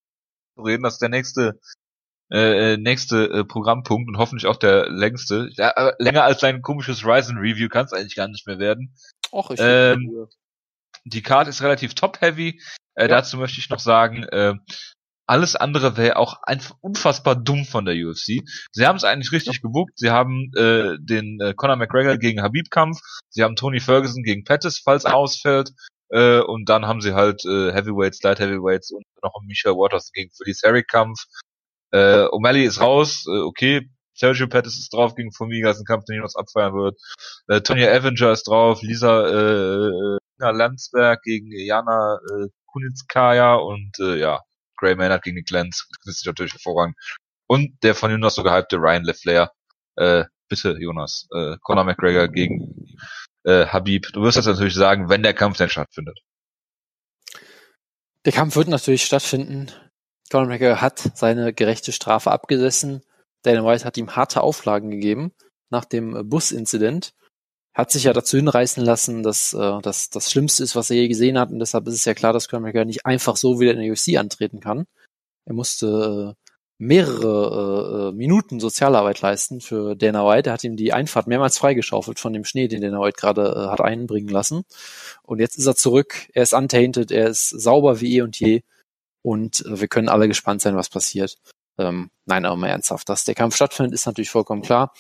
reden. 0.57 0.83
Das 0.83 0.95
ist 0.95 1.03
der 1.03 1.09
nächste 1.09 1.61
äh, 2.33 2.75
äh, 2.75 2.77
nächste 2.77 3.25
äh, 3.25 3.45
Programmpunkt 3.45 4.09
und 4.09 4.17
hoffentlich 4.17 4.47
auch 4.47 4.57
der 4.57 4.89
längste. 4.89 5.49
Ja, 5.57 5.77
aber 5.77 5.95
länger 5.99 6.23
als 6.23 6.39
dein 6.39 6.63
komisches 6.63 7.05
Ryzen 7.05 7.39
Review 7.39 7.69
kann 7.69 7.87
es 7.87 7.93
eigentlich 7.93 8.15
gar 8.15 8.29
nicht 8.29 8.47
mehr 8.47 8.61
werden. 8.61 8.95
Och, 9.33 9.51
ich 9.51 9.59
ähm, 9.61 10.29
die 11.05 11.23
Card 11.23 11.49
ist 11.49 11.63
relativ 11.63 11.95
top-heavy. 11.95 12.61
Äh, 12.95 13.03
ja. 13.03 13.09
Dazu 13.09 13.37
möchte 13.37 13.59
ich 13.59 13.69
noch 13.69 13.81
sagen, 13.81 14.23
äh, 14.25 14.55
alles 15.27 15.57
andere 15.57 15.97
wäre 15.97 16.17
auch 16.17 16.43
einfach 16.43 16.77
unfassbar 16.81 17.37
dumm 17.37 17.65
von 17.65 17.85
der 17.85 17.95
UFC. 17.95 18.43
Sie 18.73 18.87
haben 18.87 18.97
es 18.97 19.05
eigentlich 19.05 19.33
richtig 19.33 19.57
ja. 19.57 19.61
gebuckt. 19.63 19.93
Sie 19.97 20.11
haben 20.11 20.53
äh, 20.57 20.99
den 21.01 21.41
äh, 21.41 21.55
Conor 21.55 21.77
McGregor 21.77 22.17
gegen 22.17 22.43
Habib-Kampf. 22.43 22.99
Sie 23.29 23.43
haben 23.43 23.57
Tony 23.57 23.81
Ferguson 23.81 24.23
gegen 24.23 24.45
Pettis, 24.45 24.79
falls 24.79 25.05
er 25.05 25.15
ausfällt. 25.15 25.73
Äh, 26.11 26.41
und 26.41 26.69
dann 26.69 26.87
haben 26.87 27.01
sie 27.01 27.15
halt 27.15 27.45
äh, 27.45 27.73
Heavyweights, 27.73 28.23
Light 28.23 28.41
Heavyweights 28.41 28.91
und 28.91 29.05
noch 29.23 29.33
Michael 29.47 29.75
Waters 29.75 30.11
gegen 30.13 30.31
Felice 30.31 30.63
Herrick-Kampf. 30.65 31.19
Äh, 31.93 32.25
O'Malley 32.27 32.65
ist 32.65 32.81
raus, 32.81 33.25
äh, 33.27 33.39
okay. 33.41 33.89
Sergio 34.15 34.49
Pettis 34.49 34.79
ist 34.79 34.93
drauf 34.93 35.15
gegen 35.15 35.33
Formiga, 35.33 35.71
ist 35.71 35.81
ein 35.81 35.87
Kampf, 35.87 36.05
den 36.05 36.17
Jonas 36.17 36.37
abfeiern 36.37 36.75
wird. 36.75 37.01
Äh, 37.49 37.63
Tonya 37.63 37.91
Avenger 37.91 38.33
ist 38.33 38.47
drauf, 38.49 38.83
Lisa 38.83 39.27
äh, 39.27 40.19
Lina 40.39 40.51
Landsberg 40.51 41.23
gegen 41.23 41.51
Jana 41.53 42.19
äh, 42.31 42.49
Kunitskaya 42.67 43.55
und 43.55 43.99
äh, 43.99 44.19
ja, 44.19 44.41
Gray 44.77 44.95
Maynard 44.95 45.23
gegen 45.23 45.37
die 45.37 45.43
Glens. 45.43 45.89
Das 46.05 46.17
ist 46.17 46.27
natürlich 46.27 46.53
hervorragend. 46.53 46.97
Und 47.47 47.83
der 47.83 47.95
von 47.95 48.11
Jonas 48.11 48.35
so 48.35 48.43
gehypte 48.43 48.77
Ryan 48.77 49.05
LeFlair. 49.05 49.53
Äh, 49.97 50.25
bitte, 50.49 50.77
Jonas. 50.79 51.27
Äh, 51.35 51.57
Conor 51.63 51.85
McGregor 51.85 52.29
gegen 52.29 52.97
äh, 53.45 53.67
Habib. 53.67 54.09
Du 54.13 54.23
wirst 54.23 54.37
das 54.37 54.47
natürlich 54.47 54.75
sagen, 54.75 55.09
wenn 55.09 55.23
der 55.23 55.35
Kampf 55.35 55.59
denn 55.59 55.69
stattfindet. 55.69 56.21
Der 58.25 58.33
Kampf 58.33 58.57
wird 58.57 58.69
natürlich 58.69 59.05
stattfinden. 59.05 59.71
Conor 60.31 60.47
McGregor 60.47 60.81
hat 60.81 60.99
seine 61.15 61.53
gerechte 61.53 61.93
Strafe 61.93 62.31
abgesessen. 62.31 63.03
Dana 63.43 63.65
White 63.65 63.85
hat 63.85 63.97
ihm 63.97 64.15
harte 64.15 64.43
Auflagen 64.43 64.91
gegeben 64.91 65.33
nach 65.71 65.85
dem 65.85 66.29
Busincident. 66.29 67.15
Hat 67.75 67.91
sich 67.91 68.05
ja 68.05 68.13
dazu 68.13 68.37
hinreißen 68.37 68.85
lassen, 68.85 69.23
dass 69.23 69.55
äh, 69.55 69.81
das 69.81 70.11
das 70.11 70.31
Schlimmste 70.31 70.63
ist, 70.63 70.77
was 70.77 70.91
er 70.91 70.97
je 70.97 71.09
gesehen 71.09 71.39
hat. 71.39 71.51
Und 71.51 71.61
deshalb 71.61 71.87
ist 71.87 71.95
es 71.95 72.05
ja 72.05 72.15
klar, 72.15 72.33
dass 72.33 72.49
Conor 72.49 72.63
McGregor 72.63 72.85
nicht 72.85 73.07
einfach 73.07 73.37
so 73.37 73.61
wieder 73.61 73.73
in 73.73 73.81
der 73.81 73.91
UFC 73.91 74.19
antreten 74.19 74.61
kann. 74.61 74.87
Er 75.47 75.55
musste 75.55 76.35
äh, 76.37 76.40
mehrere 76.81 78.09
äh, 78.09 78.09
äh, 78.09 78.13
Minuten 78.13 78.59
Sozialarbeit 78.59 79.21
leisten 79.21 79.61
für 79.61 79.95
Dana 79.95 80.27
White. 80.27 80.49
Er 80.49 80.55
hat 80.55 80.65
ihm 80.65 80.77
die 80.77 80.95
Einfahrt 80.95 81.27
mehrmals 81.27 81.59
freigeschaufelt 81.59 82.19
von 82.19 82.33
dem 82.33 82.47
Schnee, 82.47 82.69
den 82.69 82.81
Dana 82.81 83.01
White 83.01 83.21
gerade 83.21 83.43
äh, 83.55 83.71
hat 83.71 83.83
einbringen 83.83 84.31
lassen. 84.31 84.65
Und 85.23 85.41
jetzt 85.41 85.59
ist 85.59 85.67
er 85.67 85.77
zurück. 85.77 86.29
Er 86.33 86.43
ist 86.43 86.55
untainted. 86.55 87.11
Er 87.11 87.29
ist 87.29 87.51
sauber 87.51 88.01
wie 88.01 88.17
eh 88.17 88.23
und 88.23 88.41
je. 88.41 88.63
Und 89.21 89.65
äh, 89.67 89.79
wir 89.79 89.89
können 89.89 90.09
alle 90.09 90.27
gespannt 90.27 90.63
sein, 90.63 90.75
was 90.75 90.89
passiert. 90.89 91.37
Ähm, 91.77 92.11
nein, 92.25 92.47
aber 92.47 92.57
mal 92.57 92.69
ernsthaft. 92.69 93.11
Dass 93.11 93.27
der 93.27 93.35
Kampf 93.35 93.57
stattfindet, 93.57 93.93
ist 93.93 94.07
natürlich 94.07 94.31
vollkommen 94.31 94.63
klar. 94.63 94.95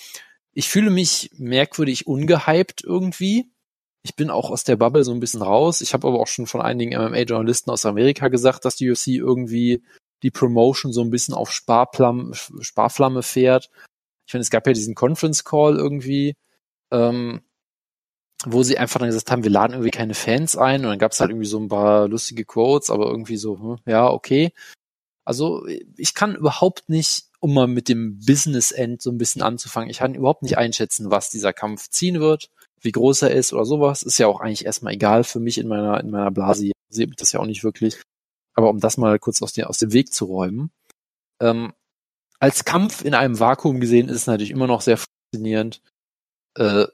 Ich 0.52 0.68
fühle 0.68 0.90
mich 0.90 1.30
merkwürdig 1.38 2.06
ungehypt 2.06 2.84
irgendwie. 2.84 3.50
Ich 4.02 4.16
bin 4.16 4.28
auch 4.28 4.50
aus 4.50 4.64
der 4.64 4.76
Bubble 4.76 5.04
so 5.04 5.12
ein 5.12 5.20
bisschen 5.20 5.40
raus. 5.40 5.80
Ich 5.80 5.94
habe 5.94 6.06
aber 6.06 6.20
auch 6.20 6.26
schon 6.26 6.46
von 6.46 6.60
einigen 6.60 6.92
MMA-Journalisten 6.92 7.70
aus 7.70 7.86
Amerika 7.86 8.28
gesagt, 8.28 8.66
dass 8.66 8.76
die 8.76 8.90
UFC 8.90 9.08
irgendwie 9.08 9.82
die 10.22 10.30
Promotion 10.30 10.92
so 10.92 11.02
ein 11.02 11.10
bisschen 11.10 11.34
auf 11.34 11.52
Sparflamme, 11.52 12.32
Sparflamme 12.60 13.22
fährt. 13.22 13.70
Ich 14.26 14.32
finde, 14.32 14.42
es 14.42 14.50
gab 14.50 14.66
ja 14.66 14.72
diesen 14.72 14.94
Conference 14.94 15.44
Call 15.44 15.76
irgendwie, 15.76 16.36
ähm, 16.90 17.42
wo 18.44 18.62
sie 18.62 18.78
einfach 18.78 19.00
dann 19.00 19.08
gesagt 19.08 19.30
haben, 19.30 19.44
wir 19.44 19.50
laden 19.50 19.74
irgendwie 19.74 19.90
keine 19.90 20.14
Fans 20.14 20.56
ein 20.56 20.82
und 20.82 20.90
dann 20.90 20.98
gab 20.98 21.12
es 21.12 21.20
halt 21.20 21.30
irgendwie 21.30 21.48
so 21.48 21.58
ein 21.58 21.68
paar 21.68 22.08
lustige 22.08 22.44
Quotes, 22.44 22.90
aber 22.90 23.06
irgendwie 23.06 23.36
so, 23.36 23.58
hm, 23.58 23.78
ja, 23.86 24.08
okay. 24.08 24.52
Also 25.24 25.66
ich 25.96 26.14
kann 26.14 26.34
überhaupt 26.34 26.88
nicht, 26.88 27.24
um 27.40 27.54
mal 27.54 27.66
mit 27.66 27.88
dem 27.88 28.18
Business-End 28.24 29.02
so 29.02 29.10
ein 29.10 29.18
bisschen 29.18 29.42
anzufangen, 29.42 29.90
ich 29.90 29.98
kann 29.98 30.14
überhaupt 30.14 30.42
nicht 30.42 30.58
einschätzen, 30.58 31.10
was 31.10 31.30
dieser 31.30 31.52
Kampf 31.52 31.88
ziehen 31.90 32.20
wird, 32.20 32.50
wie 32.80 32.92
groß 32.92 33.22
er 33.22 33.30
ist 33.32 33.52
oder 33.52 33.64
sowas. 33.64 34.02
Ist 34.02 34.18
ja 34.18 34.26
auch 34.26 34.40
eigentlich 34.40 34.64
erstmal 34.64 34.94
egal 34.94 35.24
für 35.24 35.40
mich 35.40 35.58
in 35.58 35.68
meiner, 35.68 36.00
in 36.00 36.10
meiner 36.10 36.30
Blase. 36.30 36.72
Sehe 36.88 37.06
ich 37.06 37.16
das 37.16 37.32
ja 37.32 37.40
auch 37.40 37.46
nicht 37.46 37.62
wirklich. 37.62 38.00
Aber 38.55 38.70
um 38.70 38.80
das 38.80 38.96
mal 38.96 39.18
kurz 39.18 39.42
aus, 39.42 39.53
den, 39.53 39.64
aus 39.64 39.78
dem 39.78 39.92
Weg 39.92 40.12
zu 40.12 40.26
räumen. 40.26 40.70
Ähm, 41.40 41.72
als 42.38 42.64
Kampf 42.64 43.05
in 43.05 43.14
einem 43.14 43.38
Vakuum 43.38 43.80
gesehen 43.80 44.09
ist 44.09 44.16
es 44.16 44.26
natürlich 44.26 44.51
immer 44.51 44.66
noch 44.66 44.80
sehr 44.80 44.98
faszinierend. 44.98 45.82
Äh, 46.57 46.86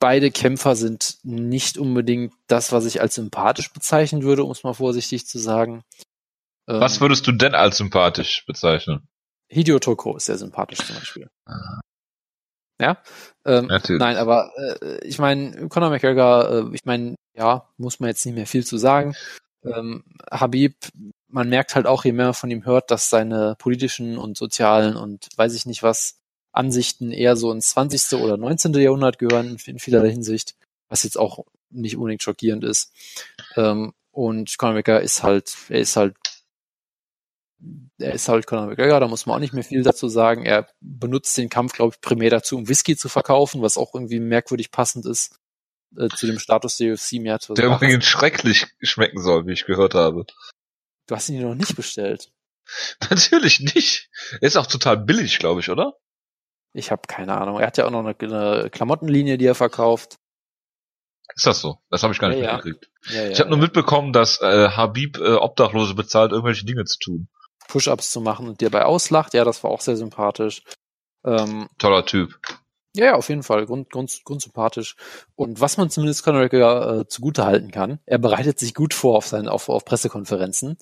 beide 0.00 0.30
Kämpfer 0.30 0.76
sind 0.76 1.18
nicht 1.22 1.78
unbedingt 1.78 2.34
das, 2.48 2.72
was 2.72 2.84
ich 2.84 3.00
als 3.00 3.14
sympathisch 3.14 3.72
bezeichnen 3.72 4.22
würde, 4.22 4.44
um 4.44 4.50
es 4.50 4.64
mal 4.64 4.74
vorsichtig 4.74 5.26
zu 5.26 5.38
sagen. 5.38 5.84
Ähm, 6.68 6.80
was 6.80 7.00
würdest 7.00 7.26
du 7.26 7.32
denn 7.32 7.54
als 7.54 7.78
sympathisch 7.78 8.44
bezeichnen? 8.44 9.08
Hideo 9.48 9.78
Toko 9.78 10.16
ist 10.16 10.26
sehr 10.26 10.38
sympathisch 10.38 10.78
zum 10.78 10.96
Beispiel. 10.96 11.30
Ah. 11.46 11.80
Ja, 12.78 13.02
ähm, 13.46 13.66
Natürlich. 13.66 14.00
nein, 14.00 14.16
aber 14.16 14.52
äh, 14.82 14.98
ich 15.06 15.18
meine, 15.18 15.68
Conor 15.68 15.88
McGregor, 15.88 16.50
äh, 16.50 16.74
ich 16.74 16.84
meine, 16.84 17.14
ja, 17.34 17.70
muss 17.78 18.00
man 18.00 18.08
jetzt 18.08 18.26
nicht 18.26 18.34
mehr 18.34 18.46
viel 18.46 18.66
zu 18.66 18.76
sagen 18.76 19.14
ähm, 19.74 20.04
Habib, 20.30 20.76
man 21.28 21.48
merkt 21.48 21.74
halt 21.74 21.86
auch, 21.86 22.04
je 22.04 22.12
mehr 22.12 22.26
man 22.26 22.34
von 22.34 22.50
ihm 22.50 22.64
hört, 22.64 22.90
dass 22.90 23.10
seine 23.10 23.56
politischen 23.58 24.18
und 24.18 24.36
sozialen 24.36 24.96
und 24.96 25.28
weiß 25.36 25.54
ich 25.54 25.66
nicht 25.66 25.82
was 25.82 26.20
Ansichten 26.52 27.12
eher 27.12 27.36
so 27.36 27.52
ins 27.52 27.70
20. 27.70 28.18
oder 28.20 28.36
19. 28.36 28.72
Jahrhundert 28.74 29.18
gehören 29.18 29.58
in 29.66 29.78
vielerlei 29.78 30.10
Hinsicht, 30.10 30.54
was 30.88 31.02
jetzt 31.02 31.18
auch 31.18 31.44
nicht 31.70 31.96
unbedingt 31.96 32.22
schockierend 32.22 32.64
ist. 32.64 32.92
Ähm, 33.56 33.92
und 34.10 34.56
Conor 34.56 34.74
McGregor 34.74 35.02
ist 35.02 35.22
halt, 35.22 35.54
er 35.68 35.80
ist 35.80 35.96
halt, 35.96 36.16
er 37.98 38.14
ist 38.14 38.28
halt 38.28 38.46
Conor 38.46 38.66
McGregor, 38.66 39.00
da 39.00 39.08
muss 39.08 39.26
man 39.26 39.36
auch 39.36 39.40
nicht 39.40 39.52
mehr 39.52 39.64
viel 39.64 39.82
dazu 39.82 40.08
sagen. 40.08 40.46
Er 40.46 40.68
benutzt 40.80 41.36
den 41.36 41.50
Kampf, 41.50 41.74
glaube 41.74 41.94
ich, 41.94 42.00
primär 42.00 42.30
dazu, 42.30 42.56
um 42.56 42.68
Whisky 42.68 42.96
zu 42.96 43.10
verkaufen, 43.10 43.60
was 43.60 43.76
auch 43.76 43.94
irgendwie 43.94 44.20
merkwürdig 44.20 44.70
passend 44.70 45.04
ist 45.04 45.38
äh, 45.96 46.08
zu 46.08 46.26
dem 46.26 46.38
Status 46.38 46.76
der 46.76 46.92
UFC 46.92 47.12
mehr 47.14 47.38
zu 47.38 47.54
Der 47.54 47.66
übrigens 47.66 48.04
schrecklich 48.06 48.66
schmecken 48.80 49.20
soll, 49.20 49.46
wie 49.46 49.52
ich 49.52 49.66
gehört 49.66 49.94
habe. 49.94 50.24
Du 51.06 51.14
hast 51.14 51.28
ihn 51.28 51.42
noch 51.42 51.54
nicht 51.54 51.76
bestellt. 51.76 52.30
Natürlich 53.10 53.60
nicht. 53.60 54.10
Er 54.40 54.48
ist 54.48 54.56
auch 54.56 54.66
total 54.66 54.96
billig, 54.96 55.38
glaube 55.38 55.60
ich, 55.60 55.70
oder? 55.70 55.94
Ich 56.72 56.90
habe 56.90 57.02
keine 57.06 57.38
Ahnung. 57.38 57.58
Er 57.58 57.68
hat 57.68 57.78
ja 57.78 57.86
auch 57.86 57.90
noch 57.90 58.04
eine, 58.04 58.16
eine, 58.18 58.70
Klamottenlinie, 58.70 59.38
die 59.38 59.46
er 59.46 59.54
verkauft. 59.54 60.16
Ist 61.34 61.46
das 61.46 61.60
so? 61.60 61.78
Das 61.90 62.02
habe 62.02 62.12
ich 62.12 62.18
gar 62.18 62.28
nicht 62.28 62.40
ja, 62.40 62.54
mitgekriegt. 62.54 62.90
Ja. 63.08 63.22
Ja, 63.24 63.30
ich 63.30 63.40
habe 63.40 63.50
nur 63.50 63.58
mitbekommen, 63.58 64.12
dass 64.12 64.40
äh, 64.40 64.68
Habib 64.70 65.18
äh, 65.18 65.34
Obdachlose 65.34 65.94
bezahlt, 65.94 66.32
irgendwelche 66.32 66.66
Dinge 66.66 66.84
zu 66.84 66.98
tun. 66.98 67.28
Push-ups 67.68 68.10
zu 68.10 68.20
machen 68.20 68.48
und 68.48 68.60
dir 68.60 68.70
bei 68.70 68.84
auslacht. 68.84 69.34
Ja, 69.34 69.44
das 69.44 69.62
war 69.64 69.70
auch 69.70 69.80
sehr 69.80 69.96
sympathisch. 69.96 70.62
Ähm, 71.24 71.68
Toller 71.78 72.04
Typ. 72.04 72.38
Ja, 72.96 73.06
ja, 73.06 73.14
auf 73.14 73.28
jeden 73.28 73.42
Fall. 73.42 73.66
Grund, 73.66 73.90
grund, 73.90 74.20
grundsympathisch. 74.24 74.96
Und 75.34 75.60
was 75.60 75.76
man 75.76 75.90
zumindest 75.90 76.24
Conor 76.24 76.42
McGregor 76.42 77.00
äh, 77.00 77.08
zugute 77.08 77.44
halten 77.44 77.70
kann, 77.70 78.00
er 78.06 78.18
bereitet 78.18 78.58
sich 78.58 78.74
gut 78.74 78.94
vor 78.94 79.18
auf, 79.18 79.26
seinen, 79.26 79.48
auf, 79.48 79.68
auf 79.68 79.84
Pressekonferenzen. 79.84 80.78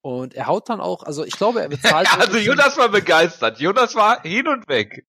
Und 0.00 0.34
er 0.34 0.48
haut 0.48 0.68
dann 0.68 0.80
auch, 0.80 1.04
also 1.04 1.24
ich 1.24 1.34
glaube, 1.34 1.62
er 1.62 1.68
bezahlt. 1.68 2.08
also 2.18 2.36
Jonas 2.36 2.76
war 2.76 2.88
begeistert. 2.88 3.60
Jonas 3.60 3.94
war 3.94 4.22
hin 4.22 4.48
und 4.48 4.68
weg. 4.68 5.06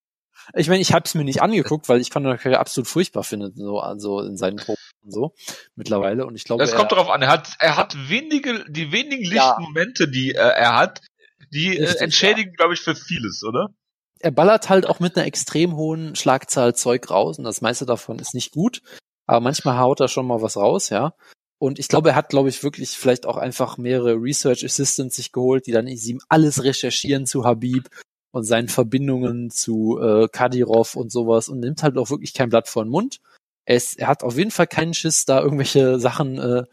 Ich 0.55 0.67
meine, 0.67 0.81
ich 0.81 0.93
habe 0.93 1.05
es 1.05 1.15
mir 1.15 1.23
nicht 1.23 1.41
angeguckt, 1.41 1.89
weil 1.89 2.01
ich 2.01 2.11
Conor 2.11 2.33
McGregor 2.33 2.59
absolut 2.59 2.87
furchtbar 2.87 3.23
finde, 3.23 3.51
so 3.55 3.79
also 3.79 4.19
in 4.19 4.37
seinen 4.37 4.57
Proben 4.57 4.77
und 5.01 5.11
so 5.11 5.33
mittlerweile. 5.75 6.27
Und 6.27 6.35
ich 6.35 6.43
glaube, 6.43 6.63
das 6.63 6.75
kommt 6.75 6.91
darauf 6.91 7.09
an. 7.09 7.21
Er 7.23 7.29
hat, 7.29 7.55
er 7.59 7.77
hat 7.77 7.95
wenige, 8.09 8.63
die 8.69 8.91
wenigen 8.91 9.23
Lichtmomente, 9.23 10.03
ja. 10.03 10.09
die 10.11 10.31
äh, 10.35 10.39
er 10.39 10.75
hat, 10.75 11.01
die 11.51 11.77
äh, 11.77 11.97
entschädigen, 11.97 12.51
ja. 12.51 12.57
glaube 12.57 12.73
ich, 12.73 12.81
für 12.81 12.95
vieles, 12.95 13.43
oder? 13.43 13.69
Er 14.23 14.31
ballert 14.31 14.69
halt 14.69 14.85
auch 14.85 15.01
mit 15.01 15.17
einer 15.17 15.27
extrem 15.27 15.75
hohen 15.75 16.15
Schlagzahl 16.15 16.73
Zeug 16.75 17.09
raus 17.11 17.37
und 17.37 17.43
das 17.43 17.59
meiste 17.59 17.85
davon 17.85 18.19
ist 18.19 18.33
nicht 18.33 18.51
gut. 18.51 18.81
Aber 19.27 19.41
manchmal 19.41 19.77
haut 19.77 19.99
er 19.99 20.07
schon 20.07 20.25
mal 20.25 20.41
was 20.41 20.55
raus, 20.55 20.89
ja. 20.89 21.13
Und 21.59 21.77
ich 21.77 21.89
glaube, 21.89 22.09
er 22.09 22.15
hat, 22.15 22.29
glaube 22.29 22.49
ich, 22.49 22.63
wirklich 22.63 22.91
vielleicht 22.91 23.25
auch 23.25 23.37
einfach 23.37 23.77
mehrere 23.77 24.15
Research 24.15 24.63
Assistants 24.63 25.17
sich 25.17 25.31
geholt, 25.33 25.67
die 25.67 25.71
dann 25.71 25.87
ihm 25.87 26.21
alles 26.29 26.63
recherchieren 26.63 27.25
zu 27.25 27.43
Habib 27.43 27.89
und 28.31 28.43
seinen 28.45 28.69
Verbindungen 28.69 29.49
zu 29.49 29.99
äh, 30.01 30.27
Kadirov 30.29 30.95
und 30.95 31.11
sowas 31.11 31.49
und 31.49 31.59
nimmt 31.59 31.83
halt 31.83 31.97
auch 31.97 32.09
wirklich 32.09 32.33
kein 32.33 32.49
Blatt 32.49 32.67
vor 32.69 32.83
den 32.83 32.91
Mund. 32.91 33.19
Er, 33.65 33.75
ist, 33.75 33.99
er 33.99 34.07
hat 34.07 34.23
auf 34.23 34.37
jeden 34.37 34.51
Fall 34.51 34.67
keinen 34.67 34.93
Schiss, 34.93 35.25
da 35.25 35.41
irgendwelche 35.41 35.99
Sachen 35.99 36.39
äh, 36.39 36.63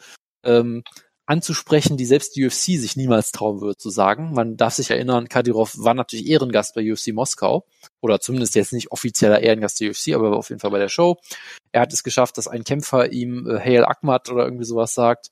ähm, 0.45 0.83
anzusprechen, 1.31 1.97
die 1.97 2.07
selbst 2.07 2.35
die 2.35 2.45
UFC 2.45 2.77
sich 2.77 2.97
niemals 2.97 3.31
trauen 3.31 3.61
würde 3.61 3.77
zu 3.77 3.89
sagen. 3.89 4.33
Man 4.33 4.57
darf 4.57 4.75
sich 4.75 4.91
erinnern, 4.91 5.29
Kadirov 5.29 5.79
war 5.79 5.95
natürlich 5.95 6.27
Ehrengast 6.27 6.75
bei 6.75 6.93
UFC 6.93 7.13
Moskau 7.13 7.65
oder 8.01 8.19
zumindest 8.19 8.57
jetzt 8.57 8.73
nicht 8.73 8.91
offizieller 8.91 9.41
Ehrengast 9.41 9.81
der 9.81 9.91
UFC, 9.91 10.13
aber 10.15 10.37
auf 10.37 10.49
jeden 10.49 10.59
Fall 10.59 10.73
bei 10.73 10.81
der 10.81 10.89
Show. 10.89 11.19
Er 11.71 11.83
hat 11.83 11.93
es 11.93 12.03
geschafft, 12.03 12.37
dass 12.37 12.49
ein 12.49 12.65
Kämpfer 12.65 13.13
ihm 13.13 13.47
äh, 13.49 13.61
Hail 13.61 13.85
Ahmad 13.85 14.29
oder 14.29 14.43
irgendwie 14.45 14.65
sowas 14.65 14.93
sagt, 14.93 15.31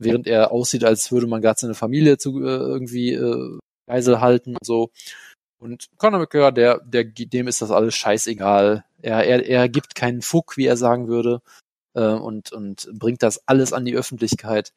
während 0.00 0.26
er 0.26 0.50
aussieht, 0.50 0.82
als 0.82 1.12
würde 1.12 1.28
man 1.28 1.40
gerade 1.40 1.60
seine 1.60 1.74
Familie 1.74 2.18
zu 2.18 2.40
äh, 2.40 2.48
irgendwie 2.48 3.12
äh, 3.12 3.58
Geisel 3.88 4.20
halten 4.20 4.56
und 4.56 4.66
so. 4.66 4.90
Und 5.60 5.86
Conor 5.96 6.18
McGregor, 6.18 6.50
der, 6.50 6.80
der, 6.80 7.04
dem 7.04 7.46
ist 7.46 7.62
das 7.62 7.70
alles 7.70 7.94
scheißegal. 7.94 8.84
Er, 9.00 9.24
er, 9.24 9.46
er 9.46 9.68
gibt 9.68 9.94
keinen 9.94 10.22
Fuck, 10.22 10.56
wie 10.56 10.66
er 10.66 10.76
sagen 10.76 11.06
würde, 11.06 11.40
äh, 11.94 12.02
und, 12.02 12.50
und 12.50 12.90
bringt 12.92 13.22
das 13.22 13.46
alles 13.46 13.72
an 13.72 13.84
die 13.84 13.94
Öffentlichkeit. 13.94 14.72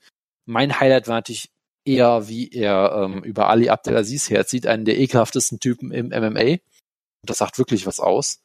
Mein 0.49 0.79
Highlight 0.79 1.07
war 1.07 1.15
natürlich 1.15 1.51
eher, 1.85 2.27
wie 2.27 2.49
er 2.49 2.91
ähm, 3.03 3.23
über 3.23 3.49
Ali 3.49 3.69
Abdelaziz 3.69 4.29
herzieht, 4.29 4.65
einen 4.65 4.83
der 4.83 4.97
ekelhaftesten 4.97 5.59
Typen 5.59 5.91
im 5.91 6.07
MMA. 6.07 6.57
Und 7.21 7.29
das 7.29 7.37
sagt 7.37 7.59
wirklich 7.59 7.85
was 7.85 7.99
aus. 7.99 8.39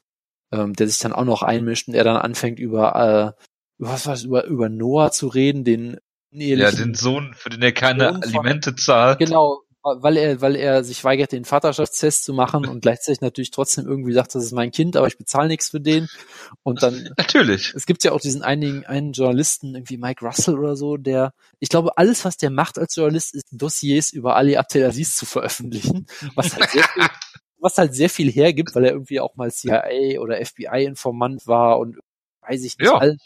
Ähm, 0.52 0.74
der 0.74 0.86
sich 0.86 0.98
dann 0.98 1.14
auch 1.14 1.24
noch 1.24 1.42
einmischt 1.42 1.88
und 1.88 1.94
er 1.94 2.04
dann 2.04 2.16
anfängt 2.16 2.58
über, 2.58 3.34
äh, 3.38 3.44
was 3.78 4.06
war 4.06 4.22
über, 4.22 4.44
über 4.44 4.68
Noah 4.68 5.10
zu 5.10 5.28
reden, 5.28 5.64
den 5.64 5.98
Ja, 6.30 6.70
den 6.70 6.94
Sohn, 6.94 7.32
für 7.34 7.48
den 7.48 7.62
er 7.62 7.72
keine 7.72 8.12
Sohn 8.12 8.22
Alimente 8.22 8.76
zahlt. 8.76 9.18
Genau, 9.18 9.62
weil 9.84 10.16
er, 10.16 10.40
weil 10.40 10.56
er 10.56 10.82
sich 10.82 11.04
weigert, 11.04 11.32
den 11.32 11.44
Vaterschaftstest 11.44 12.24
zu 12.24 12.32
machen 12.32 12.66
und 12.66 12.80
gleichzeitig 12.80 13.20
natürlich 13.20 13.50
trotzdem 13.50 13.86
irgendwie 13.86 14.14
sagt, 14.14 14.34
das 14.34 14.44
ist 14.44 14.52
mein 14.52 14.70
Kind, 14.70 14.96
aber 14.96 15.06
ich 15.06 15.18
bezahle 15.18 15.48
nichts 15.48 15.68
für 15.68 15.80
den. 15.80 16.08
Und 16.62 16.82
dann. 16.82 17.10
Natürlich. 17.18 17.74
Es 17.76 17.84
gibt 17.84 18.02
ja 18.02 18.12
auch 18.12 18.20
diesen 18.20 18.42
einigen, 18.42 18.86
einen 18.86 19.12
Journalisten, 19.12 19.74
irgendwie 19.74 19.98
Mike 19.98 20.24
Russell 20.24 20.58
oder 20.58 20.74
so, 20.74 20.96
der, 20.96 21.34
ich 21.60 21.68
glaube, 21.68 21.98
alles, 21.98 22.24
was 22.24 22.38
der 22.38 22.50
macht 22.50 22.78
als 22.78 22.96
Journalist, 22.96 23.34
ist 23.34 23.46
Dossiers 23.52 24.10
über 24.10 24.36
Ali 24.36 24.56
Abdelaziz 24.56 25.16
zu 25.16 25.26
veröffentlichen, 25.26 26.06
was 26.34 26.56
halt 26.56 26.70
sehr 26.70 26.84
viel, 26.84 27.02
was 27.58 27.76
halt 27.76 27.94
sehr 27.94 28.08
viel 28.08 28.32
hergibt, 28.32 28.74
weil 28.74 28.84
er 28.84 28.92
irgendwie 28.92 29.20
auch 29.20 29.36
mal 29.36 29.52
CIA 29.52 30.18
oder 30.18 30.42
FBI-Informant 30.44 31.46
war 31.46 31.78
und 31.78 31.98
weiß 32.40 32.64
ich 32.64 32.78
nicht, 32.78 32.88
ja. 32.88 32.96
allen 32.96 33.18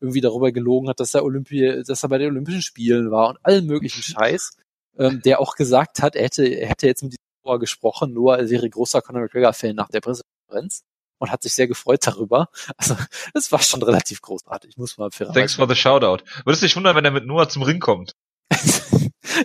irgendwie 0.00 0.22
darüber 0.22 0.50
gelogen 0.50 0.88
hat, 0.88 0.98
dass 0.98 1.14
er 1.14 1.24
Olympia, 1.24 1.82
dass 1.82 2.02
er 2.02 2.08
bei 2.08 2.18
den 2.18 2.30
Olympischen 2.30 2.62
Spielen 2.62 3.10
war 3.10 3.28
und 3.28 3.38
allen 3.42 3.66
möglichen 3.66 4.02
Scheiß 4.02 4.56
ähm, 4.98 5.22
der 5.22 5.40
auch 5.40 5.56
gesagt 5.56 6.02
hat, 6.02 6.16
er 6.16 6.24
hätte, 6.24 6.46
er 6.46 6.68
hätte 6.68 6.86
jetzt 6.86 7.02
mit 7.02 7.16
Noah 7.44 7.58
gesprochen, 7.58 8.12
Noah 8.12 8.48
wäre 8.48 8.68
großer 8.68 9.02
Conor 9.02 9.22
McGregor-Fan 9.22 9.76
nach 9.76 9.88
der 9.88 10.00
Pressekonferenz 10.00 10.82
und 11.18 11.30
hat 11.30 11.42
sich 11.42 11.54
sehr 11.54 11.68
gefreut 11.68 12.06
darüber. 12.06 12.48
Also 12.76 12.96
das 13.32 13.52
war 13.52 13.60
schon 13.60 13.82
relativ 13.82 14.20
großartig, 14.22 14.76
muss 14.76 14.98
man 14.98 15.10
fairerweise 15.10 15.38
Thanks 15.38 15.54
for 15.54 15.68
the 15.68 15.74
shoutout. 15.74 16.24
Würdest 16.44 16.62
du 16.62 16.66
dich 16.66 16.76
wundern, 16.76 16.96
wenn 16.96 17.04
er 17.04 17.10
mit 17.10 17.26
Noah 17.26 17.48
zum 17.48 17.62
Ring 17.62 17.80
kommt? 17.80 18.14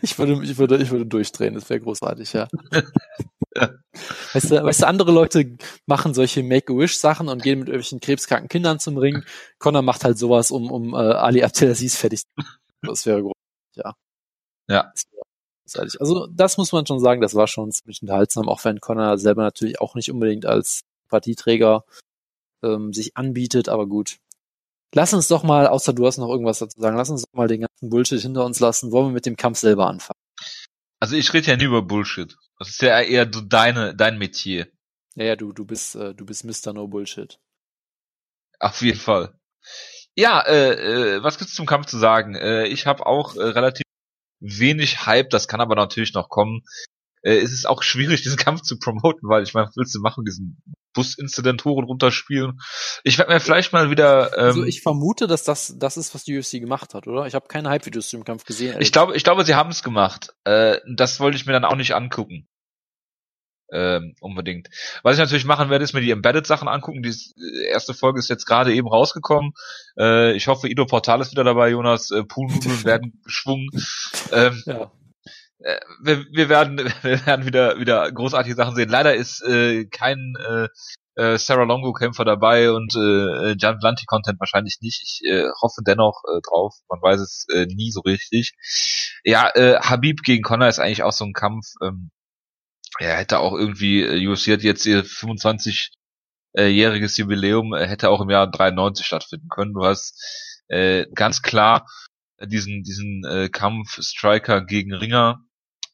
ich 0.02 0.18
würde, 0.18 0.44
ich 0.44 0.58
würde, 0.58 0.78
ich 0.78 0.92
würde 0.92 1.06
durchdrehen, 1.06 1.56
das 1.56 1.70
wäre 1.70 1.80
großartig, 1.80 2.34
ja. 2.34 2.48
Weißt 4.32 4.52
du, 4.52 4.64
weißt 4.64 4.84
du, 4.84 4.88
andere 4.88 5.12
Leute 5.12 5.58
machen 5.86 6.14
solche 6.14 6.44
Make-A-Wish-Sachen 6.44 7.28
und 7.28 7.42
gehen 7.42 7.60
mit 7.60 7.68
irgendwelchen 7.68 8.00
krebskranken 8.00 8.48
Kindern 8.48 8.80
zum 8.80 8.96
Ring. 8.98 9.24
Connor 9.58 9.82
macht 9.82 10.06
halt 10.06 10.18
sowas, 10.18 10.52
um, 10.52 10.72
um 10.72 10.94
uh, 10.94 10.98
Ali 10.98 11.44
Abdelaziz 11.44 11.98
fertig 11.98 12.22
zu 12.22 12.28
Das 12.84 13.06
wäre 13.06 13.22
großartig, 13.22 13.76
ja. 13.76 13.96
Ja 14.70 14.94
großartig. 15.70 16.02
Also 16.02 16.28
das 16.28 16.58
muss 16.58 16.72
man 16.72 16.86
schon 16.86 17.00
sagen, 17.00 17.22
das 17.22 17.36
war 17.36 17.48
schon 17.48 17.72
ziemlich 17.72 18.02
unterhaltsam, 18.02 18.50
auch 18.50 18.64
wenn 18.66 18.80
Connor 18.80 19.18
selber 19.18 19.44
natürlich 19.44 19.80
auch 19.80 19.96
nicht 19.96 20.12
unbedingt 20.12 20.46
als 20.46 20.82
Partieträger 21.10 21.84
ähm, 22.64 22.94
sich 22.94 23.16
anbietet, 23.16 23.70
aber 23.70 23.88
gut. 23.88 24.18
Lass 24.94 25.14
uns 25.14 25.28
doch 25.28 25.44
mal, 25.44 25.68
außer 25.68 25.94
du 25.94 26.06
hast 26.08 26.18
noch 26.18 26.30
irgendwas 26.30 26.60
dazu 26.60 26.80
sagen, 26.80 26.98
lass 26.98 27.10
uns 27.10 27.24
doch 27.24 27.38
mal 27.38 27.48
den 27.48 27.62
ganzen 27.62 27.90
Bullshit 27.90 28.22
hinter 28.22 28.44
uns 28.44 28.60
lassen. 28.60 28.92
Wollen 28.92 29.08
wir 29.08 29.14
mit 29.14 29.26
dem 29.26 29.38
Kampf 29.38 29.60
selber 29.60 29.88
anfangen? 29.88 30.20
Also 31.00 31.16
ich 31.16 31.32
rede 31.34 31.48
ja 31.48 31.58
nie 31.58 31.66
über 31.66 31.84
Bullshit. 31.84 32.36
Das 32.58 32.70
ist 32.70 32.82
ja 32.82 33.00
eher 33.00 33.30
so 33.32 33.42
deine, 33.42 33.96
dein 33.96 34.18
Metier. 34.18 34.68
Ja, 35.16 35.26
ja, 35.26 35.36
du, 35.36 35.54
du 35.54 35.66
bist, 35.66 35.96
äh, 35.96 36.14
du 36.14 36.26
bist 36.26 36.44
Mr. 36.44 36.74
No 36.74 36.88
Bullshit. 36.88 37.40
Auf 38.60 38.82
jeden 38.82 39.00
Fall. 39.00 39.34
Ja, 40.16 40.42
äh, 40.42 41.18
äh, 41.18 41.24
was 41.24 41.38
gibt's 41.38 41.54
zum 41.54 41.66
Kampf 41.66 41.86
zu 41.86 41.98
sagen? 41.98 42.36
Äh, 42.36 42.66
ich 42.66 42.88
habe 42.88 43.06
auch 43.06 43.36
äh, 43.36 43.44
relativ 43.44 43.84
wenig 44.40 45.06
Hype, 45.06 45.30
das 45.30 45.48
kann 45.48 45.62
aber 45.62 45.76
natürlich 45.76 46.14
noch 46.14 46.30
kommen. 46.30 46.62
Äh, 47.22 47.38
es 47.38 47.52
ist 47.52 47.68
auch 47.68 47.84
schwierig, 47.84 48.22
diesen 48.24 48.38
Kampf 48.38 48.62
zu 48.62 48.80
promoten, 48.80 49.30
weil 49.30 49.44
ich 49.44 49.54
meine, 49.54 49.68
was 49.68 49.76
willst 49.76 49.96
du 49.96 50.00
machen, 50.00 50.26
diesen 50.26 50.62
Bus-Incident 50.94 51.66
hoch 51.66 51.78
und 51.78 51.86
runter 51.86 52.12
spielen? 52.12 52.60
Ich 53.04 53.18
werde 53.18 53.32
mir 53.32 53.40
vielleicht 53.40 53.74
mal 53.74 53.92
wieder. 53.92 54.38
Ähm, 54.38 54.46
also 54.46 54.64
ich 54.64 54.82
vermute, 54.82 55.28
dass 55.28 55.44
das 55.44 55.76
das 55.78 55.98
ist, 55.98 56.14
was 56.16 56.24
die 56.24 56.38
UFC 56.38 56.54
gemacht 56.54 56.94
hat, 56.94 57.08
oder? 57.08 57.26
Ich 57.26 57.36
habe 57.36 57.48
keine 57.48 57.70
Hype-Videos 57.70 58.10
zu 58.10 58.18
dem 58.18 58.26
Kampf 58.26 58.46
gesehen. 58.46 58.78
Ich 58.80 58.92
glaube, 58.92 59.16
ich 59.16 59.24
glaube, 59.24 59.46
sie 59.46 59.56
haben 59.56 59.70
es 59.70 59.84
gemacht. 59.84 60.34
Äh, 60.46 60.80
das 60.96 61.20
wollte 61.20 61.38
ich 61.38 61.46
mir 61.46 61.54
dann 61.54 61.66
auch 61.66 61.76
nicht 61.76 61.94
angucken 61.94 62.48
ähm, 63.72 64.16
unbedingt. 64.20 64.70
Was 65.04 65.16
ich 65.16 65.20
natürlich 65.20 65.46
machen 65.46 65.70
werde, 65.70 65.84
ist 65.84 65.94
mir 65.94 66.02
die 66.02 66.12
Embedded-Sachen 66.12 66.68
angucken. 66.68 67.04
Die 67.04 67.10
äh, 67.10 67.68
erste 67.72 67.94
Folge 67.94 68.20
ist 68.20 68.30
jetzt 68.30 68.46
gerade 68.46 68.74
eben 68.74 68.88
rausgekommen. 68.88 69.54
Äh, 69.98 70.34
ich 70.34 70.48
hoffe, 70.48 70.68
Ido 70.68 70.86
Portal 70.86 71.22
ist 71.22 71.32
wieder 71.32 71.44
dabei, 71.44 71.70
Jonas. 71.70 72.12
Äh, 72.12 72.24
Poolnudeln 72.24 72.84
werden 72.86 73.22
geschwungen. 73.24 73.70
Ähm, 74.32 74.64
ja. 74.66 74.92
äh, 75.60 75.80
wir, 76.02 76.26
wir, 76.32 76.50
werden, 76.50 76.78
wir 77.02 77.26
werden 77.26 77.46
wieder, 77.46 77.80
wieder 77.80 78.12
großartige 78.12 78.56
Sachen 78.56 78.76
sehen. 78.76 78.90
Leider 78.90 79.16
ist 79.16 79.44
äh, 79.44 79.86
kein 79.86 80.34
äh, 80.48 80.68
äh 81.16 81.38
Sarah 81.38 81.64
Longo-Kämpfer 81.64 82.26
dabei 82.26 82.72
und 82.72 82.96
äh, 82.96 83.56
Jan 83.58 83.80
Blanty-Content 83.80 84.40
wahrscheinlich 84.40 84.78
nicht. 84.82 85.04
Ich 85.04 85.30
äh, 85.30 85.50
hoffe 85.62 85.82
dennoch 85.86 86.24
äh, 86.28 86.40
drauf. 86.48 86.76
Man 86.90 87.02
weiß 87.02 87.20
es 87.20 87.46
äh, 87.54 87.66
nie 87.66 87.92
so 87.92 88.02
richtig. 88.02 88.54
Ja, 89.24 89.50
äh, 89.54 89.80
Habib 89.80 90.24
gegen 90.24 90.44
Connor 90.44 90.70
ist 90.70 90.80
eigentlich 90.80 91.04
auch 91.04 91.12
so 91.12 91.26
ein 91.26 91.34
Kampf. 91.34 91.66
Ähm, 91.84 92.10
er 93.00 93.18
hätte 93.18 93.40
auch 93.40 93.58
irgendwie, 93.58 94.02
äh, 94.02 94.28
UFC 94.28 94.48
hat 94.48 94.62
jetzt 94.62 94.86
ihr 94.86 95.06
25-jähriges 95.06 97.18
Jubiläum, 97.18 97.74
äh, 97.74 97.88
hätte 97.88 98.10
auch 98.10 98.20
im 98.22 98.30
Jahr 98.30 98.48
93 98.48 99.06
stattfinden 99.06 99.48
können. 99.50 99.74
Du 99.74 99.86
hast 99.86 100.22
äh, 100.68 101.06
ganz 101.14 101.42
klar 101.42 101.88
diesen, 102.42 102.84
diesen 102.84 103.24
äh, 103.26 103.50
Kampf 103.50 104.02
Striker 104.02 104.62
gegen 104.62 104.94
Ringer. 104.94 105.44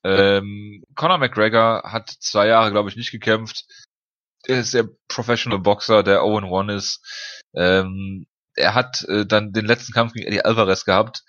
Ähm, 0.04 0.84
Conor 0.96 1.18
McGregor 1.20 1.84
hat 1.92 2.10
zwei 2.10 2.48
Jahre, 2.48 2.72
glaube 2.72 2.90
ich, 2.90 2.96
nicht 2.96 3.12
gekämpft. 3.12 3.66
Er 4.44 4.60
ist 4.60 4.74
der 4.74 4.88
Professional 5.08 5.60
Boxer, 5.60 6.04
der 6.04 6.22
0-1 6.22 6.76
ist. 6.76 7.02
Ähm, 7.56 8.28
er 8.56 8.74
hat 8.76 9.04
äh, 9.08 9.26
dann 9.26 9.54
den 9.54 9.66
letzten 9.66 9.94
Kampf 9.94 10.14
gegen 10.14 10.28
Eddie 10.28 10.46
Alvarez 10.46 10.86
gehabt 10.86 11.24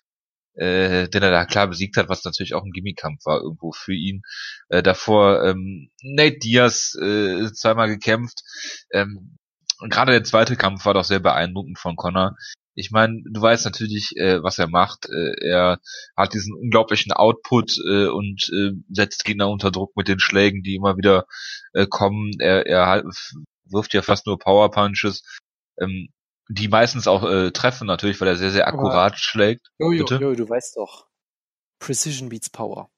äh, 0.57 1.09
den 1.09 1.22
er 1.22 1.30
da 1.30 1.44
klar 1.44 1.68
besiegt 1.68 1.96
hat, 1.96 2.09
was 2.09 2.24
natürlich 2.24 2.54
auch 2.54 2.64
ein 2.64 2.72
Gimmikampf 2.72 3.24
war 3.24 3.40
irgendwo 3.40 3.72
für 3.72 3.94
ihn. 3.94 4.22
Äh, 4.68 4.82
davor 4.82 5.44
ähm, 5.44 5.90
Nate 6.02 6.38
Diaz 6.38 6.96
äh, 7.00 7.52
zweimal 7.52 7.88
gekämpft. 7.88 8.42
Ähm, 8.90 9.38
Gerade 9.80 10.12
der 10.12 10.24
zweite 10.24 10.57
Kampf 10.57 10.86
war 10.86 10.94
doch 10.94 11.04
sehr 11.04 11.20
beeindruckend 11.20 11.78
von 11.78 11.96
Connor. 11.96 12.36
Ich 12.74 12.90
meine, 12.90 13.22
du 13.24 13.40
weißt 13.40 13.64
natürlich, 13.64 14.16
äh, 14.16 14.42
was 14.42 14.59
er 14.59 14.68
macht. 14.68 15.07
Äh, 15.11 15.34
er 15.46 15.80
hat 16.16 16.34
diesen 16.34 16.54
unglaublichen 16.54 17.12
Output 17.12 17.78
äh, 17.86 18.07
und 18.07 18.50
äh, 18.52 18.72
setzt 18.90 19.24
Gegner 19.24 19.48
unter 19.48 19.70
Druck 19.70 19.96
mit 19.96 20.09
den 20.09 20.20
Schlägen, 20.20 20.62
die 20.62 20.76
immer 20.76 20.96
wieder 20.96 21.26
äh, 21.72 21.86
kommen. 21.86 22.32
Er, 22.38 22.66
er 22.66 23.04
wirft 23.64 23.94
ja 23.94 24.02
fast 24.02 24.26
nur 24.26 24.38
Power 24.38 24.70
Punches. 24.70 25.22
Ähm, 25.78 26.09
die 26.49 26.68
meistens 26.68 27.07
auch 27.09 27.24
äh, 27.24 27.51
treffen 27.51 27.86
natürlich, 27.86 28.20
weil 28.20 28.28
er 28.28 28.36
sehr, 28.36 28.51
sehr 28.53 28.68
akkurat 28.68 29.12
Aber, 29.12 29.16
schlägt. 29.16 29.68
Jojo, 29.78 30.05
Bitte? 30.05 30.14
Jojo, 30.22 30.36
du 30.36 30.49
weißt 30.49 30.76
doch. 30.76 31.07
Precision 31.80 32.28
beats 32.28 32.51
Power. 32.51 32.88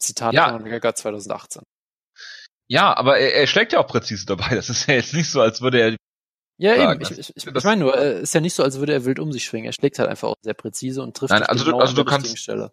Zitat 0.00 0.32
ja. 0.34 0.50
von 0.52 0.62
McGregor 0.62 0.94
2018. 0.94 1.62
Ja, 2.68 2.96
aber 2.96 3.18
er, 3.18 3.34
er 3.34 3.46
schlägt 3.46 3.72
ja 3.72 3.80
auch 3.80 3.86
präzise 3.86 4.26
dabei. 4.26 4.54
Das 4.54 4.68
ist 4.70 4.86
ja 4.86 4.94
jetzt 4.94 5.14
nicht 5.14 5.30
so, 5.30 5.40
als 5.40 5.60
würde 5.60 5.80
er 5.80 5.96
Ja, 6.58 6.76
sagen. 6.76 7.00
eben. 7.00 7.12
Ich, 7.12 7.18
ich, 7.18 7.32
ich, 7.36 7.46
ich 7.46 7.64
meine 7.64 7.80
nur, 7.80 7.96
äh, 7.98 8.22
ist 8.22 8.34
ja 8.34 8.40
nicht 8.40 8.54
so, 8.54 8.62
als 8.62 8.78
würde 8.78 8.92
er 8.92 9.04
wild 9.04 9.18
um 9.18 9.32
sich 9.32 9.44
schwingen. 9.44 9.66
Er 9.66 9.72
schlägt 9.72 9.98
halt 9.98 10.08
einfach 10.08 10.28
auch 10.28 10.36
sehr 10.42 10.54
präzise 10.54 11.02
und 11.02 11.16
trifft 11.16 11.32
Nein, 11.32 11.42
also 11.42 11.64
du- 11.64 11.70
genau 11.72 11.80
also 11.80 11.90
an 11.90 11.96
du 11.96 12.02
der 12.04 12.10
kannst- 12.10 12.24
richtigen 12.26 12.38
Stelle. 12.42 12.72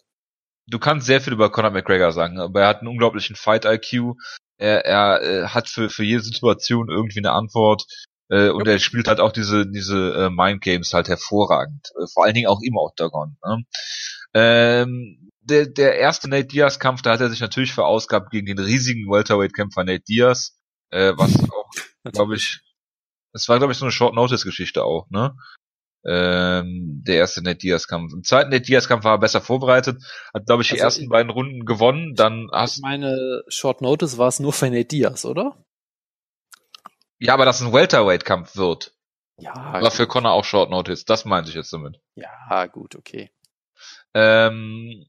du 0.67 0.79
kannst 0.79 1.07
sehr 1.07 1.19
viel 1.21 1.33
über 1.33 1.51
Conor 1.51 1.71
McGregor 1.71 2.11
sagen, 2.11 2.39
aber 2.39 2.61
er 2.61 2.67
hat 2.67 2.79
einen 2.79 2.87
unglaublichen 2.89 3.35
Fight-IQ. 3.35 4.15
Er, 4.57 4.85
er 4.85 5.21
äh, 5.23 5.47
hat 5.47 5.67
für, 5.67 5.89
für 5.89 6.03
jede 6.03 6.21
Situation 6.21 6.89
irgendwie 6.89 7.19
eine 7.19 7.31
Antwort. 7.31 7.83
Äh, 8.31 8.49
und 8.49 8.67
er 8.67 8.79
spielt 8.79 9.07
halt 9.07 9.19
auch 9.19 9.31
diese, 9.33 9.67
diese 9.69 10.13
äh, 10.15 10.29
Mind 10.29 10.61
Games 10.61 10.93
halt 10.93 11.09
hervorragend. 11.09 11.91
Äh, 12.01 12.07
vor 12.13 12.23
allen 12.25 12.33
Dingen 12.33 12.47
auch 12.47 12.61
im 12.63 12.77
Octagon. 12.77 13.35
Ne? 13.45 13.63
Ähm, 14.33 15.29
der, 15.41 15.65
der 15.67 15.97
erste 15.97 16.29
Nate 16.29 16.45
Diaz-Kampf, 16.47 17.01
da 17.01 17.11
hat 17.11 17.19
er 17.21 17.29
sich 17.29 17.41
natürlich 17.41 17.73
verausgabt 17.73 18.31
gegen 18.31 18.45
den 18.45 18.59
riesigen 18.59 19.09
Welterweight-Kämpfer 19.11 19.83
Nate 19.83 20.03
Diaz. 20.07 20.57
Äh, 20.91 21.13
was 21.17 21.33
auch, 21.51 21.69
glaube 22.11 22.35
ich, 22.35 22.61
das 23.33 23.49
war, 23.49 23.57
glaube 23.57 23.73
ich, 23.73 23.77
so 23.79 23.85
eine 23.85 23.91
Short-Notice-Geschichte 23.91 24.83
auch, 24.83 25.09
ne? 25.09 25.35
Ähm, 26.03 27.03
der 27.05 27.17
erste 27.17 27.43
Nate 27.43 27.57
Diaz-Kampf. 27.59 28.13
Im 28.13 28.23
zweiten 28.23 28.49
Nate 28.49 28.63
Diaz-Kampf 28.63 29.03
war 29.03 29.15
er 29.15 29.19
besser 29.19 29.39
vorbereitet, 29.41 30.01
hat, 30.33 30.45
glaube 30.47 30.63
ich, 30.63 30.69
die 30.69 30.73
Also 30.75 30.85
ersten 30.85 31.03
ich- 31.03 31.09
beiden 31.09 31.29
Runden 31.31 31.65
gewonnen, 31.65 32.15
dann 32.15 32.47
hast 32.51 32.81
meine, 32.81 33.43
Short 33.49 33.81
Notice 33.81 34.17
war 34.17 34.27
es 34.29 34.39
nur 34.39 34.51
für 34.53 34.65
Nate 34.69 34.85
Diaz, 34.85 35.25
oder? 35.25 35.63
Ja, 37.21 37.33
aber 37.33 37.45
dass 37.45 37.61
ein 37.61 37.71
Welterweight-Kampf 37.73 38.55
wird, 38.55 38.93
Ja, 39.37 39.53
war 39.81 39.91
für 39.91 40.07
Connor 40.07 40.31
auch 40.33 40.43
Short 40.45 40.69
Notice, 40.69 41.05
das 41.05 41.25
meinte 41.25 41.49
ich 41.49 41.55
jetzt 41.55 41.71
damit. 41.73 41.99
ja, 42.15 42.65
gut, 42.67 42.95
okay. 42.95 43.31
Ähm, 44.13 45.05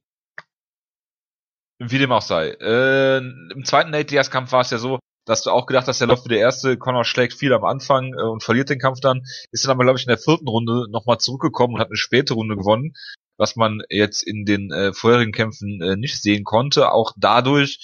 wie 1.78 1.98
dem 1.98 2.12
auch 2.12 2.22
sei. 2.22 2.50
Äh, 2.60 3.18
Im 3.18 3.64
zweiten 3.64 3.90
Nate 3.90 4.04
Diaz-Kampf 4.06 4.52
war 4.52 4.60
es 4.60 4.70
ja 4.70 4.78
so, 4.78 4.98
dass 5.26 5.42
du 5.42 5.50
auch 5.50 5.66
gedacht 5.66 5.86
hast, 5.88 6.00
der 6.00 6.08
läuft 6.08 6.24
wie 6.24 6.30
der 6.30 6.38
erste, 6.38 6.76
Connor 6.76 7.04
schlägt 7.04 7.34
viel 7.34 7.52
am 7.52 7.64
Anfang 7.64 8.12
äh, 8.14 8.22
und 8.22 8.42
verliert 8.42 8.70
den 8.70 8.78
Kampf 8.78 9.00
dann, 9.00 9.22
ist 9.50 9.64
dann 9.64 9.72
aber, 9.72 9.84
glaube 9.84 9.98
ich, 9.98 10.04
in 10.04 10.10
der 10.10 10.18
vierten 10.18 10.48
Runde 10.48 10.86
nochmal 10.90 11.18
zurückgekommen 11.18 11.74
und 11.74 11.80
hat 11.80 11.88
eine 11.88 11.96
späte 11.96 12.34
Runde 12.34 12.56
gewonnen, 12.56 12.94
was 13.38 13.56
man 13.56 13.82
jetzt 13.88 14.22
in 14.22 14.44
den 14.44 14.70
äh, 14.72 14.92
vorherigen 14.92 15.32
Kämpfen 15.32 15.80
äh, 15.80 15.96
nicht 15.96 16.20
sehen 16.20 16.44
konnte, 16.44 16.92
auch 16.92 17.12
dadurch, 17.16 17.78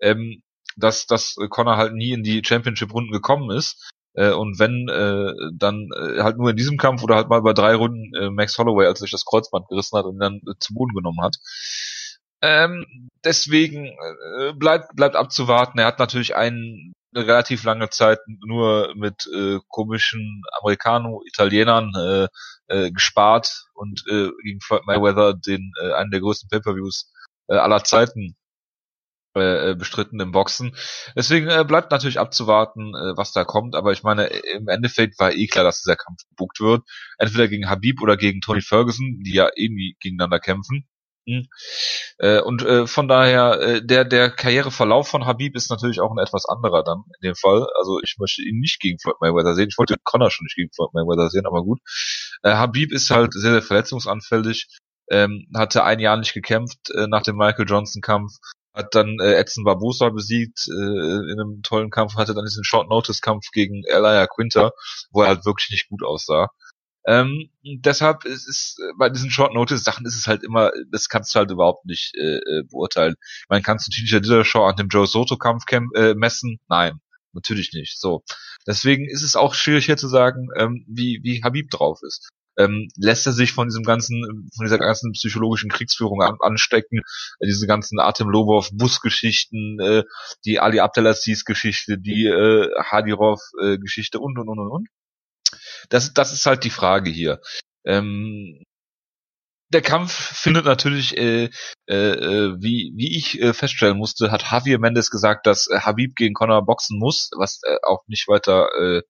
ähm, 0.00 0.42
dass, 0.76 1.06
dass 1.06 1.36
Connor 1.50 1.76
halt 1.76 1.94
nie 1.94 2.12
in 2.12 2.22
die 2.22 2.42
Championship-Runden 2.44 3.12
gekommen 3.12 3.50
ist. 3.50 3.90
Äh, 4.14 4.30
und 4.30 4.58
wenn, 4.58 4.88
äh, 4.88 5.32
dann 5.56 5.88
äh, 5.96 6.22
halt 6.22 6.38
nur 6.38 6.50
in 6.50 6.56
diesem 6.56 6.76
Kampf 6.76 7.02
oder 7.02 7.16
halt 7.16 7.28
mal 7.28 7.42
bei 7.42 7.52
drei 7.52 7.74
Runden 7.74 8.14
äh, 8.14 8.30
Max 8.30 8.56
Holloway, 8.58 8.86
als 8.86 9.00
er 9.00 9.04
sich 9.04 9.10
das 9.10 9.24
Kreuzband 9.24 9.68
gerissen 9.68 9.98
hat 9.98 10.04
und 10.04 10.18
dann 10.18 10.36
äh, 10.36 10.54
zu 10.60 10.74
Boden 10.74 10.94
genommen 10.94 11.20
hat. 11.22 11.36
Ähm, 12.42 13.08
deswegen 13.24 13.86
äh, 13.86 14.52
bleibt 14.52 14.94
bleibt 14.94 15.16
abzuwarten. 15.16 15.78
Er 15.78 15.86
hat 15.86 15.98
natürlich 15.98 16.36
einen 16.36 16.92
eine 17.14 17.26
relativ 17.26 17.64
lange 17.64 17.90
Zeit 17.90 18.18
nur 18.44 18.92
mit 18.96 19.26
äh, 19.32 19.58
komischen 19.68 20.42
Americano-Italienern 20.60 21.92
äh, 21.96 22.28
äh, 22.66 22.90
gespart 22.90 23.66
und 23.74 24.04
äh, 24.08 24.30
gegen 24.42 24.60
Floyd 24.60 24.82
Mayweather 24.86 25.34
den 25.34 25.72
äh, 25.80 25.92
einen 25.92 26.10
der 26.10 26.20
größten 26.20 26.48
Pay-per-Views 26.48 27.12
äh, 27.48 27.54
aller 27.56 27.84
Zeiten 27.84 28.36
äh, 29.34 29.70
äh, 29.70 29.74
bestritten 29.74 30.20
im 30.20 30.32
Boxen. 30.32 30.76
Deswegen 31.16 31.48
äh, 31.48 31.64
bleibt 31.66 31.90
natürlich 31.90 32.20
abzuwarten, 32.20 32.94
äh, 32.94 33.16
was 33.16 33.32
da 33.32 33.44
kommt. 33.44 33.74
Aber 33.74 33.92
ich 33.92 34.02
meine, 34.02 34.26
im 34.26 34.68
Endeffekt 34.68 35.18
war 35.18 35.32
eh 35.32 35.46
klar, 35.46 35.64
dass 35.64 35.82
dieser 35.82 35.96
Kampf 35.96 36.20
gebucht 36.30 36.60
wird. 36.60 36.82
Entweder 37.18 37.48
gegen 37.48 37.68
Habib 37.68 38.00
oder 38.00 38.16
gegen 38.16 38.40
Tony 38.40 38.60
Ferguson, 38.60 39.20
die 39.24 39.34
ja 39.34 39.48
irgendwie 39.56 39.96
gegeneinander 40.00 40.40
kämpfen. 40.40 40.86
Hm. 41.26 41.46
Äh, 42.18 42.40
und 42.40 42.62
äh, 42.62 42.86
von 42.86 43.08
daher, 43.08 43.58
äh, 43.60 43.84
der, 43.84 44.04
der 44.04 44.30
Karriereverlauf 44.30 45.08
von 45.08 45.24
Habib 45.24 45.56
ist 45.56 45.70
natürlich 45.70 46.00
auch 46.00 46.12
ein 46.12 46.22
etwas 46.22 46.44
anderer 46.46 46.84
dann 46.84 47.04
in 47.20 47.28
dem 47.28 47.34
Fall. 47.34 47.66
Also 47.76 47.98
ich 48.04 48.16
möchte 48.18 48.42
ihn 48.42 48.60
nicht 48.60 48.78
gegen 48.80 48.98
Floyd 48.98 49.16
Mayweather 49.20 49.54
sehen. 49.54 49.68
Ich 49.70 49.78
wollte 49.78 49.96
Connor 50.04 50.30
schon 50.30 50.44
nicht 50.44 50.56
gegen 50.56 50.70
Floyd 50.74 50.92
Mayweather 50.92 51.30
sehen, 51.30 51.46
aber 51.46 51.62
gut. 51.62 51.80
Äh, 52.42 52.52
Habib 52.52 52.92
ist 52.92 53.10
halt 53.10 53.32
sehr, 53.32 53.52
sehr 53.52 53.62
verletzungsanfällig. 53.62 54.68
Ähm, 55.10 55.46
hatte 55.54 55.84
ein 55.84 56.00
Jahr 56.00 56.16
nicht 56.16 56.34
gekämpft 56.34 56.90
äh, 56.90 57.06
nach 57.06 57.22
dem 57.22 57.36
Michael 57.36 57.66
Johnson 57.68 58.00
Kampf, 58.00 58.32
hat 58.74 58.94
dann 58.94 59.18
äh, 59.20 59.34
Edson 59.34 59.64
Barbosa 59.64 60.10
besiegt 60.10 60.66
äh, 60.68 60.72
in 61.32 61.40
einem 61.40 61.62
tollen 61.62 61.90
Kampf, 61.90 62.16
hatte 62.16 62.34
dann 62.34 62.44
diesen 62.44 62.64
Short 62.64 62.88
Notice 62.90 63.20
Kampf 63.20 63.50
gegen 63.52 63.84
Elia 63.84 64.26
Quinter, 64.26 64.72
wo 65.12 65.22
er 65.22 65.28
halt 65.28 65.46
wirklich 65.46 65.70
nicht 65.70 65.88
gut 65.88 66.02
aussah. 66.02 66.48
Ähm, 67.06 67.50
deshalb 67.62 68.24
ist 68.24 68.48
es 68.48 68.76
äh, 68.80 68.92
bei 68.98 69.10
diesen 69.10 69.30
Short 69.30 69.52
Notice 69.54 69.84
Sachen 69.84 70.06
ist 70.06 70.16
es 70.16 70.26
halt 70.26 70.42
immer, 70.42 70.72
das 70.90 71.08
kannst 71.08 71.34
du 71.34 71.38
halt 71.38 71.50
überhaupt 71.50 71.84
nicht 71.84 72.14
äh, 72.16 72.38
äh, 72.38 72.62
beurteilen. 72.70 73.14
Meine, 73.48 73.62
kannst 73.62 73.86
du 73.86 73.90
Tinisha 73.92 74.20
Dillashaw 74.20 74.66
an 74.66 74.76
dem 74.76 74.88
Joe 74.88 75.06
Soto 75.06 75.36
Kampf 75.36 75.64
kämp- 75.66 75.94
äh, 75.96 76.14
messen? 76.14 76.60
Nein, 76.68 77.00
natürlich 77.32 77.72
nicht. 77.74 78.00
So, 78.00 78.24
deswegen 78.66 79.06
ist 79.08 79.22
es 79.22 79.36
auch 79.36 79.54
schwierig 79.54 79.84
hier 79.86 79.98
zu 79.98 80.08
sagen, 80.08 80.48
ähm, 80.56 80.84
wie 80.88 81.20
wie 81.22 81.42
Habib 81.42 81.70
drauf 81.70 82.00
ist. 82.02 82.30
Ähm, 82.58 82.88
lässt 82.96 83.26
er 83.26 83.32
sich 83.32 83.52
von 83.52 83.68
diesem 83.68 83.82
ganzen, 83.82 84.48
von 84.56 84.64
dieser 84.64 84.78
ganzen 84.78 85.12
psychologischen 85.12 85.70
Kriegsführung 85.70 86.22
an, 86.22 86.36
anstecken, 86.40 87.00
äh, 87.40 87.46
diese 87.46 87.66
ganzen 87.66 87.98
Artem 87.98 88.28
Lobov 88.28 88.70
Busgeschichten, 88.72 89.80
äh, 89.80 90.04
die 90.44 90.60
Ali 90.60 90.80
Abdelaziz 90.80 91.44
Geschichte, 91.44 91.98
die 91.98 92.26
äh, 92.26 92.70
Hadirov 92.82 93.40
äh, 93.60 93.76
und 94.18 94.38
und 94.38 94.48
und 94.48 94.58
und 94.58 94.70
und. 94.70 94.88
Das, 95.88 96.12
das 96.14 96.32
ist 96.32 96.46
halt 96.46 96.64
die 96.64 96.70
Frage 96.70 97.10
hier. 97.10 97.40
Ähm, 97.84 98.62
der 99.72 99.82
Kampf 99.82 100.12
findet 100.12 100.64
natürlich, 100.66 101.16
äh, 101.16 101.50
äh, 101.88 101.94
äh, 101.94 102.56
wie, 102.60 102.92
wie 102.94 103.16
ich 103.16 103.40
äh, 103.40 103.52
feststellen 103.52 103.98
musste, 103.98 104.30
hat 104.30 104.50
Javier 104.50 104.78
Mendes 104.78 105.10
gesagt, 105.10 105.46
dass 105.46 105.66
äh, 105.68 105.80
Habib 105.80 106.14
gegen 106.16 106.34
Conor 106.34 106.64
boxen 106.64 106.98
muss, 106.98 107.30
was 107.36 107.60
äh, 107.64 107.76
auch 107.82 108.04
nicht 108.06 108.28
weiter 108.28 108.68
äh, 108.78 109.02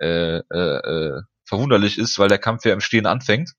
äh, 0.00 0.38
äh, 0.50 1.22
verwunderlich 1.48 1.98
ist, 1.98 2.18
weil 2.18 2.28
der 2.28 2.38
Kampf 2.38 2.64
ja 2.64 2.72
im 2.72 2.80
Stehen 2.80 3.06
anfängt. 3.06 3.52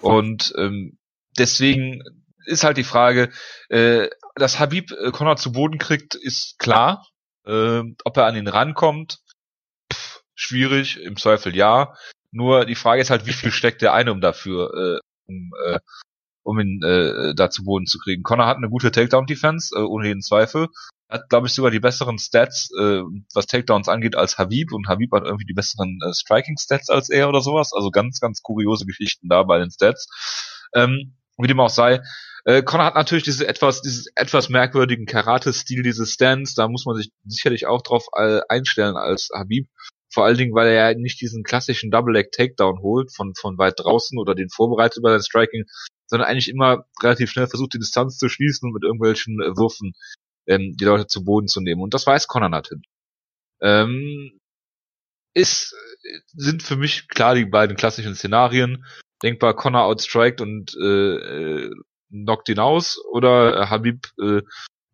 Und 0.00 0.54
ähm, 0.56 0.98
deswegen 1.36 2.02
ist 2.46 2.64
halt 2.64 2.76
die 2.76 2.84
Frage, 2.84 3.30
äh, 3.68 4.08
dass 4.36 4.60
Habib 4.60 4.92
äh, 4.92 5.10
Conor 5.10 5.36
zu 5.36 5.52
Boden 5.52 5.78
kriegt, 5.78 6.14
ist 6.14 6.58
klar. 6.58 7.06
Äh, 7.44 7.82
ob 8.04 8.16
er 8.16 8.26
an 8.26 8.36
ihn 8.36 8.48
rankommt, 8.48 9.18
pff, 9.92 10.22
schwierig, 10.34 11.00
im 11.00 11.16
Zweifel 11.16 11.56
ja. 11.56 11.94
Nur 12.30 12.66
die 12.66 12.74
Frage 12.74 13.02
ist 13.02 13.10
halt, 13.10 13.26
wie 13.26 13.32
viel 13.32 13.50
steckt 13.50 13.82
der 13.82 13.94
eine 13.94 14.12
um 14.12 14.20
dafür, 14.20 14.72
äh, 14.74 15.00
um, 15.28 15.52
äh, 15.64 15.78
um 16.42 16.60
ihn 16.60 16.82
äh, 16.82 17.34
da 17.34 17.50
zu 17.50 17.64
Boden 17.64 17.86
zu 17.86 17.98
kriegen. 17.98 18.22
Connor 18.22 18.46
hat 18.46 18.58
eine 18.58 18.68
gute 18.68 18.92
Takedown-Defense, 18.92 19.74
äh, 19.76 19.82
ohne 19.82 20.08
jeden 20.08 20.22
Zweifel. 20.22 20.68
Hat, 21.08 21.28
glaube 21.28 21.46
ich, 21.46 21.52
sogar 21.52 21.70
die 21.70 21.80
besseren 21.80 22.18
Stats, 22.18 22.70
äh, 22.78 23.02
was 23.32 23.46
Takedowns 23.46 23.88
angeht, 23.88 24.16
als 24.16 24.38
Habib. 24.38 24.72
Und 24.72 24.88
Habib 24.88 25.12
hat 25.12 25.24
irgendwie 25.24 25.44
die 25.44 25.54
besseren 25.54 25.98
äh, 26.04 26.12
Striking-Stats 26.12 26.90
als 26.90 27.10
er 27.10 27.28
oder 27.28 27.40
sowas. 27.40 27.72
Also 27.72 27.90
ganz, 27.90 28.20
ganz 28.20 28.42
kuriose 28.42 28.86
Geschichten 28.86 29.28
da 29.28 29.42
bei 29.44 29.58
den 29.58 29.70
Stats. 29.70 30.08
Ähm, 30.74 31.14
wie 31.38 31.46
dem 31.46 31.60
auch 31.60 31.70
sei. 31.70 32.00
Äh, 32.44 32.62
Connor 32.62 32.86
hat 32.86 32.94
natürlich 32.94 33.24
diese 33.24 33.46
etwas, 33.46 33.82
dieses 33.82 34.06
etwas 34.14 34.48
merkwürdigen 34.48 35.06
Karate-Stil, 35.06 35.82
diese 35.82 36.06
Stance. 36.06 36.54
Da 36.56 36.68
muss 36.68 36.86
man 36.86 36.96
sich 36.96 37.10
sicherlich 37.24 37.66
auch 37.66 37.82
drauf 37.82 38.06
äh, 38.16 38.40
einstellen 38.48 38.96
als 38.96 39.30
Habib. 39.34 39.68
Vor 40.12 40.24
allen 40.24 40.38
Dingen, 40.38 40.54
weil 40.54 40.68
er 40.68 40.92
ja 40.92 40.98
nicht 40.98 41.20
diesen 41.20 41.42
klassischen 41.42 41.90
Double-Leg-Takedown 41.90 42.80
holt 42.80 43.12
von, 43.14 43.34
von 43.34 43.58
weit 43.58 43.74
draußen 43.78 44.18
oder 44.18 44.34
den 44.34 44.48
vorbereitet 44.48 44.98
über 44.98 45.10
sein 45.10 45.22
Striking, 45.22 45.64
sondern 46.06 46.28
eigentlich 46.28 46.48
immer 46.48 46.86
relativ 47.02 47.30
schnell 47.30 47.48
versucht, 47.48 47.74
die 47.74 47.78
Distanz 47.78 48.16
zu 48.16 48.28
schließen 48.28 48.68
und 48.68 48.74
mit 48.74 48.84
irgendwelchen 48.84 49.40
äh, 49.42 49.56
Würfen 49.56 49.92
ähm, 50.46 50.76
die 50.78 50.84
Leute 50.84 51.06
zu 51.06 51.24
Boden 51.24 51.48
zu 51.48 51.60
nehmen. 51.60 51.82
Und 51.82 51.94
das 51.94 52.06
weiß 52.06 52.28
Connor 52.28 52.48
natürlich. 52.48 52.86
Ähm, 53.60 54.38
ist, 55.34 55.74
sind 56.32 56.62
für 56.62 56.76
mich 56.76 57.08
klar 57.08 57.34
die 57.34 57.44
beiden 57.44 57.76
klassischen 57.76 58.14
Szenarien. 58.14 58.84
Denkbar 59.22 59.54
Connor 59.54 59.84
outstriked 59.84 60.40
und 60.40 60.74
äh, 60.80 61.16
äh, 61.16 61.70
knockt 62.10 62.48
ihn 62.48 62.58
aus 62.58 62.98
oder 63.12 63.62
äh, 63.62 63.66
Habib 63.66 64.06
äh, 64.20 64.42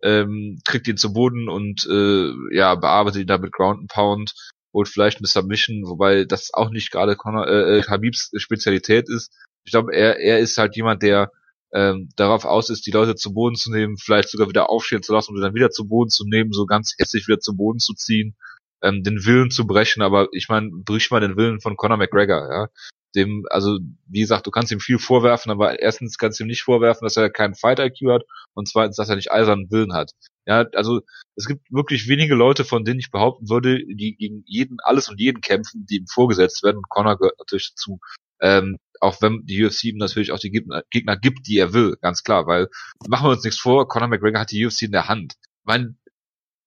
ähm, 0.03 0.61
kriegt 0.65 0.89
ihn 0.89 0.97
zu 0.97 1.13
Boden 1.13 1.49
und 1.49 1.87
äh, 1.87 2.33
ja 2.55 2.75
bearbeitet 2.75 3.23
ihn 3.23 3.27
da 3.27 3.39
mit 3.39 3.53
Ground 3.53 3.81
and 3.81 3.91
Pound 3.91 4.35
holt 4.73 4.89
vielleicht 4.89 5.19
eine 5.19 5.27
Submission, 5.27 5.83
wobei 5.87 6.25
das 6.25 6.53
auch 6.53 6.71
nicht 6.71 6.91
gerade 6.91 7.17
Conor, 7.17 7.47
äh, 7.47 7.79
äh, 7.79 7.83
Habibs 7.83 8.31
Spezialität 8.37 9.09
ist. 9.09 9.33
Ich 9.65 9.73
glaube, 9.73 9.95
er, 9.95 10.19
er 10.19 10.39
ist 10.39 10.59
halt 10.59 10.77
jemand, 10.77 11.03
der 11.03 11.31
ähm, 11.75 12.11
darauf 12.17 12.45
aus 12.45 12.69
ist, 12.69 12.87
die 12.87 12.91
Leute 12.91 13.15
zu 13.15 13.33
Boden 13.33 13.57
zu 13.57 13.73
nehmen, 13.73 13.97
vielleicht 13.97 14.29
sogar 14.29 14.49
wieder 14.49 14.69
aufstehen 14.69 15.03
zu 15.03 15.13
lassen 15.13 15.35
und 15.35 15.41
dann 15.41 15.55
wieder 15.55 15.71
zu 15.71 15.89
Boden 15.89 16.11
zu 16.11 16.25
nehmen, 16.27 16.53
so 16.53 16.67
ganz 16.67 16.95
hässlich 16.99 17.27
wieder 17.27 17.41
zu 17.41 17.57
Boden 17.57 17.79
zu 17.79 17.95
ziehen, 17.95 18.37
ähm, 18.83 19.03
den 19.03 19.25
Willen 19.25 19.51
zu 19.51 19.67
brechen. 19.67 20.03
Aber 20.03 20.29
ich 20.33 20.49
meine, 20.49 20.71
brich 20.73 21.11
mal 21.11 21.21
den 21.21 21.37
Willen 21.37 21.61
von 21.61 21.77
Conor 21.77 21.97
McGregor, 21.97 22.49
ja. 22.53 22.69
Dem, 23.15 23.45
also 23.51 23.79
wie 24.07 24.21
gesagt, 24.21 24.47
du 24.47 24.51
kannst 24.51 24.73
ihm 24.73 24.81
viel 24.81 24.99
vorwerfen, 24.99 25.53
aber 25.53 25.81
erstens 25.81 26.17
kannst 26.17 26.41
du 26.41 26.45
ihm 26.45 26.49
nicht 26.49 26.63
vorwerfen, 26.63 27.05
dass 27.05 27.17
er 27.19 27.29
keinen 27.29 27.55
Fight 27.55 27.79
IQ 27.79 28.11
hat 28.11 28.23
und 28.55 28.69
zweitens, 28.69 28.97
dass 28.97 29.11
er 29.11 29.17
nicht 29.17 29.31
eisernen 29.31 29.71
Willen 29.71 29.93
hat. 29.93 30.13
Ja, 30.47 30.67
also 30.75 31.03
es 31.37 31.47
gibt 31.47 31.71
wirklich 31.71 32.09
wenige 32.09 32.35
Leute, 32.35 32.65
von 32.65 32.85
denen 32.85 33.01
ich 33.01 33.11
behaupten 33.11 33.51
würde, 33.51 33.85
die 33.87 34.17
gegen 34.17 34.43
jeden, 34.47 34.79
alles 34.83 35.11
und 35.11 35.21
jeden 35.21 35.43
kämpfen, 35.43 35.87
die 35.89 35.99
ihm 35.99 36.07
vorgesetzt 36.07 36.63
werden. 36.63 36.79
Und 36.79 36.89
Conor 36.89 37.19
gehört 37.19 37.39
natürlich 37.39 37.71
dazu. 37.71 38.01
Ähm, 38.41 38.79
auch 39.03 39.21
wenn 39.21 39.45
die 39.45 39.65
UFC 39.65 39.85
ihm 39.85 39.99
natürlich 39.99 40.33
auch 40.33 40.39
die 40.39 40.51
Gegner, 40.51 40.83
Gegner 40.91 41.17
gibt, 41.17 41.47
die 41.49 41.59
er 41.59 41.73
will, 41.73 41.97
ganz 42.01 42.23
klar, 42.23 42.47
weil 42.47 42.69
machen 43.09 43.27
wir 43.27 43.33
uns 43.33 43.45
nichts 43.45 43.61
vor, 43.61 43.89
Conor 43.89 44.09
McGregor 44.09 44.41
hat 44.41 44.53
die 44.53 44.65
UFC 44.65 44.83
in 44.83 44.93
der 44.93 45.09
Hand. 45.09 45.35
Mein 45.65 45.99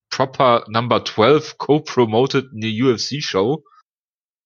proper 0.09 0.65
Number 0.67 1.03
12 1.03 1.57
co-promoted 1.57 2.51
in 2.53 2.59
die 2.59 2.83
UFC-Show, 2.83 3.63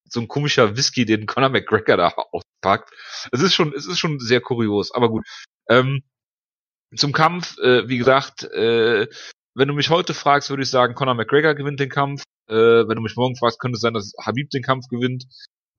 so 0.08 0.20
ein 0.20 0.28
komischer 0.28 0.76
Whisky, 0.76 1.04
den 1.04 1.26
Conor 1.26 1.50
McGregor 1.50 1.96
da 1.96 2.14
auspackt. 2.32 2.90
Es 3.32 3.40
ist 3.40 3.54
schon, 3.54 3.72
es 3.74 3.86
ist 3.86 3.98
schon 3.98 4.20
sehr 4.20 4.40
kurios, 4.40 4.92
aber 4.92 5.08
gut. 5.08 5.26
Ähm, 5.68 6.02
zum 6.96 7.12
Kampf, 7.12 7.58
äh, 7.58 7.88
wie 7.88 7.98
gesagt, 7.98 8.44
äh, 8.44 9.06
wenn 9.54 9.68
du 9.68 9.74
mich 9.74 9.90
heute 9.90 10.14
fragst, 10.14 10.50
würde 10.50 10.62
ich 10.62 10.70
sagen, 10.70 10.94
Conor 10.94 11.14
McGregor 11.14 11.54
gewinnt 11.54 11.80
den 11.80 11.88
Kampf. 11.88 12.22
Äh, 12.48 12.54
wenn 12.54 12.96
du 12.96 13.02
mich 13.02 13.16
morgen 13.16 13.36
fragst, 13.36 13.60
könnte 13.60 13.76
es 13.76 13.80
sein, 13.80 13.94
dass 13.94 14.12
Habib 14.20 14.50
den 14.50 14.62
Kampf 14.62 14.88
gewinnt. 14.88 15.26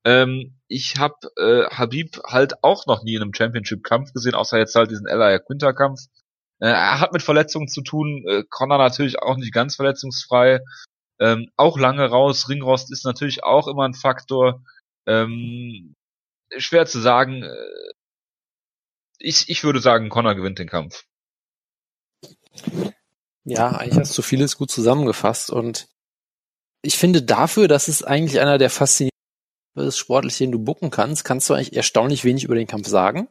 Ähm, 0.04 0.60
ich 0.68 0.98
habe 0.98 1.16
äh, 1.38 1.66
Habib 1.76 2.20
halt 2.26 2.64
auch 2.64 2.86
noch 2.88 3.04
nie 3.04 3.16
in 3.16 3.22
einem 3.22 3.34
Championship-Kampf 3.34 4.14
gesehen, 4.14 4.36
außer 4.36 4.58
jetzt 4.58 4.76
halt 4.76 4.90
diesen 4.90 5.08
Ella 5.08 5.38
Quinter-Kampf. 5.40 6.00
Äh, 6.60 6.70
er 6.70 7.00
hat 7.00 7.14
mit 7.14 7.22
Verletzungen 7.22 7.68
zu 7.68 7.82
tun, 7.82 8.24
äh, 8.28 8.44
Conor 8.50 8.78
natürlich 8.78 9.20
auch 9.20 9.38
nicht 9.38 9.54
ganz 9.54 9.76
verletzungsfrei. 9.76 10.62
Ähm, 11.20 11.50
auch 11.56 11.78
lange 11.78 12.06
raus, 12.10 12.50
Ringrost 12.50 12.92
ist 12.92 13.06
natürlich 13.06 13.44
auch 13.44 13.68
immer 13.68 13.86
ein 13.86 13.94
Faktor. 13.94 14.64
Ähm, 15.06 15.96
schwer 16.58 16.86
zu 16.86 17.00
sagen. 17.00 17.44
Äh, 17.44 17.92
ich, 19.20 19.50
ich 19.50 19.64
würde 19.64 19.82
sagen, 19.82 20.10
Conor 20.10 20.34
gewinnt 20.34 20.58
den 20.58 20.68
Kampf. 20.68 21.04
Ja, 23.44 23.70
eigentlich 23.70 24.00
hast 24.00 24.18
du 24.18 24.22
vieles 24.22 24.58
gut 24.58 24.72
zusammengefasst 24.72 25.52
und 25.52 25.88
ich 26.84 26.98
finde 26.98 27.22
dafür, 27.22 27.68
dass 27.68 27.88
es 27.88 28.04
eigentlich 28.04 28.40
einer 28.40 28.58
der 28.58 28.70
faszinierenden 29.74 29.98
sportlich, 29.98 30.38
den 30.38 30.52
du 30.52 30.60
bucken 30.60 30.90
kannst, 30.90 31.24
kannst 31.24 31.50
du 31.50 31.54
eigentlich 31.54 31.76
erstaunlich 31.76 32.24
wenig 32.24 32.44
über 32.44 32.56
den 32.56 32.68
Kampf 32.68 32.88
sagen. 32.88 33.28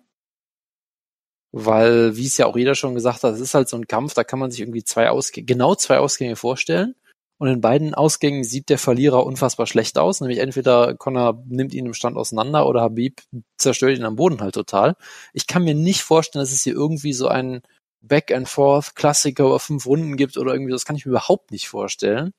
Weil, 1.52 2.16
wie 2.16 2.26
es 2.26 2.36
ja 2.38 2.46
auch 2.46 2.56
jeder 2.56 2.74
schon 2.76 2.94
gesagt 2.94 3.24
hat, 3.24 3.34
es 3.34 3.40
ist 3.40 3.54
halt 3.54 3.68
so 3.68 3.76
ein 3.76 3.88
Kampf, 3.88 4.14
da 4.14 4.22
kann 4.22 4.38
man 4.38 4.50
sich 4.50 4.60
irgendwie 4.60 4.84
zwei 4.84 5.10
Ausgänge, 5.10 5.46
genau 5.46 5.74
zwei 5.74 5.98
Ausgänge 5.98 6.36
vorstellen. 6.36 6.94
Und 7.38 7.48
in 7.48 7.60
beiden 7.62 7.94
Ausgängen 7.94 8.44
sieht 8.44 8.68
der 8.68 8.78
Verlierer 8.78 9.24
unfassbar 9.24 9.66
schlecht 9.66 9.96
aus. 9.96 10.20
Nämlich 10.20 10.40
entweder 10.40 10.94
Connor 10.94 11.42
nimmt 11.48 11.72
ihn 11.72 11.86
im 11.86 11.94
Stand 11.94 12.18
auseinander 12.18 12.68
oder 12.68 12.82
Habib 12.82 13.22
zerstört 13.56 13.96
ihn 13.96 14.04
am 14.04 14.16
Boden 14.16 14.42
halt 14.42 14.54
total. 14.54 14.94
Ich 15.32 15.46
kann 15.46 15.64
mir 15.64 15.74
nicht 15.74 16.02
vorstellen, 16.02 16.42
dass 16.42 16.52
es 16.52 16.62
hier 16.62 16.74
irgendwie 16.74 17.14
so 17.14 17.28
einen 17.28 17.62
Back 18.02 18.30
and 18.30 18.46
Forth 18.46 18.94
Klassiker 18.94 19.46
über 19.46 19.58
fünf 19.58 19.86
Runden 19.86 20.16
gibt 20.16 20.36
oder 20.36 20.52
irgendwie, 20.52 20.72
das 20.72 20.84
kann 20.84 20.96
ich 20.96 21.06
mir 21.06 21.12
überhaupt 21.12 21.50
nicht 21.50 21.68
vorstellen. 21.68 22.32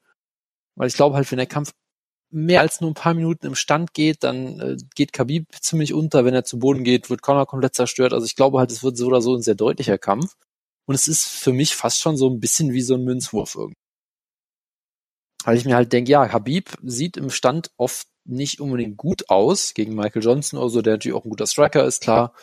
Weil 0.76 0.88
ich 0.88 0.96
glaube 0.96 1.16
halt, 1.16 1.30
wenn 1.32 1.38
der 1.38 1.48
Kampf 1.48 1.74
mehr 2.32 2.62
als 2.62 2.82
nur 2.82 2.92
ein 2.92 2.96
paar 2.96 3.14
Minuten 3.14 3.46
im 3.46 3.56
Stand 3.56 3.94
geht, 3.94 4.24
dann 4.24 4.60
äh, 4.60 4.78
geht 4.96 5.14
Khabib 5.14 5.48
ziemlich 5.62 5.94
unter. 5.94 6.26
Wenn 6.26 6.34
er 6.34 6.44
zu 6.44 6.60
Boden 6.60 6.84
geht, 6.84 7.10
wird 7.10 7.22
Connor 7.22 7.46
komplett 7.46 7.76
zerstört. 7.76 8.14
Also 8.14 8.26
ich 8.26 8.36
glaube 8.36 8.60
halt, 8.60 8.72
es 8.72 8.84
wird 8.84 8.98
so 8.98 9.08
oder 9.08 9.22
so 9.22 9.36
ein 9.36 9.42
sehr 9.42 9.56
deutlicher 9.56 9.98
Kampf. 9.98 10.36
Und 10.86 10.96
es 10.96 11.08
ist 11.08 11.28
für 11.28 11.54
mich 11.54 11.76
fast 11.76 12.00
schon 12.00 12.18
so 12.18 12.30
ein 12.30 12.40
bisschen 12.40 12.74
wie 12.74 12.82
so 12.82 12.96
ein 12.96 13.04
Münzwurf 13.04 13.56
irgendwie. 13.56 13.76
Weil 15.44 15.58
ich 15.58 15.66
mir 15.66 15.76
halt 15.76 15.92
denke, 15.94 16.12
ja, 16.12 16.32
Habib 16.32 16.78
sieht 16.84 17.18
im 17.18 17.30
Stand 17.30 17.72
oft 17.78 18.08
nicht 18.26 18.62
unbedingt 18.62 18.98
gut 18.98 19.30
aus 19.30 19.74
gegen 19.74 19.96
Michael 19.96 20.24
Johnson 20.24 20.60
oder 20.60 20.70
so, 20.70 20.82
der 20.82 20.94
natürlich 20.94 21.18
auch 21.18 21.26
ein 21.26 21.30
guter 21.30 21.48
Striker 21.48 21.86
ist, 21.86 22.02
klar. 22.02 22.34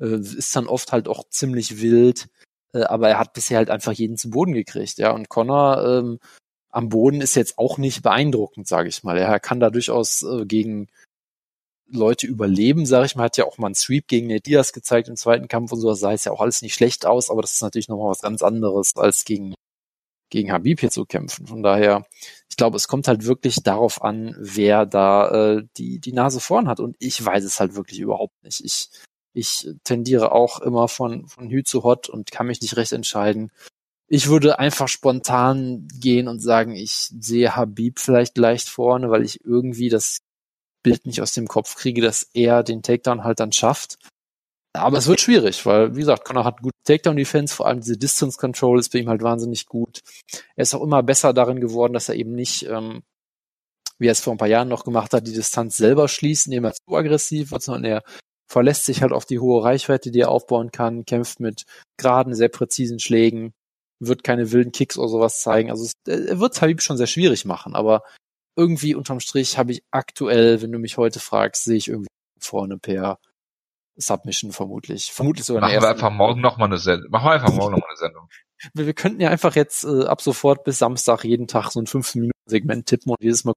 Äh, 0.00 0.18
ist 0.18 0.54
dann 0.56 0.66
oft 0.66 0.92
halt 0.92 1.08
auch 1.08 1.28
ziemlich 1.28 1.80
wild. 1.80 2.28
Äh, 2.72 2.82
aber 2.82 3.08
er 3.08 3.18
hat 3.18 3.32
bisher 3.32 3.58
halt 3.58 3.70
einfach 3.70 3.92
jeden 3.92 4.16
zu 4.16 4.30
Boden 4.30 4.52
gekriegt, 4.52 4.98
ja. 4.98 5.12
Und 5.12 5.28
Connor 5.28 5.84
ähm, 5.86 6.18
am 6.70 6.88
Boden 6.88 7.20
ist 7.20 7.34
jetzt 7.34 7.58
auch 7.58 7.78
nicht 7.78 8.02
beeindruckend, 8.02 8.66
sage 8.66 8.88
ich 8.88 9.02
mal. 9.02 9.18
Er 9.18 9.40
kann 9.40 9.60
da 9.60 9.70
durchaus 9.70 10.22
äh, 10.22 10.46
gegen 10.46 10.88
Leute 11.88 12.26
überleben, 12.26 12.86
sage 12.86 13.06
ich 13.06 13.16
mal. 13.16 13.24
Hat 13.24 13.36
ja 13.36 13.44
auch 13.44 13.58
mal 13.58 13.66
einen 13.66 13.74
Sweep 13.74 14.06
gegen 14.06 14.28
Nate 14.28 14.42
Diaz 14.42 14.72
gezeigt 14.72 15.08
im 15.08 15.16
zweiten 15.16 15.48
Kampf 15.48 15.72
und 15.72 15.80
so. 15.80 15.90
Das 15.90 16.00
sah 16.00 16.12
jetzt 16.12 16.26
ja 16.26 16.32
auch 16.32 16.40
alles 16.40 16.62
nicht 16.62 16.74
schlecht 16.74 17.06
aus, 17.06 17.30
aber 17.30 17.42
das 17.42 17.54
ist 17.54 17.62
natürlich 17.62 17.88
nochmal 17.88 18.10
was 18.10 18.22
ganz 18.22 18.42
anderes, 18.42 18.96
als 18.96 19.24
gegen, 19.24 19.54
gegen 20.30 20.52
Habib 20.52 20.80
hier 20.80 20.90
zu 20.90 21.04
kämpfen. 21.04 21.46
Von 21.48 21.62
daher, 21.62 22.06
ich 22.48 22.56
glaube, 22.56 22.76
es 22.76 22.86
kommt 22.86 23.08
halt 23.08 23.24
wirklich 23.24 23.56
darauf 23.64 24.02
an, 24.02 24.36
wer 24.38 24.86
da 24.86 25.56
äh, 25.56 25.62
die, 25.76 25.98
die 25.98 26.12
Nase 26.12 26.38
vorn 26.38 26.68
hat. 26.68 26.78
Und 26.78 26.96
ich 27.00 27.24
weiß 27.24 27.44
es 27.44 27.58
halt 27.58 27.74
wirklich 27.74 27.98
überhaupt 27.98 28.40
nicht. 28.44 28.60
Ich, 28.64 28.90
ich 29.32 29.68
tendiere 29.82 30.30
auch 30.32 30.60
immer 30.60 30.86
von, 30.86 31.26
von 31.26 31.50
Hü 31.50 31.64
zu 31.64 31.82
Hot 31.82 32.08
und 32.08 32.30
kann 32.30 32.46
mich 32.46 32.60
nicht 32.60 32.76
recht 32.76 32.92
entscheiden 32.92 33.50
ich 34.12 34.28
würde 34.28 34.58
einfach 34.58 34.88
spontan 34.88 35.86
gehen 36.00 36.26
und 36.26 36.40
sagen, 36.40 36.74
ich 36.74 37.10
sehe 37.20 37.54
Habib 37.54 38.00
vielleicht 38.00 38.36
leicht 38.36 38.68
vorne, 38.68 39.08
weil 39.08 39.24
ich 39.24 39.44
irgendwie 39.44 39.88
das 39.88 40.18
Bild 40.82 41.06
nicht 41.06 41.22
aus 41.22 41.32
dem 41.32 41.46
Kopf 41.46 41.76
kriege, 41.76 42.02
dass 42.02 42.24
er 42.34 42.64
den 42.64 42.82
Takedown 42.82 43.22
halt 43.22 43.38
dann 43.38 43.52
schafft. 43.52 43.98
Aber 44.72 44.98
es 44.98 45.06
wird 45.06 45.20
schwierig, 45.20 45.64
weil, 45.64 45.94
wie 45.94 46.00
gesagt, 46.00 46.24
Conor 46.24 46.44
hat 46.44 46.60
gute 46.60 46.76
Takedown-Defense, 46.84 47.54
vor 47.54 47.66
allem 47.66 47.80
diese 47.80 47.96
Distance 47.96 48.36
Control 48.36 48.80
ist 48.80 48.92
bei 48.92 48.98
ihm 48.98 49.08
halt 49.08 49.22
wahnsinnig 49.22 49.66
gut. 49.66 50.00
Er 50.56 50.62
ist 50.62 50.74
auch 50.74 50.82
immer 50.82 51.04
besser 51.04 51.32
darin 51.32 51.60
geworden, 51.60 51.92
dass 51.92 52.08
er 52.08 52.16
eben 52.16 52.34
nicht, 52.34 52.66
ähm, 52.66 53.02
wie 53.98 54.08
er 54.08 54.12
es 54.12 54.20
vor 54.20 54.34
ein 54.34 54.38
paar 54.38 54.48
Jahren 54.48 54.68
noch 54.68 54.84
gemacht 54.84 55.12
hat, 55.12 55.26
die 55.26 55.32
Distanz 55.32 55.76
selber 55.76 56.08
schließt, 56.08 56.46
indem 56.46 56.64
er 56.64 56.74
zu 56.74 56.96
aggressiv 56.96 57.52
wird, 57.52 57.62
sondern 57.62 57.84
er 57.84 58.02
verlässt 58.48 58.86
sich 58.86 59.02
halt 59.02 59.12
auf 59.12 59.24
die 59.24 59.38
hohe 59.38 59.62
Reichweite, 59.62 60.10
die 60.10 60.20
er 60.20 60.30
aufbauen 60.30 60.72
kann, 60.72 61.04
kämpft 61.04 61.38
mit 61.38 61.62
geraden, 61.96 62.34
sehr 62.34 62.48
präzisen 62.48 62.98
Schlägen, 62.98 63.52
wird 64.00 64.24
keine 64.24 64.50
wilden 64.50 64.72
Kicks 64.72 64.98
oder 64.98 65.08
sowas 65.08 65.40
zeigen. 65.40 65.70
Also 65.70 65.84
es, 65.84 65.92
er 66.06 66.40
wird 66.40 66.60
Habib 66.60 66.82
schon 66.82 66.96
sehr 66.96 67.06
schwierig 67.06 67.44
machen, 67.44 67.74
aber 67.74 68.02
irgendwie 68.56 68.94
unterm 68.94 69.20
Strich 69.20 69.58
habe 69.58 69.72
ich 69.72 69.82
aktuell, 69.90 70.62
wenn 70.62 70.72
du 70.72 70.78
mich 70.78 70.96
heute 70.96 71.20
fragst, 71.20 71.64
sehe 71.64 71.76
ich 71.76 71.88
irgendwie 71.88 72.08
vorne 72.40 72.78
per 72.78 73.18
Submission 73.96 74.52
vermutlich. 74.52 75.12
Vermutlich 75.12 75.44
sogar 75.44 75.62
Machen 75.62 75.80
wir 75.80 75.88
einfach 75.88 76.10
morgen 76.10 76.40
nochmal 76.40 76.68
eine 76.68 76.78
Sendung. 76.78 77.10
Machen 77.10 77.26
wir 77.26 77.32
einfach 77.32 77.52
morgen 77.52 77.72
nochmal 77.72 77.90
eine 77.90 77.98
Sendung. 77.98 78.28
Wir, 78.74 78.86
wir 78.86 78.94
könnten 78.94 79.20
ja 79.20 79.28
einfach 79.30 79.54
jetzt 79.54 79.84
äh, 79.84 80.04
ab 80.04 80.20
sofort 80.20 80.64
bis 80.64 80.78
Samstag 80.78 81.24
jeden 81.24 81.46
Tag 81.46 81.70
so 81.70 81.80
ein 81.80 81.86
15-Minuten-Segment 81.86 82.86
tippen 82.86 83.12
und 83.12 83.22
jedes 83.22 83.44
Mal 83.44 83.54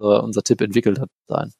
äh, 0.00 0.04
unser 0.04 0.42
Tipp 0.42 0.60
entwickelt 0.60 1.00
hat 1.00 1.08
sein. 1.28 1.52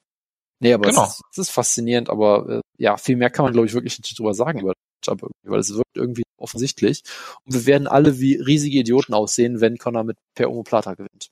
Nee, 0.61 0.73
aber 0.73 0.89
genau. 0.89 1.05
es, 1.05 1.15
ist, 1.15 1.23
es 1.33 1.39
ist 1.39 1.51
faszinierend, 1.51 2.09
aber 2.09 2.49
äh, 2.49 2.61
ja, 2.79 2.97
viel 2.97 3.17
mehr 3.17 3.31
kann 3.31 3.45
man, 3.45 3.53
glaube 3.53 3.67
ich, 3.67 3.75
wirklich 3.75 3.99
nicht 3.99 4.19
drüber 4.19 4.35
sagen 4.35 4.61
über 4.61 4.73
Matchup 4.97 5.23
irgendwie, 5.23 5.51
weil 5.51 5.61
es 5.61 5.75
wirkt 5.75 5.97
irgendwie 5.97 6.25
offensichtlich. 6.37 7.03
Und 7.45 7.55
wir 7.55 7.67
werden 7.67 7.87
alle 7.87 8.19
wie 8.19 8.37
riesige 8.37 8.79
Idioten 8.79 9.15
aussehen, 9.15 9.61
wenn 9.61 9.79
Connor 9.79 10.05
mit 10.05 10.19
Per 10.35 10.51
Omoplata 10.51 10.95
gewinnt. 10.95 11.29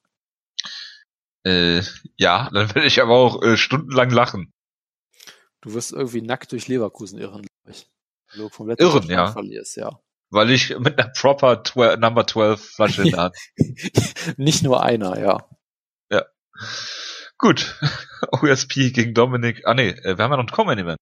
Äh, 1.44 1.82
ja, 2.16 2.48
dann 2.52 2.74
werde 2.74 2.86
ich 2.86 3.02
aber 3.02 3.14
auch 3.14 3.42
äh, 3.42 3.56
stundenlang 3.56 4.10
lachen. 4.10 4.52
Du 5.60 5.74
wirst 5.74 5.92
irgendwie 5.92 6.22
nackt 6.22 6.52
durch 6.52 6.68
Leverkusen 6.68 7.18
irren, 7.18 7.42
glaube 7.42 7.76
ich. 7.76 7.86
Wenn 8.32 8.42
du 8.42 8.48
vom 8.48 8.68
letzten 8.68 8.84
irren, 8.84 9.10
ja. 9.10 9.32
verlierst, 9.32 9.76
ja. 9.76 10.00
Weil 10.30 10.50
ich 10.50 10.76
mit 10.78 10.98
einer 10.98 11.10
proper 11.10 11.62
12, 11.62 11.98
Number 11.98 12.26
12 12.26 12.60
Flasche 12.60 13.02
in 13.02 13.10
der 13.10 13.20
Hand. 13.20 13.36
Nicht 14.36 14.62
nur 14.62 14.82
einer, 14.82 15.18
ja. 15.18 15.48
Ja. 16.10 16.24
Gut. 17.38 17.78
OSP 18.32 18.90
gegen 18.92 19.14
Dominik. 19.14 19.66
Ah 19.66 19.74
nee, 19.74 19.90
äh, 19.90 20.16
wir 20.16 20.24
haben 20.24 20.32
ja 20.32 20.36
noch 20.38 20.44
ein 20.44 20.50
Common 20.50 20.78
Event. 20.78 20.98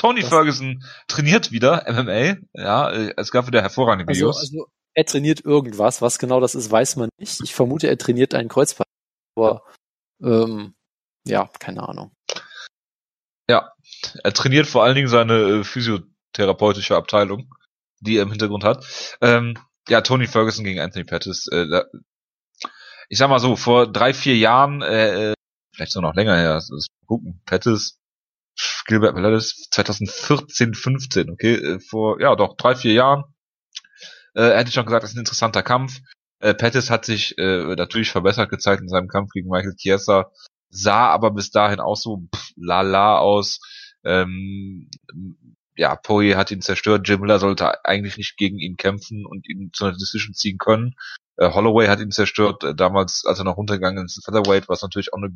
Tony 0.00 0.22
das 0.22 0.30
Ferguson 0.30 0.82
trainiert 1.08 1.52
wieder 1.52 1.84
MMA. 1.86 2.38
Ja, 2.54 2.90
äh, 2.90 3.12
es 3.18 3.30
gab 3.30 3.46
wieder 3.46 3.60
hervorragende 3.60 4.08
also, 4.08 4.18
Videos. 4.18 4.38
Also, 4.38 4.66
er 4.94 5.04
trainiert 5.04 5.44
irgendwas. 5.44 6.00
Was 6.00 6.18
genau 6.18 6.40
das 6.40 6.54
ist, 6.54 6.70
weiß 6.70 6.96
man 6.96 7.10
nicht. 7.18 7.42
Ich 7.42 7.54
vermute, 7.54 7.86
er 7.86 7.98
trainiert 7.98 8.34
einen 8.34 8.48
Kreuzband. 8.48 8.88
Aber 9.36 9.62
ähm, 10.22 10.74
ja, 11.26 11.50
keine 11.58 11.86
Ahnung. 11.86 12.12
Ja, 13.50 13.72
er 14.24 14.32
trainiert 14.32 14.66
vor 14.66 14.84
allen 14.84 14.94
Dingen 14.94 15.08
seine 15.08 15.34
äh, 15.34 15.64
physiotherapeutische 15.64 16.96
Abteilung, 16.96 17.54
die 18.00 18.16
er 18.16 18.22
im 18.22 18.30
Hintergrund 18.30 18.64
hat. 18.64 18.86
Ähm, 19.20 19.58
ja, 19.86 20.00
Tony 20.00 20.26
Ferguson 20.26 20.64
gegen 20.64 20.80
Anthony 20.80 21.04
Pettis. 21.04 21.46
Äh, 21.52 21.68
da, 21.68 21.84
ich 23.10 23.18
sag 23.18 23.28
mal 23.28 23.38
so, 23.38 23.54
vor 23.54 23.86
drei, 23.86 24.14
vier 24.14 24.38
Jahren, 24.38 24.80
äh, 24.80 25.32
äh 25.32 25.34
vielleicht 25.74 25.92
sogar 25.92 26.08
noch 26.08 26.16
länger 26.16 26.36
her, 26.36 26.54
das 26.54 26.86
gucken, 27.06 27.42
Pettis 27.44 27.99
Gilbert 28.86 29.14
Melendez 29.14 29.68
2014, 29.70 30.74
15, 30.74 31.30
okay, 31.30 31.54
äh, 31.54 31.80
vor, 31.80 32.20
ja, 32.20 32.34
doch, 32.36 32.56
drei, 32.56 32.74
vier 32.74 32.92
Jahren. 32.92 33.24
Äh, 34.34 34.50
er 34.50 34.58
hätte 34.58 34.72
schon 34.72 34.86
gesagt, 34.86 35.02
das 35.02 35.10
ist 35.10 35.16
ein 35.16 35.20
interessanter 35.20 35.62
Kampf. 35.62 36.00
Äh, 36.40 36.54
Pettis 36.54 36.90
hat 36.90 37.04
sich 37.04 37.36
äh, 37.38 37.74
natürlich 37.76 38.10
verbessert 38.10 38.50
gezeigt 38.50 38.82
in 38.82 38.88
seinem 38.88 39.08
Kampf 39.08 39.30
gegen 39.32 39.48
Michael 39.48 39.76
Chiesa, 39.76 40.30
sah 40.70 41.08
aber 41.08 41.30
bis 41.32 41.50
dahin 41.50 41.80
auch 41.80 41.96
so 41.96 42.22
pff, 42.34 42.50
lala 42.56 43.18
aus. 43.18 43.60
Ähm, 44.04 44.88
ja, 45.76 45.96
Poirier 45.96 46.36
hat 46.36 46.50
ihn 46.50 46.62
zerstört. 46.62 47.08
Jim 47.08 47.20
Miller 47.20 47.38
sollte 47.38 47.84
eigentlich 47.84 48.16
nicht 48.16 48.36
gegen 48.36 48.58
ihn 48.58 48.76
kämpfen 48.76 49.24
und 49.26 49.48
ihn 49.48 49.70
zu 49.72 49.84
einer 49.84 49.96
Decision 49.96 50.34
ziehen 50.34 50.58
können. 50.58 50.94
Äh, 51.36 51.52
Holloway 51.52 51.88
hat 51.88 52.00
ihn 52.00 52.10
zerstört, 52.10 52.64
äh, 52.64 52.74
damals, 52.74 53.24
als 53.26 53.38
er 53.38 53.44
noch 53.44 53.56
runtergegangen 53.56 54.04
ist, 54.04 54.22
Featherweight, 54.24 54.68
was 54.68 54.82
natürlich 54.82 55.12
auch 55.12 55.18
eine 55.18 55.30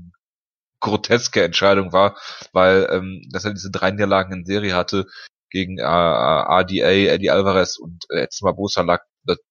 groteske 0.80 1.42
Entscheidung 1.42 1.92
war, 1.92 2.16
weil 2.52 2.88
ähm, 2.90 3.22
dass 3.32 3.44
er 3.44 3.52
diese 3.52 3.70
drei 3.70 3.90
Niederlagen 3.90 4.32
in 4.32 4.44
Serie 4.44 4.74
hatte 4.74 5.06
gegen 5.50 5.78
äh, 5.78 5.84
RDA, 5.84 7.12
Eddie 7.14 7.30
Alvarez 7.30 7.78
und 7.78 8.04
äh, 8.10 8.22
Edson 8.22 8.46
Barbosa 8.46 8.82
lag 8.82 9.02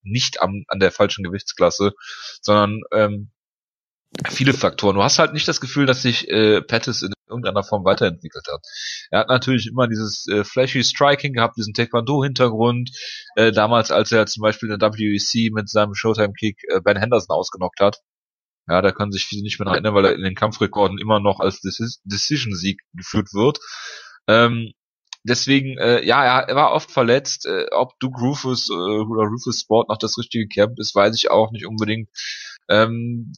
nicht 0.04 0.42
am, 0.42 0.64
an 0.68 0.80
der 0.80 0.92
falschen 0.92 1.24
Gewichtsklasse, 1.24 1.94
sondern 2.42 2.82
ähm, 2.92 3.32
viele 4.30 4.54
Faktoren. 4.54 4.96
Du 4.96 5.04
hast 5.04 5.20
halt 5.20 5.34
nicht 5.34 5.48
das 5.48 5.62
Gefühl, 5.62 5.86
dass 5.86 6.02
sich 6.02 6.30
äh, 6.30 6.62
Pettis 6.62 7.02
in 7.02 7.14
irgendeiner 7.28 7.64
Form 7.64 7.84
weiterentwickelt 7.84 8.46
hat. 8.52 8.62
Er 9.10 9.22
hat 9.22 9.30
natürlich 9.30 9.68
immer 9.68 9.88
dieses 9.88 10.28
äh, 10.28 10.44
flashy 10.44 10.84
Striking 10.84 11.34
gehabt, 11.34 11.58
diesen 11.58 11.74
Taekwondo-Hintergrund. 11.74 12.92
Äh, 13.36 13.52
damals, 13.52 13.90
als 13.90 14.12
er 14.12 14.28
zum 14.28 14.42
Beispiel 14.42 14.70
in 14.70 14.78
der 14.78 14.94
WEC 14.94 15.52
mit 15.52 15.70
seinem 15.70 15.96
Showtime-Kick 15.96 16.60
äh, 16.70 16.82
Ben 16.82 16.98
Henderson 16.98 17.36
ausgenockt 17.36 17.80
hat 17.80 18.02
Ja, 18.68 18.82
da 18.82 18.92
können 18.92 19.12
sich 19.12 19.26
viele 19.26 19.44
nicht 19.44 19.60
mehr 19.60 19.68
erinnern, 19.68 19.94
weil 19.94 20.06
er 20.06 20.16
in 20.16 20.24
den 20.24 20.36
Kampfrekorden 20.36 20.98
immer 20.98 21.20
noch 21.20 21.40
als 21.40 21.60
Decision-Sieg 21.62 22.82
geführt 22.94 23.34
wird. 23.34 23.60
Ähm, 24.28 24.72
deswegen, 25.24 25.78
äh, 25.78 26.04
ja, 26.06 26.24
er, 26.24 26.50
er 26.50 26.56
war 26.56 26.72
oft 26.72 26.90
verletzt. 26.90 27.46
Äh, 27.46 27.66
ob 27.72 28.00
Duke 28.00 28.22
Rufus 28.22 28.70
äh, 28.70 28.74
oder 28.74 29.28
Rufus 29.28 29.60
Sport 29.62 29.90
noch 29.90 29.98
das 29.98 30.18
richtige 30.18 30.48
Camp 30.48 30.80
ist, 30.80 30.96
weiß 30.96 31.16
ich 31.16 31.30
auch 31.30 31.52
nicht 31.52 31.66
unbedingt. 31.66 32.10
Ähm, 32.70 33.34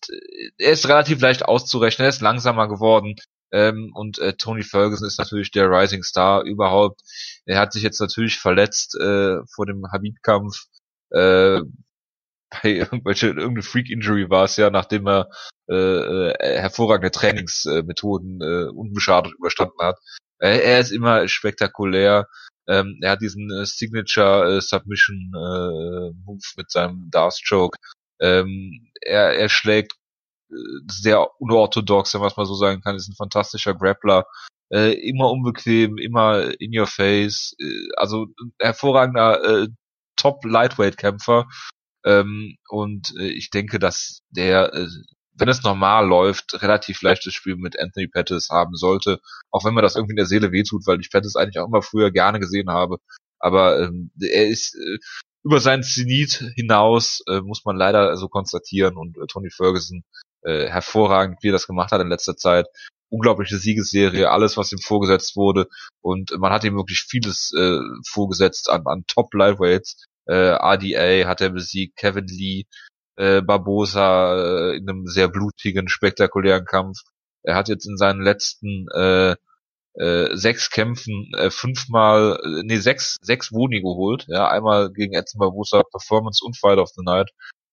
er 0.58 0.72
ist 0.72 0.88
relativ 0.88 1.20
leicht 1.22 1.44
auszurechnen, 1.44 2.06
er 2.06 2.10
ist 2.10 2.22
langsamer 2.22 2.68
geworden. 2.68 3.16
Ähm, 3.52 3.92
und 3.96 4.20
äh, 4.20 4.34
Tony 4.34 4.64
Ferguson 4.64 5.08
ist 5.08 5.18
natürlich 5.18 5.52
der 5.52 5.70
Rising 5.70 6.04
Star 6.04 6.44
überhaupt. 6.44 7.02
Er 7.46 7.60
hat 7.60 7.74
sich 7.74 7.84
jetzt 7.84 8.00
natürlich 8.00 8.38
verletzt 8.40 8.96
äh, 9.00 9.38
vor 9.54 9.66
dem 9.66 9.84
Habib-Kampf. 9.92 10.66
Äh, 11.12 11.62
bei 12.50 12.70
irgendwelche 12.70 13.28
irgendeine 13.28 13.64
Freak 13.64 13.90
Injury 13.90 14.30
war 14.30 14.46
es 14.46 14.58
ja, 14.58 14.70
nachdem 14.70 15.08
er 15.08 15.30
äh, 15.70 15.74
äh, 15.74 16.60
hervorragende 16.60 17.12
Trainingsmethoden 17.12 18.42
äh, 18.42 18.70
unbeschadet 18.70 19.34
überstanden 19.34 19.80
hat. 19.82 19.98
Äh, 20.40 20.60
er 20.60 20.80
ist 20.80 20.92
immer 20.92 21.28
spektakulär. 21.28 22.28
Ähm, 22.68 23.00
er 23.02 23.12
hat 23.12 23.22
diesen 23.22 23.52
äh, 23.52 23.66
Signature 23.66 24.58
äh, 24.58 24.62
Submission 24.62 25.32
äh, 25.34 26.12
Move 26.26 26.42
mit 26.58 26.72
seinem 26.72 27.10
Darth 27.12 27.42
Choke. 27.48 27.78
Ähm, 28.20 28.88
er, 29.02 29.36
er 29.36 29.50
schlägt 29.50 29.94
äh, 30.52 30.56
sehr 30.90 31.28
unorthodox, 31.40 32.14
wenn 32.14 32.22
man 32.22 32.30
es 32.30 32.38
mal 32.38 32.46
so 32.46 32.56
sagen 32.56 32.82
kann, 32.82 32.96
ist 32.96 33.10
ein 33.10 33.16
fantastischer 33.16 33.74
Grappler. 33.74 34.26
Äh, 34.72 34.94
immer 35.08 35.32
unbequem, 35.32 35.98
immer 35.98 36.60
in 36.60 36.78
your 36.78 36.88
face. 36.88 37.56
Äh, 37.60 37.88
also 37.98 38.28
hervorragender 38.60 39.64
äh, 39.64 39.68
Top 40.16 40.44
Lightweight 40.46 40.98
Kämpfer. 40.98 41.48
Ähm, 42.06 42.58
und 42.70 43.14
äh, 43.20 43.28
ich 43.28 43.50
denke, 43.50 43.80
dass 43.80 44.22
der 44.30 44.74
äh, 44.74 44.88
wenn 45.38 45.50
es 45.50 45.64
normal 45.64 46.08
läuft, 46.08 46.62
relativ 46.62 47.02
leichtes 47.02 47.34
Spiel 47.34 47.58
mit 47.58 47.80
Anthony 47.80 48.08
Pettis 48.08 48.50
haben 48.50 48.76
sollte. 48.76 49.20
Auch 49.52 49.66
wenn 49.66 49.74
mir 49.74 49.82
das 49.82 49.96
irgendwie 49.96 50.14
in 50.14 50.18
der 50.18 50.26
Seele 50.26 50.52
wehtut, 50.52 50.88
weil 50.88 51.00
ich 51.02 51.12
Pettis 51.12 51.36
eigentlich 51.36 51.60
auch 51.60 51.68
immer 51.68 51.82
früher 51.82 52.12
gerne 52.12 52.40
gesehen 52.40 52.70
habe. 52.70 52.98
Aber 53.40 53.80
ähm, 53.80 54.12
er 54.20 54.48
ist 54.48 54.76
äh, 54.76 54.98
über 55.44 55.60
seinen 55.60 55.84
Zenit 55.84 56.52
hinaus, 56.56 57.22
äh, 57.28 57.42
muss 57.42 57.66
man 57.66 57.76
leider 57.76 58.16
so 58.18 58.30
konstatieren. 58.30 58.98
Und 58.98 59.18
äh, 59.18 59.28
Tony 59.28 59.50
Ferguson 59.50 60.04
äh, 60.42 60.68
hervorragend, 60.70 61.40
wie 61.42 61.50
er 61.50 61.54
das 61.54 61.68
gemacht 61.68 61.92
hat 61.92 62.02
in 62.02 62.10
letzter 62.10 62.38
Zeit. 62.38 62.68
Unglaubliche 63.10 63.58
Siegesserie, 63.58 64.32
alles, 64.32 64.58
was 64.58 64.72
ihm 64.72 64.80
vorgesetzt 64.80 65.36
wurde. 65.36 65.68
Und 66.02 66.32
man 66.40 66.52
hat 66.52 66.64
ihm 66.64 66.76
wirklich 66.76 67.02
vieles 67.08 67.54
äh, 67.58 67.80
vorgesetzt 68.08 68.70
an, 68.70 68.84
an 68.86 69.04
Top-Lightweights. 69.08 70.06
Äh, 70.28 70.34
RDA 70.56 71.28
hat 71.28 71.42
er 71.42 71.50
besiegt, 71.50 71.98
Kevin 71.98 72.28
Lee, 72.28 72.66
äh, 73.18 73.42
Barbosa 73.42 74.72
äh, 74.72 74.78
in 74.78 74.90
einem 74.90 75.08
sehr 75.08 75.28
blutigen, 75.28 75.88
spektakulären 75.88 76.66
Kampf. 76.66 77.00
Er 77.44 77.56
hat 77.56 77.70
jetzt 77.70 77.86
in 77.86 77.98
seinen 77.98 78.22
letzten 78.22 78.88
äh, 78.96 79.36
äh, 79.96 80.36
sechs 80.36 80.70
Kämpfen 80.72 81.32
äh, 81.38 81.50
fünfmal, 81.50 82.40
äh, 82.44 82.64
nee, 82.66 82.78
sechs, 82.78 83.18
sechs 83.22 83.52
Woni 83.54 83.82
geholt. 83.82 84.26
Ja, 84.28 84.50
einmal 84.50 84.92
gegen 84.92 85.14
Edson 85.14 85.40
Barbosa 85.40 85.84
Performance 85.84 86.44
und 86.44 86.58
Fight 86.58 86.80
of 86.80 86.90
the 86.96 87.04
Night. 87.04 87.32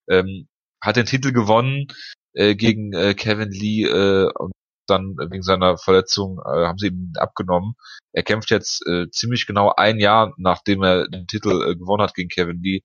Ähm, 0.09 0.49
hat 0.81 0.97
den 0.97 1.07
Titel 1.07 1.33
gewonnen 1.33 1.87
äh, 2.35 2.55
gegen 2.55 2.93
äh, 2.93 3.15
Kevin 3.15 3.51
Lee 3.51 3.85
äh, 3.85 4.31
und 4.39 4.53
dann 4.87 5.17
wegen 5.31 5.43
seiner 5.43 5.79
Verletzung 5.79 6.39
äh, 6.41 6.67
haben 6.67 6.79
sie 6.79 6.89
ihm 6.89 7.13
abgenommen. 7.17 7.75
Er 8.13 8.23
kämpft 8.23 8.51
jetzt 8.51 8.87
äh, 8.87 9.09
ziemlich 9.11 9.47
genau 9.47 9.73
ein 9.77 9.99
Jahr, 9.99 10.35
nachdem 10.37 10.83
er 10.83 11.09
den 11.09 11.27
Titel 11.27 11.63
äh, 11.63 11.77
gewonnen 11.77 12.03
hat 12.03 12.15
gegen 12.15 12.29
Kevin 12.29 12.61
Lee 12.63 12.83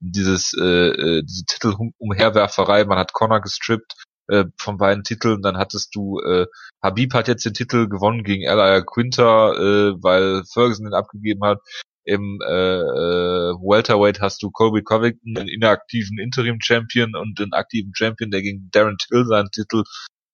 dieses 0.00 0.54
äh, 0.54 0.88
äh, 0.90 1.22
diese 1.22 1.44
Titelumherwerferei, 1.44 2.84
man 2.84 2.98
hat 2.98 3.12
Connor 3.12 3.40
gestrippt 3.40 3.94
äh, 4.28 4.44
von 4.56 4.76
beiden 4.78 5.04
Titeln, 5.04 5.42
dann 5.42 5.58
hattest 5.58 5.94
du 5.94 6.20
äh, 6.20 6.46
Habib 6.82 7.14
hat 7.14 7.28
jetzt 7.28 7.44
den 7.44 7.54
Titel 7.54 7.88
gewonnen 7.88 8.22
gegen 8.22 8.42
Elia 8.44 8.82
Quinter, 8.82 9.54
äh, 9.56 9.94
weil 10.02 10.44
Ferguson 10.52 10.84
den 10.84 10.94
abgegeben 10.94 11.44
hat. 11.44 11.58
Im 12.04 12.40
äh, 12.40 12.78
äh, 12.78 13.52
Welterweight 13.60 14.20
hast 14.20 14.42
du 14.42 14.50
Colby 14.50 14.82
Covington, 14.82 15.36
einen 15.36 15.48
inaktiven 15.48 16.18
Interim-Champion 16.18 17.14
und 17.14 17.38
einen 17.38 17.52
aktiven 17.52 17.92
Champion, 17.94 18.30
der 18.30 18.40
gegen 18.40 18.70
Darren 18.72 18.96
Till 18.96 19.26
seinen 19.26 19.50
Titel 19.50 19.82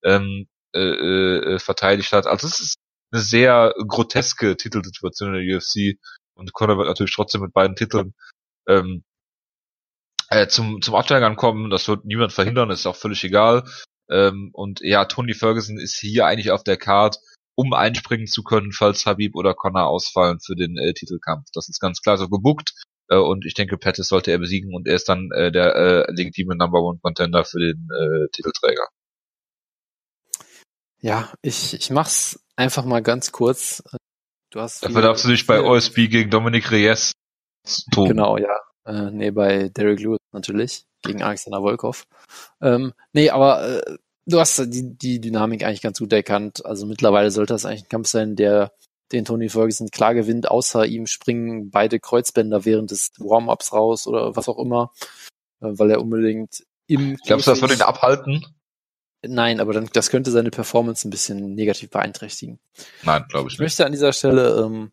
ähm, 0.04 0.46
äh, 0.74 1.54
äh, 1.54 1.58
verteidigt 1.58 2.12
hat. 2.12 2.26
Also 2.26 2.46
es 2.46 2.60
ist 2.60 2.76
eine 3.12 3.22
sehr 3.22 3.74
groteske 3.86 4.56
Titelsituation 4.56 5.34
in 5.34 5.46
der 5.46 5.56
UFC 5.56 5.98
und 6.34 6.52
Conor 6.52 6.78
wird 6.78 6.88
natürlich 6.88 7.14
trotzdem 7.14 7.42
mit 7.42 7.52
beiden 7.52 7.76
Titeln 7.76 8.14
ähm, 8.68 9.04
äh, 10.30 10.48
zum, 10.48 10.82
zum 10.82 10.94
Absteigern 10.94 11.36
kommen. 11.36 11.70
Das 11.70 11.88
wird 11.88 12.04
niemand 12.04 12.32
verhindern, 12.32 12.70
ist 12.70 12.86
auch 12.86 12.96
völlig 12.96 13.22
egal. 13.24 13.64
Ähm, 14.10 14.50
und 14.52 14.80
ja, 14.80 15.04
Tony 15.04 15.34
Ferguson 15.34 15.78
ist 15.78 15.96
hier 15.96 16.26
eigentlich 16.26 16.50
auf 16.50 16.64
der 16.64 16.76
Card, 16.76 17.18
um 17.54 17.72
einspringen 17.72 18.26
zu 18.26 18.42
können, 18.42 18.72
falls 18.72 19.06
Habib 19.06 19.36
oder 19.36 19.54
Connor 19.54 19.86
ausfallen 19.86 20.40
für 20.40 20.56
den 20.56 20.76
äh, 20.76 20.92
Titelkampf. 20.92 21.46
Das 21.52 21.68
ist 21.68 21.80
ganz 21.80 22.00
klar 22.02 22.18
so 22.18 22.28
gebuckt. 22.28 22.74
Äh, 23.08 23.16
und 23.16 23.44
ich 23.46 23.54
denke, 23.54 23.78
Pettis 23.78 24.08
sollte 24.08 24.30
er 24.32 24.38
besiegen 24.38 24.74
und 24.74 24.88
er 24.88 24.96
ist 24.96 25.08
dann 25.08 25.30
äh, 25.32 25.52
der 25.52 25.76
äh, 25.76 26.12
legitime 26.12 26.56
Number 26.56 26.80
One 26.82 26.98
Contender 27.02 27.44
für 27.44 27.60
den 27.60 27.88
äh, 27.92 28.28
Titelträger. 28.32 28.88
Ja, 31.04 31.30
ich, 31.42 31.74
ich 31.74 31.90
mach's 31.90 32.40
einfach 32.56 32.86
mal 32.86 33.02
ganz 33.02 33.30
kurz. 33.30 33.82
Du 34.50 34.58
hast 34.58 34.82
Dafür 34.82 35.02
darfst 35.02 35.26
du 35.26 35.28
dich 35.28 35.46
bei 35.46 35.60
OSB 35.60 36.08
gegen 36.08 36.30
Dominic 36.30 36.70
Reyes 36.70 37.12
toben. 37.92 38.08
Genau, 38.08 38.38
ja. 38.38 38.56
Äh, 38.86 39.10
nee, 39.10 39.30
bei 39.30 39.68
Derek 39.68 40.00
Lewis 40.00 40.18
natürlich, 40.32 40.86
gegen 41.02 41.22
Alexander 41.22 41.60
Volkov. 41.60 42.06
Ähm, 42.62 42.94
nee, 43.12 43.28
aber 43.28 43.82
äh, 43.86 43.98
du 44.24 44.40
hast 44.40 44.58
die, 44.72 44.96
die 44.96 45.20
Dynamik 45.20 45.62
eigentlich 45.62 45.82
ganz 45.82 45.98
gut 45.98 46.10
erkannt. 46.10 46.64
Also 46.64 46.86
mittlerweile 46.86 47.30
sollte 47.30 47.52
das 47.52 47.66
eigentlich 47.66 47.84
ein 47.84 47.90
Kampf 47.90 48.08
sein, 48.08 48.34
der 48.34 48.72
den 49.12 49.26
Tony 49.26 49.50
Ferguson 49.50 49.90
klar 49.90 50.14
gewinnt, 50.14 50.50
außer 50.50 50.86
ihm 50.86 51.06
springen 51.06 51.70
beide 51.70 52.00
Kreuzbänder 52.00 52.64
während 52.64 52.92
des 52.92 53.10
Warm-Ups 53.18 53.74
raus 53.74 54.06
oder 54.06 54.36
was 54.36 54.48
auch 54.48 54.58
immer, 54.58 54.90
äh, 55.60 55.66
weil 55.68 55.90
er 55.90 56.00
unbedingt 56.00 56.64
im 56.86 57.16
Glaubst 57.16 57.46
du, 57.46 57.50
das 57.50 57.60
würde 57.60 57.74
ihn 57.74 57.82
abhalten? 57.82 58.46
Nein, 59.26 59.60
aber 59.60 59.72
dann, 59.72 59.88
das 59.92 60.10
könnte 60.10 60.30
seine 60.30 60.50
Performance 60.50 61.06
ein 61.06 61.10
bisschen 61.10 61.54
negativ 61.54 61.90
beeinträchtigen. 61.90 62.58
Nein, 63.02 63.24
glaube 63.28 63.48
ich, 63.48 63.54
ich 63.54 63.58
nicht. 63.60 63.66
Ich 63.66 63.76
möchte 63.78 63.86
an 63.86 63.92
dieser 63.92 64.12
Stelle 64.12 64.64
ähm, 64.64 64.92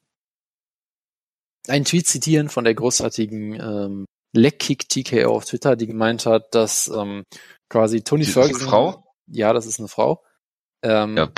einen 1.68 1.86
Tweet 1.86 2.08
zitieren 2.08 2.49
von 2.49 2.64
der 2.64 2.74
großartigen 2.74 3.53
ähm, 3.53 4.06
Leckkick 4.34 4.88
TKO 4.88 5.36
auf 5.36 5.45
Twitter, 5.45 5.76
die 5.76 5.88
gemeint 5.88 6.26
hat, 6.26 6.56
dass 6.56 6.88
ähm, 6.88 7.24
quasi 7.70 8.02
Tony 8.02 8.26
die 8.26 8.32
Ferguson. 8.32 8.56
Ist 8.56 8.62
eine 8.62 8.70
Frau? 8.70 9.16
Ja, 9.28 9.53
das 9.53 9.66
ist 9.66 9.80
eine 9.80 9.88
Frau. 9.88 10.24
Ähm, 10.84 11.18
ja, 11.18 11.32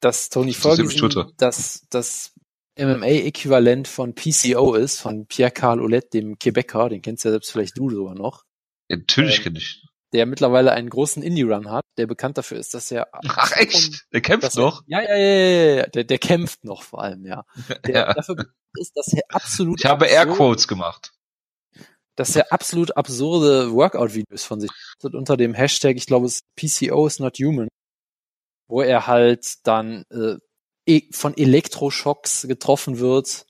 dass 0.00 0.28
Tony 0.28 0.52
das 0.52 0.60
Ferguson 0.60 1.32
das, 1.36 1.86
das 1.90 2.32
MMA-Äquivalent 2.78 3.88
von 3.88 4.14
PCO 4.14 4.74
ist, 4.74 5.00
von 5.00 5.26
Pierre-Carl 5.26 5.80
Ouellette, 5.80 6.10
dem 6.10 6.38
Quebecer, 6.38 6.88
den 6.88 7.02
kennst 7.02 7.24
ja 7.24 7.30
selbst 7.32 7.50
vielleicht 7.50 7.76
du 7.76 7.90
sogar 7.90 8.14
noch. 8.14 8.44
Ja, 8.88 8.96
natürlich 8.96 9.38
ähm, 9.38 9.44
kenne 9.44 9.58
ich. 9.58 9.84
Der 10.12 10.24
mittlerweile 10.24 10.72
einen 10.72 10.88
großen 10.88 11.22
Indie-Run 11.22 11.70
hat, 11.70 11.84
der 11.98 12.06
bekannt 12.06 12.38
dafür 12.38 12.58
ist, 12.58 12.72
dass 12.72 12.90
er... 12.90 13.08
Ach 13.12 13.52
echt? 13.56 14.06
Der 14.12 14.20
kämpft 14.22 14.56
noch? 14.56 14.82
Er, 14.88 15.02
ja, 15.02 15.08
ja, 15.08 15.16
ja, 15.16 15.74
ja, 15.76 15.86
der, 15.86 16.04
der 16.04 16.18
kämpft 16.18 16.64
noch 16.64 16.82
vor 16.82 17.02
allem, 17.02 17.26
ja. 17.26 17.44
Der 17.84 17.94
ja. 17.94 18.14
dafür 18.14 18.52
ist, 18.74 18.96
dass 18.96 19.12
er 19.12 19.22
absolut. 19.28 19.80
Ich 19.80 19.90
habe 19.90 20.06
Airquotes 20.06 20.66
gemacht. 20.66 21.12
Dass 22.16 22.34
er 22.34 22.52
absolut 22.52 22.96
absurde 22.96 23.72
Workout-Videos 23.72 24.44
von 24.44 24.60
sich 24.60 24.70
hat 25.02 25.14
unter 25.14 25.36
dem 25.36 25.54
Hashtag, 25.54 25.96
ich 25.96 26.06
glaube, 26.06 26.26
es 26.26 26.42
PCO 26.56 27.06
is 27.06 27.20
not 27.20 27.38
human, 27.38 27.68
wo 28.66 28.82
er 28.82 29.06
halt 29.06 29.66
dann 29.66 30.04
äh, 30.10 30.36
e 30.86 31.12
von 31.12 31.36
Elektroschocks 31.36 32.48
getroffen 32.48 32.98
wird 32.98 33.46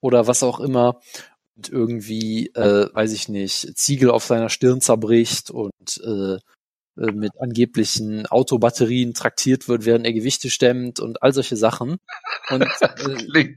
oder 0.00 0.26
was 0.26 0.42
auch 0.42 0.60
immer 0.60 1.00
irgendwie, 1.70 2.48
äh, 2.54 2.88
weiß 2.92 3.12
ich 3.12 3.28
nicht, 3.28 3.76
Ziegel 3.76 4.10
auf 4.10 4.24
seiner 4.24 4.48
Stirn 4.48 4.80
zerbricht 4.80 5.50
und 5.50 6.00
äh, 6.04 6.34
äh 6.34 7.12
mit 7.12 7.32
angeblichen 7.40 8.26
Autobatterien 8.26 9.14
traktiert 9.14 9.68
wird, 9.68 9.84
während 9.84 10.06
er 10.06 10.12
Gewichte 10.12 10.50
stemmt 10.50 11.00
und 11.00 11.22
all 11.22 11.32
solche 11.32 11.56
Sachen. 11.56 11.98
Und 12.50 12.62
äh, 12.80 13.54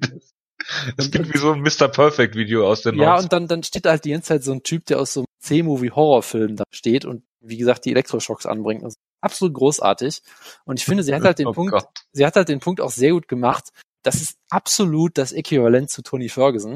das 0.96 1.12
klingt 1.12 1.34
wie 1.34 1.38
so 1.38 1.52
ein 1.52 1.62
Mr. 1.62 1.88
Perfect 1.88 2.36
Video 2.36 2.68
aus 2.68 2.82
den 2.82 2.96
Ja, 2.96 3.12
Notes. 3.12 3.24
und 3.24 3.34
dann, 3.34 3.48
dann 3.48 3.64
steht 3.64 3.86
halt 3.86 4.06
die 4.06 4.12
ganze 4.12 4.30
Zeit 4.30 4.44
so 4.44 4.52
ein 4.52 4.64
Typ, 4.64 4.86
der 4.86 5.00
aus 5.00 5.14
so 5.14 5.22
einem 5.22 5.28
C-Movie-Horrorfilm 5.40 6.56
da 6.56 6.64
steht 6.72 7.06
und 7.06 7.24
wie 7.40 7.58
gesagt 7.58 7.86
die 7.86 7.92
Elektroschocks 7.92 8.46
anbringt. 8.46 8.84
Also 8.84 8.96
absolut 9.22 9.54
großartig. 9.54 10.22
Und 10.66 10.80
ich 10.80 10.86
finde, 10.86 11.04
sie 11.04 11.14
hat 11.14 11.24
halt 11.24 11.40
den 11.40 11.48
oh 11.48 11.54
Punkt, 11.54 11.74
Gott. 11.74 11.88
sie 12.12 12.26
hat 12.26 12.36
halt 12.36 12.50
den 12.50 12.60
Punkt 12.60 12.82
auch 12.82 12.92
sehr 12.92 13.12
gut 13.12 13.28
gemacht. 13.28 13.70
Das 14.04 14.16
ist 14.16 14.38
absolut 14.50 15.18
das 15.18 15.32
Äquivalent 15.32 15.90
zu 15.90 16.02
Tony 16.02 16.30
Ferguson. 16.30 16.76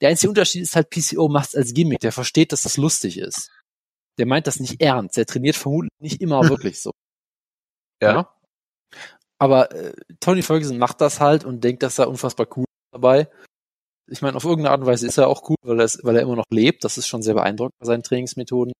Der 0.00 0.10
einzige 0.10 0.30
Unterschied 0.30 0.62
ist 0.62 0.76
halt, 0.76 0.90
PCO 0.90 1.28
macht 1.28 1.48
es 1.48 1.54
als 1.56 1.74
Gimmick. 1.74 2.00
Der 2.00 2.12
versteht, 2.12 2.52
dass 2.52 2.62
das 2.62 2.76
lustig 2.76 3.18
ist. 3.18 3.50
Der 4.18 4.26
meint 4.26 4.46
das 4.46 4.60
nicht 4.60 4.80
ernst. 4.80 5.16
Der 5.16 5.26
trainiert 5.26 5.56
vermutlich 5.56 5.90
nicht 6.00 6.20
immer 6.20 6.42
wirklich 6.48 6.80
so. 6.80 6.92
Ja. 8.00 8.14
ja? 8.14 8.34
Aber 9.38 9.70
äh, 9.72 9.94
Tony 10.20 10.42
Ferguson 10.42 10.78
macht 10.78 11.00
das 11.00 11.20
halt 11.20 11.44
und 11.44 11.62
denkt, 11.62 11.82
dass 11.82 11.98
er 11.98 12.08
unfassbar 12.08 12.46
cool 12.56 12.64
dabei. 12.92 13.28
Ich 14.10 14.22
meine, 14.22 14.36
auf 14.36 14.44
irgendeine 14.44 14.70
Art 14.70 14.80
und 14.80 14.86
Weise 14.86 15.06
ist 15.06 15.18
er 15.18 15.28
auch 15.28 15.48
cool, 15.48 15.56
weil 15.62 15.80
er, 15.80 15.84
ist, 15.84 16.02
weil 16.02 16.16
er 16.16 16.22
immer 16.22 16.36
noch 16.36 16.46
lebt. 16.50 16.82
Das 16.84 16.98
ist 16.98 17.06
schon 17.06 17.22
sehr 17.22 17.34
beeindruckend 17.34 17.74
bei 17.78 17.86
seinen 17.86 18.02
Trainingsmethoden. 18.02 18.72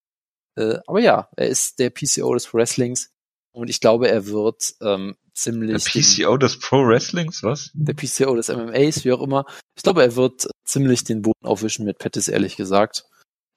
Äh, 0.57 0.79
aber 0.87 1.01
ja, 1.01 1.29
er 1.37 1.49
ist 1.49 1.79
der 1.79 1.91
PCO 1.91 2.35
des 2.35 2.53
Wrestlings. 2.53 3.11
Und 3.53 3.69
ich 3.69 3.81
glaube, 3.81 4.09
er 4.09 4.27
wird 4.27 4.75
ähm, 4.81 5.17
ziemlich. 5.43 5.85
Der 5.85 6.01
PCO 6.01 6.37
den, 6.37 6.41
des 6.41 6.59
Pro 6.59 6.87
Wrestlings, 6.87 7.43
was? 7.43 7.71
Der 7.75 7.95
PCO 7.95 8.35
des 8.35 8.49
MMAs, 8.49 9.05
wie 9.05 9.13
auch 9.13 9.23
immer. 9.23 9.45
Ich 9.77 9.83
glaube, 9.83 10.03
er 10.03 10.17
wird 10.17 10.49
ziemlich 10.65 11.05
den 11.05 11.23
Boden 11.23 11.45
aufwischen 11.45 11.85
mit 11.85 11.99
Pettis, 11.99 12.29
ehrlich 12.29 12.57
gesagt. 12.57 13.05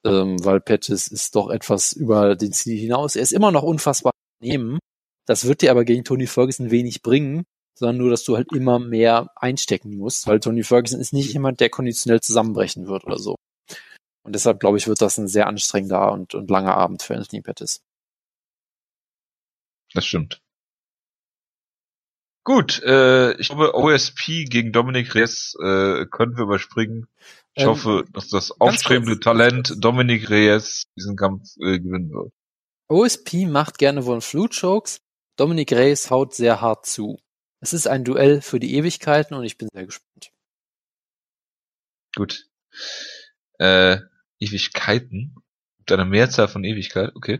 Ähm, 0.04 0.44
weil 0.44 0.62
Pettis 0.62 1.08
ist 1.08 1.36
doch 1.36 1.50
etwas 1.50 1.94
über 1.94 2.36
den 2.36 2.54
Ziel 2.54 2.80
hinaus. 2.80 3.16
Er 3.16 3.22
ist 3.22 3.34
immer 3.34 3.52
noch 3.52 3.64
unfassbar 3.64 4.14
nehmen. 4.42 4.80
Das 5.28 5.46
wird 5.46 5.62
dir 5.62 5.72
aber 5.72 5.86
gegen 5.86 6.04
Tony 6.04 6.26
Ferguson 6.26 6.72
wenig 6.72 7.04
bringen, 7.04 7.44
sondern 7.78 7.98
nur, 7.98 8.10
dass 8.10 8.24
du 8.24 8.36
halt 8.36 8.52
immer 8.52 8.80
mehr 8.80 9.30
einstecken 9.36 9.96
musst, 9.96 10.26
weil 10.28 10.40
Tony 10.40 10.64
Ferguson 10.64 11.00
ist 11.00 11.14
nicht 11.14 11.34
jemand, 11.34 11.60
der 11.60 11.70
konditionell 11.70 12.22
zusammenbrechen 12.22 12.88
wird 12.88 13.06
oder 13.06 13.20
so. 13.20 13.36
Und 14.24 14.34
deshalb 14.34 14.60
glaube 14.60 14.78
ich, 14.78 14.88
wird 14.88 15.02
das 15.02 15.18
ein 15.18 15.28
sehr 15.28 15.48
anstrengender 15.48 16.12
und, 16.12 16.36
und 16.36 16.50
langer 16.50 16.76
Abend 16.76 17.04
für 17.04 17.16
Anthony 17.16 17.42
Pettis. 17.42 17.82
Das 19.94 20.06
stimmt. 20.06 20.42
Gut, 22.44 22.82
äh, 22.84 23.34
ich 23.34 23.50
glaube, 23.50 23.76
OSP 23.76 24.46
gegen 24.46 24.72
Dominic 24.72 25.14
Reyes 25.14 25.56
äh, 25.60 26.06
können 26.08 26.36
wir 26.36 26.44
überspringen. 26.44 27.08
Ich 27.54 27.64
ähm, 27.64 27.70
hoffe, 27.70 28.06
dass 28.14 28.30
das 28.30 28.60
aufstrebende 28.60 29.14
kurz, 29.14 29.24
Talent 29.24 29.76
Dominic 29.78 30.30
Reyes 30.30 30.86
diesen 30.98 31.16
Kampf 31.16 31.56
äh, 31.58 31.80
gewinnen 31.80 32.12
wird. 32.12 32.34
OSP 32.88 33.46
macht 33.48 33.78
gerne 33.78 34.02
Von 34.02 34.22
Flute 34.22 34.60
Chokes. 34.60 35.02
Dominic 35.38 35.72
Reyes 35.72 36.10
haut 36.10 36.34
sehr 36.34 36.62
hart 36.62 36.86
zu. 36.86 37.20
Es 37.60 37.74
ist 37.74 37.88
ein 37.88 38.04
Duell 38.04 38.42
für 38.42 38.60
die 38.60 38.76
Ewigkeiten 38.76 39.36
und 39.36 39.44
ich 39.44 39.58
bin 39.58 39.70
sehr 39.72 39.86
gespannt. 39.86 40.32
Gut. 42.16 42.48
Äh, 43.60 43.98
Ewigkeiten? 44.40 45.36
Deine 45.86 46.06
Mehrzahl 46.06 46.48
von 46.48 46.64
Ewigkeit, 46.64 47.12
okay. 47.16 47.40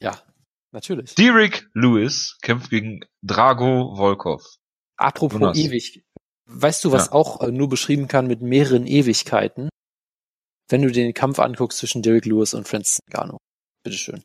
Ja, 0.00 0.20
natürlich. 0.72 1.14
Derek 1.14 1.68
Lewis 1.74 2.38
kämpft 2.42 2.70
gegen 2.70 3.00
Drago 3.22 3.94
Volkov. 3.96 4.44
Apropos 4.96 5.40
Jonas. 5.40 5.58
ewig. 5.58 6.04
Weißt 6.46 6.84
du, 6.84 6.92
was 6.92 7.06
ja. 7.06 7.12
auch 7.12 7.40
äh, 7.42 7.50
nur 7.52 7.68
beschrieben 7.68 8.08
kann 8.08 8.26
mit 8.26 8.42
mehreren 8.42 8.86
Ewigkeiten? 8.86 9.68
Wenn 10.68 10.82
du 10.82 10.90
den 10.90 11.14
Kampf 11.14 11.38
anguckst 11.38 11.78
zwischen 11.78 12.02
Derek 12.02 12.26
Lewis 12.26 12.54
und 12.54 12.66
Francis 12.66 13.00
Ngannou. 13.10 13.38
Bitteschön. 13.84 14.22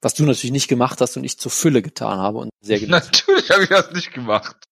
Was 0.00 0.14
du 0.14 0.24
natürlich 0.24 0.52
nicht 0.52 0.68
gemacht 0.68 1.00
hast 1.00 1.16
und 1.16 1.24
ich 1.24 1.38
zur 1.38 1.50
Fülle 1.50 1.82
getan 1.82 2.18
habe 2.18 2.38
und 2.38 2.50
sehr 2.60 2.80
Natürlich 2.88 3.50
habe 3.50 3.62
ich 3.62 3.68
das 3.68 3.92
nicht 3.92 4.12
gemacht. 4.12 4.64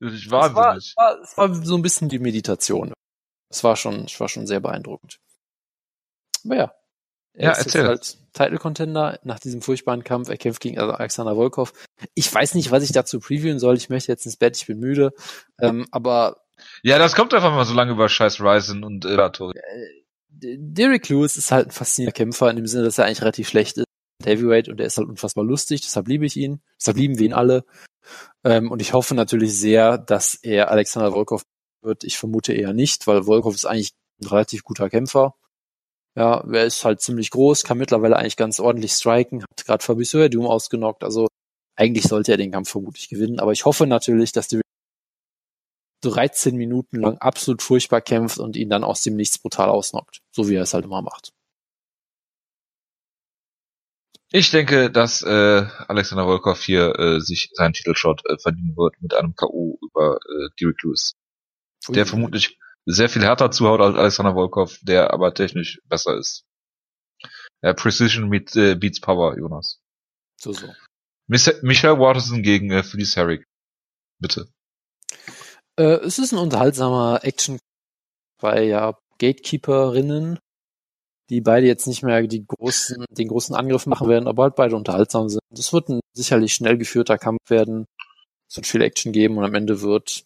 Natürlich 0.00 0.30
wahnsinnig. 0.30 0.56
Es 0.56 0.56
war, 0.56 0.76
es, 0.76 0.96
war, 0.96 1.22
es 1.22 1.36
war 1.36 1.64
so 1.64 1.76
ein 1.76 1.82
bisschen 1.82 2.08
die 2.08 2.18
Meditation. 2.18 2.92
Es 3.50 3.62
war 3.62 3.76
schon, 3.76 4.06
es 4.06 4.18
war 4.18 4.28
schon 4.28 4.46
sehr 4.46 4.60
beeindruckend. 4.60 5.18
Aber 6.44 6.56
ja. 6.56 6.74
Er 7.34 7.44
ja, 7.44 7.50
ist 7.52 7.66
erzähl. 7.66 7.86
halt 7.86 8.18
Title 8.32 8.58
Contender 8.58 9.18
nach 9.24 9.38
diesem 9.38 9.62
furchtbaren 9.62 10.04
Kampf. 10.04 10.28
Er 10.28 10.36
kämpft 10.36 10.60
gegen 10.60 10.78
Alexander 10.78 11.34
Volkov. 11.34 11.72
Ich 12.14 12.32
weiß 12.32 12.54
nicht, 12.54 12.70
was 12.70 12.82
ich 12.82 12.92
dazu 12.92 13.20
previewen 13.20 13.58
soll. 13.58 13.76
Ich 13.76 13.88
möchte 13.88 14.12
jetzt 14.12 14.26
ins 14.26 14.36
Bett, 14.36 14.56
ich 14.56 14.66
bin 14.66 14.78
müde. 14.78 15.12
Ähm, 15.60 15.86
aber. 15.90 16.42
Ja, 16.82 16.98
das 16.98 17.14
kommt 17.14 17.34
einfach 17.34 17.52
mal 17.52 17.64
so 17.64 17.74
lange 17.74 17.92
über 17.92 18.08
scheiß 18.08 18.40
Ryzen 18.40 18.84
und 18.84 19.04
äh, 19.04 19.16
Derek 20.28 21.08
Lewis 21.08 21.36
ist 21.36 21.52
halt 21.52 21.68
ein 21.68 21.72
faszinierender 21.72 22.16
Kämpfer 22.16 22.50
in 22.50 22.56
dem 22.56 22.66
Sinne, 22.66 22.84
dass 22.84 22.98
er 22.98 23.06
eigentlich 23.06 23.22
relativ 23.22 23.48
schlecht 23.48 23.78
ist. 23.78 23.86
Heavyweight 24.24 24.68
und 24.68 24.80
er 24.80 24.86
ist 24.86 24.98
halt 24.98 25.08
unfassbar 25.08 25.44
lustig, 25.44 25.80
deshalb 25.80 26.06
liebe 26.08 26.26
ich 26.26 26.36
ihn. 26.36 26.60
Deshalb 26.78 26.96
lieben 26.96 27.18
wir 27.18 27.26
ihn 27.26 27.32
alle. 27.32 27.64
Ähm, 28.44 28.70
und 28.70 28.80
ich 28.80 28.92
hoffe 28.92 29.14
natürlich 29.14 29.58
sehr, 29.58 29.98
dass 29.98 30.34
er 30.34 30.70
Alexander 30.70 31.12
Volkov 31.12 31.42
wird. 31.82 32.04
Ich 32.04 32.18
vermute 32.18 32.52
eher 32.52 32.72
nicht, 32.72 33.06
weil 33.06 33.24
Volkov 33.24 33.54
ist 33.54 33.64
eigentlich 33.64 33.92
ein 34.20 34.28
relativ 34.28 34.62
guter 34.62 34.88
Kämpfer. 34.88 35.34
Ja, 36.14 36.44
er 36.52 36.66
ist 36.66 36.84
halt 36.84 37.00
ziemlich 37.00 37.30
groß, 37.30 37.64
kann 37.64 37.78
mittlerweile 37.78 38.16
eigentlich 38.16 38.36
ganz 38.36 38.60
ordentlich 38.60 38.92
striken, 38.92 39.42
hat 39.42 39.64
gerade 39.64 39.82
Fabio 39.82 40.28
Doom 40.28 40.46
ausgenockt, 40.46 41.04
also 41.04 41.26
eigentlich 41.74 42.04
sollte 42.04 42.32
er 42.32 42.36
den 42.36 42.52
Kampf 42.52 42.70
vermutlich 42.70 43.08
gewinnen, 43.08 43.40
aber 43.40 43.52
ich 43.52 43.64
hoffe 43.64 43.86
natürlich, 43.86 44.32
dass 44.32 44.48
die 44.48 44.60
13 46.02 46.56
Minuten 46.56 47.00
lang 47.00 47.16
absolut 47.18 47.62
furchtbar 47.62 48.00
kämpft 48.00 48.38
und 48.38 48.56
ihn 48.56 48.68
dann 48.68 48.84
aus 48.84 49.02
dem 49.02 49.16
Nichts 49.16 49.38
brutal 49.38 49.70
ausnockt, 49.70 50.18
so 50.32 50.48
wie 50.48 50.56
er 50.56 50.62
es 50.62 50.74
halt 50.74 50.84
immer 50.84 51.00
macht. 51.00 51.30
Ich 54.34 54.50
denke, 54.50 54.90
dass 54.90 55.22
äh, 55.22 55.66
Alexander 55.88 56.24
Volkov 56.24 56.62
hier 56.62 56.98
äh, 56.98 57.20
sich 57.20 57.50
seinen 57.52 57.74
Titelshot 57.74 58.22
äh, 58.24 58.38
verdienen 58.38 58.74
wird 58.76 59.00
mit 59.00 59.12
einem 59.14 59.36
K.O. 59.36 59.78
über 59.82 60.16
äh, 60.16 60.48
Derek 60.58 60.82
Lewis. 60.82 61.12
Der 61.88 62.06
vermutlich 62.06 62.58
sehr 62.86 63.08
viel 63.08 63.22
härter 63.22 63.50
zuhaut 63.50 63.80
als 63.80 63.96
Alexander 63.96 64.34
Volkov, 64.34 64.78
der 64.82 65.12
aber 65.12 65.34
technisch 65.34 65.80
besser 65.88 66.16
ist. 66.16 66.44
Ja, 67.62 67.74
Precision 67.74 68.28
mit, 68.28 68.56
äh, 68.56 68.74
beats 68.74 69.00
Power, 69.00 69.38
Jonas. 69.38 69.78
So, 70.36 70.52
so. 70.52 70.66
Michelle 71.28 71.98
Watterson 71.98 72.42
gegen 72.42 72.70
äh, 72.72 72.82
Felice 72.82 73.16
Herrick. 73.16 73.44
Bitte. 74.18 74.48
Äh, 75.78 76.00
es 76.04 76.18
ist 76.18 76.32
ein 76.32 76.38
unterhaltsamer 76.38 77.20
Action 77.22 77.58
bei 78.40 78.64
ja 78.64 78.98
Gatekeeperinnen, 79.18 80.38
die 81.30 81.40
beide 81.40 81.66
jetzt 81.66 81.86
nicht 81.86 82.02
mehr 82.02 82.26
die 82.26 82.44
großen, 82.44 83.04
den 83.10 83.28
großen 83.28 83.54
Angriff 83.54 83.86
machen 83.86 84.08
werden, 84.08 84.26
aber 84.26 84.42
halt 84.44 84.56
beide 84.56 84.76
unterhaltsam 84.76 85.28
sind. 85.28 85.40
Es 85.52 85.72
wird 85.72 85.88
ein 85.88 86.00
sicherlich 86.12 86.52
schnell 86.52 86.76
geführter 86.76 87.18
Kampf 87.18 87.48
werden. 87.48 87.86
Es 88.48 88.56
wird 88.56 88.66
viel 88.66 88.82
Action 88.82 89.12
geben 89.12 89.38
und 89.38 89.44
am 89.44 89.54
Ende 89.54 89.80
wird 89.80 90.24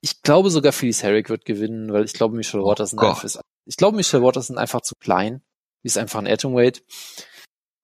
ich 0.00 0.22
glaube 0.22 0.50
sogar 0.50 0.72
Phyllis 0.72 1.02
Herrick 1.02 1.28
wird 1.28 1.44
gewinnen, 1.44 1.92
weil 1.92 2.04
ich 2.04 2.12
glaube 2.12 2.36
Michelle 2.36 2.62
oh 2.62 2.66
Watterson 2.66 2.98
oh 2.98 3.08
einfach 3.08 3.24
ist, 3.24 3.40
ich 3.66 3.76
glaube 3.76 3.96
Michelle 3.96 4.22
Watterson 4.22 4.58
einfach 4.58 4.80
zu 4.80 4.94
klein. 4.94 5.42
Die 5.82 5.86
ist 5.86 5.98
einfach 5.98 6.18
ein 6.18 6.26
Atomweight. 6.26 6.82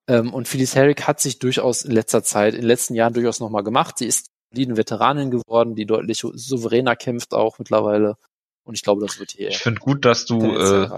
Ähm, 0.07 0.33
und 0.33 0.47
Phyllis 0.47 0.75
Herrick 0.75 1.07
hat 1.07 1.19
sich 1.19 1.39
durchaus 1.39 1.83
in 1.83 1.91
letzter 1.91 2.23
Zeit, 2.23 2.53
in 2.53 2.61
den 2.61 2.67
letzten 2.67 2.95
Jahren 2.95 3.13
durchaus 3.13 3.39
nochmal 3.39 3.63
gemacht. 3.63 3.97
Sie 3.97 4.05
ist 4.05 4.29
die 4.51 4.67
Veteranin 4.75 5.31
geworden, 5.31 5.75
die 5.75 5.85
deutlich 5.85 6.19
souveräner 6.19 6.95
kämpft 6.95 7.33
auch 7.33 7.59
mittlerweile. 7.59 8.17
Und 8.63 8.75
ich 8.75 8.83
glaube, 8.83 9.01
das 9.05 9.19
wird 9.19 9.31
hier. 9.31 9.49
Ich 9.49 9.59
finde 9.59 9.79
gut, 9.79 10.05
dass 10.05 10.25
du, 10.25 10.39
äh, 10.39 10.89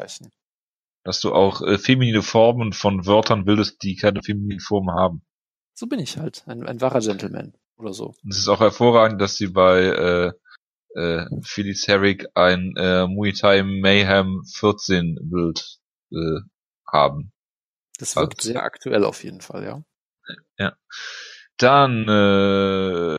dass 1.03 1.21
du 1.21 1.33
auch 1.33 1.61
äh, 1.61 1.77
feminine 1.77 2.21
Formen 2.21 2.73
von 2.73 3.05
Wörtern 3.05 3.45
bildest, 3.45 3.81
die 3.83 3.95
keine 3.95 4.21
feminine 4.23 4.59
Formen 4.59 4.93
haben. 4.93 5.21
So 5.75 5.87
bin 5.87 5.99
ich 5.99 6.17
halt, 6.17 6.43
ein, 6.47 6.67
ein 6.67 6.81
wahrer 6.81 6.99
Gentleman 6.99 7.53
oder 7.77 7.93
so. 7.93 8.13
Es 8.27 8.37
ist 8.37 8.49
auch 8.49 8.59
hervorragend, 8.59 9.21
dass 9.21 9.35
sie 9.37 9.47
bei 9.47 9.83
äh, 9.83 10.31
äh, 10.95 11.25
Felix 11.43 11.87
Herrick 11.87 12.27
ein 12.35 12.73
äh, 12.77 13.07
Muay 13.07 13.33
Thai 13.33 13.63
Mayhem 13.63 14.43
14 14.57 15.17
Bild 15.21 15.79
äh, 16.11 16.39
haben. 16.91 17.31
Das 17.97 18.15
wirkt 18.15 18.39
also, 18.39 18.51
sehr 18.53 18.63
aktuell 18.63 19.03
auf 19.03 19.23
jeden 19.23 19.41
Fall, 19.41 19.63
ja. 19.63 19.83
Ja. 20.57 20.75
Dann 21.57 22.07
äh, 22.07 23.15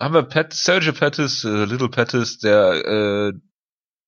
haben 0.00 0.14
wir 0.14 0.22
Pat, 0.22 0.54
Sergio 0.54 0.92
Pettis, 0.92 1.44
äh, 1.44 1.64
Little 1.64 1.90
Pettis, 1.90 2.38
der 2.38 2.86
äh, 2.86 3.32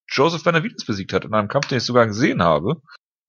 Joseph 0.09 0.45
Benavides 0.45 0.85
besiegt 0.85 1.13
hat 1.13 1.25
in 1.25 1.35
einem 1.35 1.49
Kampf, 1.49 1.69
den 1.69 1.79
ich 1.79 1.85
sogar 1.85 2.07
gesehen 2.07 2.43
habe, 2.43 2.81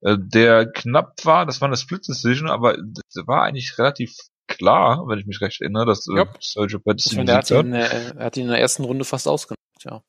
äh, 0.02 0.18
der 0.18 0.72
knapp 0.72 1.14
war, 1.24 1.46
das 1.46 1.62
war 1.62 1.68
eine 1.68 1.78
Split 1.78 2.08
Decision, 2.08 2.50
aber 2.50 2.78
das 2.78 3.28
war 3.28 3.44
eigentlich 3.44 3.78
relativ 3.78 4.16
klar, 4.48 5.08
wenn 5.08 5.20
ich 5.20 5.26
mich 5.26 5.42
recht 5.42 5.62
erinnere, 5.62 5.86
dass 5.86 6.08
äh, 6.08 6.18
ja. 6.18 6.28
Sergio 6.40 6.80
Pettis 6.80 7.14
ihn 7.14 7.30
hat. 7.30 7.50
Ihn, 7.52 7.74
äh, 7.74 8.14
er 8.18 8.26
hat 8.26 8.38
ihn 8.38 8.44
in 8.44 8.50
der 8.50 8.60
ersten 8.60 8.84
Runde 8.84 9.06
fast 9.06 9.28
ausgenutzt, 9.28 9.84
ja. 9.84 10.02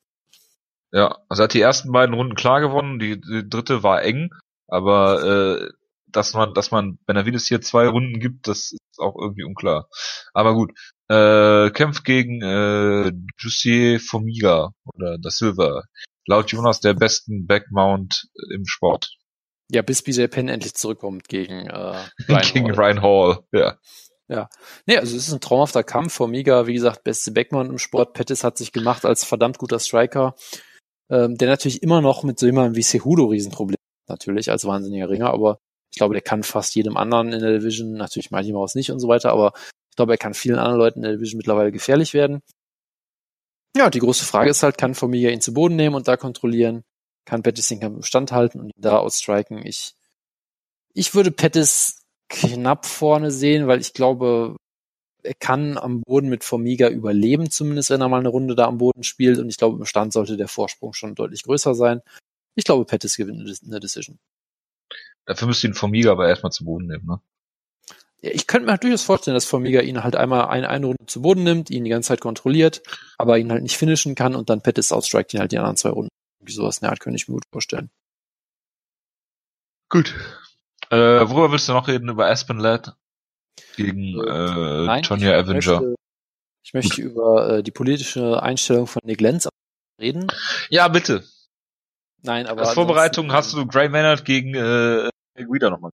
Ja, 0.91 1.17
also 1.27 1.43
er 1.43 1.45
hat 1.45 1.53
die 1.53 1.61
ersten 1.61 1.91
beiden 1.91 2.15
Runden 2.15 2.35
klar 2.35 2.61
gewonnen, 2.61 2.99
die, 2.99 3.19
die 3.19 3.47
dritte 3.49 3.83
war 3.83 4.01
eng, 4.03 4.29
aber 4.67 5.59
äh, 5.59 5.69
dass 6.07 6.33
man, 6.33 6.53
dass 6.53 6.71
man 6.71 6.97
Benavides 7.05 7.47
hier 7.47 7.61
zwei 7.61 7.87
Runden 7.87 8.19
gibt, 8.19 8.47
das 8.47 8.71
ist 8.71 8.99
auch 8.99 9.15
irgendwie 9.19 9.43
unklar. 9.43 9.89
Aber 10.33 10.53
gut, 10.53 10.71
äh, 11.09 11.69
kämpft 11.71 12.05
gegen 12.05 12.41
äh, 12.41 13.11
Jussier 13.37 13.99
Formiga 13.99 14.71
oder 14.85 15.17
da 15.17 15.29
Silva. 15.29 15.83
Laut 16.27 16.51
Jonas 16.51 16.79
der 16.79 16.93
besten 16.93 17.45
Backmount 17.45 18.27
im 18.49 18.65
Sport. 18.65 19.17
Ja, 19.69 19.81
bis 19.81 20.03
BJ 20.03 20.27
Penn 20.27 20.47
endlich 20.47 20.75
zurückkommt 20.75 21.27
gegen 21.27 21.67
äh, 21.67 21.99
Ryan 22.29 22.41
gegen 22.53 22.67
Hall. 22.67 22.75
Ryan 22.75 23.01
Hall, 23.01 23.39
ja. 23.51 23.77
Ja. 24.27 24.49
Nee, 24.85 24.97
also 24.97 25.15
es 25.15 25.27
ist 25.27 25.33
ein 25.33 25.41
traumhafter 25.41 25.83
Kampf. 25.83 26.13
Formiga, 26.13 26.67
wie 26.67 26.73
gesagt, 26.73 27.03
beste 27.03 27.31
Backman 27.31 27.69
im 27.69 27.77
Sport. 27.77 28.13
Pettis 28.13 28.43
hat 28.43 28.57
sich 28.57 28.71
gemacht 28.71 29.05
als 29.05 29.23
verdammt 29.23 29.57
guter 29.57 29.79
Striker, 29.79 30.35
ähm, 31.09 31.37
der 31.37 31.47
natürlich 31.47 31.83
immer 31.83 32.01
noch 32.01 32.23
mit 32.23 32.39
so 32.39 32.45
jemandem 32.45 32.75
wie 32.75 32.83
Cejudo 32.83 33.25
Riesenprobleme 33.25 33.77
natürlich 34.07 34.51
als 34.51 34.65
wahnsinniger 34.65 35.09
Ringer, 35.09 35.31
aber 35.31 35.59
ich 35.91 35.97
glaube, 35.97 36.13
der 36.13 36.21
kann 36.21 36.43
fast 36.43 36.75
jedem 36.75 36.97
anderen 36.97 37.31
in 37.33 37.41
der 37.41 37.59
Division, 37.59 37.93
natürlich 37.93 38.31
Mighty 38.31 38.51
Mouse 38.51 38.75
nicht 38.75 38.91
und 38.91 38.99
so 38.99 39.07
weiter, 39.07 39.31
aber 39.31 39.53
ich 39.89 39.95
glaube, 39.95 40.13
er 40.13 40.17
kann 40.17 40.33
vielen 40.33 40.59
anderen 40.59 40.77
Leuten 40.77 40.99
in 40.99 41.03
der 41.03 41.13
Division 41.13 41.37
mittlerweile 41.37 41.71
gefährlich 41.71 42.13
werden. 42.13 42.41
Ja, 43.77 43.89
die 43.89 43.99
große 43.99 44.25
Frage 44.25 44.49
ist 44.49 44.63
halt, 44.63 44.77
kann 44.77 44.95
Formiga 44.95 45.29
ihn 45.29 45.41
zu 45.41 45.53
Boden 45.53 45.75
nehmen 45.75 45.95
und 45.95 46.07
da 46.07 46.17
kontrollieren? 46.17 46.83
Kann 47.25 47.43
Pettis 47.43 47.67
den 47.67 47.79
Kampf 47.79 47.95
im 47.97 48.03
Stand 48.03 48.31
halten 48.31 48.59
und 48.59 48.67
ihn 48.67 48.81
da 48.81 48.99
outstriken? 48.99 49.65
Ich, 49.65 49.95
ich 50.93 51.13
würde 51.15 51.31
Pettis 51.31 52.04
knapp 52.29 52.85
vorne 52.85 53.31
sehen, 53.31 53.67
weil 53.67 53.79
ich 53.79 53.93
glaube, 53.93 54.55
er 55.23 55.33
kann 55.33 55.77
am 55.77 56.01
Boden 56.01 56.29
mit 56.29 56.43
Formiga 56.43 56.89
überleben, 56.89 57.49
zumindest 57.49 57.89
wenn 57.89 58.01
er 58.01 58.09
mal 58.09 58.19
eine 58.19 58.29
Runde 58.29 58.55
da 58.55 58.65
am 58.65 58.77
Boden 58.77 59.03
spielt. 59.03 59.39
Und 59.39 59.49
ich 59.49 59.57
glaube, 59.57 59.77
im 59.77 59.85
Stand 59.85 60.13
sollte 60.13 60.37
der 60.37 60.47
Vorsprung 60.47 60.93
schon 60.93 61.15
deutlich 61.15 61.43
größer 61.43 61.73
sein. 61.73 62.01
Ich 62.55 62.63
glaube, 62.63 62.85
Pettis 62.85 63.17
gewinnt 63.17 63.41
eine 63.65 63.79
Decision. 63.79 64.19
Dafür 65.25 65.47
müsste 65.47 65.67
ihn 65.67 65.73
Formiga 65.73 66.11
aber 66.11 66.27
erstmal 66.27 66.51
zu 66.51 66.65
Boden 66.65 66.87
nehmen, 66.87 67.05
ne? 67.05 67.19
ich 68.33 68.47
könnte 68.47 68.65
mir 68.65 68.71
halt 68.71 68.83
durchaus 68.83 69.03
vorstellen, 69.03 69.35
dass 69.35 69.45
Formiga 69.45 69.81
ihn 69.81 70.03
halt 70.03 70.15
einmal 70.15 70.47
eine, 70.47 70.69
eine 70.69 70.85
Runde 70.87 71.05
zu 71.05 71.21
Boden 71.21 71.43
nimmt, 71.43 71.69
ihn 71.69 71.83
die 71.83 71.89
ganze 71.89 72.07
Zeit 72.07 72.21
kontrolliert, 72.21 72.81
aber 73.17 73.37
ihn 73.37 73.51
halt 73.51 73.63
nicht 73.63 73.77
finishen 73.77 74.15
kann 74.15 74.35
und 74.35 74.49
dann 74.49 74.61
Pettis 74.61 74.91
outstrikt 74.91 75.33
ihn 75.33 75.39
halt 75.39 75.51
die 75.51 75.57
anderen 75.57 75.77
zwei 75.77 75.89
Runden. 75.89 76.09
Wie 76.39 76.51
sowas 76.51 76.77
in 76.77 76.81
der 76.81 76.91
Art 76.91 76.99
könnte 76.99 77.17
ich 77.17 77.27
mir 77.27 77.35
gut 77.35 77.45
vorstellen. 77.51 77.89
Gut. 79.89 80.15
Äh, 80.89 80.97
worüber 81.29 81.51
willst 81.51 81.67
du 81.67 81.73
noch 81.73 81.87
reden? 81.87 82.09
Über 82.09 82.27
Aspen 82.27 82.59
Lad 82.59 82.95
gegen 83.75 84.19
äh, 84.19 84.85
Nein, 84.85 85.03
Tonya 85.03 85.37
Avenger? 85.37 85.81
Möchte, 85.81 85.95
ich 86.63 86.73
möchte 86.73 87.01
über 87.01 87.49
äh, 87.49 87.63
die 87.63 87.71
politische 87.71 88.41
Einstellung 88.41 88.87
von 88.87 89.01
Nick 89.05 89.21
Lenz 89.21 89.47
reden. 89.99 90.27
Ja, 90.69 90.87
bitte. 90.87 91.23
Nein, 92.21 92.47
aber 92.47 92.61
Als 92.61 92.73
Vorbereitung 92.73 93.31
hast 93.31 93.53
du 93.53 93.65
Gray 93.67 93.89
Maynard 93.89 94.25
gegen 94.25 94.55
äh, 94.55 95.09
Guida 95.43 95.69
nochmal. 95.69 95.91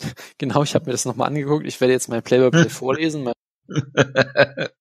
Genau, 0.38 0.64
ich 0.64 0.74
habe 0.74 0.86
mir 0.86 0.92
das 0.92 1.04
nochmal 1.04 1.28
angeguckt. 1.28 1.64
Ich 1.66 1.80
werde 1.80 1.92
jetzt 1.92 2.08
mein 2.08 2.22
Play-by-Play 2.22 2.68
vorlesen. 2.70 3.32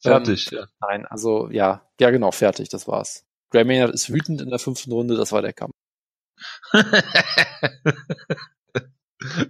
Fertig, 0.00 0.50
ja. 0.50 0.66
Nein, 0.80 1.06
also 1.06 1.48
ja, 1.50 1.88
ja 1.98 2.10
genau, 2.10 2.32
fertig, 2.32 2.68
das 2.68 2.86
war's. 2.88 3.24
Gray 3.50 3.64
Maynard 3.64 3.94
ist 3.94 4.12
wütend 4.12 4.40
in 4.42 4.50
der 4.50 4.58
fünften 4.58 4.92
Runde, 4.92 5.16
das 5.16 5.32
war 5.32 5.42
der 5.42 5.52
Kampf. 5.52 5.74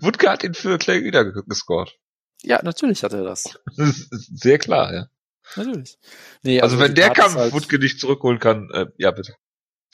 Wutke 0.01 0.31
hat 0.31 0.44
ihn 0.44 0.55
für 0.55 0.78
Clay 0.78 1.01
ge- 1.03 1.32
gescored. 1.47 1.97
Ja, 2.43 2.61
natürlich 2.62 3.03
hat 3.05 3.12
er 3.12 3.24
das. 3.24 3.59
Sehr 3.77 4.59
klar, 4.59 4.93
ja. 4.93 5.07
Natürlich. 5.57 5.99
Nee, 6.43 6.61
Also, 6.61 6.78
wenn 6.78 6.89
die 6.94 7.01
der 7.01 7.07
Karte 7.09 7.20
Kampf 7.20 7.35
halt, 7.36 7.53
Wutke 7.53 7.78
nicht 7.78 8.01
zurückholen 8.01 8.39
kann, 8.39 8.70
äh, 8.73 8.86
ja 8.99 9.11
bitte. 9.11 9.35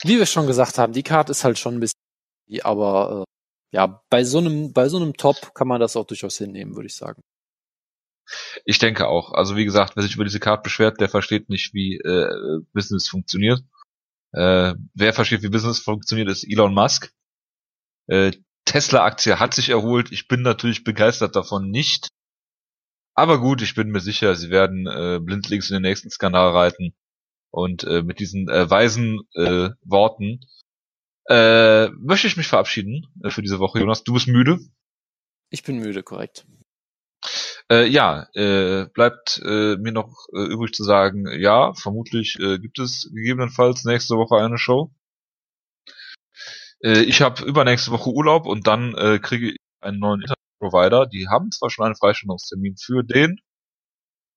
wie 0.03 0.17
wir 0.17 0.25
schon 0.25 0.47
gesagt 0.47 0.77
haben, 0.77 0.93
die 0.93 1.03
Karte 1.03 1.31
ist 1.31 1.43
halt 1.43 1.59
schon 1.59 1.75
ein 1.75 1.79
bisschen, 1.79 1.99
aber 2.63 3.25
äh, 3.27 3.75
ja, 3.75 4.01
bei 4.09 4.23
so 4.23 4.39
einem, 4.39 4.73
bei 4.73 4.89
so 4.89 4.97
einem 4.97 5.13
Top 5.15 5.53
kann 5.53 5.67
man 5.67 5.79
das 5.79 5.95
auch 5.95 6.05
durchaus 6.07 6.37
hinnehmen, 6.37 6.75
würde 6.75 6.87
ich 6.87 6.95
sagen. 6.95 7.21
Ich 8.65 8.77
denke 8.79 9.07
auch. 9.07 9.33
Also 9.33 9.55
wie 9.55 9.65
gesagt, 9.65 9.95
wer 9.95 10.03
sich 10.03 10.15
über 10.15 10.23
diese 10.23 10.39
Karte 10.39 10.63
beschwert, 10.63 10.99
der 11.01 11.09
versteht 11.09 11.49
nicht, 11.49 11.73
wie 11.73 11.97
äh, 11.97 12.59
Business 12.73 13.07
funktioniert. 13.07 13.61
Äh, 14.31 14.75
wer 14.93 15.13
versteht, 15.13 15.41
wie 15.41 15.49
Business 15.49 15.79
funktioniert, 15.79 16.29
ist 16.29 16.43
Elon 16.43 16.73
Musk. 16.73 17.11
Äh, 18.07 18.31
Tesla-Aktie 18.69 19.39
hat 19.39 19.53
sich 19.53 19.69
erholt. 19.69 20.11
Ich 20.11 20.27
bin 20.27 20.41
natürlich 20.41 20.83
begeistert 20.83 21.35
davon 21.35 21.69
nicht. 21.69 22.09
Aber 23.15 23.39
gut, 23.39 23.61
ich 23.61 23.75
bin 23.75 23.89
mir 23.89 23.99
sicher, 23.99 24.35
sie 24.35 24.49
werden 24.49 24.87
äh, 24.87 25.19
blindlings 25.19 25.69
in 25.69 25.75
den 25.75 25.81
nächsten 25.81 26.09
Skandal 26.09 26.51
reiten. 26.51 26.93
Und 27.51 27.83
äh, 27.83 28.03
mit 28.03 28.19
diesen 28.19 28.47
äh, 28.47 28.69
weisen 28.69 29.21
äh, 29.33 29.69
Worten 29.81 30.39
äh, 31.27 31.89
möchte 31.89 32.27
ich 32.27 32.37
mich 32.37 32.47
verabschieden 32.47 33.07
äh, 33.23 33.31
für 33.31 33.41
diese 33.41 33.59
Woche. 33.59 33.79
Jonas, 33.79 34.03
du 34.03 34.13
bist 34.13 34.27
müde. 34.27 34.59
Ich 35.49 35.63
bin 35.63 35.79
müde, 35.79 36.03
korrekt. 36.03 36.45
Äh, 37.71 37.87
ja, 37.87 38.27
äh, 38.33 38.85
bleibt 38.93 39.41
äh, 39.43 39.77
mir 39.77 39.91
noch 39.91 40.27
äh, 40.33 40.45
übrig 40.45 40.73
zu 40.73 40.83
sagen, 40.83 41.25
ja, 41.39 41.73
vermutlich 41.73 42.37
äh, 42.39 42.59
gibt 42.59 42.79
es 42.79 43.09
gegebenenfalls 43.13 43.83
nächste 43.83 44.15
Woche 44.15 44.37
eine 44.37 44.57
Show. 44.57 44.91
Äh, 46.83 47.01
ich 47.01 47.21
habe 47.21 47.43
übernächste 47.43 47.91
Woche 47.91 48.09
Urlaub 48.09 48.45
und 48.45 48.67
dann 48.67 48.93
äh, 48.95 49.19
kriege 49.19 49.51
ich 49.51 49.57
einen 49.81 49.99
neuen 49.99 50.21
Internetprovider. 50.21 51.05
Die 51.07 51.27
haben 51.27 51.51
zwar 51.51 51.69
schon 51.69 51.85
einen 51.85 51.95
Freistellungstermin 51.95 52.75
für 52.77 53.03
den 53.03 53.39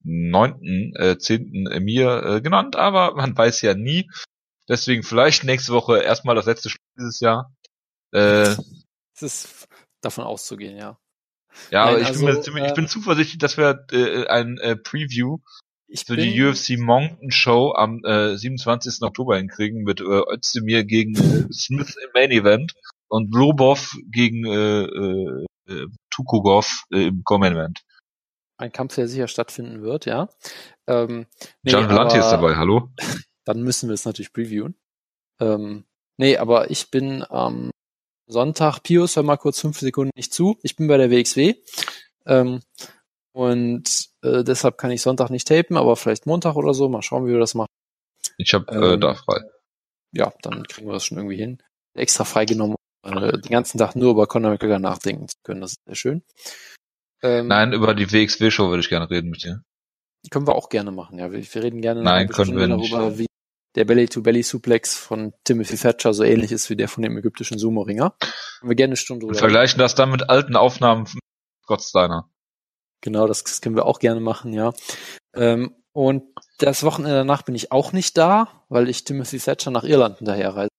9., 0.04 0.94
äh, 0.96 1.18
10. 1.18 1.68
mir 1.80 2.22
äh, 2.24 2.40
genannt, 2.40 2.76
aber 2.76 3.14
man 3.14 3.36
weiß 3.36 3.62
ja 3.62 3.74
nie. 3.74 4.10
Deswegen 4.68 5.02
vielleicht 5.02 5.44
nächste 5.44 5.72
Woche 5.72 6.00
erstmal 6.00 6.34
das 6.34 6.46
letzte 6.46 6.70
Spiel 6.70 6.86
dieses 6.98 7.20
Jahr. 7.20 7.54
Äh, 8.12 8.56
Es 9.14 9.22
ist 9.22 9.68
davon 10.00 10.24
auszugehen, 10.24 10.76
ja. 10.76 10.98
ja, 11.70 11.84
Nein, 11.84 11.88
aber 11.88 12.00
ich, 12.00 12.06
also, 12.08 12.26
bin 12.26 12.34
mir 12.34 12.40
ziemlich, 12.40 12.64
ich 12.64 12.70
äh, 12.70 12.74
bin 12.74 12.88
zuversichtlich, 12.88 13.38
dass 13.38 13.56
wir 13.56 13.86
äh, 13.92 14.26
ein 14.26 14.58
äh, 14.58 14.76
Preview 14.76 15.38
Ich 15.94 16.06
bin, 16.06 16.16
die 16.16 16.42
UFC 16.42 16.78
Mountain 16.78 17.30
Show 17.30 17.74
am 17.74 18.02
äh, 18.04 18.34
27. 18.34 19.02
Oktober 19.02 19.36
hinkriegen 19.36 19.82
mit 19.82 20.00
äh, 20.00 20.04
Özdemir 20.04 20.84
gegen 20.84 21.14
äh, 21.14 21.52
Smith 21.52 21.96
im 22.02 22.10
Main 22.14 22.30
Event 22.30 22.72
und 23.08 23.34
Lobov 23.34 23.92
gegen 24.10 24.46
äh, 24.46 24.84
äh, 24.84 25.46
äh, 25.68 25.86
Tukugov 26.08 26.84
äh, 26.90 27.08
im 27.08 27.22
Common 27.24 27.52
Event. 27.52 27.82
ein 28.56 28.72
Kampf, 28.72 28.94
der 28.94 29.06
sicher 29.06 29.28
stattfinden 29.28 29.82
wird, 29.82 30.06
ja. 30.06 30.30
Ähm, 30.86 31.26
nee, 31.62 31.72
Gian 31.72 31.90
Vellante 31.90 32.16
ist 32.16 32.30
dabei, 32.30 32.56
hallo? 32.56 32.88
Dann 33.44 33.62
müssen 33.62 33.90
wir 33.90 33.94
es 33.94 34.06
natürlich 34.06 34.32
previewen. 34.32 34.76
Ähm, 35.40 35.84
nee, 36.16 36.38
aber 36.38 36.70
ich 36.70 36.90
bin 36.90 37.22
am 37.28 37.70
Sonntag, 38.26 38.80
Pius, 38.82 39.16
hör 39.16 39.24
mal 39.24 39.36
kurz 39.36 39.60
fünf 39.60 39.78
Sekunden 39.78 40.12
nicht 40.16 40.32
zu. 40.32 40.58
Ich 40.62 40.74
bin 40.74 40.86
bei 40.86 40.96
der 40.96 41.10
WXW. 41.10 41.54
Ähm, 42.24 42.60
und 43.32 44.08
äh, 44.22 44.44
deshalb 44.44 44.78
kann 44.78 44.90
ich 44.90 45.02
Sonntag 45.02 45.30
nicht 45.30 45.48
tapen, 45.48 45.76
aber 45.76 45.96
vielleicht 45.96 46.26
Montag 46.26 46.56
oder 46.56 46.74
so. 46.74 46.88
Mal 46.88 47.02
schauen, 47.02 47.26
wie 47.26 47.32
wir 47.32 47.40
das 47.40 47.54
machen. 47.54 47.68
Ich 48.36 48.54
habe 48.54 48.70
äh, 48.72 48.94
Ähm, 48.94 49.00
da 49.00 49.14
frei. 49.14 49.40
Ja, 50.12 50.32
dann 50.42 50.66
kriegen 50.66 50.86
wir 50.86 50.92
das 50.92 51.04
schon 51.06 51.18
irgendwie 51.18 51.36
hin. 51.36 51.58
Extra 51.94 52.24
freigenommen, 52.24 52.76
äh, 53.04 53.32
den 53.32 53.50
ganzen 53.50 53.78
Tag 53.78 53.96
nur 53.96 54.10
über 54.10 54.26
Conor 54.26 54.50
McGregor 54.52 54.78
nachdenken 54.78 55.28
zu 55.28 55.36
können. 55.42 55.60
Das 55.62 55.72
ist 55.72 55.84
sehr 55.86 55.94
schön. 55.94 56.22
Ähm, 57.22 57.48
Nein, 57.48 57.72
über 57.72 57.94
die 57.94 58.10
WXW 58.12 58.50
Show 58.50 58.68
würde 58.68 58.80
ich 58.80 58.88
gerne 58.88 59.08
reden 59.10 59.30
mit 59.30 59.44
dir. 59.44 59.62
Können 60.30 60.46
wir 60.46 60.54
auch 60.54 60.68
gerne 60.68 60.92
machen, 60.92 61.18
ja. 61.18 61.32
Wir, 61.32 61.42
wir 61.42 61.62
reden 61.62 61.80
gerne 61.80 62.02
Nein, 62.02 62.28
können 62.28 62.56
wir 62.56 62.66
nicht. 62.68 62.92
darüber, 62.92 63.18
wie 63.18 63.26
der 63.74 63.84
Belly-to-Belly-Suplex 63.86 64.96
von 64.96 65.32
Timothy 65.44 65.76
Thatcher 65.76 66.12
so 66.12 66.24
ähnlich 66.24 66.52
ist 66.52 66.68
wie 66.68 66.76
der 66.76 66.88
von 66.88 67.02
dem 67.02 67.16
ägyptischen 67.16 67.58
Sumo-Ringer. 67.58 68.14
Können 68.60 68.70
wir 68.70 68.76
gerne 68.76 68.90
eine 68.90 68.96
Stunde 68.96 69.22
Wir 69.22 69.28
drüber 69.28 69.38
vergleichen 69.38 69.78
das 69.78 69.94
dann 69.94 70.10
mit 70.10 70.28
alten 70.28 70.56
Aufnahmen 70.56 71.06
von 71.06 71.20
Scott 71.64 71.82
Steiner. 71.82 72.28
Genau, 73.02 73.26
das, 73.26 73.44
das 73.44 73.60
können 73.60 73.76
wir 73.76 73.84
auch 73.84 73.98
gerne 73.98 74.20
machen, 74.20 74.52
ja. 74.54 74.72
Ähm, 75.34 75.74
und 75.92 76.22
das 76.58 76.84
Wochenende 76.84 77.16
danach 77.16 77.42
bin 77.42 77.54
ich 77.54 77.70
auch 77.70 77.92
nicht 77.92 78.16
da, 78.16 78.64
weil 78.68 78.88
ich 78.88 79.04
Timothy 79.04 79.38
Thatcher 79.38 79.70
nach 79.70 79.84
Irland 79.84 80.18
hinterherreise. 80.18 80.70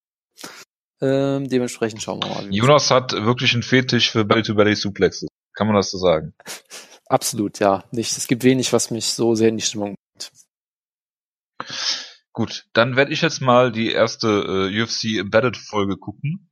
Ähm, 1.02 1.50
dementsprechend 1.50 2.02
schauen 2.02 2.24
wir 2.24 2.30
mal. 2.30 2.54
Jonas 2.54 2.90
hat 2.90 3.12
wirklich 3.12 3.54
einen 3.54 3.62
Fetisch 3.62 4.12
für 4.12 4.26
Belly-to-Belly-Suplexes. 4.26 5.28
Kann 5.54 5.68
man 5.68 5.76
das 5.76 5.92
so 5.92 5.98
sagen? 5.98 6.34
Absolut, 7.08 7.60
ja. 7.60 7.84
Nicht, 7.92 8.18
es 8.18 8.28
gibt 8.28 8.44
wenig, 8.44 8.72
was 8.72 8.90
mich 8.90 9.08
so 9.08 9.36
sehr 9.36 9.50
in 9.50 9.58
die 9.58 9.64
Stimmung 9.64 9.96
bringt. 9.96 10.32
Gut, 12.32 12.66
dann 12.74 12.96
werde 12.96 13.12
ich 13.12 13.22
jetzt 13.22 13.42
mal 13.42 13.72
die 13.72 13.92
erste 13.92 14.28
äh, 14.72 14.82
UFC 14.82 15.20
Embedded 15.20 15.58
Folge 15.58 15.98
gucken, 15.98 16.50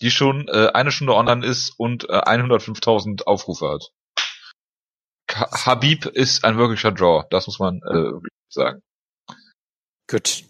die 0.00 0.10
schon 0.10 0.46
äh, 0.48 0.68
eine 0.74 0.92
Stunde 0.92 1.14
online 1.14 1.44
ist 1.44 1.72
und 1.76 2.08
äh, 2.08 2.20
105.000 2.20 3.24
Aufrufe 3.24 3.68
hat. 3.70 3.90
Habib 5.34 6.06
ist 6.06 6.44
ein 6.44 6.56
wirklicher 6.56 6.92
Draw, 6.92 7.24
das 7.30 7.46
muss 7.46 7.58
man 7.58 7.80
äh, 7.82 8.28
sagen. 8.48 8.80
Gut. 10.08 10.44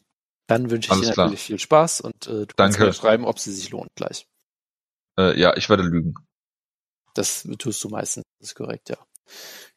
Dann 0.46 0.70
wünsche 0.70 0.88
ich 0.88 0.92
Alles 0.92 1.06
dir 1.08 1.12
klar. 1.14 1.26
natürlich 1.26 1.42
viel 1.42 1.58
Spaß 1.58 2.02
und 2.02 2.26
äh, 2.26 2.46
du 2.46 2.54
kannst 2.54 2.78
Danke. 2.78 2.84
mir 2.86 2.92
schreiben, 2.92 3.24
ob 3.24 3.38
sie 3.38 3.52
sich 3.52 3.70
lohnt 3.70 3.88
gleich. 3.96 4.26
Äh, 5.18 5.38
ja, 5.40 5.56
ich 5.56 5.70
werde 5.70 5.84
lügen. 5.84 6.14
Das 7.14 7.48
tust 7.58 7.82
du 7.82 7.88
meistens, 7.88 8.24
das 8.40 8.50
ist 8.50 8.54
korrekt, 8.54 8.90
ja. 8.90 8.98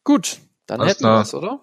Gut, 0.04 0.40
dann 0.66 0.82
Alles 0.82 0.94
hätten 0.96 1.04
wir 1.04 1.10
klar. 1.10 1.22
es, 1.22 1.34
oder? 1.34 1.62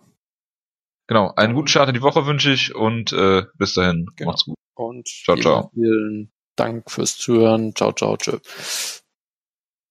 Genau, 1.07 1.35
einen 1.35 1.55
guten 1.55 1.69
Start 1.69 1.89
in 1.89 1.95
die 1.95 2.01
Woche 2.03 2.25
wünsche 2.25 2.51
ich 2.51 2.75
und 2.75 3.13
äh, 3.13 3.43
bis 3.59 3.75
dahin, 3.75 4.07
Genau. 4.17 4.31
macht's 4.31 4.45
gut. 4.47 4.57
Und 4.77 5.07
Ciao, 5.07 5.37
ciao. 5.37 5.71
vielen 5.75 6.33
Dank 6.57 6.91
fürs 6.91 7.19
Zuhören. 7.19 7.75
Ciao, 7.77 7.93
ciao, 7.93 8.17
tschö. 8.17 8.39